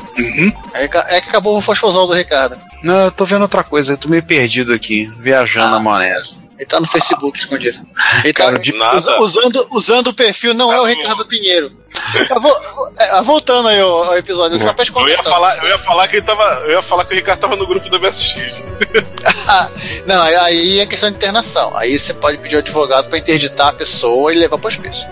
É, 0.73 0.87
que- 0.87 0.97
é 0.97 1.21
que 1.21 1.29
acabou 1.29 1.57
o 1.57 1.61
fosfosol 1.61 2.07
do 2.07 2.13
Ricardo. 2.13 2.57
Não, 2.81 3.05
eu 3.05 3.11
tô 3.11 3.25
vendo 3.25 3.41
outra 3.41 3.63
coisa, 3.63 3.93
eu 3.93 3.97
tô 3.97 4.07
meio 4.07 4.23
perdido 4.23 4.73
aqui, 4.73 5.11
viajando 5.19 5.67
Ah. 5.67 5.71
na 5.71 5.79
maionese. 5.79 6.39
Ele 6.57 6.65
tá 6.65 6.79
no 6.79 6.87
Facebook 6.87 7.37
escondido. 7.37 7.77
Ele 8.23 8.31
tá 8.33 8.45
Cara, 8.45 8.59
de 8.59 8.73
nada. 8.73 8.97
usa- 8.97 9.19
usando, 9.19 9.67
usando 9.71 10.07
o 10.07 10.13
perfil, 10.13 10.53
não 10.53 10.71
é 10.71 10.79
o 10.79 10.85
Ricardo 10.85 11.25
Pinheiro. 11.25 11.71
Eu 12.29 12.41
vou- 12.41 12.57
é, 12.97 13.21
voltando 13.21 13.67
aí 13.69 13.79
ao, 13.79 14.05
ao 14.05 14.17
episódio, 14.17 14.55
esse 14.55 14.65
papel 14.65 14.85
Eu 14.95 15.07
ia, 15.09 15.23
falar, 15.23 15.57
eu 15.63 15.67
ia 15.69 15.77
falar 15.77 16.07
que 16.07 16.17
ele 16.17 16.25
tava. 16.25 16.43
Eu 16.65 16.71
ia 16.71 16.81
falar 16.81 17.05
que 17.05 17.13
o 17.13 17.15
Ricardo 17.17 17.39
tava 17.39 17.55
no 17.55 17.67
grupo 17.67 17.89
do 17.89 17.99
MSX. 17.99 18.35
Não, 20.05 20.21
aí- 20.21 20.79
é 20.79 20.85
questão 20.85 21.09
de 21.09 21.15
internação. 21.17 21.75
Aí 21.77 21.97
você 21.97 22.13
pode 22.13 22.37
pedir 22.37 22.55
ao 22.55 22.59
advogado 22.61 23.09
pra 23.09 23.17
interditar 23.17 23.67
a 23.69 23.73
pessoa 23.73 24.33
e 24.33 24.37
levar 24.37 24.57
pro 24.57 24.67
hospício. 24.67 25.07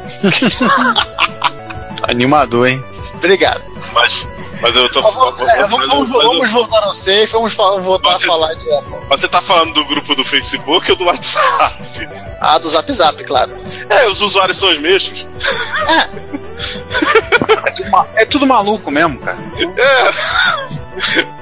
Animador, 2.07 2.67
hein? 2.67 2.83
Obrigado. 3.15 3.61
Mas, 3.93 4.27
mas 4.63 4.75
eu 4.75 4.89
tô 4.91 5.01
Vamos, 5.01 5.15
falando. 5.15 5.49
é, 5.49 5.67
vamos, 5.67 5.87
vamos- 5.87 6.09
vamos 6.09 6.49
voltar 6.49 6.83
ao 6.83 6.93
safe, 6.93 7.27
vamos, 7.27 7.53
fa- 7.53 7.77
voltar 7.79 8.13
Você- 8.17 8.23
a 8.25 8.27
falar 8.27 8.53
de 8.55 8.73
Apple. 8.73 8.95
Você 9.09 9.27
tá 9.27 9.41
falando 9.41 9.73
do 9.75 9.85
grupo 9.85 10.15
do 10.15 10.23
Facebook 10.23 10.89
ou 10.89 10.97
do 10.97 11.05
WhatsApp? 11.05 12.09
Ah, 12.41 12.57
do 12.57 12.67
Zap 12.69 12.91
Zap, 12.91 13.23
claro. 13.23 13.55
É, 13.89 14.07
os 14.07 14.21
usuários 14.21 14.57
são 14.57 14.69
os 14.69 14.79
mesmos. 14.79 15.27
É 15.87 16.52
tudo, 17.75 17.89
ma- 17.91 18.07
é 18.15 18.25
tudo 18.25 18.45
maluco 18.47 18.91
mesmo, 18.91 19.19
cara. 19.19 19.37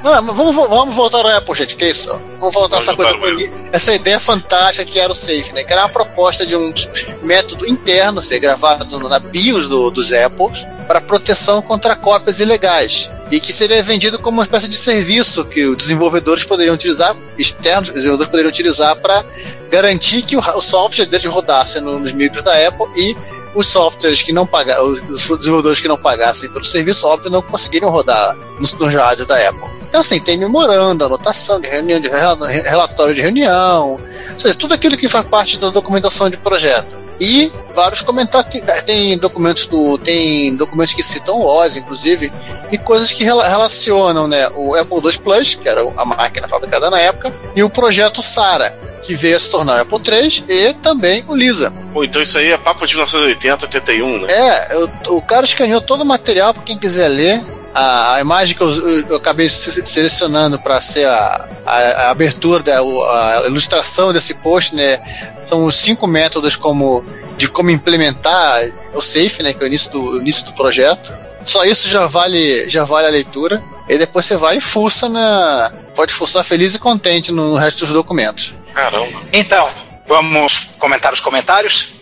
Não, 0.04 0.22
mas 0.22 0.36
vamos, 0.36 0.56
vamos 0.56 0.96
voltar 0.96 1.18
ao 1.20 1.28
Apple, 1.28 1.56
gente, 1.56 1.76
que 1.76 1.86
isso? 1.90 2.10
Vamos 2.40 2.54
voltar 2.54 2.78
a 2.78 2.80
Vamos 2.80 2.88
essa 2.88 2.96
coisa 2.96 3.14
bonita. 3.18 3.54
Essa 3.72 3.94
ideia 3.94 4.20
fantástica 4.20 4.86
que 4.86 5.00
era 5.00 5.12
o 5.12 5.16
Safe, 5.16 5.52
né? 5.54 5.64
Que 5.64 5.74
era 5.74 5.84
uma 5.84 5.90
proposta 5.90 6.46
de 6.46 6.56
um 6.56 6.74
método 7.22 7.68
interno 7.68 8.22
ser 8.22 8.40
gravado 8.40 8.86
no- 8.98 9.10
na 9.10 9.20
BIOS 9.20 9.68
do- 9.68 9.92
dos 9.92 10.12
Apples 10.14 10.66
para 10.88 11.02
proteção 11.02 11.62
contra 11.62 11.96
cópias 11.96 12.40
ilegais. 12.40 13.10
E 13.30 13.40
que 13.40 13.54
seria 13.54 13.82
vendido 13.82 14.20
como 14.20 14.38
uma 14.40 14.44
espécie 14.44 14.68
de 14.68 14.76
serviço 14.76 15.46
que 15.46 15.66
os 15.66 15.78
desenvolvedores 15.78 16.44
poderiam 16.44 16.76
utilizar, 16.76 17.16
externos 17.38 17.90
desenvolvedores 17.90 18.30
poderiam 18.30 18.50
utilizar 18.50 18.94
para 18.98 19.24
garantir 19.70 20.22
que 20.24 20.36
o, 20.36 20.40
o 20.40 20.62
software 20.62 21.06
deles 21.06 21.26
rodasse 21.28 21.80
no- 21.80 21.98
nos 22.00 22.12
micros 22.12 22.44
da 22.44 22.52
Apple 22.68 22.88
e 22.96 23.16
os 23.53 23.68
softwares 23.68 24.23
que 24.23 24.32
não 24.32 24.45
pagassem, 24.45 24.84
os 24.84 25.28
desenvolvedores 25.38 25.80
que 25.80 25.88
não 25.88 25.98
pagassem 25.98 26.49
pelo 26.49 26.64
serviço, 26.64 27.07
óbvio, 27.07 27.30
não 27.30 27.41
conseguiriam 27.41 27.90
rodar 27.91 28.36
nos, 28.60 28.73
rádios 28.94 29.28
da 29.28 29.36
Apple. 29.49 29.69
Então, 29.88 29.99
assim, 29.99 30.19
tem 30.19 30.38
memorando, 30.38 31.03
anotação 31.03 31.60
de 31.60 31.68
reunião, 31.68 31.99
de 31.99 32.07
rel- 32.07 32.38
relatório 32.38 33.14
de 33.14 33.22
reunião, 33.22 33.99
ou 34.34 34.40
seja, 34.40 34.56
tudo 34.56 34.73
aquilo 34.73 34.95
que 34.95 35.10
faz 35.10 35.26
parte 35.26 35.60
da 35.60 35.69
documentação 35.69 36.30
de 36.30 36.38
projeto. 36.38 36.98
E 37.19 37.52
vários 37.76 38.02
comentários, 38.02 38.52
que- 38.52 38.61
tem 38.84 39.18
documentos 39.18 39.68
do, 39.68 39.98
tem 39.98 40.56
documentos 40.56 40.93
que 40.93 41.03
citam 41.03 41.35
o 41.39 41.45
OS, 41.45 41.77
inclusive, 41.77 42.31
e 42.72 42.77
coisas 42.77 43.11
que 43.11 43.23
rela- 43.23 43.48
relacionam, 43.48 44.27
né, 44.27 44.49
o 44.56 44.76
Apple 44.76 44.98
II 45.03 45.19
Plus, 45.19 45.56
que 45.56 45.68
era 45.68 45.81
a 45.98 46.06
máquina 46.06 46.48
fabricada 46.48 46.89
na 46.89 46.99
época, 46.99 47.34
e 47.56 47.64
o 47.64 47.69
projeto 47.69 48.22
Sara, 48.22 48.76
que 49.03 49.15
veio 49.15 49.35
a 49.35 49.39
se 49.39 49.49
tornar 49.49 49.77
o 49.77 49.81
Apple 49.81 49.99
III, 50.15 50.43
e 50.48 50.73
também 50.76 51.26
o 51.27 51.35
Lisa. 51.35 51.73
Pô, 51.93 52.03
então 52.03 52.22
isso 52.22 52.38
aí 52.38 52.52
é 52.52 52.57
papo 52.57 52.85
de 52.85 52.93
1980, 52.93 53.65
81, 53.65 54.19
né? 54.19 54.27
É, 54.31 54.76
eu- 54.76 54.89
o 55.15 55.22
cara 55.22 55.43
escaneou 55.45 55.81
todo 55.81 56.02
o 56.02 56.06
material 56.06 56.53
para 56.53 56.64
quem 56.64 56.77
quiser 56.77 57.07
ler. 57.07 57.41
A, 57.73 58.15
a 58.15 58.22
imagem 58.22 58.56
que 58.56 58.61
eu, 58.61 58.69
eu- 58.72 59.07
eu 59.07 59.15
acabei 59.15 59.48
se- 59.49 59.85
selecionando 59.85 60.60
para 60.60 60.81
ser 60.81 61.06
a, 61.06 61.48
a- 61.65 61.77
a 62.07 62.10
abertura, 62.11 62.61
da, 62.64 62.84
o- 62.84 63.03
a 63.03 63.43
ilustração 63.48 64.11
desse 64.11 64.34
post, 64.34 64.76
né? 64.76 64.99
São 65.39 65.64
os 65.65 65.76
cinco 65.76 66.06
métodos 66.07 66.56
como, 66.57 67.03
de 67.38 67.48
como 67.48 67.69
implementar 67.72 68.61
o 68.93 69.02
Safe, 69.02 69.41
né? 69.41 69.53
Que 69.53 69.61
é 69.61 69.64
o 69.64 69.68
início 69.68 69.89
do, 69.91 70.02
o 70.03 70.18
início 70.18 70.45
do 70.45 70.53
projeto. 70.53 71.14
Só 71.43 71.64
isso 71.65 71.88
já 71.88 72.06
vale, 72.07 72.68
já 72.69 72.84
vale 72.84 73.07
a 73.07 73.11
leitura. 73.11 73.64
E 73.89 73.98
depois 73.98 74.26
você 74.26 74.35
vai 74.38 74.57
e 74.57 74.61
fuça 74.61 75.07
na. 75.10 75.72
Pode 75.95 76.14
fuçar 76.14 76.43
feliz 76.43 76.76
e 76.76 76.80
contente 76.80 77.31
no 77.31 77.56
resto 77.56 77.80
dos 77.85 77.93
documentos. 77.93 78.53
Caramba. 78.73 79.19
Então, 79.34 79.69
vamos 80.07 80.69
comentar 80.77 81.11
os 81.14 81.19
comentários. 81.19 81.93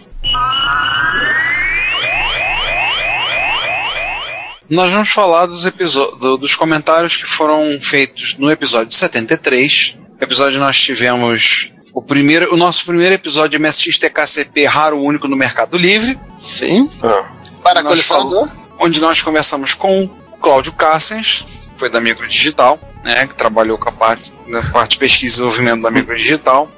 Nós 4.69 4.91
vamos 4.91 5.09
falar 5.09 5.45
dos, 5.47 5.63
do- 5.63 6.37
dos 6.37 6.55
comentários 6.55 7.17
que 7.17 7.25
foram 7.25 7.79
feitos 7.81 8.35
no 8.37 8.51
episódio 8.51 8.93
73. 8.95 9.95
No 10.19 10.23
episódio 10.23 10.59
nós 10.59 10.79
tivemos 10.79 11.71
o 11.93 12.01
primeiro, 12.01 12.53
o 12.53 12.57
nosso 12.57 12.85
primeiro 12.85 13.15
episódio 13.15 13.57
de 13.57 13.65
MSX 13.65 13.97
TKCP 13.97 14.65
raro 14.65 15.01
único 15.01 15.27
no 15.27 15.35
Mercado 15.35 15.77
Livre. 15.77 16.19
Sim. 16.37 16.89
Ah. 17.01 17.31
Para 17.63 17.81
colecionador. 17.83 18.47
onde 18.79 19.01
nós 19.01 19.21
conversamos 19.21 19.73
com 19.73 20.03
o 20.03 20.07
Cláudio 20.39 20.71
Cassens, 20.73 21.45
que 21.73 21.79
foi 21.79 21.89
da 21.89 21.99
Microdigital, 21.99 22.79
né, 23.03 23.25
que 23.27 23.35
trabalhou 23.35 23.77
com 23.77 23.89
a 23.89 23.91
parte, 23.91 24.31
na 24.47 24.61
parte 24.71 24.91
de 24.91 24.97
pesquisa 24.99 25.25
e 25.25 25.29
desenvolvimento 25.37 25.81
da 25.81 25.91
Microdigital. 25.91 26.71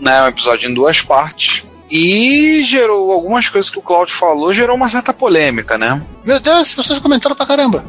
Né, 0.00 0.22
um 0.22 0.26
episódio 0.28 0.68
em 0.70 0.74
duas 0.74 1.00
partes. 1.02 1.62
E 1.90 2.62
gerou 2.64 3.10
algumas 3.12 3.48
coisas 3.48 3.70
que 3.70 3.78
o 3.78 3.82
Cláudio 3.82 4.14
falou, 4.14 4.52
gerou 4.52 4.76
uma 4.76 4.88
certa 4.88 5.12
polêmica, 5.12 5.78
né? 5.78 6.02
Meu 6.24 6.38
Deus, 6.38 6.58
as 6.58 6.74
pessoas 6.74 6.98
comentaram 6.98 7.34
pra 7.34 7.46
caramba. 7.46 7.84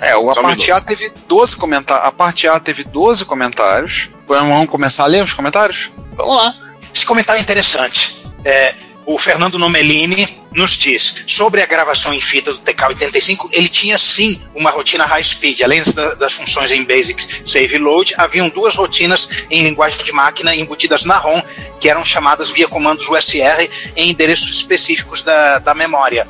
É, 0.00 0.16
o- 0.16 0.30
a 0.30 0.34
Só 0.34 0.40
um 0.40 0.44
parte 0.44 0.70
A 0.72 0.80
teve 0.80 1.12
12 1.28 1.56
comentários. 1.56 2.06
A 2.06 2.12
parte 2.12 2.46
A 2.48 2.58
teve 2.60 2.84
12 2.84 3.24
comentários. 3.24 4.10
Vamos 4.26 4.68
começar 4.70 5.04
a 5.04 5.06
ler 5.06 5.22
os 5.22 5.32
comentários? 5.34 5.90
Vamos 6.16 6.36
lá. 6.36 6.54
Esse 6.94 7.04
comentário 7.04 7.38
é 7.40 7.42
interessante. 7.42 8.22
É, 8.44 8.74
o 9.06 9.18
Fernando 9.18 9.58
Nomelini 9.58 10.42
nos 10.52 10.72
diz 10.72 11.24
sobre 11.26 11.60
a 11.60 11.66
gravação 11.66 12.14
em 12.14 12.20
fita 12.20 12.52
do 12.52 12.58
TK-85, 12.60 13.48
ele 13.52 13.68
tinha 13.68 13.98
sim 13.98 14.40
uma 14.54 14.70
rotina 14.70 15.04
high 15.04 15.24
speed. 15.24 15.60
Além 15.62 15.82
da- 15.82 16.14
das 16.14 16.32
funções 16.34 16.70
em 16.70 16.84
Basic 16.84 17.22
Save 17.44 17.74
e 17.74 17.78
Load, 17.78 18.14
haviam 18.16 18.48
duas 18.48 18.76
rotinas 18.76 19.28
em 19.50 19.62
linguagem 19.62 20.02
de 20.02 20.12
máquina 20.12 20.54
embutidas 20.54 21.04
na 21.04 21.18
ROM, 21.18 21.42
que 21.80 21.88
eram 21.88 22.04
chamadas 22.04 22.50
via 22.50 22.68
comandos 22.68 23.08
USR 23.08 23.68
em 23.96 24.10
endereços 24.10 24.54
específicos 24.56 25.24
da, 25.24 25.58
da 25.58 25.74
memória. 25.74 26.26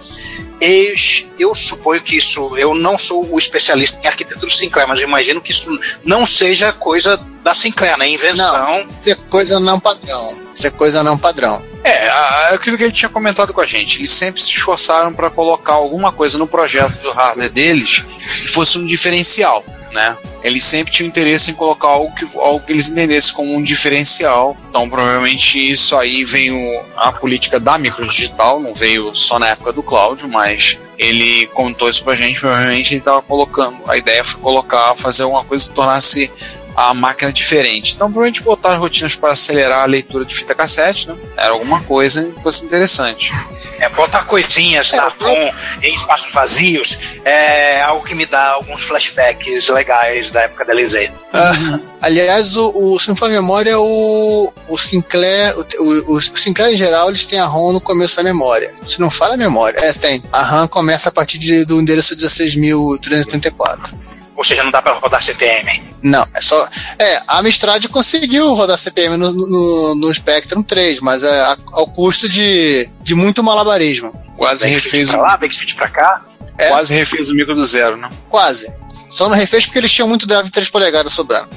Eu, 0.61 0.95
eu 1.39 1.55
suponho 1.55 2.01
que 2.01 2.17
isso, 2.17 2.57
eu 2.57 2.75
não 2.75 2.97
sou 2.97 3.29
o 3.31 3.39
especialista 3.39 4.01
em 4.03 4.07
arquitetura 4.07 4.51
Sinclair, 4.51 4.89
mas 4.89 5.01
imagino 5.01 5.41
que 5.41 5.51
isso 5.51 5.79
não 6.05 6.27
seja 6.27 6.73
coisa 6.73 7.17
da 7.43 7.55
Sinclair, 7.55 7.99
né? 7.99 8.09
Invenção. 8.09 8.87
Isso 9.01 9.11
é 9.11 9.15
coisa 9.15 9.61
não 9.61 9.79
padrão. 9.79 10.41
Isso 10.55 10.67
é 10.67 10.71
coisa 10.71 11.03
não 11.03 11.19
padrão. 11.19 11.63
É, 11.83 12.09
aquilo 12.55 12.79
que 12.79 12.85
ele 12.85 12.93
tinha 12.93 13.11
comentado 13.11 13.53
com 13.53 13.61
a 13.61 13.67
gente. 13.67 13.99
Eles 13.99 14.11
sempre 14.11 14.41
se 14.41 14.51
esforçaram 14.51 15.13
para 15.13 15.29
colocar 15.29 15.75
alguma 15.75 16.11
coisa 16.11 16.39
no 16.39 16.47
projeto 16.47 16.97
do 17.03 17.13
hardware 17.13 17.51
deles 17.51 18.05
que 18.41 18.49
fosse 18.49 18.79
um 18.79 18.87
diferencial, 18.87 19.63
né? 19.95 20.19
Eles 20.43 20.65
sempre 20.65 20.93
tinham 20.93 21.09
interesse 21.09 21.53
em 21.53 21.55
colocar 21.55 21.89
algo 21.89 22.15
que, 22.15 22.27
algo 22.37 22.61
que 22.61 22.73
eles 22.73 22.91
entendessem 22.91 23.33
como 23.33 23.55
um 23.55 23.63
diferencial. 23.63 24.57
Então, 24.69 24.91
provavelmente 24.91 25.59
isso 25.71 25.97
aí 25.97 26.25
veio 26.25 26.59
a 26.97 27.13
política 27.13 27.59
da 27.59 27.79
microdigital, 27.79 28.61
não 28.61 28.75
veio 28.75 29.15
só 29.15 29.39
na 29.39 29.49
época 29.49 29.73
do 29.73 29.83
Cláudio, 29.83 30.29
mas 30.29 30.79
ele 30.99 31.47
contou 31.49 31.89
isso 31.89 32.05
pra 32.05 32.15
gente. 32.15 32.41
Provavelmente 32.41 32.93
ele 32.93 32.99
estava 32.99 33.23
colocando. 33.23 33.79
A 33.89 33.97
ideia 33.97 34.23
foi 34.25 34.41
colocar, 34.41 34.95
fazer 34.97 35.23
alguma 35.23 35.45
coisa 35.45 35.67
que 35.67 35.75
tornasse 35.75 36.31
a 36.77 36.93
máquina 36.95 37.33
diferente. 37.33 37.95
Então, 37.95 38.09
provavelmente 38.09 38.43
botar 38.43 38.75
rotinas 38.77 39.15
para 39.15 39.31
acelerar 39.33 39.83
a 39.83 39.87
leitura 39.87 40.25
de 40.25 40.35
fita 40.35 40.55
cassete, 40.55 41.09
né? 41.09 41.17
Era 41.37 41.51
alguma 41.51 41.81
coisa, 41.83 42.31
coisa 42.43 42.65
interessante. 42.65 43.33
É, 43.79 43.89
botar 43.89 44.25
coisinhas 44.25 44.93
É, 44.93 44.97
na 44.97 45.09
ROM 45.09 45.53
em 45.83 45.95
espaços 45.95 46.33
vazios 46.33 46.99
é 47.25 47.81
algo 47.83 48.05
que 48.05 48.15
me 48.15 48.25
dá 48.27 48.53
alguns 48.53 48.83
flashbacks 48.83 49.69
legais 49.69 50.31
da 50.33 50.43
época 50.43 50.65
da 50.65 50.73
LZ. 50.75 51.11
Aliás, 52.01 52.57
o, 52.57 52.71
o 52.75 52.99
se 52.99 53.09
não 53.09 53.17
for 53.17 53.29
memória, 53.31 53.79
o, 53.79 54.53
o 54.69 54.77
Sinclair, 54.79 55.55
o, 55.79 55.83
o, 56.13 56.17
o 56.17 56.21
Sinclair 56.21 56.75
em 56.75 56.77
geral, 56.77 57.09
eles 57.09 57.25
têm 57.25 57.39
a 57.39 57.47
ROM 57.47 57.73
no 57.73 57.81
começo 57.81 58.17
da 58.17 58.23
memória. 58.23 58.73
Se 58.87 59.01
não 59.01 59.11
fala 59.11 59.35
a 59.35 59.37
memória, 59.37 59.79
é, 59.81 59.93
tem. 59.93 60.23
A 60.33 60.43
RAM 60.43 60.69
começa 60.69 61.09
a 61.09 61.13
partir 61.13 61.39
de- 61.39 61.65
do 61.65 61.81
endereço 61.81 62.15
16.334. 62.17 63.93
Ou 64.37 64.43
seja, 64.45 64.65
não 64.65 64.71
dá 64.71 64.83
para 64.83 64.93
rodar 64.95 65.23
CPM. 65.23 65.83
Não, 66.03 66.27
é 66.35 66.41
só. 66.41 66.69
É, 66.99 67.23
a 67.27 67.39
Amstrad 67.39 67.87
conseguiu 67.89 68.53
rodar 68.55 68.77
CPM 68.77 69.17
no, 69.17 69.33
no, 69.33 69.95
no 69.95 70.13
Spectrum 70.15 70.63
3, 70.63 71.01
mas 71.01 71.23
é 71.23 71.41
a- 71.41 71.57
ao 71.73 71.87
custo 71.87 72.29
de, 72.29 72.89
de 73.03 73.15
muito 73.15 73.43
malabarismo. 73.43 74.13
Quase 74.37 74.67
refez, 74.67 75.11
pra 75.11 75.19
o, 75.19 75.23
lá, 75.23 75.37
Backstreet 75.37 75.75
pra 75.77 75.89
cá. 75.89 76.23
É. 76.59 76.69
quase 76.69 76.95
refez 76.95 77.31
o 77.31 77.35
micro 77.35 77.55
do 77.55 77.65
zero, 77.65 77.97
né? 77.97 78.09
Quase. 78.29 78.73
Só 79.15 79.29
não 79.29 79.37
refez 79.37 79.65
porque 79.65 79.79
eles 79.79 79.93
tinham 79.93 80.09
muito 80.09 80.27
drive 80.27 80.51
3 80.51 80.69
polegadas 80.71 81.13
sobrando. 81.13 81.49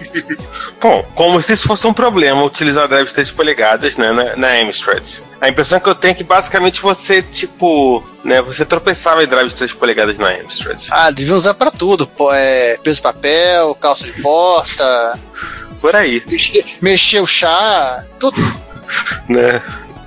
Bom, 0.80 1.06
como 1.14 1.42
se 1.42 1.52
isso 1.52 1.68
fosse 1.68 1.86
um 1.86 1.92
problema 1.92 2.42
utilizar 2.42 2.88
drive 2.88 3.08
de 3.08 3.12
3 3.12 3.30
polegadas 3.30 3.98
né, 3.98 4.10
na, 4.10 4.36
na 4.36 4.48
Amstrad. 4.62 5.04
A 5.38 5.50
impressão 5.50 5.78
que 5.78 5.86
eu 5.86 5.94
tenho 5.94 6.12
é 6.12 6.14
que 6.14 6.24
basicamente 6.24 6.80
você, 6.80 7.20
tipo, 7.20 8.02
né, 8.24 8.40
você 8.40 8.64
tropeçava 8.64 9.22
em 9.22 9.26
drive 9.26 9.50
de 9.50 9.56
3 9.56 9.72
polegadas 9.74 10.16
na 10.16 10.30
Amstrad. 10.30 10.80
Ah, 10.90 11.10
deviam 11.10 11.36
usar 11.36 11.52
pra 11.52 11.70
tudo. 11.70 12.06
Pô, 12.06 12.32
é, 12.32 12.78
peso 12.78 13.02
papel, 13.02 13.74
calça 13.74 14.04
de 14.04 14.22
porta, 14.22 15.18
Por 15.82 15.94
aí, 15.94 16.22
mexer, 16.26 16.64
mexer 16.80 17.20
o 17.20 17.26
chá, 17.26 18.02
tudo. 18.18 18.40
né? 19.28 19.60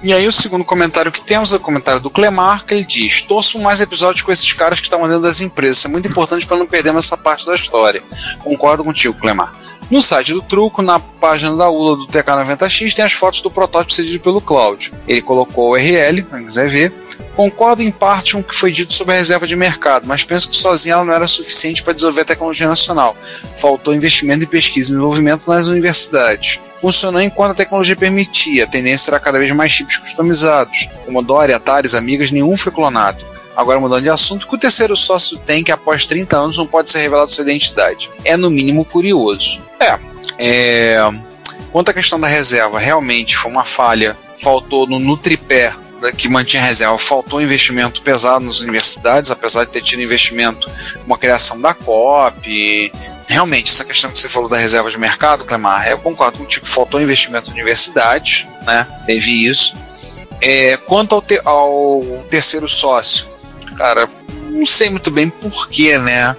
E 0.04 0.12
aí 0.12 0.28
o 0.28 0.32
segundo 0.32 0.66
comentário 0.66 1.12
que 1.12 1.24
temos 1.24 1.54
é 1.54 1.58
o 1.58 1.60
comentário 1.60 2.02
do 2.02 2.10
Clemar, 2.10 2.66
que 2.66 2.74
ele 2.74 2.84
diz: 2.84 3.22
torço 3.22 3.60
mais 3.60 3.82
episódios 3.82 4.24
com 4.24 4.32
esses 4.32 4.52
caras 4.54 4.80
que 4.80 4.88
estão 4.88 5.08
dentro 5.08 5.22
das 5.22 5.42
empresas. 5.42 5.78
Isso 5.78 5.88
é 5.88 5.92
muito 5.92 6.08
importante 6.08 6.48
para 6.48 6.58
não 6.58 6.66
perdermos 6.66 7.06
essa 7.06 7.16
parte 7.16 7.46
da 7.46 7.54
história. 7.54 8.02
Concordo 8.40 8.84
contigo, 8.84 9.14
Clemar. 9.14 9.54
No 9.92 10.02
site 10.02 10.32
do 10.32 10.42
Truco, 10.42 10.82
na 10.82 11.02
página 11.02 11.54
da 11.54 11.70
ULA 11.70 11.98
do 11.98 12.08
TK90X, 12.08 12.94
tem 12.94 13.04
as 13.04 13.12
fotos 13.12 13.42
do 13.42 13.52
protótipo 13.52 13.92
cedido 13.92 14.22
pelo 14.22 14.40
Cláudio. 14.40 14.94
Ele 15.06 15.22
colocou 15.22 15.68
o 15.68 15.72
URL, 15.74 16.24
quem 16.24 16.46
quiser 16.46 16.70
ver. 16.70 16.94
Concordo 17.36 17.84
em 17.84 17.92
parte 17.92 18.32
com 18.32 18.40
o 18.40 18.44
que 18.44 18.56
foi 18.56 18.72
dito 18.72 18.94
sobre 18.94 19.14
a 19.14 19.18
reserva 19.18 19.46
de 19.46 19.54
mercado, 19.54 20.08
mas 20.08 20.24
penso 20.24 20.50
que 20.50 20.56
sozinha 20.56 20.94
ela 20.94 21.04
não 21.04 21.14
era 21.14 21.28
suficiente 21.28 21.84
para 21.84 21.92
desenvolver 21.92 22.22
a 22.22 22.26
tecnologia 22.26 22.70
nacional. 22.70 23.18
Faltou 23.58 23.94
investimento 23.94 24.46
em 24.46 24.48
pesquisa 24.48 24.88
e 24.88 24.92
desenvolvimento 24.92 25.50
nas 25.50 25.68
universidades. 25.68 26.62
Funcionou 26.78 27.22
enquanto 27.22 27.52
a 27.52 27.56
tecnologia 27.56 27.96
permitia, 27.96 28.64
a 28.64 28.68
tendência 28.68 29.12
era 29.12 29.20
cada 29.20 29.40
vez 29.40 29.52
mais 29.52 29.74
chips 29.74 29.98
customizados. 29.98 30.88
Commodore, 31.06 31.54
Ataris, 31.54 31.94
Amigas, 31.94 32.32
nenhum 32.32 32.56
foi 32.56 32.72
clonado. 32.72 33.31
Agora 33.56 33.80
mudando 33.80 34.04
de 34.04 34.10
assunto, 34.10 34.48
que 34.48 34.56
o 34.56 34.58
terceiro 34.58 34.96
sócio 34.96 35.38
tem 35.38 35.64
que 35.64 35.72
após 35.72 36.06
30 36.06 36.38
anos 36.38 36.58
não 36.58 36.66
pode 36.66 36.90
ser 36.90 37.00
revelado 37.00 37.32
sua 37.32 37.44
identidade. 37.44 38.10
É 38.24 38.38
no 38.38 38.50
mínimo 38.50 38.86
curioso. 38.86 39.62
É, 39.80 40.00
é... 40.40 41.14
Quanto 41.72 41.90
à 41.90 41.94
questão 41.94 42.20
da 42.20 42.28
reserva, 42.28 42.80
realmente 42.80 43.38
foi 43.38 43.52
uma 43.52 43.64
falha. 43.66 44.18
Faltou 44.38 44.88
no, 44.88 45.00
no 45.00 45.16
tripé 45.16 45.74
que 46.18 46.28
mantinha 46.28 46.64
a 46.64 46.66
reserva, 46.66 46.98
faltou 46.98 47.42
investimento 47.42 48.02
pesado 48.02 48.44
nas 48.44 48.60
universidades, 48.60 49.30
apesar 49.30 49.66
de 49.66 49.72
ter 49.72 49.82
tido 49.82 50.02
investimento, 50.02 50.70
uma 51.06 51.18
criação 51.18 51.62
da 51.62 51.74
COP. 51.76 52.92
Realmente, 53.28 53.70
essa 53.70 53.86
questão 53.86 54.10
que 54.10 54.18
você 54.18 54.28
falou 54.28 54.50
da 54.50 54.58
reserva 54.58 54.90
de 54.90 54.98
mercado, 54.98 55.46
Clemar, 55.46 55.88
eu 55.88 56.00
concordo 56.00 56.40
contigo, 56.40 56.66
faltou 56.66 57.00
investimento 57.00 57.50
em 57.50 57.54
universidades, 57.54 58.48
né? 58.66 58.88
Teve 59.06 59.46
isso. 59.46 59.76
É, 60.42 60.76
quanto 60.76 61.14
ao, 61.14 61.22
te- 61.22 61.42
ao 61.46 62.02
terceiro 62.30 62.68
sócio, 62.68 63.28
cara, 63.76 64.10
não 64.50 64.66
sei 64.66 64.90
muito 64.90 65.10
bem 65.10 65.30
porquê, 65.30 65.98
né? 65.98 66.36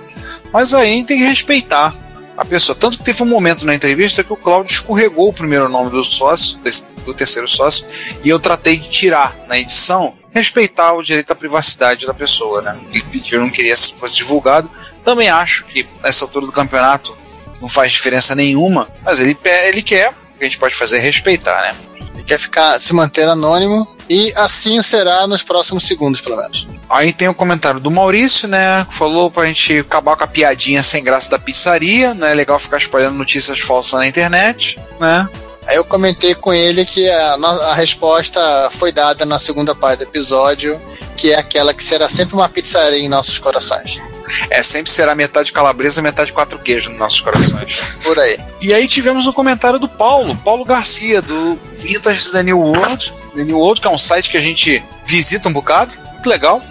Mas 0.52 0.74
aí 0.74 1.02
tem 1.04 1.18
que 1.18 1.24
respeitar 1.24 1.94
a 2.36 2.44
pessoa. 2.44 2.76
Tanto 2.76 2.98
que 2.98 3.04
teve 3.04 3.22
um 3.22 3.26
momento 3.26 3.64
na 3.64 3.74
entrevista 3.74 4.24
que 4.24 4.32
o 4.32 4.36
Cláudio 4.36 4.74
escorregou 4.74 5.28
o 5.28 5.32
primeiro 5.32 5.68
nome 5.68 5.90
do 5.90 6.02
sócio, 6.04 6.58
do 7.04 7.14
terceiro 7.14 7.48
sócio, 7.48 7.86
e 8.22 8.28
eu 8.28 8.38
tratei 8.38 8.76
de 8.76 8.88
tirar 8.88 9.34
na 9.48 9.58
edição, 9.58 10.14
respeitar 10.30 10.92
o 10.92 11.02
direito 11.02 11.30
à 11.30 11.34
privacidade 11.34 12.06
da 12.06 12.14
pessoa, 12.14 12.62
né? 12.62 12.78
Ele 12.90 13.02
pediu, 13.02 13.40
não 13.40 13.50
queria 13.50 13.74
que 13.74 13.98
fosse 13.98 14.14
divulgado. 14.14 14.70
Também 15.04 15.28
acho 15.28 15.64
que 15.64 15.86
nessa 16.02 16.24
altura 16.24 16.46
do 16.46 16.52
campeonato 16.52 17.16
não 17.60 17.68
faz 17.68 17.92
diferença 17.92 18.34
nenhuma, 18.34 18.88
mas 19.04 19.20
ele, 19.20 19.36
ele 19.64 19.82
quer, 19.82 20.10
o 20.10 20.38
que 20.38 20.42
a 20.42 20.44
gente 20.44 20.58
pode 20.58 20.74
fazer 20.74 20.98
é 20.98 21.00
respeitar, 21.00 21.60
né? 21.62 21.76
Ele 22.14 22.24
quer 22.24 22.38
ficar, 22.38 22.80
se 22.80 22.92
manter 22.92 23.28
anônimo 23.28 23.86
e 24.12 24.30
assim 24.36 24.82
será 24.82 25.26
nos 25.26 25.42
próximos 25.42 25.86
segundos, 25.86 26.20
pelo 26.20 26.36
menos. 26.36 26.68
Aí 26.90 27.14
tem 27.14 27.28
o 27.28 27.34
comentário 27.34 27.80
do 27.80 27.90
Maurício, 27.90 28.46
né? 28.46 28.84
Que 28.86 28.94
falou 28.94 29.30
pra 29.30 29.46
gente 29.46 29.78
acabar 29.78 30.16
com 30.16 30.24
a 30.24 30.26
piadinha 30.26 30.82
sem 30.82 31.02
graça 31.02 31.30
da 31.30 31.38
pizzaria, 31.38 32.12
não 32.12 32.26
é 32.26 32.34
legal 32.34 32.58
ficar 32.58 32.76
espalhando 32.76 33.16
notícias 33.16 33.58
falsas 33.58 33.98
na 33.98 34.06
internet, 34.06 34.78
né? 35.00 35.26
Aí 35.66 35.76
eu 35.76 35.84
comentei 35.84 36.34
com 36.34 36.52
ele 36.52 36.84
que 36.84 37.08
a, 37.08 37.34
a 37.34 37.74
resposta 37.74 38.68
foi 38.72 38.92
dada 38.92 39.24
na 39.24 39.38
segunda 39.38 39.74
parte 39.74 40.00
do 40.00 40.04
episódio, 40.04 40.78
que 41.16 41.32
é 41.32 41.38
aquela 41.38 41.72
que 41.72 41.82
será 41.82 42.06
sempre 42.06 42.34
uma 42.34 42.48
pizzaria 42.50 42.98
em 42.98 43.08
nossos 43.08 43.38
corações. 43.38 43.98
É 44.50 44.62
sempre 44.62 44.90
será 44.90 45.14
metade 45.14 45.52
calabresa, 45.52 46.02
metade 46.02 46.32
quatro 46.34 46.58
queijos 46.58 46.88
nos 46.88 46.98
nossos 46.98 47.20
corações. 47.20 47.80
Por 48.04 48.18
aí. 48.18 48.38
E 48.60 48.74
aí 48.74 48.86
tivemos 48.86 49.26
um 49.26 49.32
comentário 49.32 49.78
do 49.78 49.88
Paulo, 49.88 50.36
Paulo 50.36 50.64
Garcia, 50.64 51.22
do 51.22 51.58
Vintage 51.74 52.30
da 52.30 52.42
New 52.42 52.58
World, 52.58 53.14
The 53.34 53.44
New 53.44 53.58
World, 53.58 53.80
que 53.80 53.86
é 53.86 53.90
um 53.90 53.98
site 53.98 54.30
que 54.30 54.36
a 54.36 54.40
gente 54.40 54.82
visita 55.06 55.48
um 55.48 55.52
bocado, 55.52 55.94
muito 56.12 56.28
legal. 56.28 56.62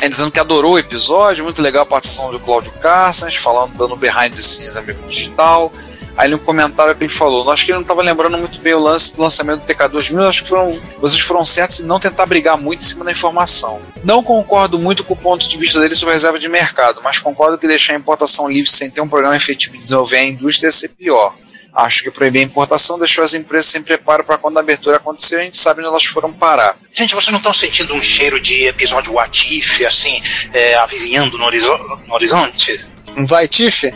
Ele 0.00 0.08
dizendo 0.08 0.30
que 0.30 0.40
adorou 0.40 0.74
o 0.74 0.78
episódio, 0.78 1.44
muito 1.44 1.60
legal 1.60 1.82
a 1.82 1.86
participação 1.86 2.30
do 2.30 2.40
Cláudio 2.40 2.72
Cassas, 2.80 3.36
falando, 3.36 3.74
dando 3.74 3.96
behind 3.96 4.32
the 4.34 4.40
scenes 4.40 4.76
amigo 4.76 5.06
digital. 5.08 5.70
Aí 6.16 6.28
no 6.28 6.38
comentário 6.38 6.94
que 6.94 7.04
ele 7.04 7.12
falou, 7.12 7.50
acho 7.50 7.64
que 7.64 7.70
ele 7.70 7.76
não 7.76 7.82
estava 7.82 8.02
lembrando 8.02 8.36
muito 8.36 8.58
bem 8.58 8.74
o 8.74 8.80
lance 8.80 9.14
do 9.14 9.22
lançamento 9.22 9.60
do 9.60 9.66
TK2000, 9.66 10.28
acho 10.28 10.42
que 10.42 10.48
foram, 10.48 10.80
vocês 10.98 11.22
foram 11.22 11.44
certos 11.44 11.80
em 11.80 11.84
não 11.84 12.00
tentar 12.00 12.26
brigar 12.26 12.58
muito 12.58 12.80
em 12.80 12.84
cima 12.84 13.04
da 13.04 13.10
informação. 13.10 13.80
Não 14.04 14.22
concordo 14.22 14.78
muito 14.78 15.04
com 15.04 15.14
o 15.14 15.16
ponto 15.16 15.48
de 15.48 15.56
vista 15.56 15.80
dele 15.80 15.94
sobre 15.94 16.12
a 16.12 16.16
reserva 16.16 16.38
de 16.38 16.48
mercado, 16.48 17.00
mas 17.02 17.18
concordo 17.18 17.56
que 17.56 17.66
deixar 17.66 17.94
a 17.94 17.96
importação 17.96 18.50
livre 18.50 18.70
sem 18.70 18.90
ter 18.90 19.00
um 19.00 19.08
programa 19.08 19.36
efetivo 19.36 19.74
de 19.74 19.80
desenvolver 19.80 20.16
a 20.16 20.24
indústria 20.24 20.68
ia 20.68 20.72
ser 20.72 20.88
pior. 20.88 21.34
Acho 21.72 22.02
que 22.02 22.10
proibir 22.10 22.40
a 22.40 22.44
importação 22.44 22.98
deixou 22.98 23.22
as 23.22 23.32
empresas 23.34 23.70
sem 23.70 23.82
preparo 23.82 24.24
para 24.24 24.36
quando 24.36 24.56
a 24.56 24.60
abertura 24.60 24.96
acontecer, 24.96 25.36
a 25.36 25.42
gente 25.42 25.56
sabe 25.56 25.80
onde 25.80 25.88
elas 25.88 26.04
foram 26.04 26.32
parar. 26.32 26.76
Gente, 26.92 27.14
vocês 27.14 27.30
não 27.30 27.38
estão 27.38 27.54
sentindo 27.54 27.94
um 27.94 28.02
cheiro 28.02 28.40
de 28.40 28.64
episódio 28.66 29.12
What 29.14 29.58
If, 29.58 29.80
assim, 29.86 30.20
é, 30.52 30.74
avizinhando 30.76 31.38
no, 31.38 31.44
horizo- 31.44 31.78
no 32.06 32.14
horizonte? 32.14 32.84
Um 33.16 33.24
vai, 33.24 33.46
Tiff? 33.48 33.90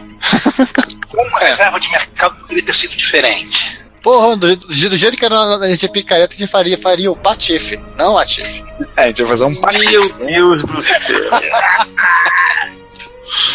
Como 1.11 1.37
a 1.37 1.41
reserva 1.41 1.79
de 1.81 1.89
mercado 1.91 2.37
poderia 2.41 2.65
ter 2.65 2.75
sido 2.75 2.97
diferente? 2.97 3.83
Porra, 4.03 4.37
do, 4.37 4.57
do, 4.57 4.67
do 4.67 4.97
jeito 4.97 5.17
que 5.17 5.25
era 5.25 5.59
na 5.59 5.69
gente 5.71 5.89
picareta, 5.89 6.35
a 6.35 6.37
gente 6.37 6.51
faria, 6.51 6.77
faria 6.77 7.11
o 7.11 7.17
Patife, 7.17 7.77
não 7.97 8.19
a 8.19 8.27
Tiff. 8.27 8.63
É, 8.97 9.05
a 9.05 9.07
gente 9.07 9.23
vai 9.23 9.29
fazer 9.31 9.45
um 9.45 9.51
Meu 9.51 10.09
Deus 10.17 10.65
do 10.65 10.83
céu. 10.83 10.99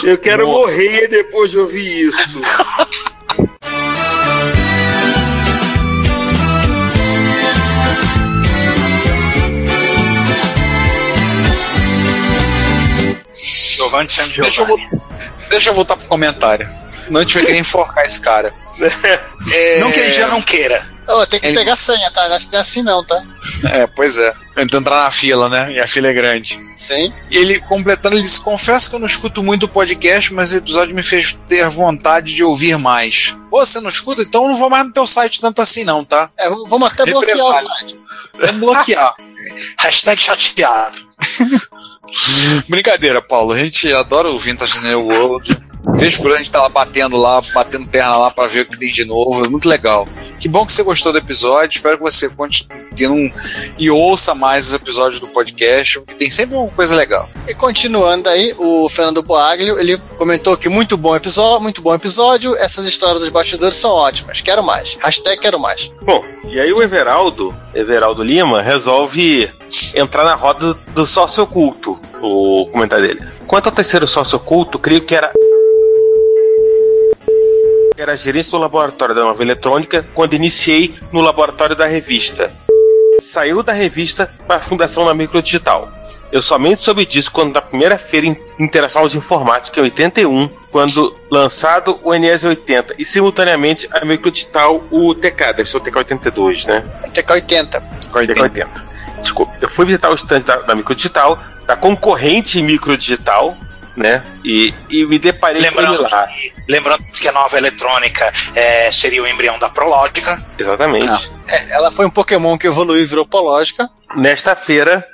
Eu 0.03 0.17
quero 0.17 0.47
Nossa. 0.47 0.59
morrer 0.59 1.07
depois 1.07 1.51
de 1.51 1.57
ouvir 1.59 2.07
isso. 2.07 2.41
Giovanni 13.89 14.09
San 14.09 14.27
Deixa 14.27 14.41
eu, 14.41 14.51
Giovanni. 14.51 14.89
deixa 15.49 15.69
eu 15.69 15.73
voltar 15.73 15.97
pro 15.97 16.07
comentário. 16.07 16.69
Não 17.09 17.21
a 17.21 17.23
gente 17.23 17.33
vai 17.35 17.45
querer 17.45 17.57
enforcar 17.59 18.05
esse 18.05 18.19
cara. 18.19 18.53
É... 19.51 19.79
Não 19.79 19.91
que 19.91 19.99
ele 19.99 20.11
já 20.11 20.27
não 20.27 20.41
queira. 20.41 20.85
Ô, 21.09 21.25
tem 21.25 21.39
que 21.39 21.47
Ele- 21.47 21.57
pegar 21.57 21.75
senha, 21.75 22.11
tá? 22.11 22.27
Não 22.29 22.35
é 22.35 22.57
assim 22.61 22.83
não, 22.83 23.03
tá? 23.03 23.19
É, 23.71 23.87
pois 23.87 24.17
é. 24.17 24.31
Tenta 24.53 24.77
entrar 24.77 25.03
na 25.05 25.11
fila, 25.11 25.49
né? 25.49 25.71
E 25.73 25.79
a 25.79 25.87
fila 25.87 26.07
é 26.07 26.13
grande. 26.13 26.59
Sim. 26.73 27.11
E 27.31 27.37
ele, 27.37 27.59
completando, 27.61 28.15
ele 28.15 28.21
disse: 28.23 28.39
Confesso 28.41 28.89
que 28.89 28.95
eu 28.95 28.99
não 28.99 29.07
escuto 29.07 29.41
muito 29.41 29.63
o 29.63 29.69
podcast, 29.69 30.31
mas 30.33 30.49
esse 30.49 30.57
episódio 30.57 30.93
me 30.93 31.01
fez 31.01 31.37
ter 31.47 31.67
vontade 31.69 32.35
de 32.35 32.43
ouvir 32.43 32.77
mais. 32.77 33.35
Pô, 33.49 33.65
você 33.65 33.79
não 33.79 33.89
escuta? 33.89 34.21
Então 34.21 34.43
eu 34.43 34.49
não 34.49 34.55
vou 34.55 34.69
mais 34.69 34.85
no 34.85 34.93
teu 34.93 35.07
site 35.07 35.41
tanto 35.41 35.61
assim, 35.61 35.83
não, 35.83 36.05
tá? 36.05 36.29
É, 36.37 36.47
vamos 36.49 36.83
até 36.91 37.05
bloquear 37.05 37.37
o 37.37 37.53
site. 37.55 37.99
Vamos 38.39 38.59
bloquear. 38.59 39.13
Hashtag 39.79 40.21
chateado. 40.21 40.97
Brincadeira, 42.67 43.21
Paulo. 43.21 43.53
A 43.53 43.57
gente 43.57 43.91
adora 43.93 44.29
o 44.29 44.37
Vintage 44.37 44.79
New 44.81 45.05
World. 45.07 45.68
Vez 45.95 46.17
por 46.17 46.27
ano 46.27 46.35
a 46.35 46.37
gente 46.39 46.51
tá 46.51 46.61
lá 46.61 46.69
batendo 46.69 47.17
lá, 47.17 47.41
batendo 47.53 47.87
perna 47.87 48.17
lá 48.17 48.31
pra 48.31 48.47
ver 48.47 48.61
o 48.61 48.65
que 48.65 48.77
tem 48.77 48.91
de 48.91 49.05
novo. 49.05 49.45
É 49.45 49.49
muito 49.49 49.67
legal. 49.67 50.07
Que 50.39 50.47
bom 50.47 50.65
que 50.65 50.71
você 50.71 50.83
gostou 50.83 51.11
do 51.11 51.17
episódio. 51.17 51.77
Espero 51.77 51.97
que 51.97 52.03
você 52.03 52.29
continue 52.29 53.33
e 53.77 53.89
ouça 53.89 54.35
mais 54.35 54.67
os 54.67 54.73
episódios 54.73 55.21
do 55.21 55.27
podcast, 55.27 55.99
porque 55.99 56.15
tem 56.15 56.29
sempre 56.29 56.55
uma 56.55 56.69
coisa 56.69 56.95
legal. 56.95 57.29
E 57.47 57.53
continuando 57.53 58.27
aí, 58.27 58.53
o 58.57 58.89
Fernando 58.89 59.23
Boaglio, 59.23 59.79
ele 59.79 59.97
comentou 60.17 60.57
que 60.57 60.67
muito 60.67 60.97
bom 60.97 61.15
episódio, 61.15 61.61
muito 61.61 61.81
bom 61.81 61.95
episódio. 61.95 62.55
Essas 62.55 62.85
histórias 62.85 63.19
dos 63.19 63.29
bastidores 63.29 63.77
são 63.77 63.91
ótimas. 63.91 64.41
Quero 64.41 64.63
mais. 64.63 64.97
Hashtag 65.01 65.39
quero 65.39 65.59
mais. 65.59 65.91
Bom, 66.01 66.23
e 66.45 66.59
aí 66.59 66.73
o 66.73 66.81
Everaldo, 66.81 67.55
Everaldo 67.73 68.23
Lima, 68.23 68.61
resolve 68.61 69.49
entrar 69.95 70.25
na 70.25 70.35
roda 70.35 70.73
do 70.93 71.05
sócio 71.05 71.43
oculto, 71.43 71.99
o 72.21 72.67
comentário 72.71 73.07
dele. 73.07 73.27
Quanto 73.47 73.67
ao 73.67 73.71
terceiro 73.71 74.07
sócio 74.07 74.37
oculto, 74.37 74.77
creio 74.77 75.01
que 75.01 75.15
era 75.15 75.31
era 78.01 78.15
gerente 78.15 78.49
do 78.49 78.57
laboratório 78.57 79.13
da 79.13 79.23
nova 79.23 79.43
eletrônica 79.43 80.07
quando 80.13 80.33
iniciei 80.33 80.97
no 81.11 81.19
laboratório 81.19 81.75
da 81.75 81.85
revista. 81.85 82.49
Saiu 83.21 83.61
da 83.61 83.73
revista 83.73 84.31
para 84.47 84.55
a 84.55 84.61
fundação 84.61 85.05
da 85.05 85.13
Microdigital. 85.13 85.91
Eu 86.31 86.41
somente 86.41 86.81
soube 86.81 87.05
disso 87.05 87.29
quando 87.29 87.53
na 87.53 87.61
primeira 87.61 87.97
feira 87.97 88.27
internacional 88.57 89.09
de 89.09 89.17
informática 89.17 89.79
em 89.79 89.83
81, 89.83 90.47
quando 90.71 91.13
lançado 91.29 91.99
o 92.03 92.13
NES 92.13 92.45
80 92.45 92.95
e 92.97 93.03
simultaneamente 93.03 93.89
a 93.91 94.05
Microdigital 94.05 94.81
o 94.89 95.13
TK, 95.13 95.53
deve 95.57 95.65
ser 95.65 95.77
o 95.77 95.81
TK82, 95.81 96.67
né? 96.67 96.85
TK80. 97.13 97.83
TK80. 98.11 98.89
Desculpa, 99.21 99.53
eu 99.59 99.69
fui 99.69 99.85
visitar 99.85 100.09
o 100.09 100.15
stand 100.15 100.41
da, 100.41 100.57
da 100.61 100.75
Microdigital, 100.75 101.37
da 101.65 101.75
concorrente 101.75 102.61
Microdigital, 102.61 103.57
né? 103.99 104.23
E, 104.43 104.73
e 104.89 105.05
me 105.05 105.19
deparei 105.19 105.61
lembrando 105.61 105.97
com 105.97 106.03
ele 106.05 106.11
lá. 106.11 106.27
Que, 106.27 106.53
lembrando 106.67 107.03
que 107.11 107.27
a 107.27 107.31
nova 107.33 107.57
eletrônica 107.57 108.31
é, 108.55 108.89
seria 108.91 109.21
o 109.21 109.27
embrião 109.27 109.59
da 109.59 109.69
Prológica. 109.69 110.41
Exatamente. 110.57 111.29
É, 111.47 111.71
ela 111.71 111.91
foi 111.91 112.05
um 112.05 112.09
Pokémon 112.09 112.57
que 112.57 112.65
evoluiu 112.65 113.03
e 113.03 113.05
virou 113.05 113.25
Pológica. 113.25 113.89
Nesta 114.15 114.55
feira, 114.55 115.05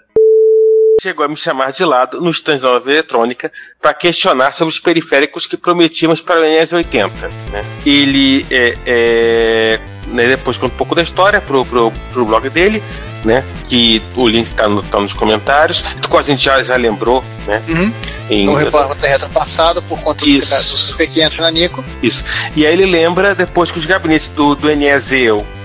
chegou 1.02 1.26
a 1.26 1.28
me 1.28 1.36
chamar 1.36 1.72
de 1.72 1.84
lado 1.84 2.22
no 2.22 2.30
stand 2.30 2.60
da 2.60 2.74
nova 2.74 2.90
eletrônica 2.92 3.52
para 3.82 3.94
questionar 3.94 4.54
sobre 4.54 4.72
os 4.74 4.80
periféricos 4.80 5.48
que 5.48 5.58
prometíamos 5.58 6.22
para 6.22 6.40
o 6.40 6.44
NES 6.44 6.72
80. 6.72 7.28
Né? 7.52 7.66
Ele 7.86 8.46
é, 8.52 8.78
é, 8.86 9.80
né, 10.08 10.28
depois 10.28 10.58
conta 10.58 10.76
um 10.76 10.78
pouco 10.78 10.94
da 10.94 11.02
história 11.02 11.42
pro, 11.42 11.66
pro, 11.66 11.92
pro 12.14 12.26
blog 12.26 12.48
dele, 12.50 12.84
né? 13.26 13.44
Que 13.68 14.02
o 14.16 14.28
link 14.28 14.52
tá, 14.52 14.68
no, 14.70 14.82
tá 14.84 15.00
nos 15.00 15.14
comentários. 15.14 15.82
Do 16.02 16.08
qual 16.08 16.20
a 16.20 16.24
gente 16.24 16.44
já, 16.44 16.62
já 16.64 16.76
lembrou, 16.76 17.24
né? 17.48 17.62
Uhum. 17.68 17.94
Em, 18.30 18.46
No 18.46 18.56
repórter 18.56 19.12
retropassado, 19.12 19.82
por 19.84 20.00
conta 20.00 20.26
do, 20.26 20.28
Isso. 20.32 20.56
do 20.56 20.62
Super 20.78 21.08
500 21.08 21.40
na 21.40 21.52
Nico. 21.52 21.86
Isso. 22.02 22.24
E 22.56 22.66
aí 22.66 22.74
ele 22.74 22.86
lembra 22.86 23.36
depois 23.36 23.72
que 23.72 23.78
os 23.78 23.86
gabinetes 23.86 24.30
do, 24.30 24.56
do 24.56 24.68
NEZ, 24.76 25.12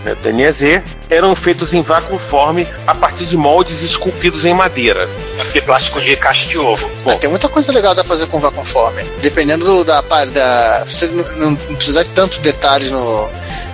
né, 0.04 0.14
do 0.22 0.30
NEZ 0.32 0.82
eram 1.08 1.34
feitos 1.34 1.72
em 1.72 1.80
vácuo 1.80 2.18
forme 2.18 2.68
a 2.86 2.94
partir 2.94 3.24
de 3.24 3.34
moldes 3.36 3.82
esculpidos 3.82 4.44
em 4.44 4.52
madeira. 4.52 5.08
Aquele 5.40 5.64
plástico 5.64 6.00
de 6.02 6.14
caixa 6.16 6.46
de 6.48 6.58
ovo. 6.58 6.90
Ah, 7.06 7.14
tem 7.14 7.30
muita 7.30 7.48
coisa 7.48 7.72
legal 7.72 7.94
pra 7.94 8.04
fazer 8.04 8.26
com 8.26 8.38
vacuumforme. 8.38 9.04
Dependendo 9.22 9.64
do- 9.64 9.82
da, 9.84 10.02
da. 10.02 10.84
Você 10.86 11.06
não, 11.38 11.52
não 11.52 11.56
precisar 11.76 12.02
de 12.02 12.10
tantos 12.10 12.38
detalhes 12.38 12.90
no, 12.90 13.26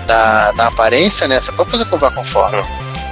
na 0.07 0.67
aparência, 0.69 1.27
né? 1.27 1.41
Você 1.41 1.51
pode 1.53 1.71
fazer 1.73 1.85
com 1.87 1.99
vacuumforme. 1.99 2.63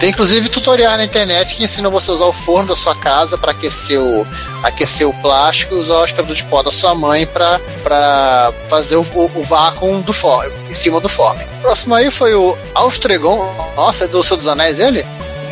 Tem 0.01 0.11
inclusive 0.11 0.49
tutorial 0.49 0.97
na 0.97 1.05
internet 1.05 1.55
que 1.55 1.65
ensina 1.65 1.89
você 1.89 2.11
a 2.11 2.15
usar 2.15 2.25
o 2.27 2.33
forno 2.33 2.69
da 2.69 2.77
sua 2.77 2.95
casa 2.95 3.39
para 3.39 3.53
aquecer 3.53 3.99
o, 3.99 4.27
aquecer 4.63 5.09
o 5.09 5.15
plástico 5.15 5.75
e 5.75 5.79
usar 5.79 5.95
o 5.95 6.03
aspirador 6.03 6.35
de 6.37 6.45
pó 6.45 6.63
da 6.63 6.71
sua 6.71 6.95
mãe 6.95 7.27
para 7.27 8.53
fazer 8.69 8.97
o, 8.97 9.03
o, 9.15 9.31
o 9.37 9.43
vácuo 9.43 10.03
do 10.03 10.13
forno, 10.13 10.53
em 10.69 10.75
cima 10.75 11.01
do 11.01 11.09
forno. 11.09 11.41
O 11.59 11.63
próximo 11.63 11.95
aí 11.95 12.11
foi 12.11 12.35
o 12.35 12.57
Austregon. 12.75 13.55
Nossa, 13.77 14.05
é 14.05 14.09
do 14.09 14.23
Senhor 14.23 14.37
dos 14.37 14.47
Anéis 14.47 14.79
ele? 14.79 15.05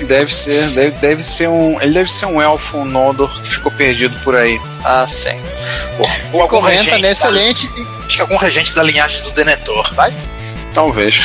Deve 0.06 0.34
ser, 0.34 0.66
deve, 0.70 0.90
deve 0.98 1.22
ser 1.22 1.48
um. 1.48 1.80
Ele 1.80 1.92
deve 1.94 2.10
ser 2.10 2.26
um 2.26 2.42
elfo, 2.42 2.78
um 2.78 2.84
Nodor 2.84 3.30
que 3.40 3.48
ficou 3.48 3.70
perdido 3.72 4.18
por 4.20 4.34
aí. 4.34 4.60
Ah, 4.84 5.06
sim. 5.06 5.40
Algum 6.32 6.48
comenta 6.48 6.98
da- 6.98 7.10
excelente. 7.10 7.70
Acho 8.04 8.16
que 8.16 8.20
algum 8.20 8.36
regente 8.36 8.74
da 8.74 8.82
linhagem 8.82 9.22
do 9.22 9.30
Denethor. 9.30 9.94
Vai? 9.94 10.12
Talvez. 10.74 11.20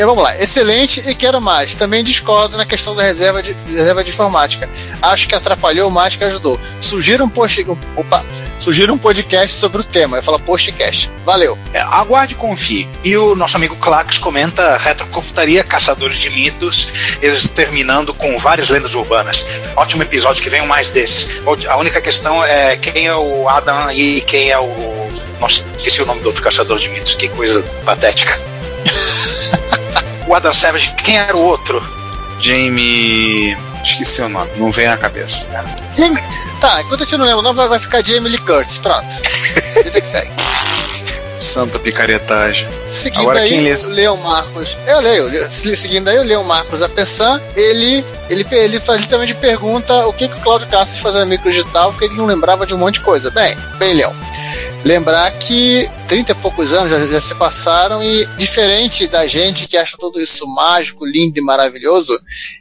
E 0.00 0.04
vamos 0.06 0.24
lá, 0.24 0.34
excelente 0.42 1.06
e 1.06 1.14
quero 1.14 1.42
mais. 1.42 1.74
Também 1.74 2.02
discordo 2.02 2.56
na 2.56 2.64
questão 2.64 2.96
da 2.96 3.02
reserva 3.02 3.42
de, 3.42 3.54
reserva 3.68 4.02
de 4.02 4.08
informática. 4.08 4.66
Acho 5.02 5.28
que 5.28 5.34
atrapalhou 5.34 5.90
mais 5.90 6.16
que 6.16 6.24
ajudou. 6.24 6.58
Sugira 6.80 7.22
um 7.22 7.28
post, 7.28 7.66
opa, 7.94 8.24
sugira 8.58 8.90
um 8.90 8.96
podcast 8.96 9.54
sobre 9.54 9.82
o 9.82 9.84
tema. 9.84 10.16
Eu 10.16 10.22
falo 10.22 10.40
postcast. 10.40 11.12
Valeu. 11.22 11.58
É, 11.74 11.80
aguarde 11.82 12.32
e 12.32 12.36
confie. 12.38 12.88
E 13.04 13.14
o 13.14 13.36
nosso 13.36 13.58
amigo 13.58 13.76
Clax 13.76 14.16
comenta 14.16 14.78
retrocomputaria, 14.78 15.62
caçadores 15.62 16.16
de 16.16 16.30
mitos, 16.30 16.88
eles 17.20 17.48
terminando 17.48 18.14
com 18.14 18.38
várias 18.38 18.70
lendas 18.70 18.94
urbanas. 18.94 19.44
Ótimo 19.76 20.02
episódio, 20.02 20.42
que 20.42 20.48
venham 20.48 20.66
mais 20.66 20.88
desses. 20.88 21.42
A 21.68 21.76
única 21.76 22.00
questão 22.00 22.42
é 22.42 22.74
quem 22.74 23.06
é 23.06 23.14
o 23.14 23.46
Adam 23.50 23.92
e 23.92 24.22
quem 24.22 24.50
é 24.50 24.58
o. 24.58 25.10
Nossa, 25.38 25.62
esqueci 25.76 26.00
o 26.00 26.06
nome 26.06 26.22
do 26.22 26.26
outro 26.28 26.42
caçador 26.42 26.78
de 26.78 26.88
mitos, 26.88 27.14
que 27.14 27.28
coisa 27.28 27.62
patética. 27.84 28.49
O 30.30 30.34
Adam 30.36 30.54
Savage, 30.54 30.94
quem 31.02 31.18
era 31.18 31.36
o 31.36 31.40
outro? 31.42 31.82
Jamie. 32.38 33.56
Esqueci 33.82 34.22
o 34.22 34.28
nome, 34.28 34.50
não 34.56 34.70
vem 34.70 34.86
à 34.86 34.96
cabeça. 34.96 35.46
Jamie... 35.92 36.22
Tá, 36.60 36.82
enquanto 36.82 37.00
a 37.00 37.04
gente 37.04 37.16
não 37.16 37.24
lembra 37.24 37.40
o 37.40 37.42
nome, 37.42 37.66
vai, 37.68 37.78
ficar 37.80 38.04
Jamie 38.04 38.28
Lee 38.30 38.38
Curtis. 38.38 38.78
Pronto. 38.78 39.06
Vida 39.82 40.00
que 40.00 40.06
segue. 40.06 40.30
Santa 41.40 41.78
picaretagem. 41.78 42.68
Seguindo 42.90 43.22
Agora 43.22 43.40
aí, 43.40 43.58
lê? 43.60 43.72
o 43.72 43.88
Leon 43.88 44.16
Marcos. 44.18 44.76
Eu 44.86 45.00
leio. 45.00 45.28
le- 45.28 45.48
Seguindo 45.50 46.08
aí, 46.08 46.18
o 46.18 46.22
Leon 46.22 46.44
Marcos 46.44 46.82
Apessan, 46.82 47.40
ele, 47.56 48.04
ele, 48.28 48.46
ele 48.52 48.78
faz 48.78 49.00
literalmente 49.00 49.34
pergunta 49.34 50.06
o 50.06 50.12
que, 50.12 50.28
que 50.28 50.36
o 50.36 50.40
Cláudio 50.40 50.68
Cassius 50.68 50.98
fazia 51.00 51.20
na 51.20 51.26
microdigital, 51.26 51.90
porque 51.92 52.04
ele 52.04 52.16
não 52.16 52.26
lembrava 52.26 52.66
de 52.66 52.74
um 52.74 52.78
monte 52.78 52.96
de 52.96 53.00
coisa. 53.00 53.30
Bem, 53.30 53.56
bem, 53.78 53.94
Leon. 53.94 54.12
Lembrar 54.84 55.30
que 55.38 55.88
30 56.08 56.32
e 56.32 56.34
poucos 56.36 56.72
anos 56.72 56.90
já, 56.90 57.06
já 57.06 57.20
se 57.20 57.34
passaram 57.34 58.02
e, 58.02 58.26
diferente 58.36 59.06
da 59.06 59.26
gente 59.26 59.66
que 59.66 59.76
acha 59.76 59.96
tudo 59.98 60.20
isso 60.20 60.46
mágico, 60.46 61.04
lindo 61.04 61.38
e 61.38 61.42
maravilhoso, 61.42 62.18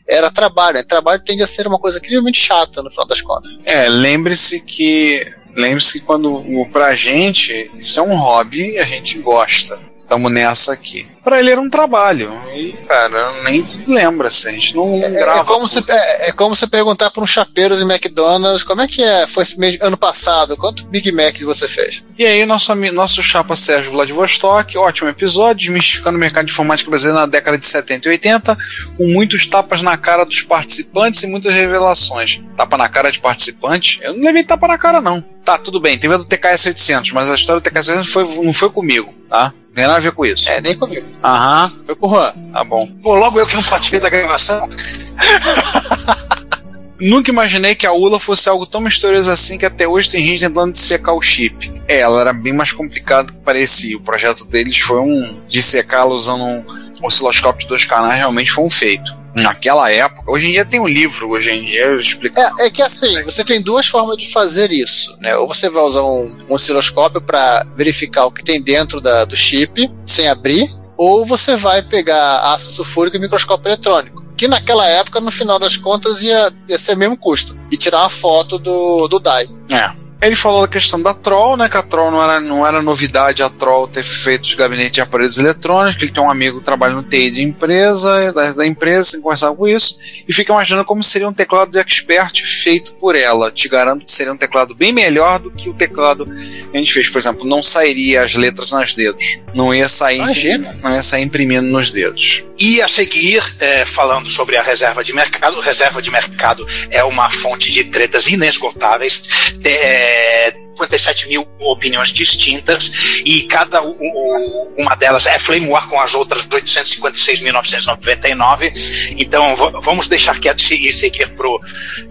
era 0.07 0.29
trabalho. 0.29 0.77
né? 0.77 0.83
Trabalho 0.83 1.21
tende 1.21 1.43
a 1.43 1.47
ser 1.47 1.65
uma 1.67 1.79
coisa 1.79 1.97
incrivelmente 1.97 2.39
chata, 2.39 2.83
no 2.83 2.91
final 2.91 3.07
das 3.07 3.21
contas. 3.21 3.57
É, 3.65 3.87
lembre-se 3.87 4.61
que. 4.61 5.25
Lembre-se 5.55 5.99
que 5.99 6.05
quando 6.05 6.43
pra 6.71 6.95
gente, 6.95 7.71
isso 7.77 7.99
é 7.99 8.03
um 8.03 8.15
hobby 8.15 8.73
e 8.73 8.77
a 8.77 8.85
gente 8.85 9.17
gosta. 9.17 9.79
Estamos 10.09 10.31
nessa 10.31 10.73
aqui. 10.73 11.05
Pra 11.23 11.39
ele 11.39 11.51
era 11.51 11.61
um 11.61 11.69
trabalho. 11.69 12.31
E, 12.55 12.73
cara, 12.87 13.31
nem 13.43 13.63
lembra-se. 13.87 14.47
A 14.47 14.51
gente 14.51 14.75
não 14.75 14.95
É, 14.95 15.05
é 15.05 15.07
lembrava. 15.09 15.45
como 15.45 15.67
você, 15.67 15.83
é, 15.87 16.29
é 16.29 16.31
como 16.31 16.55
você 16.55 16.65
perguntar 16.65 17.11
para 17.11 17.21
um 17.23 17.27
chapeiro 17.27 17.77
de 17.77 17.83
McDonald's 17.83 18.63
como 18.63 18.81
é 18.81 18.87
que 18.87 19.03
é, 19.03 19.27
foi 19.27 19.43
esse 19.43 19.59
mês, 19.59 19.77
ano 19.79 19.95
passado, 19.95 20.57
quanto 20.57 20.87
Big 20.87 21.11
Macs 21.11 21.41
você 21.43 21.67
fez? 21.67 22.03
E 22.17 22.25
aí, 22.25 22.43
nosso, 22.47 22.73
nosso 22.73 23.21
chapa 23.21 23.55
Sérgio 23.55 23.91
Vladivostok, 23.91 24.79
ótimo 24.79 25.09
episódio, 25.09 25.67
desmistificando 25.67 26.17
o 26.17 26.19
mercado 26.19 26.47
de 26.47 26.53
informática 26.53 26.89
brasileiro 26.89 27.19
na 27.19 27.27
década 27.27 27.55
de 27.59 27.67
70 27.67 28.07
e 28.07 28.11
80, 28.13 28.57
com 28.97 29.05
muitos 29.13 29.45
tapas 29.45 29.83
na 29.83 29.95
cara 29.95 30.25
dos 30.25 30.41
participantes 30.41 31.21
e 31.21 31.27
muitas 31.27 31.53
revelações. 31.53 32.41
Tapa 32.57 32.77
na 32.79 32.89
cara 32.89 33.11
de 33.11 33.19
participante? 33.19 33.99
Eu 34.01 34.15
não 34.15 34.23
levei 34.23 34.43
tapa 34.43 34.67
na 34.67 34.77
cara, 34.79 34.99
não. 34.99 35.23
Tá, 35.45 35.59
tudo 35.59 35.79
bem, 35.79 35.99
teve 35.99 36.15
a 36.15 36.17
do 36.17 36.25
TKS 36.25 36.65
800, 36.65 37.11
mas 37.11 37.29
a 37.29 37.35
história 37.35 37.61
do 37.61 37.63
TKS 37.63 37.89
800 37.89 38.11
foi, 38.11 38.43
não 38.43 38.53
foi 38.53 38.71
comigo, 38.71 39.13
tá? 39.29 39.53
Não 39.79 39.79
tem 39.79 39.87
nada 39.87 39.97
a 39.97 40.01
ver 40.01 40.11
com 40.11 40.25
isso. 40.25 40.49
É, 40.49 40.61
nem 40.61 40.75
comigo. 40.75 41.07
Aham, 41.23 41.71
Foi 41.85 41.95
com 41.95 42.07
o 42.07 42.09
Juan. 42.09 42.33
tá 42.51 42.63
bom. 42.63 42.87
Pô, 43.01 43.15
logo 43.15 43.39
eu 43.39 43.47
que 43.47 43.55
não 43.55 43.63
participei 43.63 43.99
da 43.99 44.09
gravação. 44.09 44.67
Nunca 46.99 47.31
imaginei 47.31 47.75
que 47.75 47.87
a 47.87 47.93
ULA 47.93 48.19
fosse 48.19 48.49
algo 48.49 48.65
tão 48.65 48.81
misterioso 48.81 49.31
assim 49.31 49.57
que 49.57 49.65
até 49.65 49.87
hoje 49.87 50.09
tem 50.09 50.25
gente 50.25 50.41
tentando 50.41 50.73
dissecar 50.73 51.15
o 51.15 51.21
chip. 51.21 51.71
É, 51.87 51.99
ela 51.99 52.19
era 52.19 52.33
bem 52.33 52.51
mais 52.51 52.73
complicada 52.73 53.27
do 53.27 53.33
que 53.33 53.39
parecia. 53.39 53.95
O 53.95 54.01
projeto 54.01 54.45
deles 54.45 54.77
foi 54.79 54.99
um 54.99 55.39
dissecá-la 55.47 56.13
usando 56.13 56.43
um 56.43 56.63
osciloscópio 57.01 57.61
de 57.61 57.69
dois 57.69 57.85
canais, 57.85 58.17
realmente 58.17 58.51
foi 58.51 58.65
um 58.65 58.69
feito. 58.69 59.15
Naquela 59.37 59.89
época, 59.91 60.31
hoje 60.31 60.47
em 60.47 60.51
dia 60.51 60.65
tem 60.65 60.79
um 60.79 60.87
livro, 60.87 61.29
hoje 61.29 61.51
em 61.51 61.61
dia 61.63 61.85
eu 61.85 61.99
explico. 61.99 62.39
É, 62.39 62.65
é 62.67 62.69
que 62.69 62.81
assim, 62.81 63.23
você 63.23 63.43
tem 63.43 63.61
duas 63.61 63.87
formas 63.87 64.17
de 64.17 64.31
fazer 64.31 64.71
isso, 64.71 65.15
né? 65.19 65.35
Ou 65.37 65.47
você 65.47 65.69
vai 65.69 65.83
usar 65.83 66.03
um, 66.03 66.35
um 66.49 66.53
osciloscópio 66.53 67.21
para 67.21 67.63
verificar 67.75 68.25
o 68.25 68.31
que 68.31 68.43
tem 68.43 68.61
dentro 68.61 68.99
da- 68.99 69.25
do 69.25 69.35
chip, 69.37 69.89
sem 70.05 70.27
abrir, 70.27 70.69
ou 70.97 71.25
você 71.25 71.55
vai 71.55 71.81
pegar 71.81 72.39
ácido 72.53 72.73
sulfúrico 72.73 73.17
e 73.17 73.19
microscópio 73.19 73.69
eletrônico. 73.69 74.25
Que 74.35 74.47
naquela 74.47 74.87
época, 74.87 75.19
no 75.19 75.31
final 75.31 75.59
das 75.59 75.75
contas, 75.75 76.21
ia, 76.23 76.51
ia 76.67 76.77
ser 76.77 76.93
o 76.95 76.97
mesmo 76.97 77.17
custo. 77.17 77.59
E 77.69 77.75
tirar 77.77 77.99
uma 77.99 78.09
foto 78.09 78.57
do, 78.57 79.07
do 79.07 79.19
DAI. 79.19 79.49
É. 79.69 79.91
Ele 80.21 80.35
falou 80.35 80.61
da 80.61 80.67
questão 80.67 81.01
da 81.01 81.13
Troll, 81.13 81.55
né? 81.55 81.69
Que 81.69 81.77
a 81.77 81.81
Troll 81.81 82.11
não 82.11 82.21
era, 82.21 82.39
não 82.41 82.67
era 82.67 82.81
novidade 82.81 83.41
a 83.41 83.49
Troll 83.49 83.87
ter 83.87 84.03
feito 84.03 84.43
os 84.43 84.53
gabinetes 84.53 84.91
de 84.91 85.01
aparelhos 85.01 85.37
eletrônicos, 85.37 85.95
que 85.95 86.05
ele 86.05 86.11
tem 86.11 86.21
um 86.21 86.29
amigo 86.29 86.59
que 86.59 86.65
trabalha 86.65 86.93
no 86.93 87.03
TI 87.03 87.31
de 87.31 87.41
empresa, 87.41 88.33
da, 88.33 88.51
da 88.51 88.67
empresa, 88.67 89.11
sem 89.11 89.21
conversar 89.21 89.53
com 89.53 89.67
isso, 89.67 89.97
e 90.27 90.33
fica 90.33 90.51
imaginando 90.51 90.83
como 90.83 91.01
seria 91.01 91.27
um 91.27 91.33
teclado 91.33 91.71
de 91.71 91.79
expert 91.79 92.43
feito 92.43 92.93
por 92.95 93.15
ela. 93.15 93.49
Te 93.49 93.69
garanto 93.69 94.05
que 94.05 94.11
seria 94.11 94.33
um 94.33 94.37
teclado 94.37 94.75
bem 94.75 94.91
melhor 94.91 95.39
do 95.39 95.51
que 95.51 95.69
o 95.69 95.73
teclado 95.73 96.25
que 96.25 96.77
a 96.77 96.77
gente 96.77 96.91
fez. 96.91 97.09
Por 97.09 97.19
exemplo, 97.19 97.47
não 97.47 97.63
sairia 97.63 98.21
as 98.21 98.35
letras 98.35 98.71
nos 98.71 98.93
dedos. 98.93 99.39
Não 99.53 99.73
ia 99.73 99.87
sair, 99.87 100.17
Imagina. 100.17 100.77
não 100.83 100.95
ia 100.95 101.03
sair 101.03 101.23
imprimindo 101.23 101.67
nos 101.67 101.91
dedos. 101.91 102.43
E 102.57 102.81
a 102.81 102.89
seguir, 102.89 103.41
é, 103.61 103.85
falando 103.85 104.27
sobre 104.27 104.57
a 104.57 104.61
reserva 104.61 105.01
de 105.01 105.13
mercado, 105.13 105.61
reserva 105.61 106.01
de 106.01 106.11
mercado 106.11 106.67
é 106.91 107.01
uma 107.05 107.29
fonte 107.29 107.71
de 107.71 107.85
tretas 107.85 108.27
inesgotáveis. 108.27 109.53
É, 109.63 110.08
eh, 110.09 110.68
57 110.79 111.27
mil 111.27 111.45
opiniões 111.59 112.07
distintas 112.09 113.21
e 113.25 113.43
cada 113.43 113.81
uma 113.81 114.95
delas 114.95 115.25
é 115.25 115.37
Flame 115.37 115.67
War 115.67 115.85
com 115.87 115.99
as 115.99 116.15
outras 116.15 116.47
856.999. 116.47 118.71
Então 119.17 119.57
vamos 119.81 120.07
deixar 120.07 120.39
quieto 120.39 120.61
e 120.61 120.93
seguir 120.93 121.35
pro, 121.35 121.59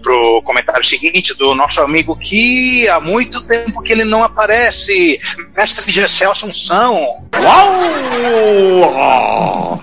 pro 0.01 0.41
comentário 0.43 0.83
seguinte 0.83 1.33
do 1.33 1.55
nosso 1.55 1.81
amigo 1.81 2.15
que 2.15 2.87
há 2.87 2.99
muito 2.99 3.41
tempo 3.47 3.81
que 3.81 3.91
ele 3.91 4.03
não 4.03 4.23
aparece, 4.23 5.19
mestre 5.55 5.91
Gessel 5.91 6.29
Assunção. 6.31 7.27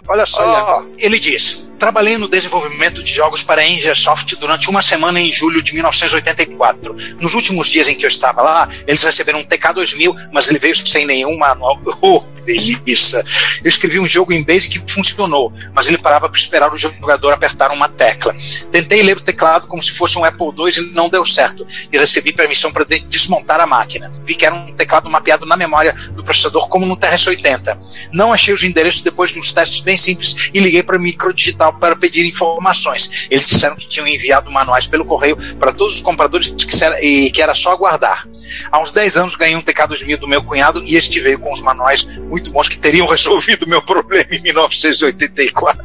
Olha 0.09 0.27
só, 0.27 0.85
ele 0.99 1.19
diz: 1.19 1.67
Trabalhei 1.79 2.17
no 2.17 2.29
desenvolvimento 2.29 3.03
de 3.03 3.13
jogos 3.13 3.43
para 3.43 3.61
a 3.61 3.67
Engersoft 3.67 4.35
durante 4.37 4.71
uma 4.71 4.83
semana 4.83 5.21
em 5.21 5.33
julho 5.33 5.63
de 5.63 5.75
1984. 5.75 6.97
Nos 7.21 7.35
últimos 7.35 7.69
dias 7.69 7.89
em 7.89 7.95
que 7.95 8.05
eu 8.05 8.09
estava 8.09 8.41
lá, 8.41 8.69
eles 8.87 9.03
receberam 9.03 9.41
um 9.41 9.45
TK2000, 9.45 10.29
mas 10.33 10.49
ele 10.49 10.59
veio 10.59 10.75
sem 10.75 11.07
nenhum 11.07 11.37
manual. 11.37 11.81
Delícia! 12.47 13.25
Eu 13.63 13.69
escrevi 13.69 13.99
um 13.99 14.07
jogo 14.07 14.33
em 14.33 14.43
Basic 14.43 14.79
que 14.79 14.93
funcionou, 14.93 15.53
mas 15.75 15.89
ele 15.89 15.99
parava 15.99 16.29
para 16.29 16.39
esperar 16.41 16.73
o 16.73 16.79
jogador 16.79 17.33
apertar 17.33 17.71
uma 17.73 17.89
tecla. 17.89 18.35
Tentei 18.71 19.03
ler 19.03 19.17
o 19.17 19.21
teclado 19.21 19.67
como 19.67 19.83
se 19.83 19.91
fosse 19.93 20.17
um 20.17 20.25
Apple 20.25 20.47
II 20.57 20.71
e 20.91 20.95
não 20.95 21.09
deu 21.09 21.25
certo, 21.25 21.67
e 21.93 21.99
recebi 21.99 22.33
permissão 22.33 22.73
para 22.73 22.85
de- 22.85 23.01
desmontar 23.01 23.61
a 23.61 23.67
máquina. 23.67 24.13
Vi 24.25 24.35
que 24.35 24.47
era 24.47 24.55
um 24.55 24.73
teclado 24.73 25.11
mapeado 25.11 25.45
na 25.45 25.57
memória 25.57 25.93
do 26.13 26.23
processador 26.23 26.69
como 26.69 26.87
no 26.87 26.97
TRS-80. 26.97 27.77
Não 28.13 28.33
achei 28.33 28.55
os 28.55 28.63
endereços 28.63 29.03
depois 29.03 29.31
de 29.31 29.39
uns 29.39 29.53
testes 29.53 29.81
bem 29.81 29.99
simples 29.99 30.51
e 30.55 30.61
liguei 30.61 30.83
para 30.83 30.97
o 30.97 31.01
Microdigital 31.01 31.73
para 31.75 31.97
pedir 31.97 32.25
informações. 32.27 33.27
Eles 33.31 33.47
disseram 33.47 33.75
que 33.77 33.89
tinham 33.89 34.07
enviado 34.07 34.51
manuais 34.51 34.87
pelo 34.87 35.05
correio 35.05 35.37
para 35.59 35.73
todos 35.73 35.97
os 35.97 36.01
compradores 36.01 36.49
que 36.49 36.77
e 37.03 37.31
que 37.31 37.43
era 37.43 37.55
só 37.55 37.73
aguardar. 37.73 38.27
Há 38.71 38.81
uns 38.81 38.93
10 38.93 39.17
anos 39.17 39.35
ganhei 39.35 39.57
um 39.57 39.63
TK2000 39.63 40.17
do 40.19 40.29
meu 40.29 40.43
cunhado 40.43 40.83
e 40.85 40.97
este 40.97 41.19
veio 41.19 41.39
com 41.39 41.53
os 41.53 41.63
manuais 41.63 42.07
bons 42.41 42.69
que 42.69 42.79
teriam 42.79 43.07
resolvido 43.09 43.65
o 43.65 43.69
meu 43.69 43.83
problema 43.83 44.35
em 44.35 44.43
1984. 44.43 45.85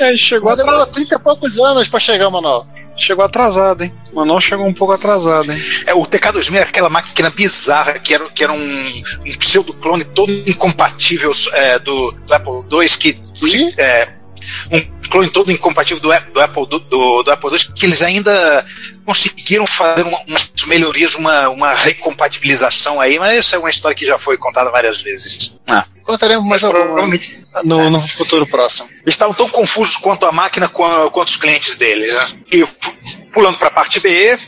É, 0.00 0.16
chegou, 0.16 0.50
atrasado, 0.50 0.90
30 0.92 1.14
e 1.14 1.18
poucos 1.18 1.58
anos 1.58 1.88
pra 1.88 2.00
chegar 2.00 2.28
o 2.28 2.30
manual. 2.30 2.66
chegou 2.96 3.24
atrasado, 3.24 3.84
hein? 3.84 3.92
O 4.12 4.16
manual 4.16 4.40
chegou 4.40 4.66
um 4.66 4.72
pouco 4.72 4.92
atrasado, 4.92 5.52
hein? 5.52 5.62
É, 5.86 5.94
o 5.94 6.02
TK2000 6.02 6.54
era 6.54 6.68
aquela 6.68 6.90
máquina 6.90 7.30
bizarra 7.30 7.94
que 7.94 8.14
era, 8.14 8.28
que 8.30 8.42
era 8.42 8.52
um, 8.52 9.02
um 9.26 9.34
pseudo-clone 9.38 10.04
todo 10.04 10.32
incompatível 10.48 11.30
é, 11.52 11.78
do, 11.78 12.12
do 12.12 12.34
Apple 12.34 12.64
II, 12.70 12.88
que. 12.98 13.18
Sim. 13.34 13.72
É, 13.76 14.08
um 14.70 14.80
clone 15.08 15.28
todo 15.30 15.50
incompatível 15.52 16.00
do, 16.02 16.10
Apple- 16.12 16.32
do 16.32 16.40
Apple, 16.40 16.66
do, 16.66 16.78
do, 16.78 17.22
do 17.22 17.30
Apple 17.30 17.50
II, 17.50 17.72
que 17.74 17.86
eles 17.86 18.00
ainda 18.02 18.64
conseguiram 19.04 19.66
fazer 19.66 20.02
uma- 20.02 20.20
umas 20.26 20.50
melhorias, 20.66 21.14
uma, 21.14 21.48
uma 21.48 21.74
recompatibilização 21.74 23.00
aí, 23.00 23.18
mas 23.18 23.36
essa 23.36 23.56
é 23.56 23.58
uma 23.58 23.70
história 23.70 23.96
que 23.96 24.06
já 24.06 24.18
foi 24.18 24.36
contada 24.38 24.70
várias 24.70 25.00
vezes. 25.02 25.54
Contaremos 26.02 26.44
mais 26.48 26.64
alguma 26.64 26.84
Provavelmente. 26.84 27.38
no, 27.64 27.90
no 27.90 28.00
futuro 28.08 28.46
próximo. 28.46 28.88
Eles 29.02 29.14
estavam 29.14 29.34
tão 29.34 29.48
confusos 29.48 29.96
quanto 29.96 30.26
a 30.26 30.32
máquina 30.32 30.68
qua- 30.68 31.10
quanto 31.10 31.28
os 31.28 31.36
clientes 31.36 31.76
deles. 31.76 32.12
Né? 32.12 32.26
E 32.52 32.66
pulando 33.32 33.58
para 33.58 33.68
a 33.68 33.70
parte 33.70 34.00
B, 34.00 34.38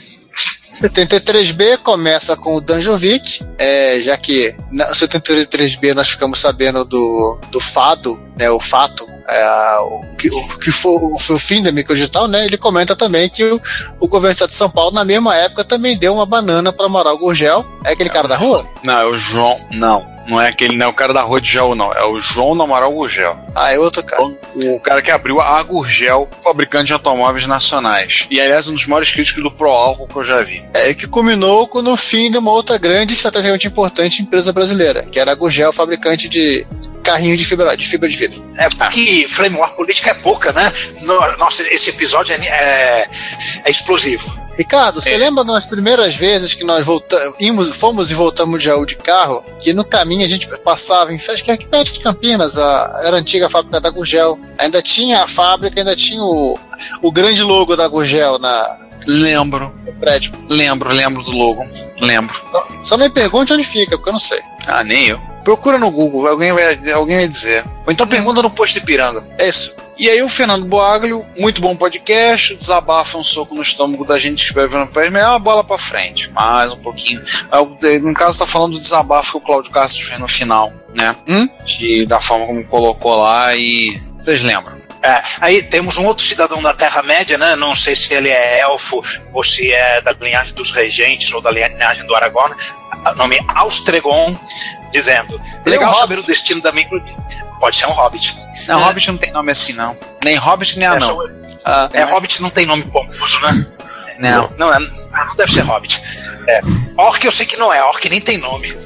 73B 0.82 1.78
começa 1.78 2.36
com 2.36 2.56
o 2.56 2.60
Danjovic, 2.60 3.44
é, 3.59 4.01
já 4.01 4.16
que 4.16 4.55
na 4.70 4.90
73B 4.92 5.94
nós 5.94 6.10
ficamos 6.10 6.40
sabendo 6.40 6.84
do, 6.84 7.38
do 7.51 7.60
fado, 7.60 8.20
né, 8.36 8.51
o 8.51 8.59
fato, 8.59 9.06
é, 9.28 9.78
o, 9.80 10.01
que, 10.18 10.28
o 10.28 10.59
que 10.59 10.70
foi, 10.72 10.92
o- 10.92 11.14
o 11.16 11.38
fim 11.38 11.62
da 11.62 11.70
microdigital, 11.72 12.26
né? 12.28 12.44
Ele 12.44 12.59
comenta 12.59 12.94
também 12.96 13.28
que 13.28 13.44
o, 13.44 13.60
o 14.01 14.09
governo 14.09 14.32
do 14.32 14.36
estado 14.36 14.51
de 14.51 14.56
São 14.56 14.68
Paulo, 14.68 14.92
na 14.92 15.05
mesma 15.05 15.34
época, 15.36 15.64
também 15.64 15.96
deu 15.96 16.12
uma 16.14 16.26
banana 16.26 16.72
para 16.72 16.86
Amaral 16.86 17.16
Gurgel. 17.16 17.64
É 17.84 17.92
aquele 17.92 18.10
cara 18.10 18.28
da 18.28 18.36
rua? 18.36 18.66
Não, 18.82 18.98
é 19.01 19.06
o 19.06 19.16
João. 19.16 19.56
Não, 19.70 20.05
não 20.26 20.40
é 20.40 20.48
aquele, 20.48 20.76
não 20.76 20.86
é 20.86 20.88
o 20.88 20.92
cara 20.92 21.12
da 21.12 21.22
rua 21.22 21.40
de 21.40 21.51
gel, 21.51 21.74
não. 21.74 21.92
É 21.92 22.05
o 22.05 22.18
João 22.18 22.55
Namaral 22.55 22.92
Gurgel. 22.92 23.36
Ah, 23.55 23.70
é 23.72 23.78
outro 23.78 24.02
cara. 24.02 24.22
O 24.55 24.80
cara 24.80 25.02
que 25.02 25.10
abriu 25.10 25.40
a 25.40 25.62
Gurgel, 25.62 26.28
fabricante 26.42 26.86
de 26.86 26.92
automóveis 26.92 27.46
nacionais. 27.46 28.26
E 28.30 28.40
aliás, 28.40 28.68
um 28.68 28.72
dos 28.74 28.86
maiores 28.86 29.10
críticos 29.12 29.42
do 29.42 29.51
Pro 29.51 29.68
Álcool 29.70 30.09
que 30.09 30.16
eu 30.16 30.24
já 30.24 30.40
vi. 30.42 30.64
É, 30.74 30.94
que 30.94 31.06
culminou 31.06 31.66
com 31.68 31.82
no 31.82 31.96
fim 31.96 32.30
de 32.30 32.38
uma 32.38 32.51
outra 32.52 32.78
grande 32.78 33.12
e 33.12 33.16
estrategicamente 33.16 33.66
importante 33.66 34.22
empresa 34.22 34.52
brasileira, 34.52 35.02
que 35.05 35.18
era 35.18 35.32
a 35.32 35.34
Gurgel, 35.34 35.72
fabricante 35.72 36.28
de 36.28 36.66
carrinho 37.02 37.36
de 37.36 37.44
fibra 37.44 37.76
de, 37.76 37.86
fibra 37.86 38.09
de 38.09 38.16
vidro. 38.16 38.42
É 38.56 38.68
porque 38.70 39.26
Flame 39.28 39.56
War 39.56 39.74
política 39.74 40.10
é 40.10 40.14
pouca, 40.14 40.52
né? 40.52 40.72
No- 41.02 41.36
Nossa, 41.36 41.62
esse 41.70 41.90
episódio 41.90 42.34
é, 42.34 42.46
é, 42.48 43.09
é 43.64 43.70
explosivo. 43.70 44.42
Ricardo, 44.56 45.02
você 45.02 45.16
lembra 45.16 45.44
das 45.44 45.66
primeiras 45.66 46.14
vezes 46.14 46.55
que 46.55 46.64
nós 46.64 46.86
voltamos, 46.86 47.68
fomos 47.76 48.10
e 48.10 48.14
voltamos 48.14 48.59
de 48.60 48.66
Jaú 48.66 48.86
de 48.86 48.97
carro, 48.97 49.44
que 49.60 49.72
no 49.72 49.85
caminho 49.85 50.24
a 50.24 50.28
gente 50.28 50.47
passava 50.59 51.12
em 51.12 51.16
acho 51.16 51.43
que 51.43 51.51
aqui 51.51 51.66
perto 51.66 51.93
de 51.93 52.01
Campinas, 52.01 52.59
a, 52.59 53.01
era 53.05 53.16
a 53.16 53.20
antiga 53.20 53.51
fábrica 53.51 53.81
da 53.81 53.90
Gurgel. 53.90 54.39
Ainda 54.59 54.81
tinha 54.81 55.22
a 55.22 55.28
fábrica, 55.28 55.81
ainda 55.81 55.97
tinha 55.97 56.22
o, 56.22 56.59
o 57.02 57.10
grande 57.10 57.43
logo 57.43 57.74
da 57.76 57.89
Gurgel 57.89 58.39
na, 58.39 58.78
Lembro, 59.06 59.74
no 59.86 59.93
prédio. 59.94 60.32
lembro, 60.48 60.90
lembro 60.90 61.22
do 61.22 61.32
logo. 61.32 61.64
Lembro. 62.01 62.35
Só 62.82 62.97
não 62.97 63.05
me 63.05 63.10
pergunte 63.10 63.52
onde 63.52 63.64
fica, 63.64 63.97
porque 63.97 64.09
eu 64.09 64.12
não 64.12 64.20
sei. 64.20 64.40
Ah, 64.66 64.82
nem 64.82 65.09
eu. 65.09 65.20
Procura 65.43 65.78
no 65.78 65.90
Google, 65.90 66.26
alguém 66.26 66.52
vai, 66.52 66.78
alguém 66.93 67.16
vai 67.16 67.28
dizer. 67.28 67.64
Ou 67.86 67.93
então 67.93 68.06
pergunta 68.06 68.40
no 68.40 68.51
posto 68.51 68.78
Ipiranga. 68.78 69.24
É 69.39 69.48
isso. 69.48 69.74
E 69.96 70.10
aí 70.10 70.20
o 70.22 70.28
Fernando 70.28 70.64
Boaglio, 70.66 71.24
muito 71.38 71.60
bom 71.60 71.76
podcast, 71.76 72.54
desabafa 72.56 73.16
um 73.16 73.22
soco 73.22 73.54
no 73.54 73.62
estômago 73.62 74.04
da 74.04 74.18
gente 74.18 74.38
que 74.40 74.44
escreve 74.46 74.76
no 74.76 74.88
pé, 74.88 75.08
melhor 75.08 75.34
a 75.34 75.38
bola 75.38 75.62
pra 75.62 75.78
frente, 75.78 76.28
mais 76.32 76.72
um 76.72 76.76
pouquinho. 76.78 77.22
Ah, 77.50 77.62
o- 77.62 77.78
No 78.02 78.12
caso 78.12 78.40
tá 78.40 78.46
falando 78.46 78.72
do 78.72 78.78
desabafo 78.80 79.32
que 79.32 79.36
o 79.38 79.40
Cláudio 79.40 79.70
Castro 79.70 80.04
fez 80.04 80.18
no 80.18 80.26
final, 80.26 80.72
né? 80.94 81.14
Hum? 81.28 81.48
De, 81.64 82.06
da 82.06 82.20
forma 82.20 82.44
como 82.46 82.64
colocou 82.66 83.14
lá 83.16 83.54
e... 83.54 84.00
Vocês 84.20 84.42
lembram? 84.42 84.74
É, 85.00 85.22
aí 85.40 85.62
temos 85.62 85.96
um 85.96 86.06
outro 86.06 86.24
cidadão 86.24 86.60
da 86.62 86.72
Terra-média, 86.74 87.38
né? 87.38 87.54
Não 87.54 87.76
sei 87.76 87.94
se 87.94 88.12
ele 88.14 88.30
é 88.30 88.60
elfo 88.60 89.00
ou 89.32 89.44
se 89.44 89.70
é 89.70 90.00
da 90.00 90.12
linhagem 90.12 90.54
dos 90.54 90.70
regentes 90.72 91.32
ou 91.32 91.40
da 91.42 91.50
linhagem 91.50 92.04
do 92.06 92.14
Aragorn. 92.16 92.54
Nome 93.16 93.38
Austregon, 93.54 94.34
dizendo: 94.90 95.38
é 95.66 95.68
Legal 95.68 95.94
saber 95.94 96.18
o 96.18 96.22
destino 96.22 96.62
da 96.62 96.72
micro. 96.72 97.02
Pode 97.64 97.76
ser 97.76 97.86
um 97.86 97.92
hobbit. 97.92 98.36
Não, 98.68 98.78
É. 98.78 98.82
Hobbit 98.82 99.10
não 99.10 99.16
tem 99.16 99.32
nome 99.32 99.50
assim, 99.50 99.72
não. 99.72 99.96
Nem 100.22 100.36
Hobbit, 100.36 100.78
nem 100.78 100.86
É, 100.86 100.90
Anão. 100.90 101.18
Ah, 101.64 101.88
é, 101.94 102.02
hobbit 102.02 102.42
não 102.42 102.50
tem 102.50 102.66
nome 102.66 102.82
pomposo, 102.82 103.40
né? 103.40 103.66
Não. 104.18 104.50
Não, 104.58 104.70
é, 104.70 104.78
não 104.78 105.34
deve 105.34 105.50
ser 105.50 105.62
hobbit. 105.62 106.02
É. 106.46 106.60
Orc 106.94 107.24
eu 107.24 107.32
sei 107.32 107.46
que 107.46 107.56
não 107.56 107.72
é, 107.72 107.82
orc 107.82 108.06
nem 108.10 108.20
tem 108.20 108.36
nome. 108.36 108.68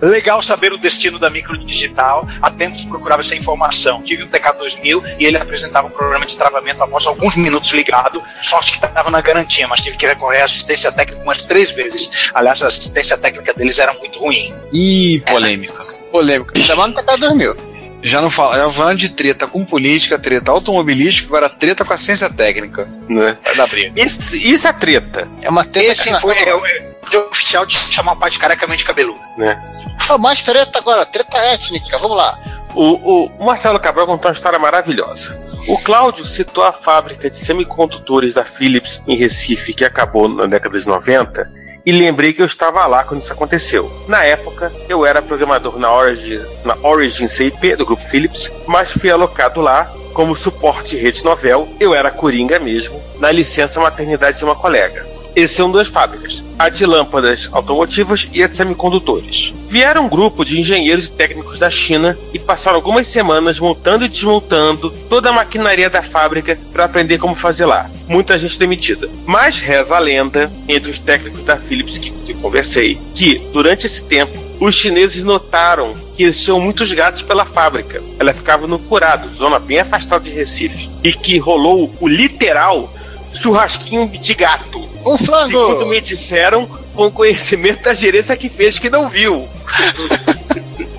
Legal 0.00 0.40
saber 0.42 0.72
o 0.72 0.78
destino 0.78 1.18
da 1.18 1.28
microdigital. 1.28 2.24
Há 2.40 2.52
tempos 2.52 2.84
procurava 2.84 3.20
essa 3.20 3.34
informação. 3.34 4.00
Tive 4.00 4.22
um 4.22 4.28
TK2000 4.28 5.16
e 5.18 5.26
ele 5.26 5.38
apresentava 5.38 5.88
um 5.88 5.90
problema 5.90 6.24
de 6.24 6.36
travamento 6.36 6.84
após 6.84 7.04
alguns 7.08 7.34
minutos 7.34 7.72
ligado. 7.72 8.22
Sorte 8.44 8.78
que 8.78 8.86
estava 8.86 9.10
na 9.10 9.20
garantia, 9.20 9.66
mas 9.66 9.82
tive 9.82 9.96
que 9.96 10.06
recorrer 10.06 10.42
à 10.42 10.44
assistência 10.44 10.92
técnica 10.92 11.20
umas 11.24 11.38
três 11.38 11.72
vezes. 11.72 12.30
Aliás, 12.32 12.62
a 12.62 12.68
assistência 12.68 13.18
técnica 13.18 13.52
deles 13.54 13.80
era 13.80 13.92
muito 13.94 14.20
ruim. 14.20 14.54
Ih, 14.72 15.18
polêmica. 15.26 15.95
Polêmica. 16.16 16.58
Chamando 16.60 16.94
TK 16.94 17.18
2000. 17.18 17.56
Já 18.02 18.20
não 18.20 18.30
fala, 18.30 18.56
já 18.56 18.70
falando 18.70 18.98
de 18.98 19.08
treta 19.12 19.46
com 19.46 19.64
política, 19.64 20.18
treta 20.18 20.52
automobilística, 20.52 21.28
agora 21.28 21.48
treta 21.48 21.84
com 21.84 21.92
a 21.92 21.96
ciência 21.96 22.30
técnica. 22.30 22.88
Né? 23.08 23.36
Vai 23.44 23.56
dar 23.56 23.66
briga. 23.66 24.00
Isso, 24.00 24.36
isso 24.36 24.68
é 24.68 24.72
treta, 24.72 25.28
É 25.42 25.50
uma 25.50 25.64
treta 25.64 25.92
Esse 25.92 26.12
que 26.12 26.20
foi 26.20 26.36
é, 26.38 26.54
o 26.54 26.64
é, 26.66 26.94
o 27.16 27.28
oficial 27.30 27.66
de 27.66 27.74
chamar 27.76 28.12
o 28.12 28.16
pai 28.16 28.30
de 28.30 28.38
carecamente 28.38 28.84
cabeludo. 28.84 29.18
né? 29.36 29.60
Ah, 30.08 30.18
mais 30.18 30.42
treta 30.42 30.78
agora, 30.78 31.04
treta 31.04 31.36
étnica, 31.38 31.98
vamos 31.98 32.16
lá. 32.16 32.38
O, 32.74 33.26
o 33.40 33.44
Marcelo 33.44 33.80
Cabral 33.80 34.06
contou 34.06 34.30
uma 34.30 34.34
história 34.34 34.58
maravilhosa. 34.58 35.36
O 35.68 35.78
Cláudio 35.78 36.24
citou 36.26 36.62
a 36.62 36.72
fábrica 36.72 37.28
de 37.28 37.36
semicondutores 37.36 38.34
da 38.34 38.44
Philips 38.44 39.02
em 39.06 39.16
Recife, 39.16 39.72
que 39.74 39.84
acabou 39.84 40.28
na 40.28 40.46
década 40.46 40.78
de 40.78 40.86
90, 40.86 41.50
e 41.86 41.92
lembrei 41.92 42.32
que 42.32 42.42
eu 42.42 42.46
estava 42.46 42.84
lá 42.84 43.04
quando 43.04 43.20
isso 43.22 43.32
aconteceu. 43.32 43.88
Na 44.08 44.24
época, 44.24 44.72
eu 44.88 45.06
era 45.06 45.22
programador 45.22 45.78
na 45.78 45.92
Origin, 45.92 46.44
na 46.64 46.76
Origin 46.82 47.28
CIP 47.28 47.76
do 47.76 47.86
grupo 47.86 48.02
Philips, 48.02 48.50
mas 48.66 48.90
fui 48.90 49.08
alocado 49.08 49.60
lá 49.60 49.92
como 50.12 50.34
suporte 50.34 50.96
rede 50.96 51.22
novel, 51.22 51.68
eu 51.78 51.94
era 51.94 52.10
coringa 52.10 52.58
mesmo, 52.58 53.00
na 53.20 53.30
licença 53.30 53.78
maternidade 53.78 54.38
de 54.38 54.44
uma 54.44 54.56
colega. 54.56 55.06
Esse 55.36 55.56
são 55.56 55.70
duas 55.70 55.86
fábricas, 55.86 56.42
a 56.58 56.70
de 56.70 56.86
lâmpadas 56.86 57.50
automotivas 57.52 58.26
e 58.32 58.42
a 58.42 58.46
de 58.46 58.56
semicondutores. 58.56 59.52
Vieram 59.68 60.06
um 60.06 60.08
grupo 60.08 60.46
de 60.46 60.58
engenheiros 60.58 61.04
e 61.04 61.10
técnicos 61.10 61.58
da 61.58 61.68
China 61.68 62.16
e 62.32 62.38
passaram 62.38 62.76
algumas 62.76 63.06
semanas 63.06 63.58
montando 63.58 64.06
e 64.06 64.08
desmontando 64.08 64.90
toda 65.10 65.28
a 65.28 65.34
maquinaria 65.34 65.90
da 65.90 66.02
fábrica 66.02 66.58
para 66.72 66.84
aprender 66.86 67.18
como 67.18 67.34
fazer 67.34 67.66
lá. 67.66 67.90
Muita 68.08 68.38
gente 68.38 68.58
demitida. 68.58 69.10
Mas 69.26 69.60
reza 69.60 69.94
a 69.94 69.98
lenda, 69.98 70.50
entre 70.66 70.90
os 70.90 71.00
técnicos 71.00 71.44
da 71.44 71.58
Philips 71.58 71.98
que, 71.98 72.10
que 72.10 72.32
conversei, 72.32 72.98
que 73.14 73.38
durante 73.52 73.84
esse 73.84 74.02
tempo 74.04 74.32
os 74.58 74.74
chineses 74.74 75.22
notaram 75.22 75.94
que 76.16 76.22
existiam 76.22 76.58
muitos 76.58 76.90
gatos 76.94 77.20
pela 77.20 77.44
fábrica. 77.44 78.02
Ela 78.18 78.32
ficava 78.32 78.66
no 78.66 78.78
Curado, 78.78 79.34
zona 79.34 79.58
bem 79.58 79.80
afastada 79.80 80.24
de 80.24 80.30
Recife. 80.30 80.88
E 81.04 81.12
que 81.12 81.36
rolou 81.36 81.92
o 82.00 82.08
literal 82.08 82.90
churrasquinho 83.34 84.08
de 84.08 84.32
gato. 84.32 84.95
Um 85.06 85.16
flango! 85.16 85.46
Segundo 85.46 85.86
me 85.86 86.00
disseram, 86.00 86.66
com 86.94 87.10
conhecimento 87.10 87.84
da 87.84 87.94
gerência 87.94 88.36
que 88.36 88.48
fez 88.48 88.78
que 88.78 88.90
não 88.90 89.08
viu. 89.08 89.48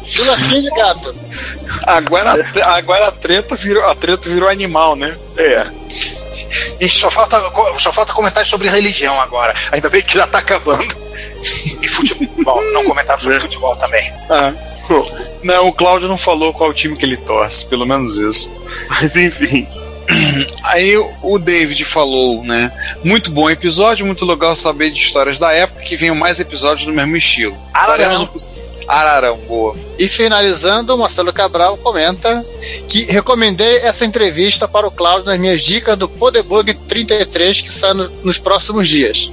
Churrasquinho 0.05 0.63
de 0.63 0.69
gato. 0.69 1.15
Agora, 1.85 2.33
agora 2.63 3.07
a 3.09 3.11
treta 3.11 3.55
virou, 3.55 3.83
a 3.85 3.93
treta 3.93 4.29
virou 4.29 4.47
animal, 4.47 4.95
né? 4.95 5.17
É. 5.35 5.67
E 6.79 6.89
só 6.89 7.11
falta, 7.11 7.41
só 7.77 7.91
falta 7.91 8.13
comentário 8.13 8.49
sobre 8.49 8.69
religião 8.69 9.19
agora. 9.19 9.53
Ainda 9.71 9.89
bem 9.89 10.01
que 10.01 10.13
já 10.13 10.25
tá 10.25 10.37
acabando. 10.39 10.87
E 11.81 11.87
futebol. 11.87 12.61
Não 12.71 12.85
comentário 12.85 13.21
sobre 13.21 13.39
futebol 13.39 13.75
também. 13.75 14.11
Ah. 14.29 14.53
Não, 15.43 15.67
o 15.67 15.73
Cláudio 15.73 16.07
não 16.07 16.17
falou 16.17 16.53
qual 16.53 16.73
time 16.73 16.95
que 16.95 17.05
ele 17.05 17.17
torce, 17.17 17.65
pelo 17.65 17.85
menos 17.85 18.17
isso. 18.17 18.51
Mas 18.87 19.15
enfim. 19.15 19.67
Aí 20.63 20.95
o 21.21 21.37
David 21.39 21.83
falou, 21.85 22.43
né? 22.43 22.71
Muito 23.03 23.31
bom 23.31 23.49
episódio, 23.49 24.05
muito 24.05 24.25
legal 24.25 24.55
saber 24.55 24.89
de 24.91 25.01
histórias 25.01 25.37
da 25.37 25.51
época 25.51 25.81
que 25.81 25.95
venham 25.95 26.15
mais 26.15 26.39
episódios 26.39 26.85
do 26.85 26.93
mesmo 26.93 27.15
estilo. 27.15 27.57
Faremos 27.73 28.21
o 28.21 28.27
possível. 28.27 28.67
Ararão, 28.87 29.37
boa. 29.39 29.75
E 29.99 30.07
finalizando, 30.07 30.95
o 30.95 30.97
Marcelo 30.97 31.33
Cabral 31.33 31.75
comenta 31.77 32.45
que 32.87 33.03
recomendei 33.03 33.79
essa 33.79 34.05
entrevista 34.05 34.65
para 34.65 34.87
o 34.87 34.91
Cláudio 34.91 35.25
nas 35.25 35.37
minhas 35.37 35.61
dicas 35.61 35.97
do 35.97 36.07
Podebug 36.07 36.73
33 36.87 37.61
que 37.61 37.73
sai 37.73 37.93
no- 37.93 38.09
nos 38.23 38.37
próximos 38.37 38.87
dias. 38.87 39.29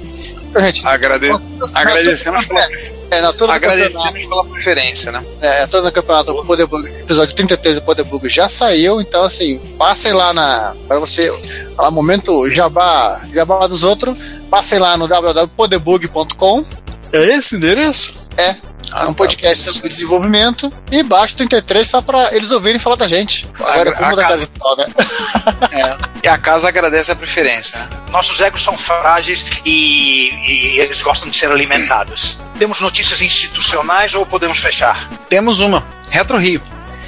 Então, 0.49 0.61
Gente, 0.61 0.85
Agrade... 0.85 1.29
Agradecemos 1.73 2.45
pela, 2.45 2.67
é, 3.11 3.21
na 3.21 3.27
altura 3.27 3.53
do 3.53 3.55
agradecemos 3.55 4.25
pela 4.25 4.45
preferência, 4.45 5.11
né? 5.11 5.23
É, 5.41 5.67
todo 5.67 5.83
no 5.83 5.91
campeonato 5.91 6.31
o 6.31 6.45
Podebug, 6.45 6.87
episódio 6.87 7.35
33 7.35 7.75
do 7.75 7.81
Podebug 7.81 8.27
já 8.29 8.49
saiu, 8.49 8.99
então 9.01 9.23
assim, 9.23 9.59
passem 9.77 10.13
lá 10.13 10.33
na. 10.33 10.75
Para 10.87 10.99
você. 10.99 11.31
Lá, 11.77 11.91
momento 11.91 12.49
jabá, 12.49 13.21
jabá 13.33 13.67
dos 13.67 13.83
outros, 13.83 14.17
passem 14.49 14.79
lá 14.79 14.97
no 14.97 15.07
www.podebug.com. 15.07 16.65
É 17.11 17.35
esse 17.35 17.55
endereço? 17.55 18.25
É. 18.37 18.55
É 18.93 19.05
um 19.05 19.13
podcast 19.13 19.71
sobre 19.73 19.89
desenvolvimento 19.89 20.71
e 20.91 21.03
baixo 21.03 21.35
33 21.35 21.87
só 21.87 22.01
para 22.01 22.33
eles 22.35 22.51
ouvirem 22.51 22.79
falar 22.79 22.95
da 22.95 23.07
gente. 23.07 23.49
Agora, 23.59 23.89
A- 23.89 23.93
como 23.93 24.11
a 24.11 24.15
da 24.15 24.21
casa- 24.23 24.49
né? 24.77 25.97
E 26.23 26.27
a 26.27 26.37
casa 26.37 26.67
agradece 26.69 27.11
a 27.11 27.15
preferência, 27.15 27.77
né? 27.79 27.89
Nossos 28.11 28.39
egos 28.41 28.63
são 28.63 28.77
frágeis 28.77 29.45
e, 29.65 30.29
e 30.75 30.79
eles 30.79 31.01
gostam 31.01 31.29
de 31.29 31.35
ser 31.37 31.51
alimentados. 31.51 32.41
Temos 32.57 32.79
notícias 32.79 33.21
institucionais 33.21 34.15
ou 34.15 34.25
podemos 34.25 34.59
fechar? 34.59 35.09
Temos 35.29 35.59
uma. 35.59 35.83
Retro 36.09 36.37
Rio. 36.37 36.61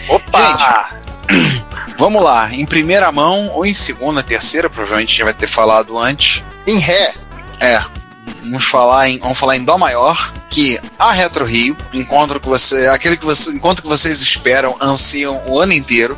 Opa! 0.09 0.89
Vamos 1.97 2.21
lá, 2.23 2.53
em 2.53 2.65
primeira 2.65 3.11
mão 3.11 3.49
ou 3.53 3.65
em 3.65 3.73
segunda, 3.73 4.21
terceira, 4.21 4.69
provavelmente 4.69 5.17
já 5.17 5.23
vai 5.25 5.33
ter 5.33 5.47
falado 5.47 5.97
antes. 5.97 6.43
Em 6.67 6.77
ré. 6.77 7.13
É. 7.59 7.81
Vamos 8.43 8.63
falar 8.63 9.09
em, 9.09 9.17
vamos 9.17 9.37
falar 9.37 9.57
em 9.57 9.63
Dó 9.63 9.77
maior, 9.77 10.33
que 10.49 10.79
a 10.97 11.11
Retro 11.11 11.45
Rio, 11.45 11.75
encontro 11.93 12.39
que 12.39 12.47
você, 12.47 12.87
aquele 12.87 13.17
que 13.17 13.25
você, 13.25 13.51
encontro 13.51 13.83
que 13.83 13.89
vocês 13.89 14.21
esperam, 14.21 14.75
ansiam 14.81 15.41
o 15.47 15.59
ano 15.59 15.73
inteiro. 15.73 16.17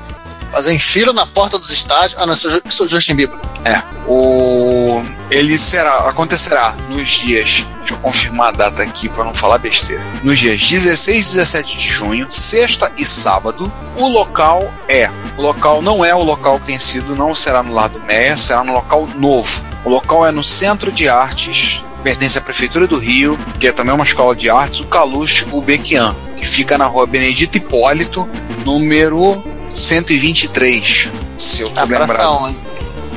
Fazem 0.52 0.80
fila 0.80 1.14
na 1.14 1.28
porta 1.28 1.60
dos 1.60 1.70
estádios. 1.70 2.16
Ah, 2.20 2.26
não, 2.26 2.36
sou, 2.36 2.50
Ju- 2.50 2.62
sou 2.68 2.88
Justin 2.88 3.14
Bieber. 3.14 3.40
É. 3.64 3.84
O 4.08 5.04
ele 5.30 5.56
será 5.60 6.10
acontecerá 6.10 6.72
nos 6.90 7.08
dias, 7.08 7.68
deixa 7.78 7.94
eu 7.94 7.98
confirmar 8.00 8.48
a 8.48 8.52
data 8.52 8.82
aqui 8.82 9.08
para 9.08 9.24
não 9.26 9.34
falar 9.36 9.60
besteira. 9.60 10.02
Nos 10.24 10.40
dias 10.40 10.68
16 10.68 11.24
e 11.24 11.36
17 11.36 11.78
de 11.78 11.88
junho, 11.88 12.28
sexta 12.32 12.92
e 12.98 13.06
sábado. 13.06 13.72
O 13.96 14.08
local 14.08 14.74
é, 14.88 15.08
o 15.38 15.42
local 15.44 15.84
não 15.84 16.04
é 16.04 16.16
o 16.16 16.24
local 16.24 16.60
que 16.60 16.66
tem 16.66 16.80
sido, 16.80 17.16
não 17.16 17.36
será 17.36 17.62
no 17.62 17.72
Lar 17.72 17.90
do 17.90 18.00
Meia, 18.00 18.36
será 18.36 18.64
no 18.64 18.74
local 18.74 19.06
novo. 19.06 19.64
O 19.86 19.90
local 19.90 20.26
é 20.26 20.32
no 20.32 20.44
Centro 20.44 20.92
de 20.92 21.08
Artes, 21.08 21.84
pertence 22.04 22.38
à 22.38 22.42
Prefeitura 22.42 22.88
do 22.88 22.98
Rio, 22.98 23.38
que 23.60 23.68
é 23.68 23.72
também 23.72 23.94
uma 23.94 24.04
escola 24.04 24.36
de 24.36 24.50
artes, 24.50 24.80
o 24.82 24.86
Caluche 24.86 25.46
Gulbenkian, 25.46 26.16
que 26.38 26.48
fica 26.48 26.78
na 26.78 26.86
rua 26.86 27.06
Benedito 27.06 27.58
Hipólito, 27.58 28.28
número 28.66 29.44
123, 29.68 31.10
se 31.38 31.62
eu 31.62 31.70
tô 31.70 31.80
A 31.80 31.88
Praça 31.88 32.14
lembrado. 32.14 32.44
11. 32.44 32.64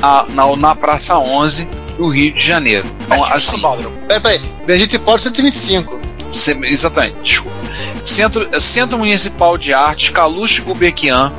A- 0.01 0.25
na, 0.29 0.55
na 0.55 0.75
Praça 0.75 1.17
11 1.17 1.67
do 1.97 2.09
Rio 2.09 2.33
de 2.33 2.45
Janeiro. 2.45 2.85
Então, 3.05 3.23
assim, 3.25 3.59
Peraí, 4.07 4.19
peraí. 4.21 4.41
Benedito 4.65 4.95
Hipólito 4.95 5.23
125. 5.23 6.01
se- 6.31 6.51
exatamente, 6.63 7.17
desculpa. 7.23 7.57
Centro, 8.03 8.61
Centro 8.61 8.97
Municipal 8.97 9.57
de 9.57 9.73
Artes, 9.73 10.09
Caluche 10.09 10.61
Gulbenkian, 10.61 11.31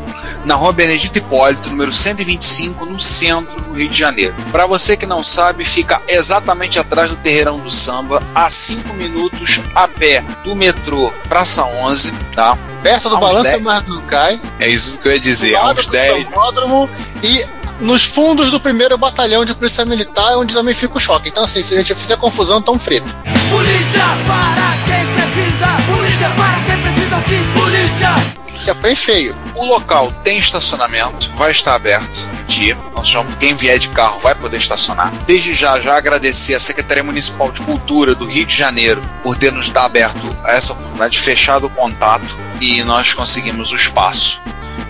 na 0.44 0.54
rua 0.54 0.72
Benedito 0.72 1.18
Hipólito, 1.18 1.70
número 1.70 1.92
125, 1.92 2.86
no 2.86 3.00
centro 3.00 3.60
do 3.60 3.72
Rio 3.72 3.88
de 3.88 3.98
Janeiro. 3.98 4.34
Para 4.52 4.66
você 4.66 4.96
que 4.96 5.06
não 5.06 5.22
sabe, 5.22 5.64
fica 5.64 6.00
exatamente 6.08 6.78
atrás 6.78 7.10
do 7.10 7.16
Terreirão 7.16 7.58
do 7.58 7.70
Samba, 7.70 8.22
a 8.34 8.48
5 8.48 8.94
minutos 8.94 9.60
a 9.74 9.88
pé 9.88 10.24
do 10.44 10.54
metrô 10.54 11.12
Praça 11.28 11.64
11, 11.64 12.12
tá? 12.34 12.56
Perto 12.82 13.08
do 13.08 13.18
Balança 13.18 13.52
10 13.52 13.62
Mas 13.62 13.84
Não 13.88 14.02
Cai. 14.02 14.40
É 14.58 14.68
isso 14.68 15.00
que 15.00 15.08
eu 15.08 15.12
ia 15.12 15.20
dizer, 15.20 15.52
do 15.52 15.56
há 15.56 15.72
uns 15.72 15.86
do 15.86 15.92
10. 15.92 16.24
Sambódromo 16.24 16.90
e 17.22 17.44
nos 17.80 18.04
fundos 18.04 18.50
do 18.50 18.60
primeiro 18.60 18.96
batalhão 18.96 19.44
de 19.44 19.54
polícia 19.54 19.84
militar, 19.84 20.36
onde 20.36 20.54
também 20.54 20.74
fica 20.74 20.96
o 20.96 21.00
choque. 21.00 21.28
Então, 21.28 21.44
assim, 21.44 21.62
se 21.62 21.74
a 21.74 21.76
gente 21.78 21.94
fizer 21.94 22.16
confusão, 22.16 22.60
tão 22.60 22.78
frito. 22.78 23.06
Polícia 23.50 24.04
para 24.26 24.76
quem 24.86 25.06
precisa, 25.14 25.66
polícia 25.92 26.30
para 26.30 26.64
quem 26.64 26.82
precisa 26.82 27.16
de 27.20 27.60
polícia. 27.60 28.43
Que 28.64 28.70
é 28.70 28.74
bem 28.74 28.96
feio. 28.96 29.36
O 29.54 29.66
local 29.66 30.10
tem 30.24 30.38
estacionamento, 30.38 31.30
vai 31.36 31.50
estar 31.50 31.74
aberto 31.74 32.26
dia. 32.48 32.74
Nós 32.94 33.12
quem 33.38 33.54
vier 33.54 33.78
de 33.78 33.90
carro 33.90 34.18
vai 34.18 34.34
poder 34.34 34.56
estacionar. 34.56 35.12
Desde 35.26 35.52
já, 35.52 35.78
já 35.80 35.98
agradecer 35.98 36.54
à 36.54 36.60
Secretaria 36.60 37.04
Municipal 37.04 37.52
de 37.52 37.60
Cultura 37.60 38.14
do 38.14 38.24
Rio 38.24 38.46
de 38.46 38.56
Janeiro 38.56 39.02
por 39.22 39.36
ter 39.36 39.52
nos 39.52 39.68
dado 39.68 39.84
aberto 39.84 40.34
essa 40.46 40.72
oportunidade, 40.72 41.18
fechado 41.18 41.66
o 41.66 41.70
contato 41.70 42.34
e 42.64 42.82
nós 42.82 43.12
conseguimos 43.12 43.72
o 43.72 43.76
espaço. 43.76 44.40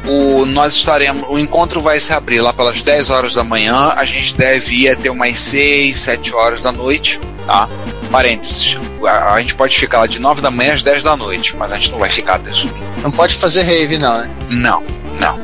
O, 0.07 0.47
nós 0.47 0.75
estaremos, 0.75 1.27
o 1.29 1.39
encontro 1.39 1.81
vai 1.81 1.99
se 1.99 2.13
abrir 2.13 2.41
lá 2.41 2.53
pelas 2.53 2.83
10 2.83 3.11
horas 3.11 3.35
da 3.35 3.43
manhã. 3.43 3.93
A 3.97 4.05
gente 4.05 4.37
deve 4.37 4.83
ir 4.83 4.91
até 4.91 5.11
umas 5.11 5.39
6, 5.39 5.97
7 5.97 6.35
horas 6.35 6.63
da 6.63 6.71
noite, 6.71 7.21
tá? 7.47 7.69
Parênteses. 8.13 8.79
A, 9.05 9.35
a 9.35 9.41
gente 9.41 9.57
pode 9.57 9.77
ficar 9.77 10.01
lá 10.01 10.07
de 10.07 10.21
9 10.21 10.41
da 10.41 10.51
manhã 10.53 10.75
às 10.75 10.85
10 10.85 11.03
da 11.03 11.17
noite, 11.17 11.57
mas 11.57 11.73
a 11.73 11.75
gente 11.77 11.91
não 11.91 11.99
vai 11.99 12.09
ficar 12.09 12.35
até 12.35 12.51
isso. 12.51 12.71
Não 13.03 13.11
pode 13.11 13.35
fazer 13.37 13.63
rave, 13.63 13.99
não, 13.99 14.19
né? 14.19 14.37
Não, 14.51 14.83
não. 15.21 15.41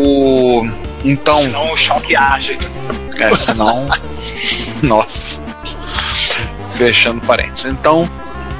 O. 0.00 0.68
Então. 1.04 1.38
Senão 1.38 1.72
o 1.72 1.76
choque 1.76 2.16
age. 2.16 2.58
É, 3.18 3.36
senão. 3.36 3.88
Nossa. 4.82 5.42
Fechando 6.76 7.20
parênteses. 7.20 7.66
Então. 7.66 8.10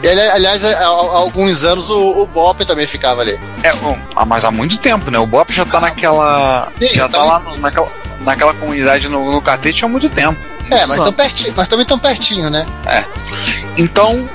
E, 0.02 0.08
ali- 0.08 0.20
aliás, 0.20 0.64
há, 0.64 0.84
alguns 0.84 1.62
anos 1.64 1.88
o, 1.90 2.22
o 2.22 2.26
Bop 2.26 2.64
também 2.64 2.86
ficava 2.86 3.20
ali. 3.22 3.38
É, 3.62 3.72
bom, 3.74 3.96
ah, 4.16 4.24
mas 4.24 4.44
há 4.44 4.50
muito 4.50 4.76
tempo, 4.78 5.10
né? 5.10 5.18
O 5.18 5.26
Bop 5.26 5.52
já 5.52 5.64
tá 5.64 5.80
naquela. 5.80 6.68
Sim, 6.80 6.94
já 6.94 7.08
tá 7.08 7.18
tá 7.18 7.24
lá 7.24 7.38
no- 7.40 7.56
naquela, 7.58 7.88
naquela 8.20 8.54
comunidade 8.54 9.08
no, 9.08 9.30
no 9.32 9.40
catete 9.40 9.84
há 9.84 9.88
muito 9.88 10.10
tempo. 10.10 10.40
É, 10.70 10.86
mas, 10.86 10.98
tão 10.98 11.12
pertinho, 11.12 11.52
mas 11.56 11.68
também 11.68 11.84
tão 11.86 11.98
pertinho, 11.98 12.48
né? 12.50 12.66
É. 12.86 13.04
Então, 13.76 14.28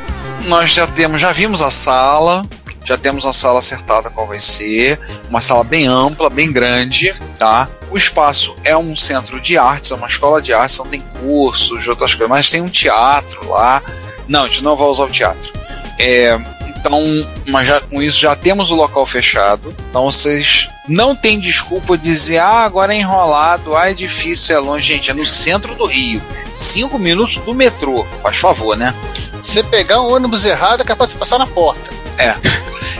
nós 0.45 0.72
já 0.72 0.85
temos, 0.88 1.19
já 1.19 1.31
vimos 1.31 1.61
a 1.61 1.72
sala, 1.72 2.45
já 2.85 2.98
temos 2.98 3.26
a 3.26 3.34
sala 3.34 3.60
acertada 3.60 4.10
qual 4.10 4.27
vai 4.27 4.39
ser, 4.39 4.99
uma 5.30 5.41
sala 5.41 5.64
bem 5.64 5.88
ampla, 5.88 6.30
bem 6.30 6.52
grande, 6.52 7.15
tá? 7.39 7.68
O 7.89 7.98
espaço 7.98 8.56
é 8.64 8.76
um 8.77 8.95
centro 8.95 9.39
de 9.41 9.57
artes, 9.57 9.91
é 9.91 9.95
uma 9.95 10.07
escola 10.07 10.41
de 10.41 10.53
artes, 10.53 10.77
não 10.77 10.85
tem 10.85 11.02
cursos, 11.22 11.88
outras 11.88 12.11
coisas, 12.14 12.30
mas 12.30 12.49
tem 12.49 12.61
um 12.61 12.69
teatro 12.69 13.49
lá. 13.49 13.81
Não, 14.27 14.43
a 14.43 14.47
gente 14.47 14.63
não 14.63 14.75
vai 14.75 14.87
usar 14.87 15.05
o 15.05 15.09
teatro. 15.09 15.53
É, 15.99 16.39
então, 16.67 17.01
mas 17.47 17.67
já, 17.67 17.81
com 17.81 18.01
isso 18.01 18.19
já 18.19 18.35
temos 18.35 18.71
o 18.71 18.75
local 18.75 19.05
fechado. 19.05 19.75
Então 19.89 20.05
vocês 20.05 20.69
não 20.87 21.15
tem 21.15 21.39
desculpa 21.39 21.97
de 21.97 22.03
dizer, 22.03 22.37
ah, 22.37 22.63
agora 22.63 22.93
é 22.93 22.99
enrolado, 22.99 23.75
ah, 23.75 23.89
é 23.89 23.93
difícil, 23.93 24.55
é 24.55 24.59
longe. 24.59 24.87
Gente, 24.87 25.11
é 25.11 25.13
no 25.13 25.25
centro 25.25 25.75
do 25.75 25.85
Rio. 25.85 26.21
Cinco 26.51 26.97
minutos 26.97 27.37
do 27.37 27.53
metrô, 27.53 28.05
faz 28.21 28.37
favor, 28.37 28.77
né? 28.77 28.93
Se 29.41 29.63
pegar 29.63 30.01
um 30.01 30.13
ônibus 30.13 30.45
errado, 30.45 30.81
é 30.81 30.85
capaz 30.85 31.11
de 31.11 31.17
passar 31.17 31.37
na 31.37 31.47
porta. 31.47 31.91
É. 32.17 32.35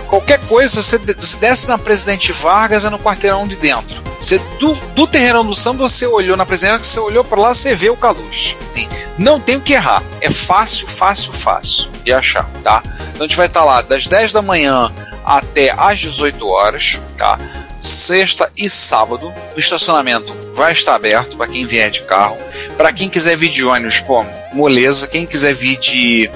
Qualquer 0.08 0.40
coisa, 0.48 0.82
você, 0.82 0.98
desce 0.98 1.68
na 1.68 1.78
Presidente 1.78 2.32
Vargas, 2.32 2.86
é 2.86 2.90
no 2.90 2.98
quarteirão 2.98 3.46
de 3.46 3.58
dentro. 3.58 4.02
Você, 4.20 4.40
do, 4.60 4.74
do 4.96 5.06
terreirão 5.06 5.46
do 5.46 5.54
samba, 5.54 5.88
você 5.88 6.08
olhou 6.08 6.38
na 6.38 6.46
Presidente 6.46 6.88
você 6.88 7.00
olhou 7.00 7.24
para 7.24 7.42
lá, 7.42 7.54
você 7.54 7.76
vê 7.76 7.90
o. 7.90 7.98
Assim, 8.02 8.88
não 9.18 9.40
tem 9.40 9.58
o 9.58 9.62
que 9.62 9.74
errar. 9.74 10.02
É 10.22 10.32
fácil, 10.32 10.88
fácil, 10.88 11.34
fácil 11.34 11.90
de 12.04 12.14
achar, 12.14 12.50
tá? 12.64 12.82
Então 13.14 13.26
a 13.26 13.28
gente 13.28 13.36
vai 13.36 13.48
estar 13.48 13.66
lá 13.66 13.82
das 13.82 14.08
10 14.08 14.32
da 14.32 14.42
manhã 14.42 14.94
até 15.26 15.74
às 15.78 16.00
18 16.00 16.48
horas, 16.48 17.02
tá? 17.18 17.38
Sexta 17.82 18.50
e 18.56 18.70
sábado. 18.70 19.34
O 19.56 19.60
estacionamento 19.60 20.34
vai 20.54 20.72
estar 20.72 20.96
aberto 20.96 21.36
para 21.36 21.48
quem 21.48 21.66
vier 21.66 21.92
de 21.92 22.04
carro. 22.04 22.38
Para 22.78 22.94
quem 22.94 23.10
quiser 23.10 23.36
vir 23.36 23.50
de 23.50 23.66
ônibus, 23.66 24.00
pô, 24.00 24.26
moleza. 24.54 25.06
Quem 25.08 25.26
quiser 25.26 25.54
vir 25.54 25.78
de 25.78 26.30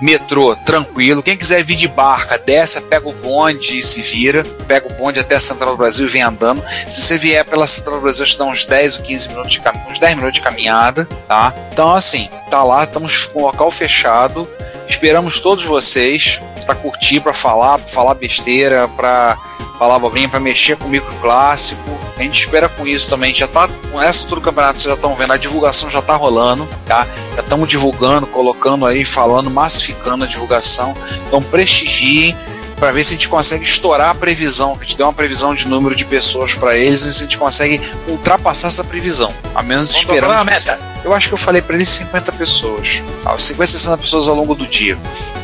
metrô, 0.00 0.54
tranquilo. 0.56 1.22
Quem 1.22 1.36
quiser 1.36 1.62
vir 1.62 1.76
de 1.76 1.88
barca, 1.88 2.38
desce, 2.38 2.80
pega 2.80 3.08
o 3.08 3.12
bonde 3.12 3.78
e 3.78 3.82
se 3.82 4.02
vira. 4.02 4.44
Pega 4.66 4.86
o 4.88 4.94
bonde 4.94 5.20
até 5.20 5.36
a 5.36 5.40
Central 5.40 5.72
do 5.72 5.76
Brasil 5.76 6.06
e 6.06 6.08
vem 6.08 6.22
andando. 6.22 6.62
Se 6.88 7.00
você 7.00 7.18
vier 7.18 7.44
pela 7.44 7.66
Central 7.66 7.96
do 7.96 8.02
Brasil, 8.02 8.24
te 8.24 8.38
dá 8.38 8.44
uns 8.44 8.64
10 8.64 8.98
ou 8.98 9.02
15 9.02 9.28
minutos 9.28 9.52
de 9.52 9.60
caminho, 9.60 9.84
uns 9.88 9.98
10 9.98 10.16
minutos 10.16 10.38
de 10.38 10.44
caminhada, 10.44 11.04
tá? 11.26 11.52
Então, 11.72 11.94
assim, 11.94 12.28
tá 12.50 12.62
lá, 12.62 12.84
estamos 12.84 13.26
com 13.26 13.40
o 13.40 13.46
local 13.46 13.70
fechado. 13.70 14.48
Esperamos 14.88 15.40
todos 15.40 15.64
vocês 15.64 16.40
para 16.64 16.74
curtir, 16.74 17.20
para 17.20 17.34
falar, 17.34 17.78
pra 17.78 17.88
falar 17.88 18.14
besteira, 18.14 18.88
para 18.88 19.36
falar 19.78 19.96
abobrinha, 19.96 20.28
para 20.28 20.40
mexer 20.40 20.76
com 20.76 20.86
o 20.86 20.88
micro 20.88 21.12
clássico. 21.20 21.97
A 22.18 22.22
gente 22.22 22.40
espera 22.40 22.68
com 22.68 22.86
isso 22.86 23.08
também. 23.08 23.32
Já 23.32 23.46
tá 23.46 23.68
com 23.90 24.02
essa 24.02 24.24
altura 24.24 24.40
do 24.40 24.44
campeonato, 24.44 24.80
vocês 24.80 24.90
já 24.90 24.94
estão 24.94 25.14
vendo, 25.14 25.32
a 25.32 25.36
divulgação 25.36 25.88
já 25.88 26.02
tá 26.02 26.16
rolando, 26.16 26.68
tá? 26.84 27.06
Já 27.36 27.42
estamos 27.42 27.68
divulgando, 27.68 28.26
colocando 28.26 28.84
aí, 28.84 29.04
falando, 29.04 29.48
massificando 29.48 30.24
a 30.24 30.26
divulgação. 30.26 30.96
Então 31.28 31.40
prestigiem 31.40 32.36
para 32.78 32.92
ver 32.92 33.02
se 33.02 33.14
a 33.14 33.16
gente 33.16 33.28
consegue 33.28 33.64
estourar 33.64 34.10
a 34.10 34.14
previsão, 34.14 34.74
que 34.76 34.84
a 34.84 34.86
gente 34.86 34.96
deu 34.96 35.06
uma 35.06 35.12
previsão 35.12 35.54
de 35.54 35.68
número 35.68 35.94
de 35.94 36.04
pessoas 36.04 36.54
para 36.54 36.76
eles, 36.76 37.02
e 37.02 37.12
se 37.12 37.18
a 37.18 37.22
gente 37.22 37.38
consegue 37.38 37.80
ultrapassar 38.06 38.68
essa 38.68 38.84
previsão. 38.84 39.32
A 39.54 39.62
menos 39.62 39.92
Vamos 39.92 40.06
dobrar 40.06 40.40
a 40.40 40.44
meta. 40.44 40.78
Eu 41.04 41.14
acho 41.14 41.28
que 41.28 41.34
eu 41.34 41.38
falei 41.38 41.62
para 41.62 41.76
eles 41.76 41.88
50 41.88 42.32
pessoas. 42.32 43.02
Ah, 43.24 43.36
50, 43.38 43.72
60 43.72 43.98
pessoas 43.98 44.28
ao 44.28 44.34
longo 44.34 44.54
do 44.54 44.66
dia. 44.66 44.98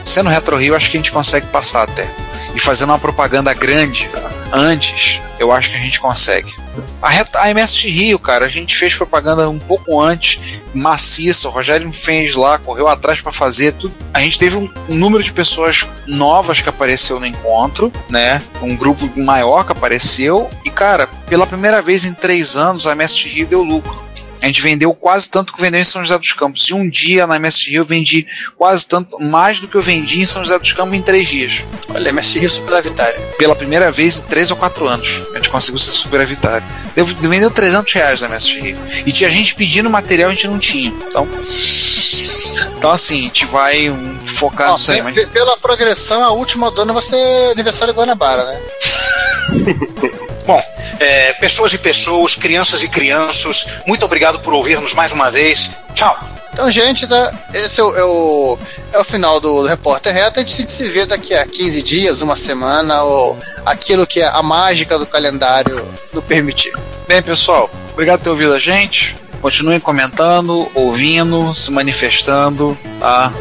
Sendo 0.05 0.29
Retro 0.29 0.57
Rio, 0.57 0.75
acho 0.75 0.91
que 0.91 0.97
a 0.97 1.01
gente 1.01 1.13
consegue 1.13 1.47
passar 1.47 1.83
até. 1.83 2.09
E 2.55 2.61
fazendo 2.61 2.91
uma 2.91 2.99
propaganda 2.99 3.53
grande 3.53 4.09
antes, 4.55 5.21
eu 5.39 5.51
acho 5.51 5.69
que 5.69 5.77
a 5.77 5.81
gente 5.81 5.99
consegue. 5.99 6.55
A, 7.03 7.43
a 7.43 7.51
MST 7.51 7.89
Rio, 7.89 8.19
cara, 8.19 8.47
a 8.47 8.49
gente 8.49 8.77
fez 8.77 8.95
propaganda 8.95 9.49
um 9.49 9.59
pouco 9.59 10.01
antes, 10.01 10.41
maciça. 10.73 11.49
O 11.49 11.51
Rogério 11.51 11.91
fez 11.93 12.35
lá, 12.35 12.57
correu 12.59 12.87
atrás 12.87 13.21
para 13.21 13.33
fazer 13.33 13.73
tudo. 13.73 13.93
A 14.13 14.21
gente 14.21 14.39
teve 14.39 14.57
um, 14.57 14.71
um 14.89 14.95
número 14.95 15.23
de 15.23 15.33
pessoas 15.33 15.87
novas 16.07 16.61
que 16.61 16.69
apareceu 16.69 17.19
no 17.19 17.27
encontro, 17.27 17.93
né? 18.09 18.41
Um 18.63 18.77
grupo 18.77 19.11
maior 19.19 19.65
que 19.65 19.73
apareceu. 19.73 20.49
E, 20.65 20.71
cara, 20.71 21.09
pela 21.27 21.47
primeira 21.47 21.83
vez 21.83 22.05
em 22.05 22.15
três 22.15 22.57
anos, 22.57 22.87
a 22.87 22.93
MST 22.93 23.29
Rio 23.31 23.47
deu 23.47 23.63
lucro. 23.63 24.04
A 24.45 24.47
gente 24.47 24.61
vendeu 24.61 24.93
quase 24.93 25.27
tanto 25.31 25.55
que 25.55 25.61
vendeu 25.61 25.81
em 25.81 25.85
São 25.85 26.03
José 26.05 26.19
dos 26.19 26.35
Campos. 26.35 26.69
E 26.69 26.75
um 26.75 26.87
dia 26.91 27.27
na 27.27 27.37
MST 27.37 27.71
Rio 27.71 27.81
eu 27.81 27.85
vendi 27.87 28.27
quase 28.59 28.87
tanto, 28.87 29.19
mais 29.19 29.59
do 29.59 29.67
que 29.67 29.75
eu 29.75 29.81
vendi 29.81 30.21
em 30.21 30.27
São 30.27 30.45
José 30.45 30.59
dos 30.59 30.71
Campos 30.75 30.95
em 30.99 31.01
três 31.01 31.27
dias. 31.27 31.65
Olha, 31.89 32.11
MST 32.11 32.41
Rio 32.41 32.51
superavitário. 32.51 33.19
Pela 33.39 33.57
primeira 33.57 33.91
vez 33.91 34.19
em 34.19 34.23
três 34.25 34.51
ou 34.51 34.57
quatro 34.59 34.87
anos. 34.87 35.23
A 35.33 35.37
gente 35.37 35.49
conseguiu 35.49 35.79
ser 35.79 35.93
superavitário. 35.93 36.67
Deu- 36.95 37.07
Vendeu 37.07 37.51
300 37.51 37.91
reais 37.95 38.21
na 38.21 38.27
MST 38.27 38.61
Rio. 38.61 38.77
E 39.07 39.11
tinha 39.13 39.31
gente 39.31 39.55
pedindo 39.55 39.89
material 39.89 40.29
e 40.29 40.33
a 40.33 40.35
gente 40.35 40.47
não 40.47 40.59
tinha. 40.59 40.91
Então, 41.09 41.27
então 42.77 42.91
assim, 42.91 43.21
a 43.21 43.23
gente 43.23 43.47
vai 43.47 43.89
um, 43.89 44.27
focar 44.27 44.73
Ó, 44.73 44.75
nisso 44.75 44.93
aí. 44.93 45.01
Mas... 45.01 45.15
pe- 45.15 45.27
pela 45.29 45.57
progressão, 45.57 46.23
a 46.23 46.31
última 46.33 46.71
dona 46.71 46.93
vai 46.93 47.01
ser 47.03 47.17
aniversário 47.53 47.95
de 47.95 47.99
Guanabara, 47.99 48.45
né? 48.45 48.61
Bom, 50.47 50.63
é, 51.01 51.33
pessoas 51.35 51.73
e 51.73 51.79
pessoas, 51.79 52.35
crianças 52.35 52.83
e 52.83 52.89
crianças, 52.89 53.67
muito 53.87 54.05
obrigado 54.05 54.41
por 54.41 54.53
ouvir-nos 54.53 54.95
mais 54.95 55.13
uma 55.13 55.31
vez. 55.31 55.71
Tchau. 55.95 56.17
Então, 56.53 56.71
gente, 56.71 57.05
tá, 57.09 57.33
esse 57.53 57.81
é 57.81 57.85
o, 57.85 57.97
é 57.97 58.05
o, 58.05 58.59
é 58.93 58.99
o 58.99 59.05
final 59.05 59.41
do, 59.41 59.63
do 59.63 59.69
Repórter 59.69 60.15
Reto. 60.15 60.39
A 60.39 60.43
gente 60.45 60.71
se 60.71 60.85
vê 60.85 61.05
daqui 61.05 61.35
a 61.35 61.45
15 61.45 61.83
dias, 61.83 62.23
uma 62.23 62.37
semana, 62.37 63.03
ou 63.03 63.37
aquilo 63.67 64.07
que 64.07 64.21
é 64.21 64.29
a 64.29 64.41
mágica 64.41 64.97
do 64.97 65.05
calendário 65.05 65.85
do 66.13 66.23
permitir. 66.23 66.73
Bem, 67.09 67.21
pessoal, 67.21 67.69
obrigado 67.93 68.19
por 68.19 68.25
ter 68.25 68.31
ouvido 68.31 68.55
a 68.55 68.61
gente. 68.61 69.17
Continuem 69.43 69.81
comentando, 69.81 70.71
ouvindo, 70.75 71.53
se 71.57 71.73
manifestando, 71.73 72.79
tá? 73.01 73.33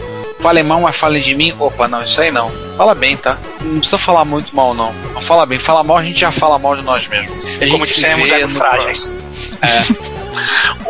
Falem 0.44 0.62
mal, 0.64 0.82
mas 0.82 0.96
falem 0.98 1.22
de 1.22 1.34
mim. 1.36 1.56
Opa, 1.58 1.88
não, 1.88 2.04
isso 2.04 2.20
aí 2.20 2.30
não. 2.30 2.52
Fala 2.76 2.94
bem, 2.94 3.16
tá? 3.16 3.38
Não 3.62 3.78
precisa 3.80 3.98
falar 3.98 4.26
muito 4.26 4.54
mal, 4.54 4.74
não. 4.74 4.92
Não 5.14 5.22
fala 5.22 5.46
bem. 5.46 5.58
Fala 5.58 5.84
mal, 5.86 5.98
a 5.98 6.04
gente 6.04 6.20
já 6.20 6.34
fala 6.34 6.60
mal 6.60 6.76
de 6.76 6.82
nós 6.82 7.08
mesmos. 7.08 7.34
E 7.62 7.64
a 7.64 7.68
Como 7.70 7.86
gente 7.86 7.88
se 7.88 7.94
dissemos, 8.02 8.30
é 8.30 8.48
frágeis. 8.50 9.14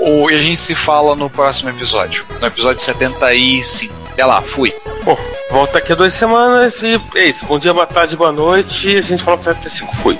O- 0.02 0.30
E 0.32 0.34
a 0.34 0.42
gente 0.42 0.60
se 0.60 0.74
fala 0.74 1.16
no 1.16 1.30
próximo 1.30 1.70
episódio. 1.70 2.26
No 2.42 2.48
episódio 2.48 2.82
75. 2.82 3.94
Até 4.12 4.26
lá, 4.26 4.42
fui. 4.42 4.74
Bom, 5.04 5.18
volta 5.52 5.74
daqui 5.74 5.92
a 5.92 5.96
duas 5.96 6.14
semanas 6.16 6.74
e 6.82 7.00
é 7.16 7.26
isso. 7.28 7.46
Bom 7.46 7.58
dia, 7.60 7.74
boa 7.74 7.86
tarde, 7.88 8.16
boa 8.16 8.32
noite. 8.32 8.90
E 8.90 8.98
a 8.98 9.02
gente 9.02 9.24
fala 9.24 9.38
pro 9.38 9.46
75. 9.46 9.96
Fui. 9.98 10.20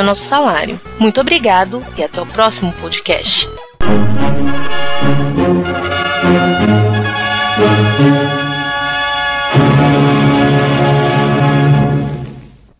é 0.00 0.02
nosso 0.02 0.22
salário. 0.22 0.80
Muito 0.98 1.20
obrigado 1.20 1.84
e 1.96 2.02
até 2.02 2.20
o 2.20 2.26
próximo 2.26 2.72
podcast. 2.72 3.48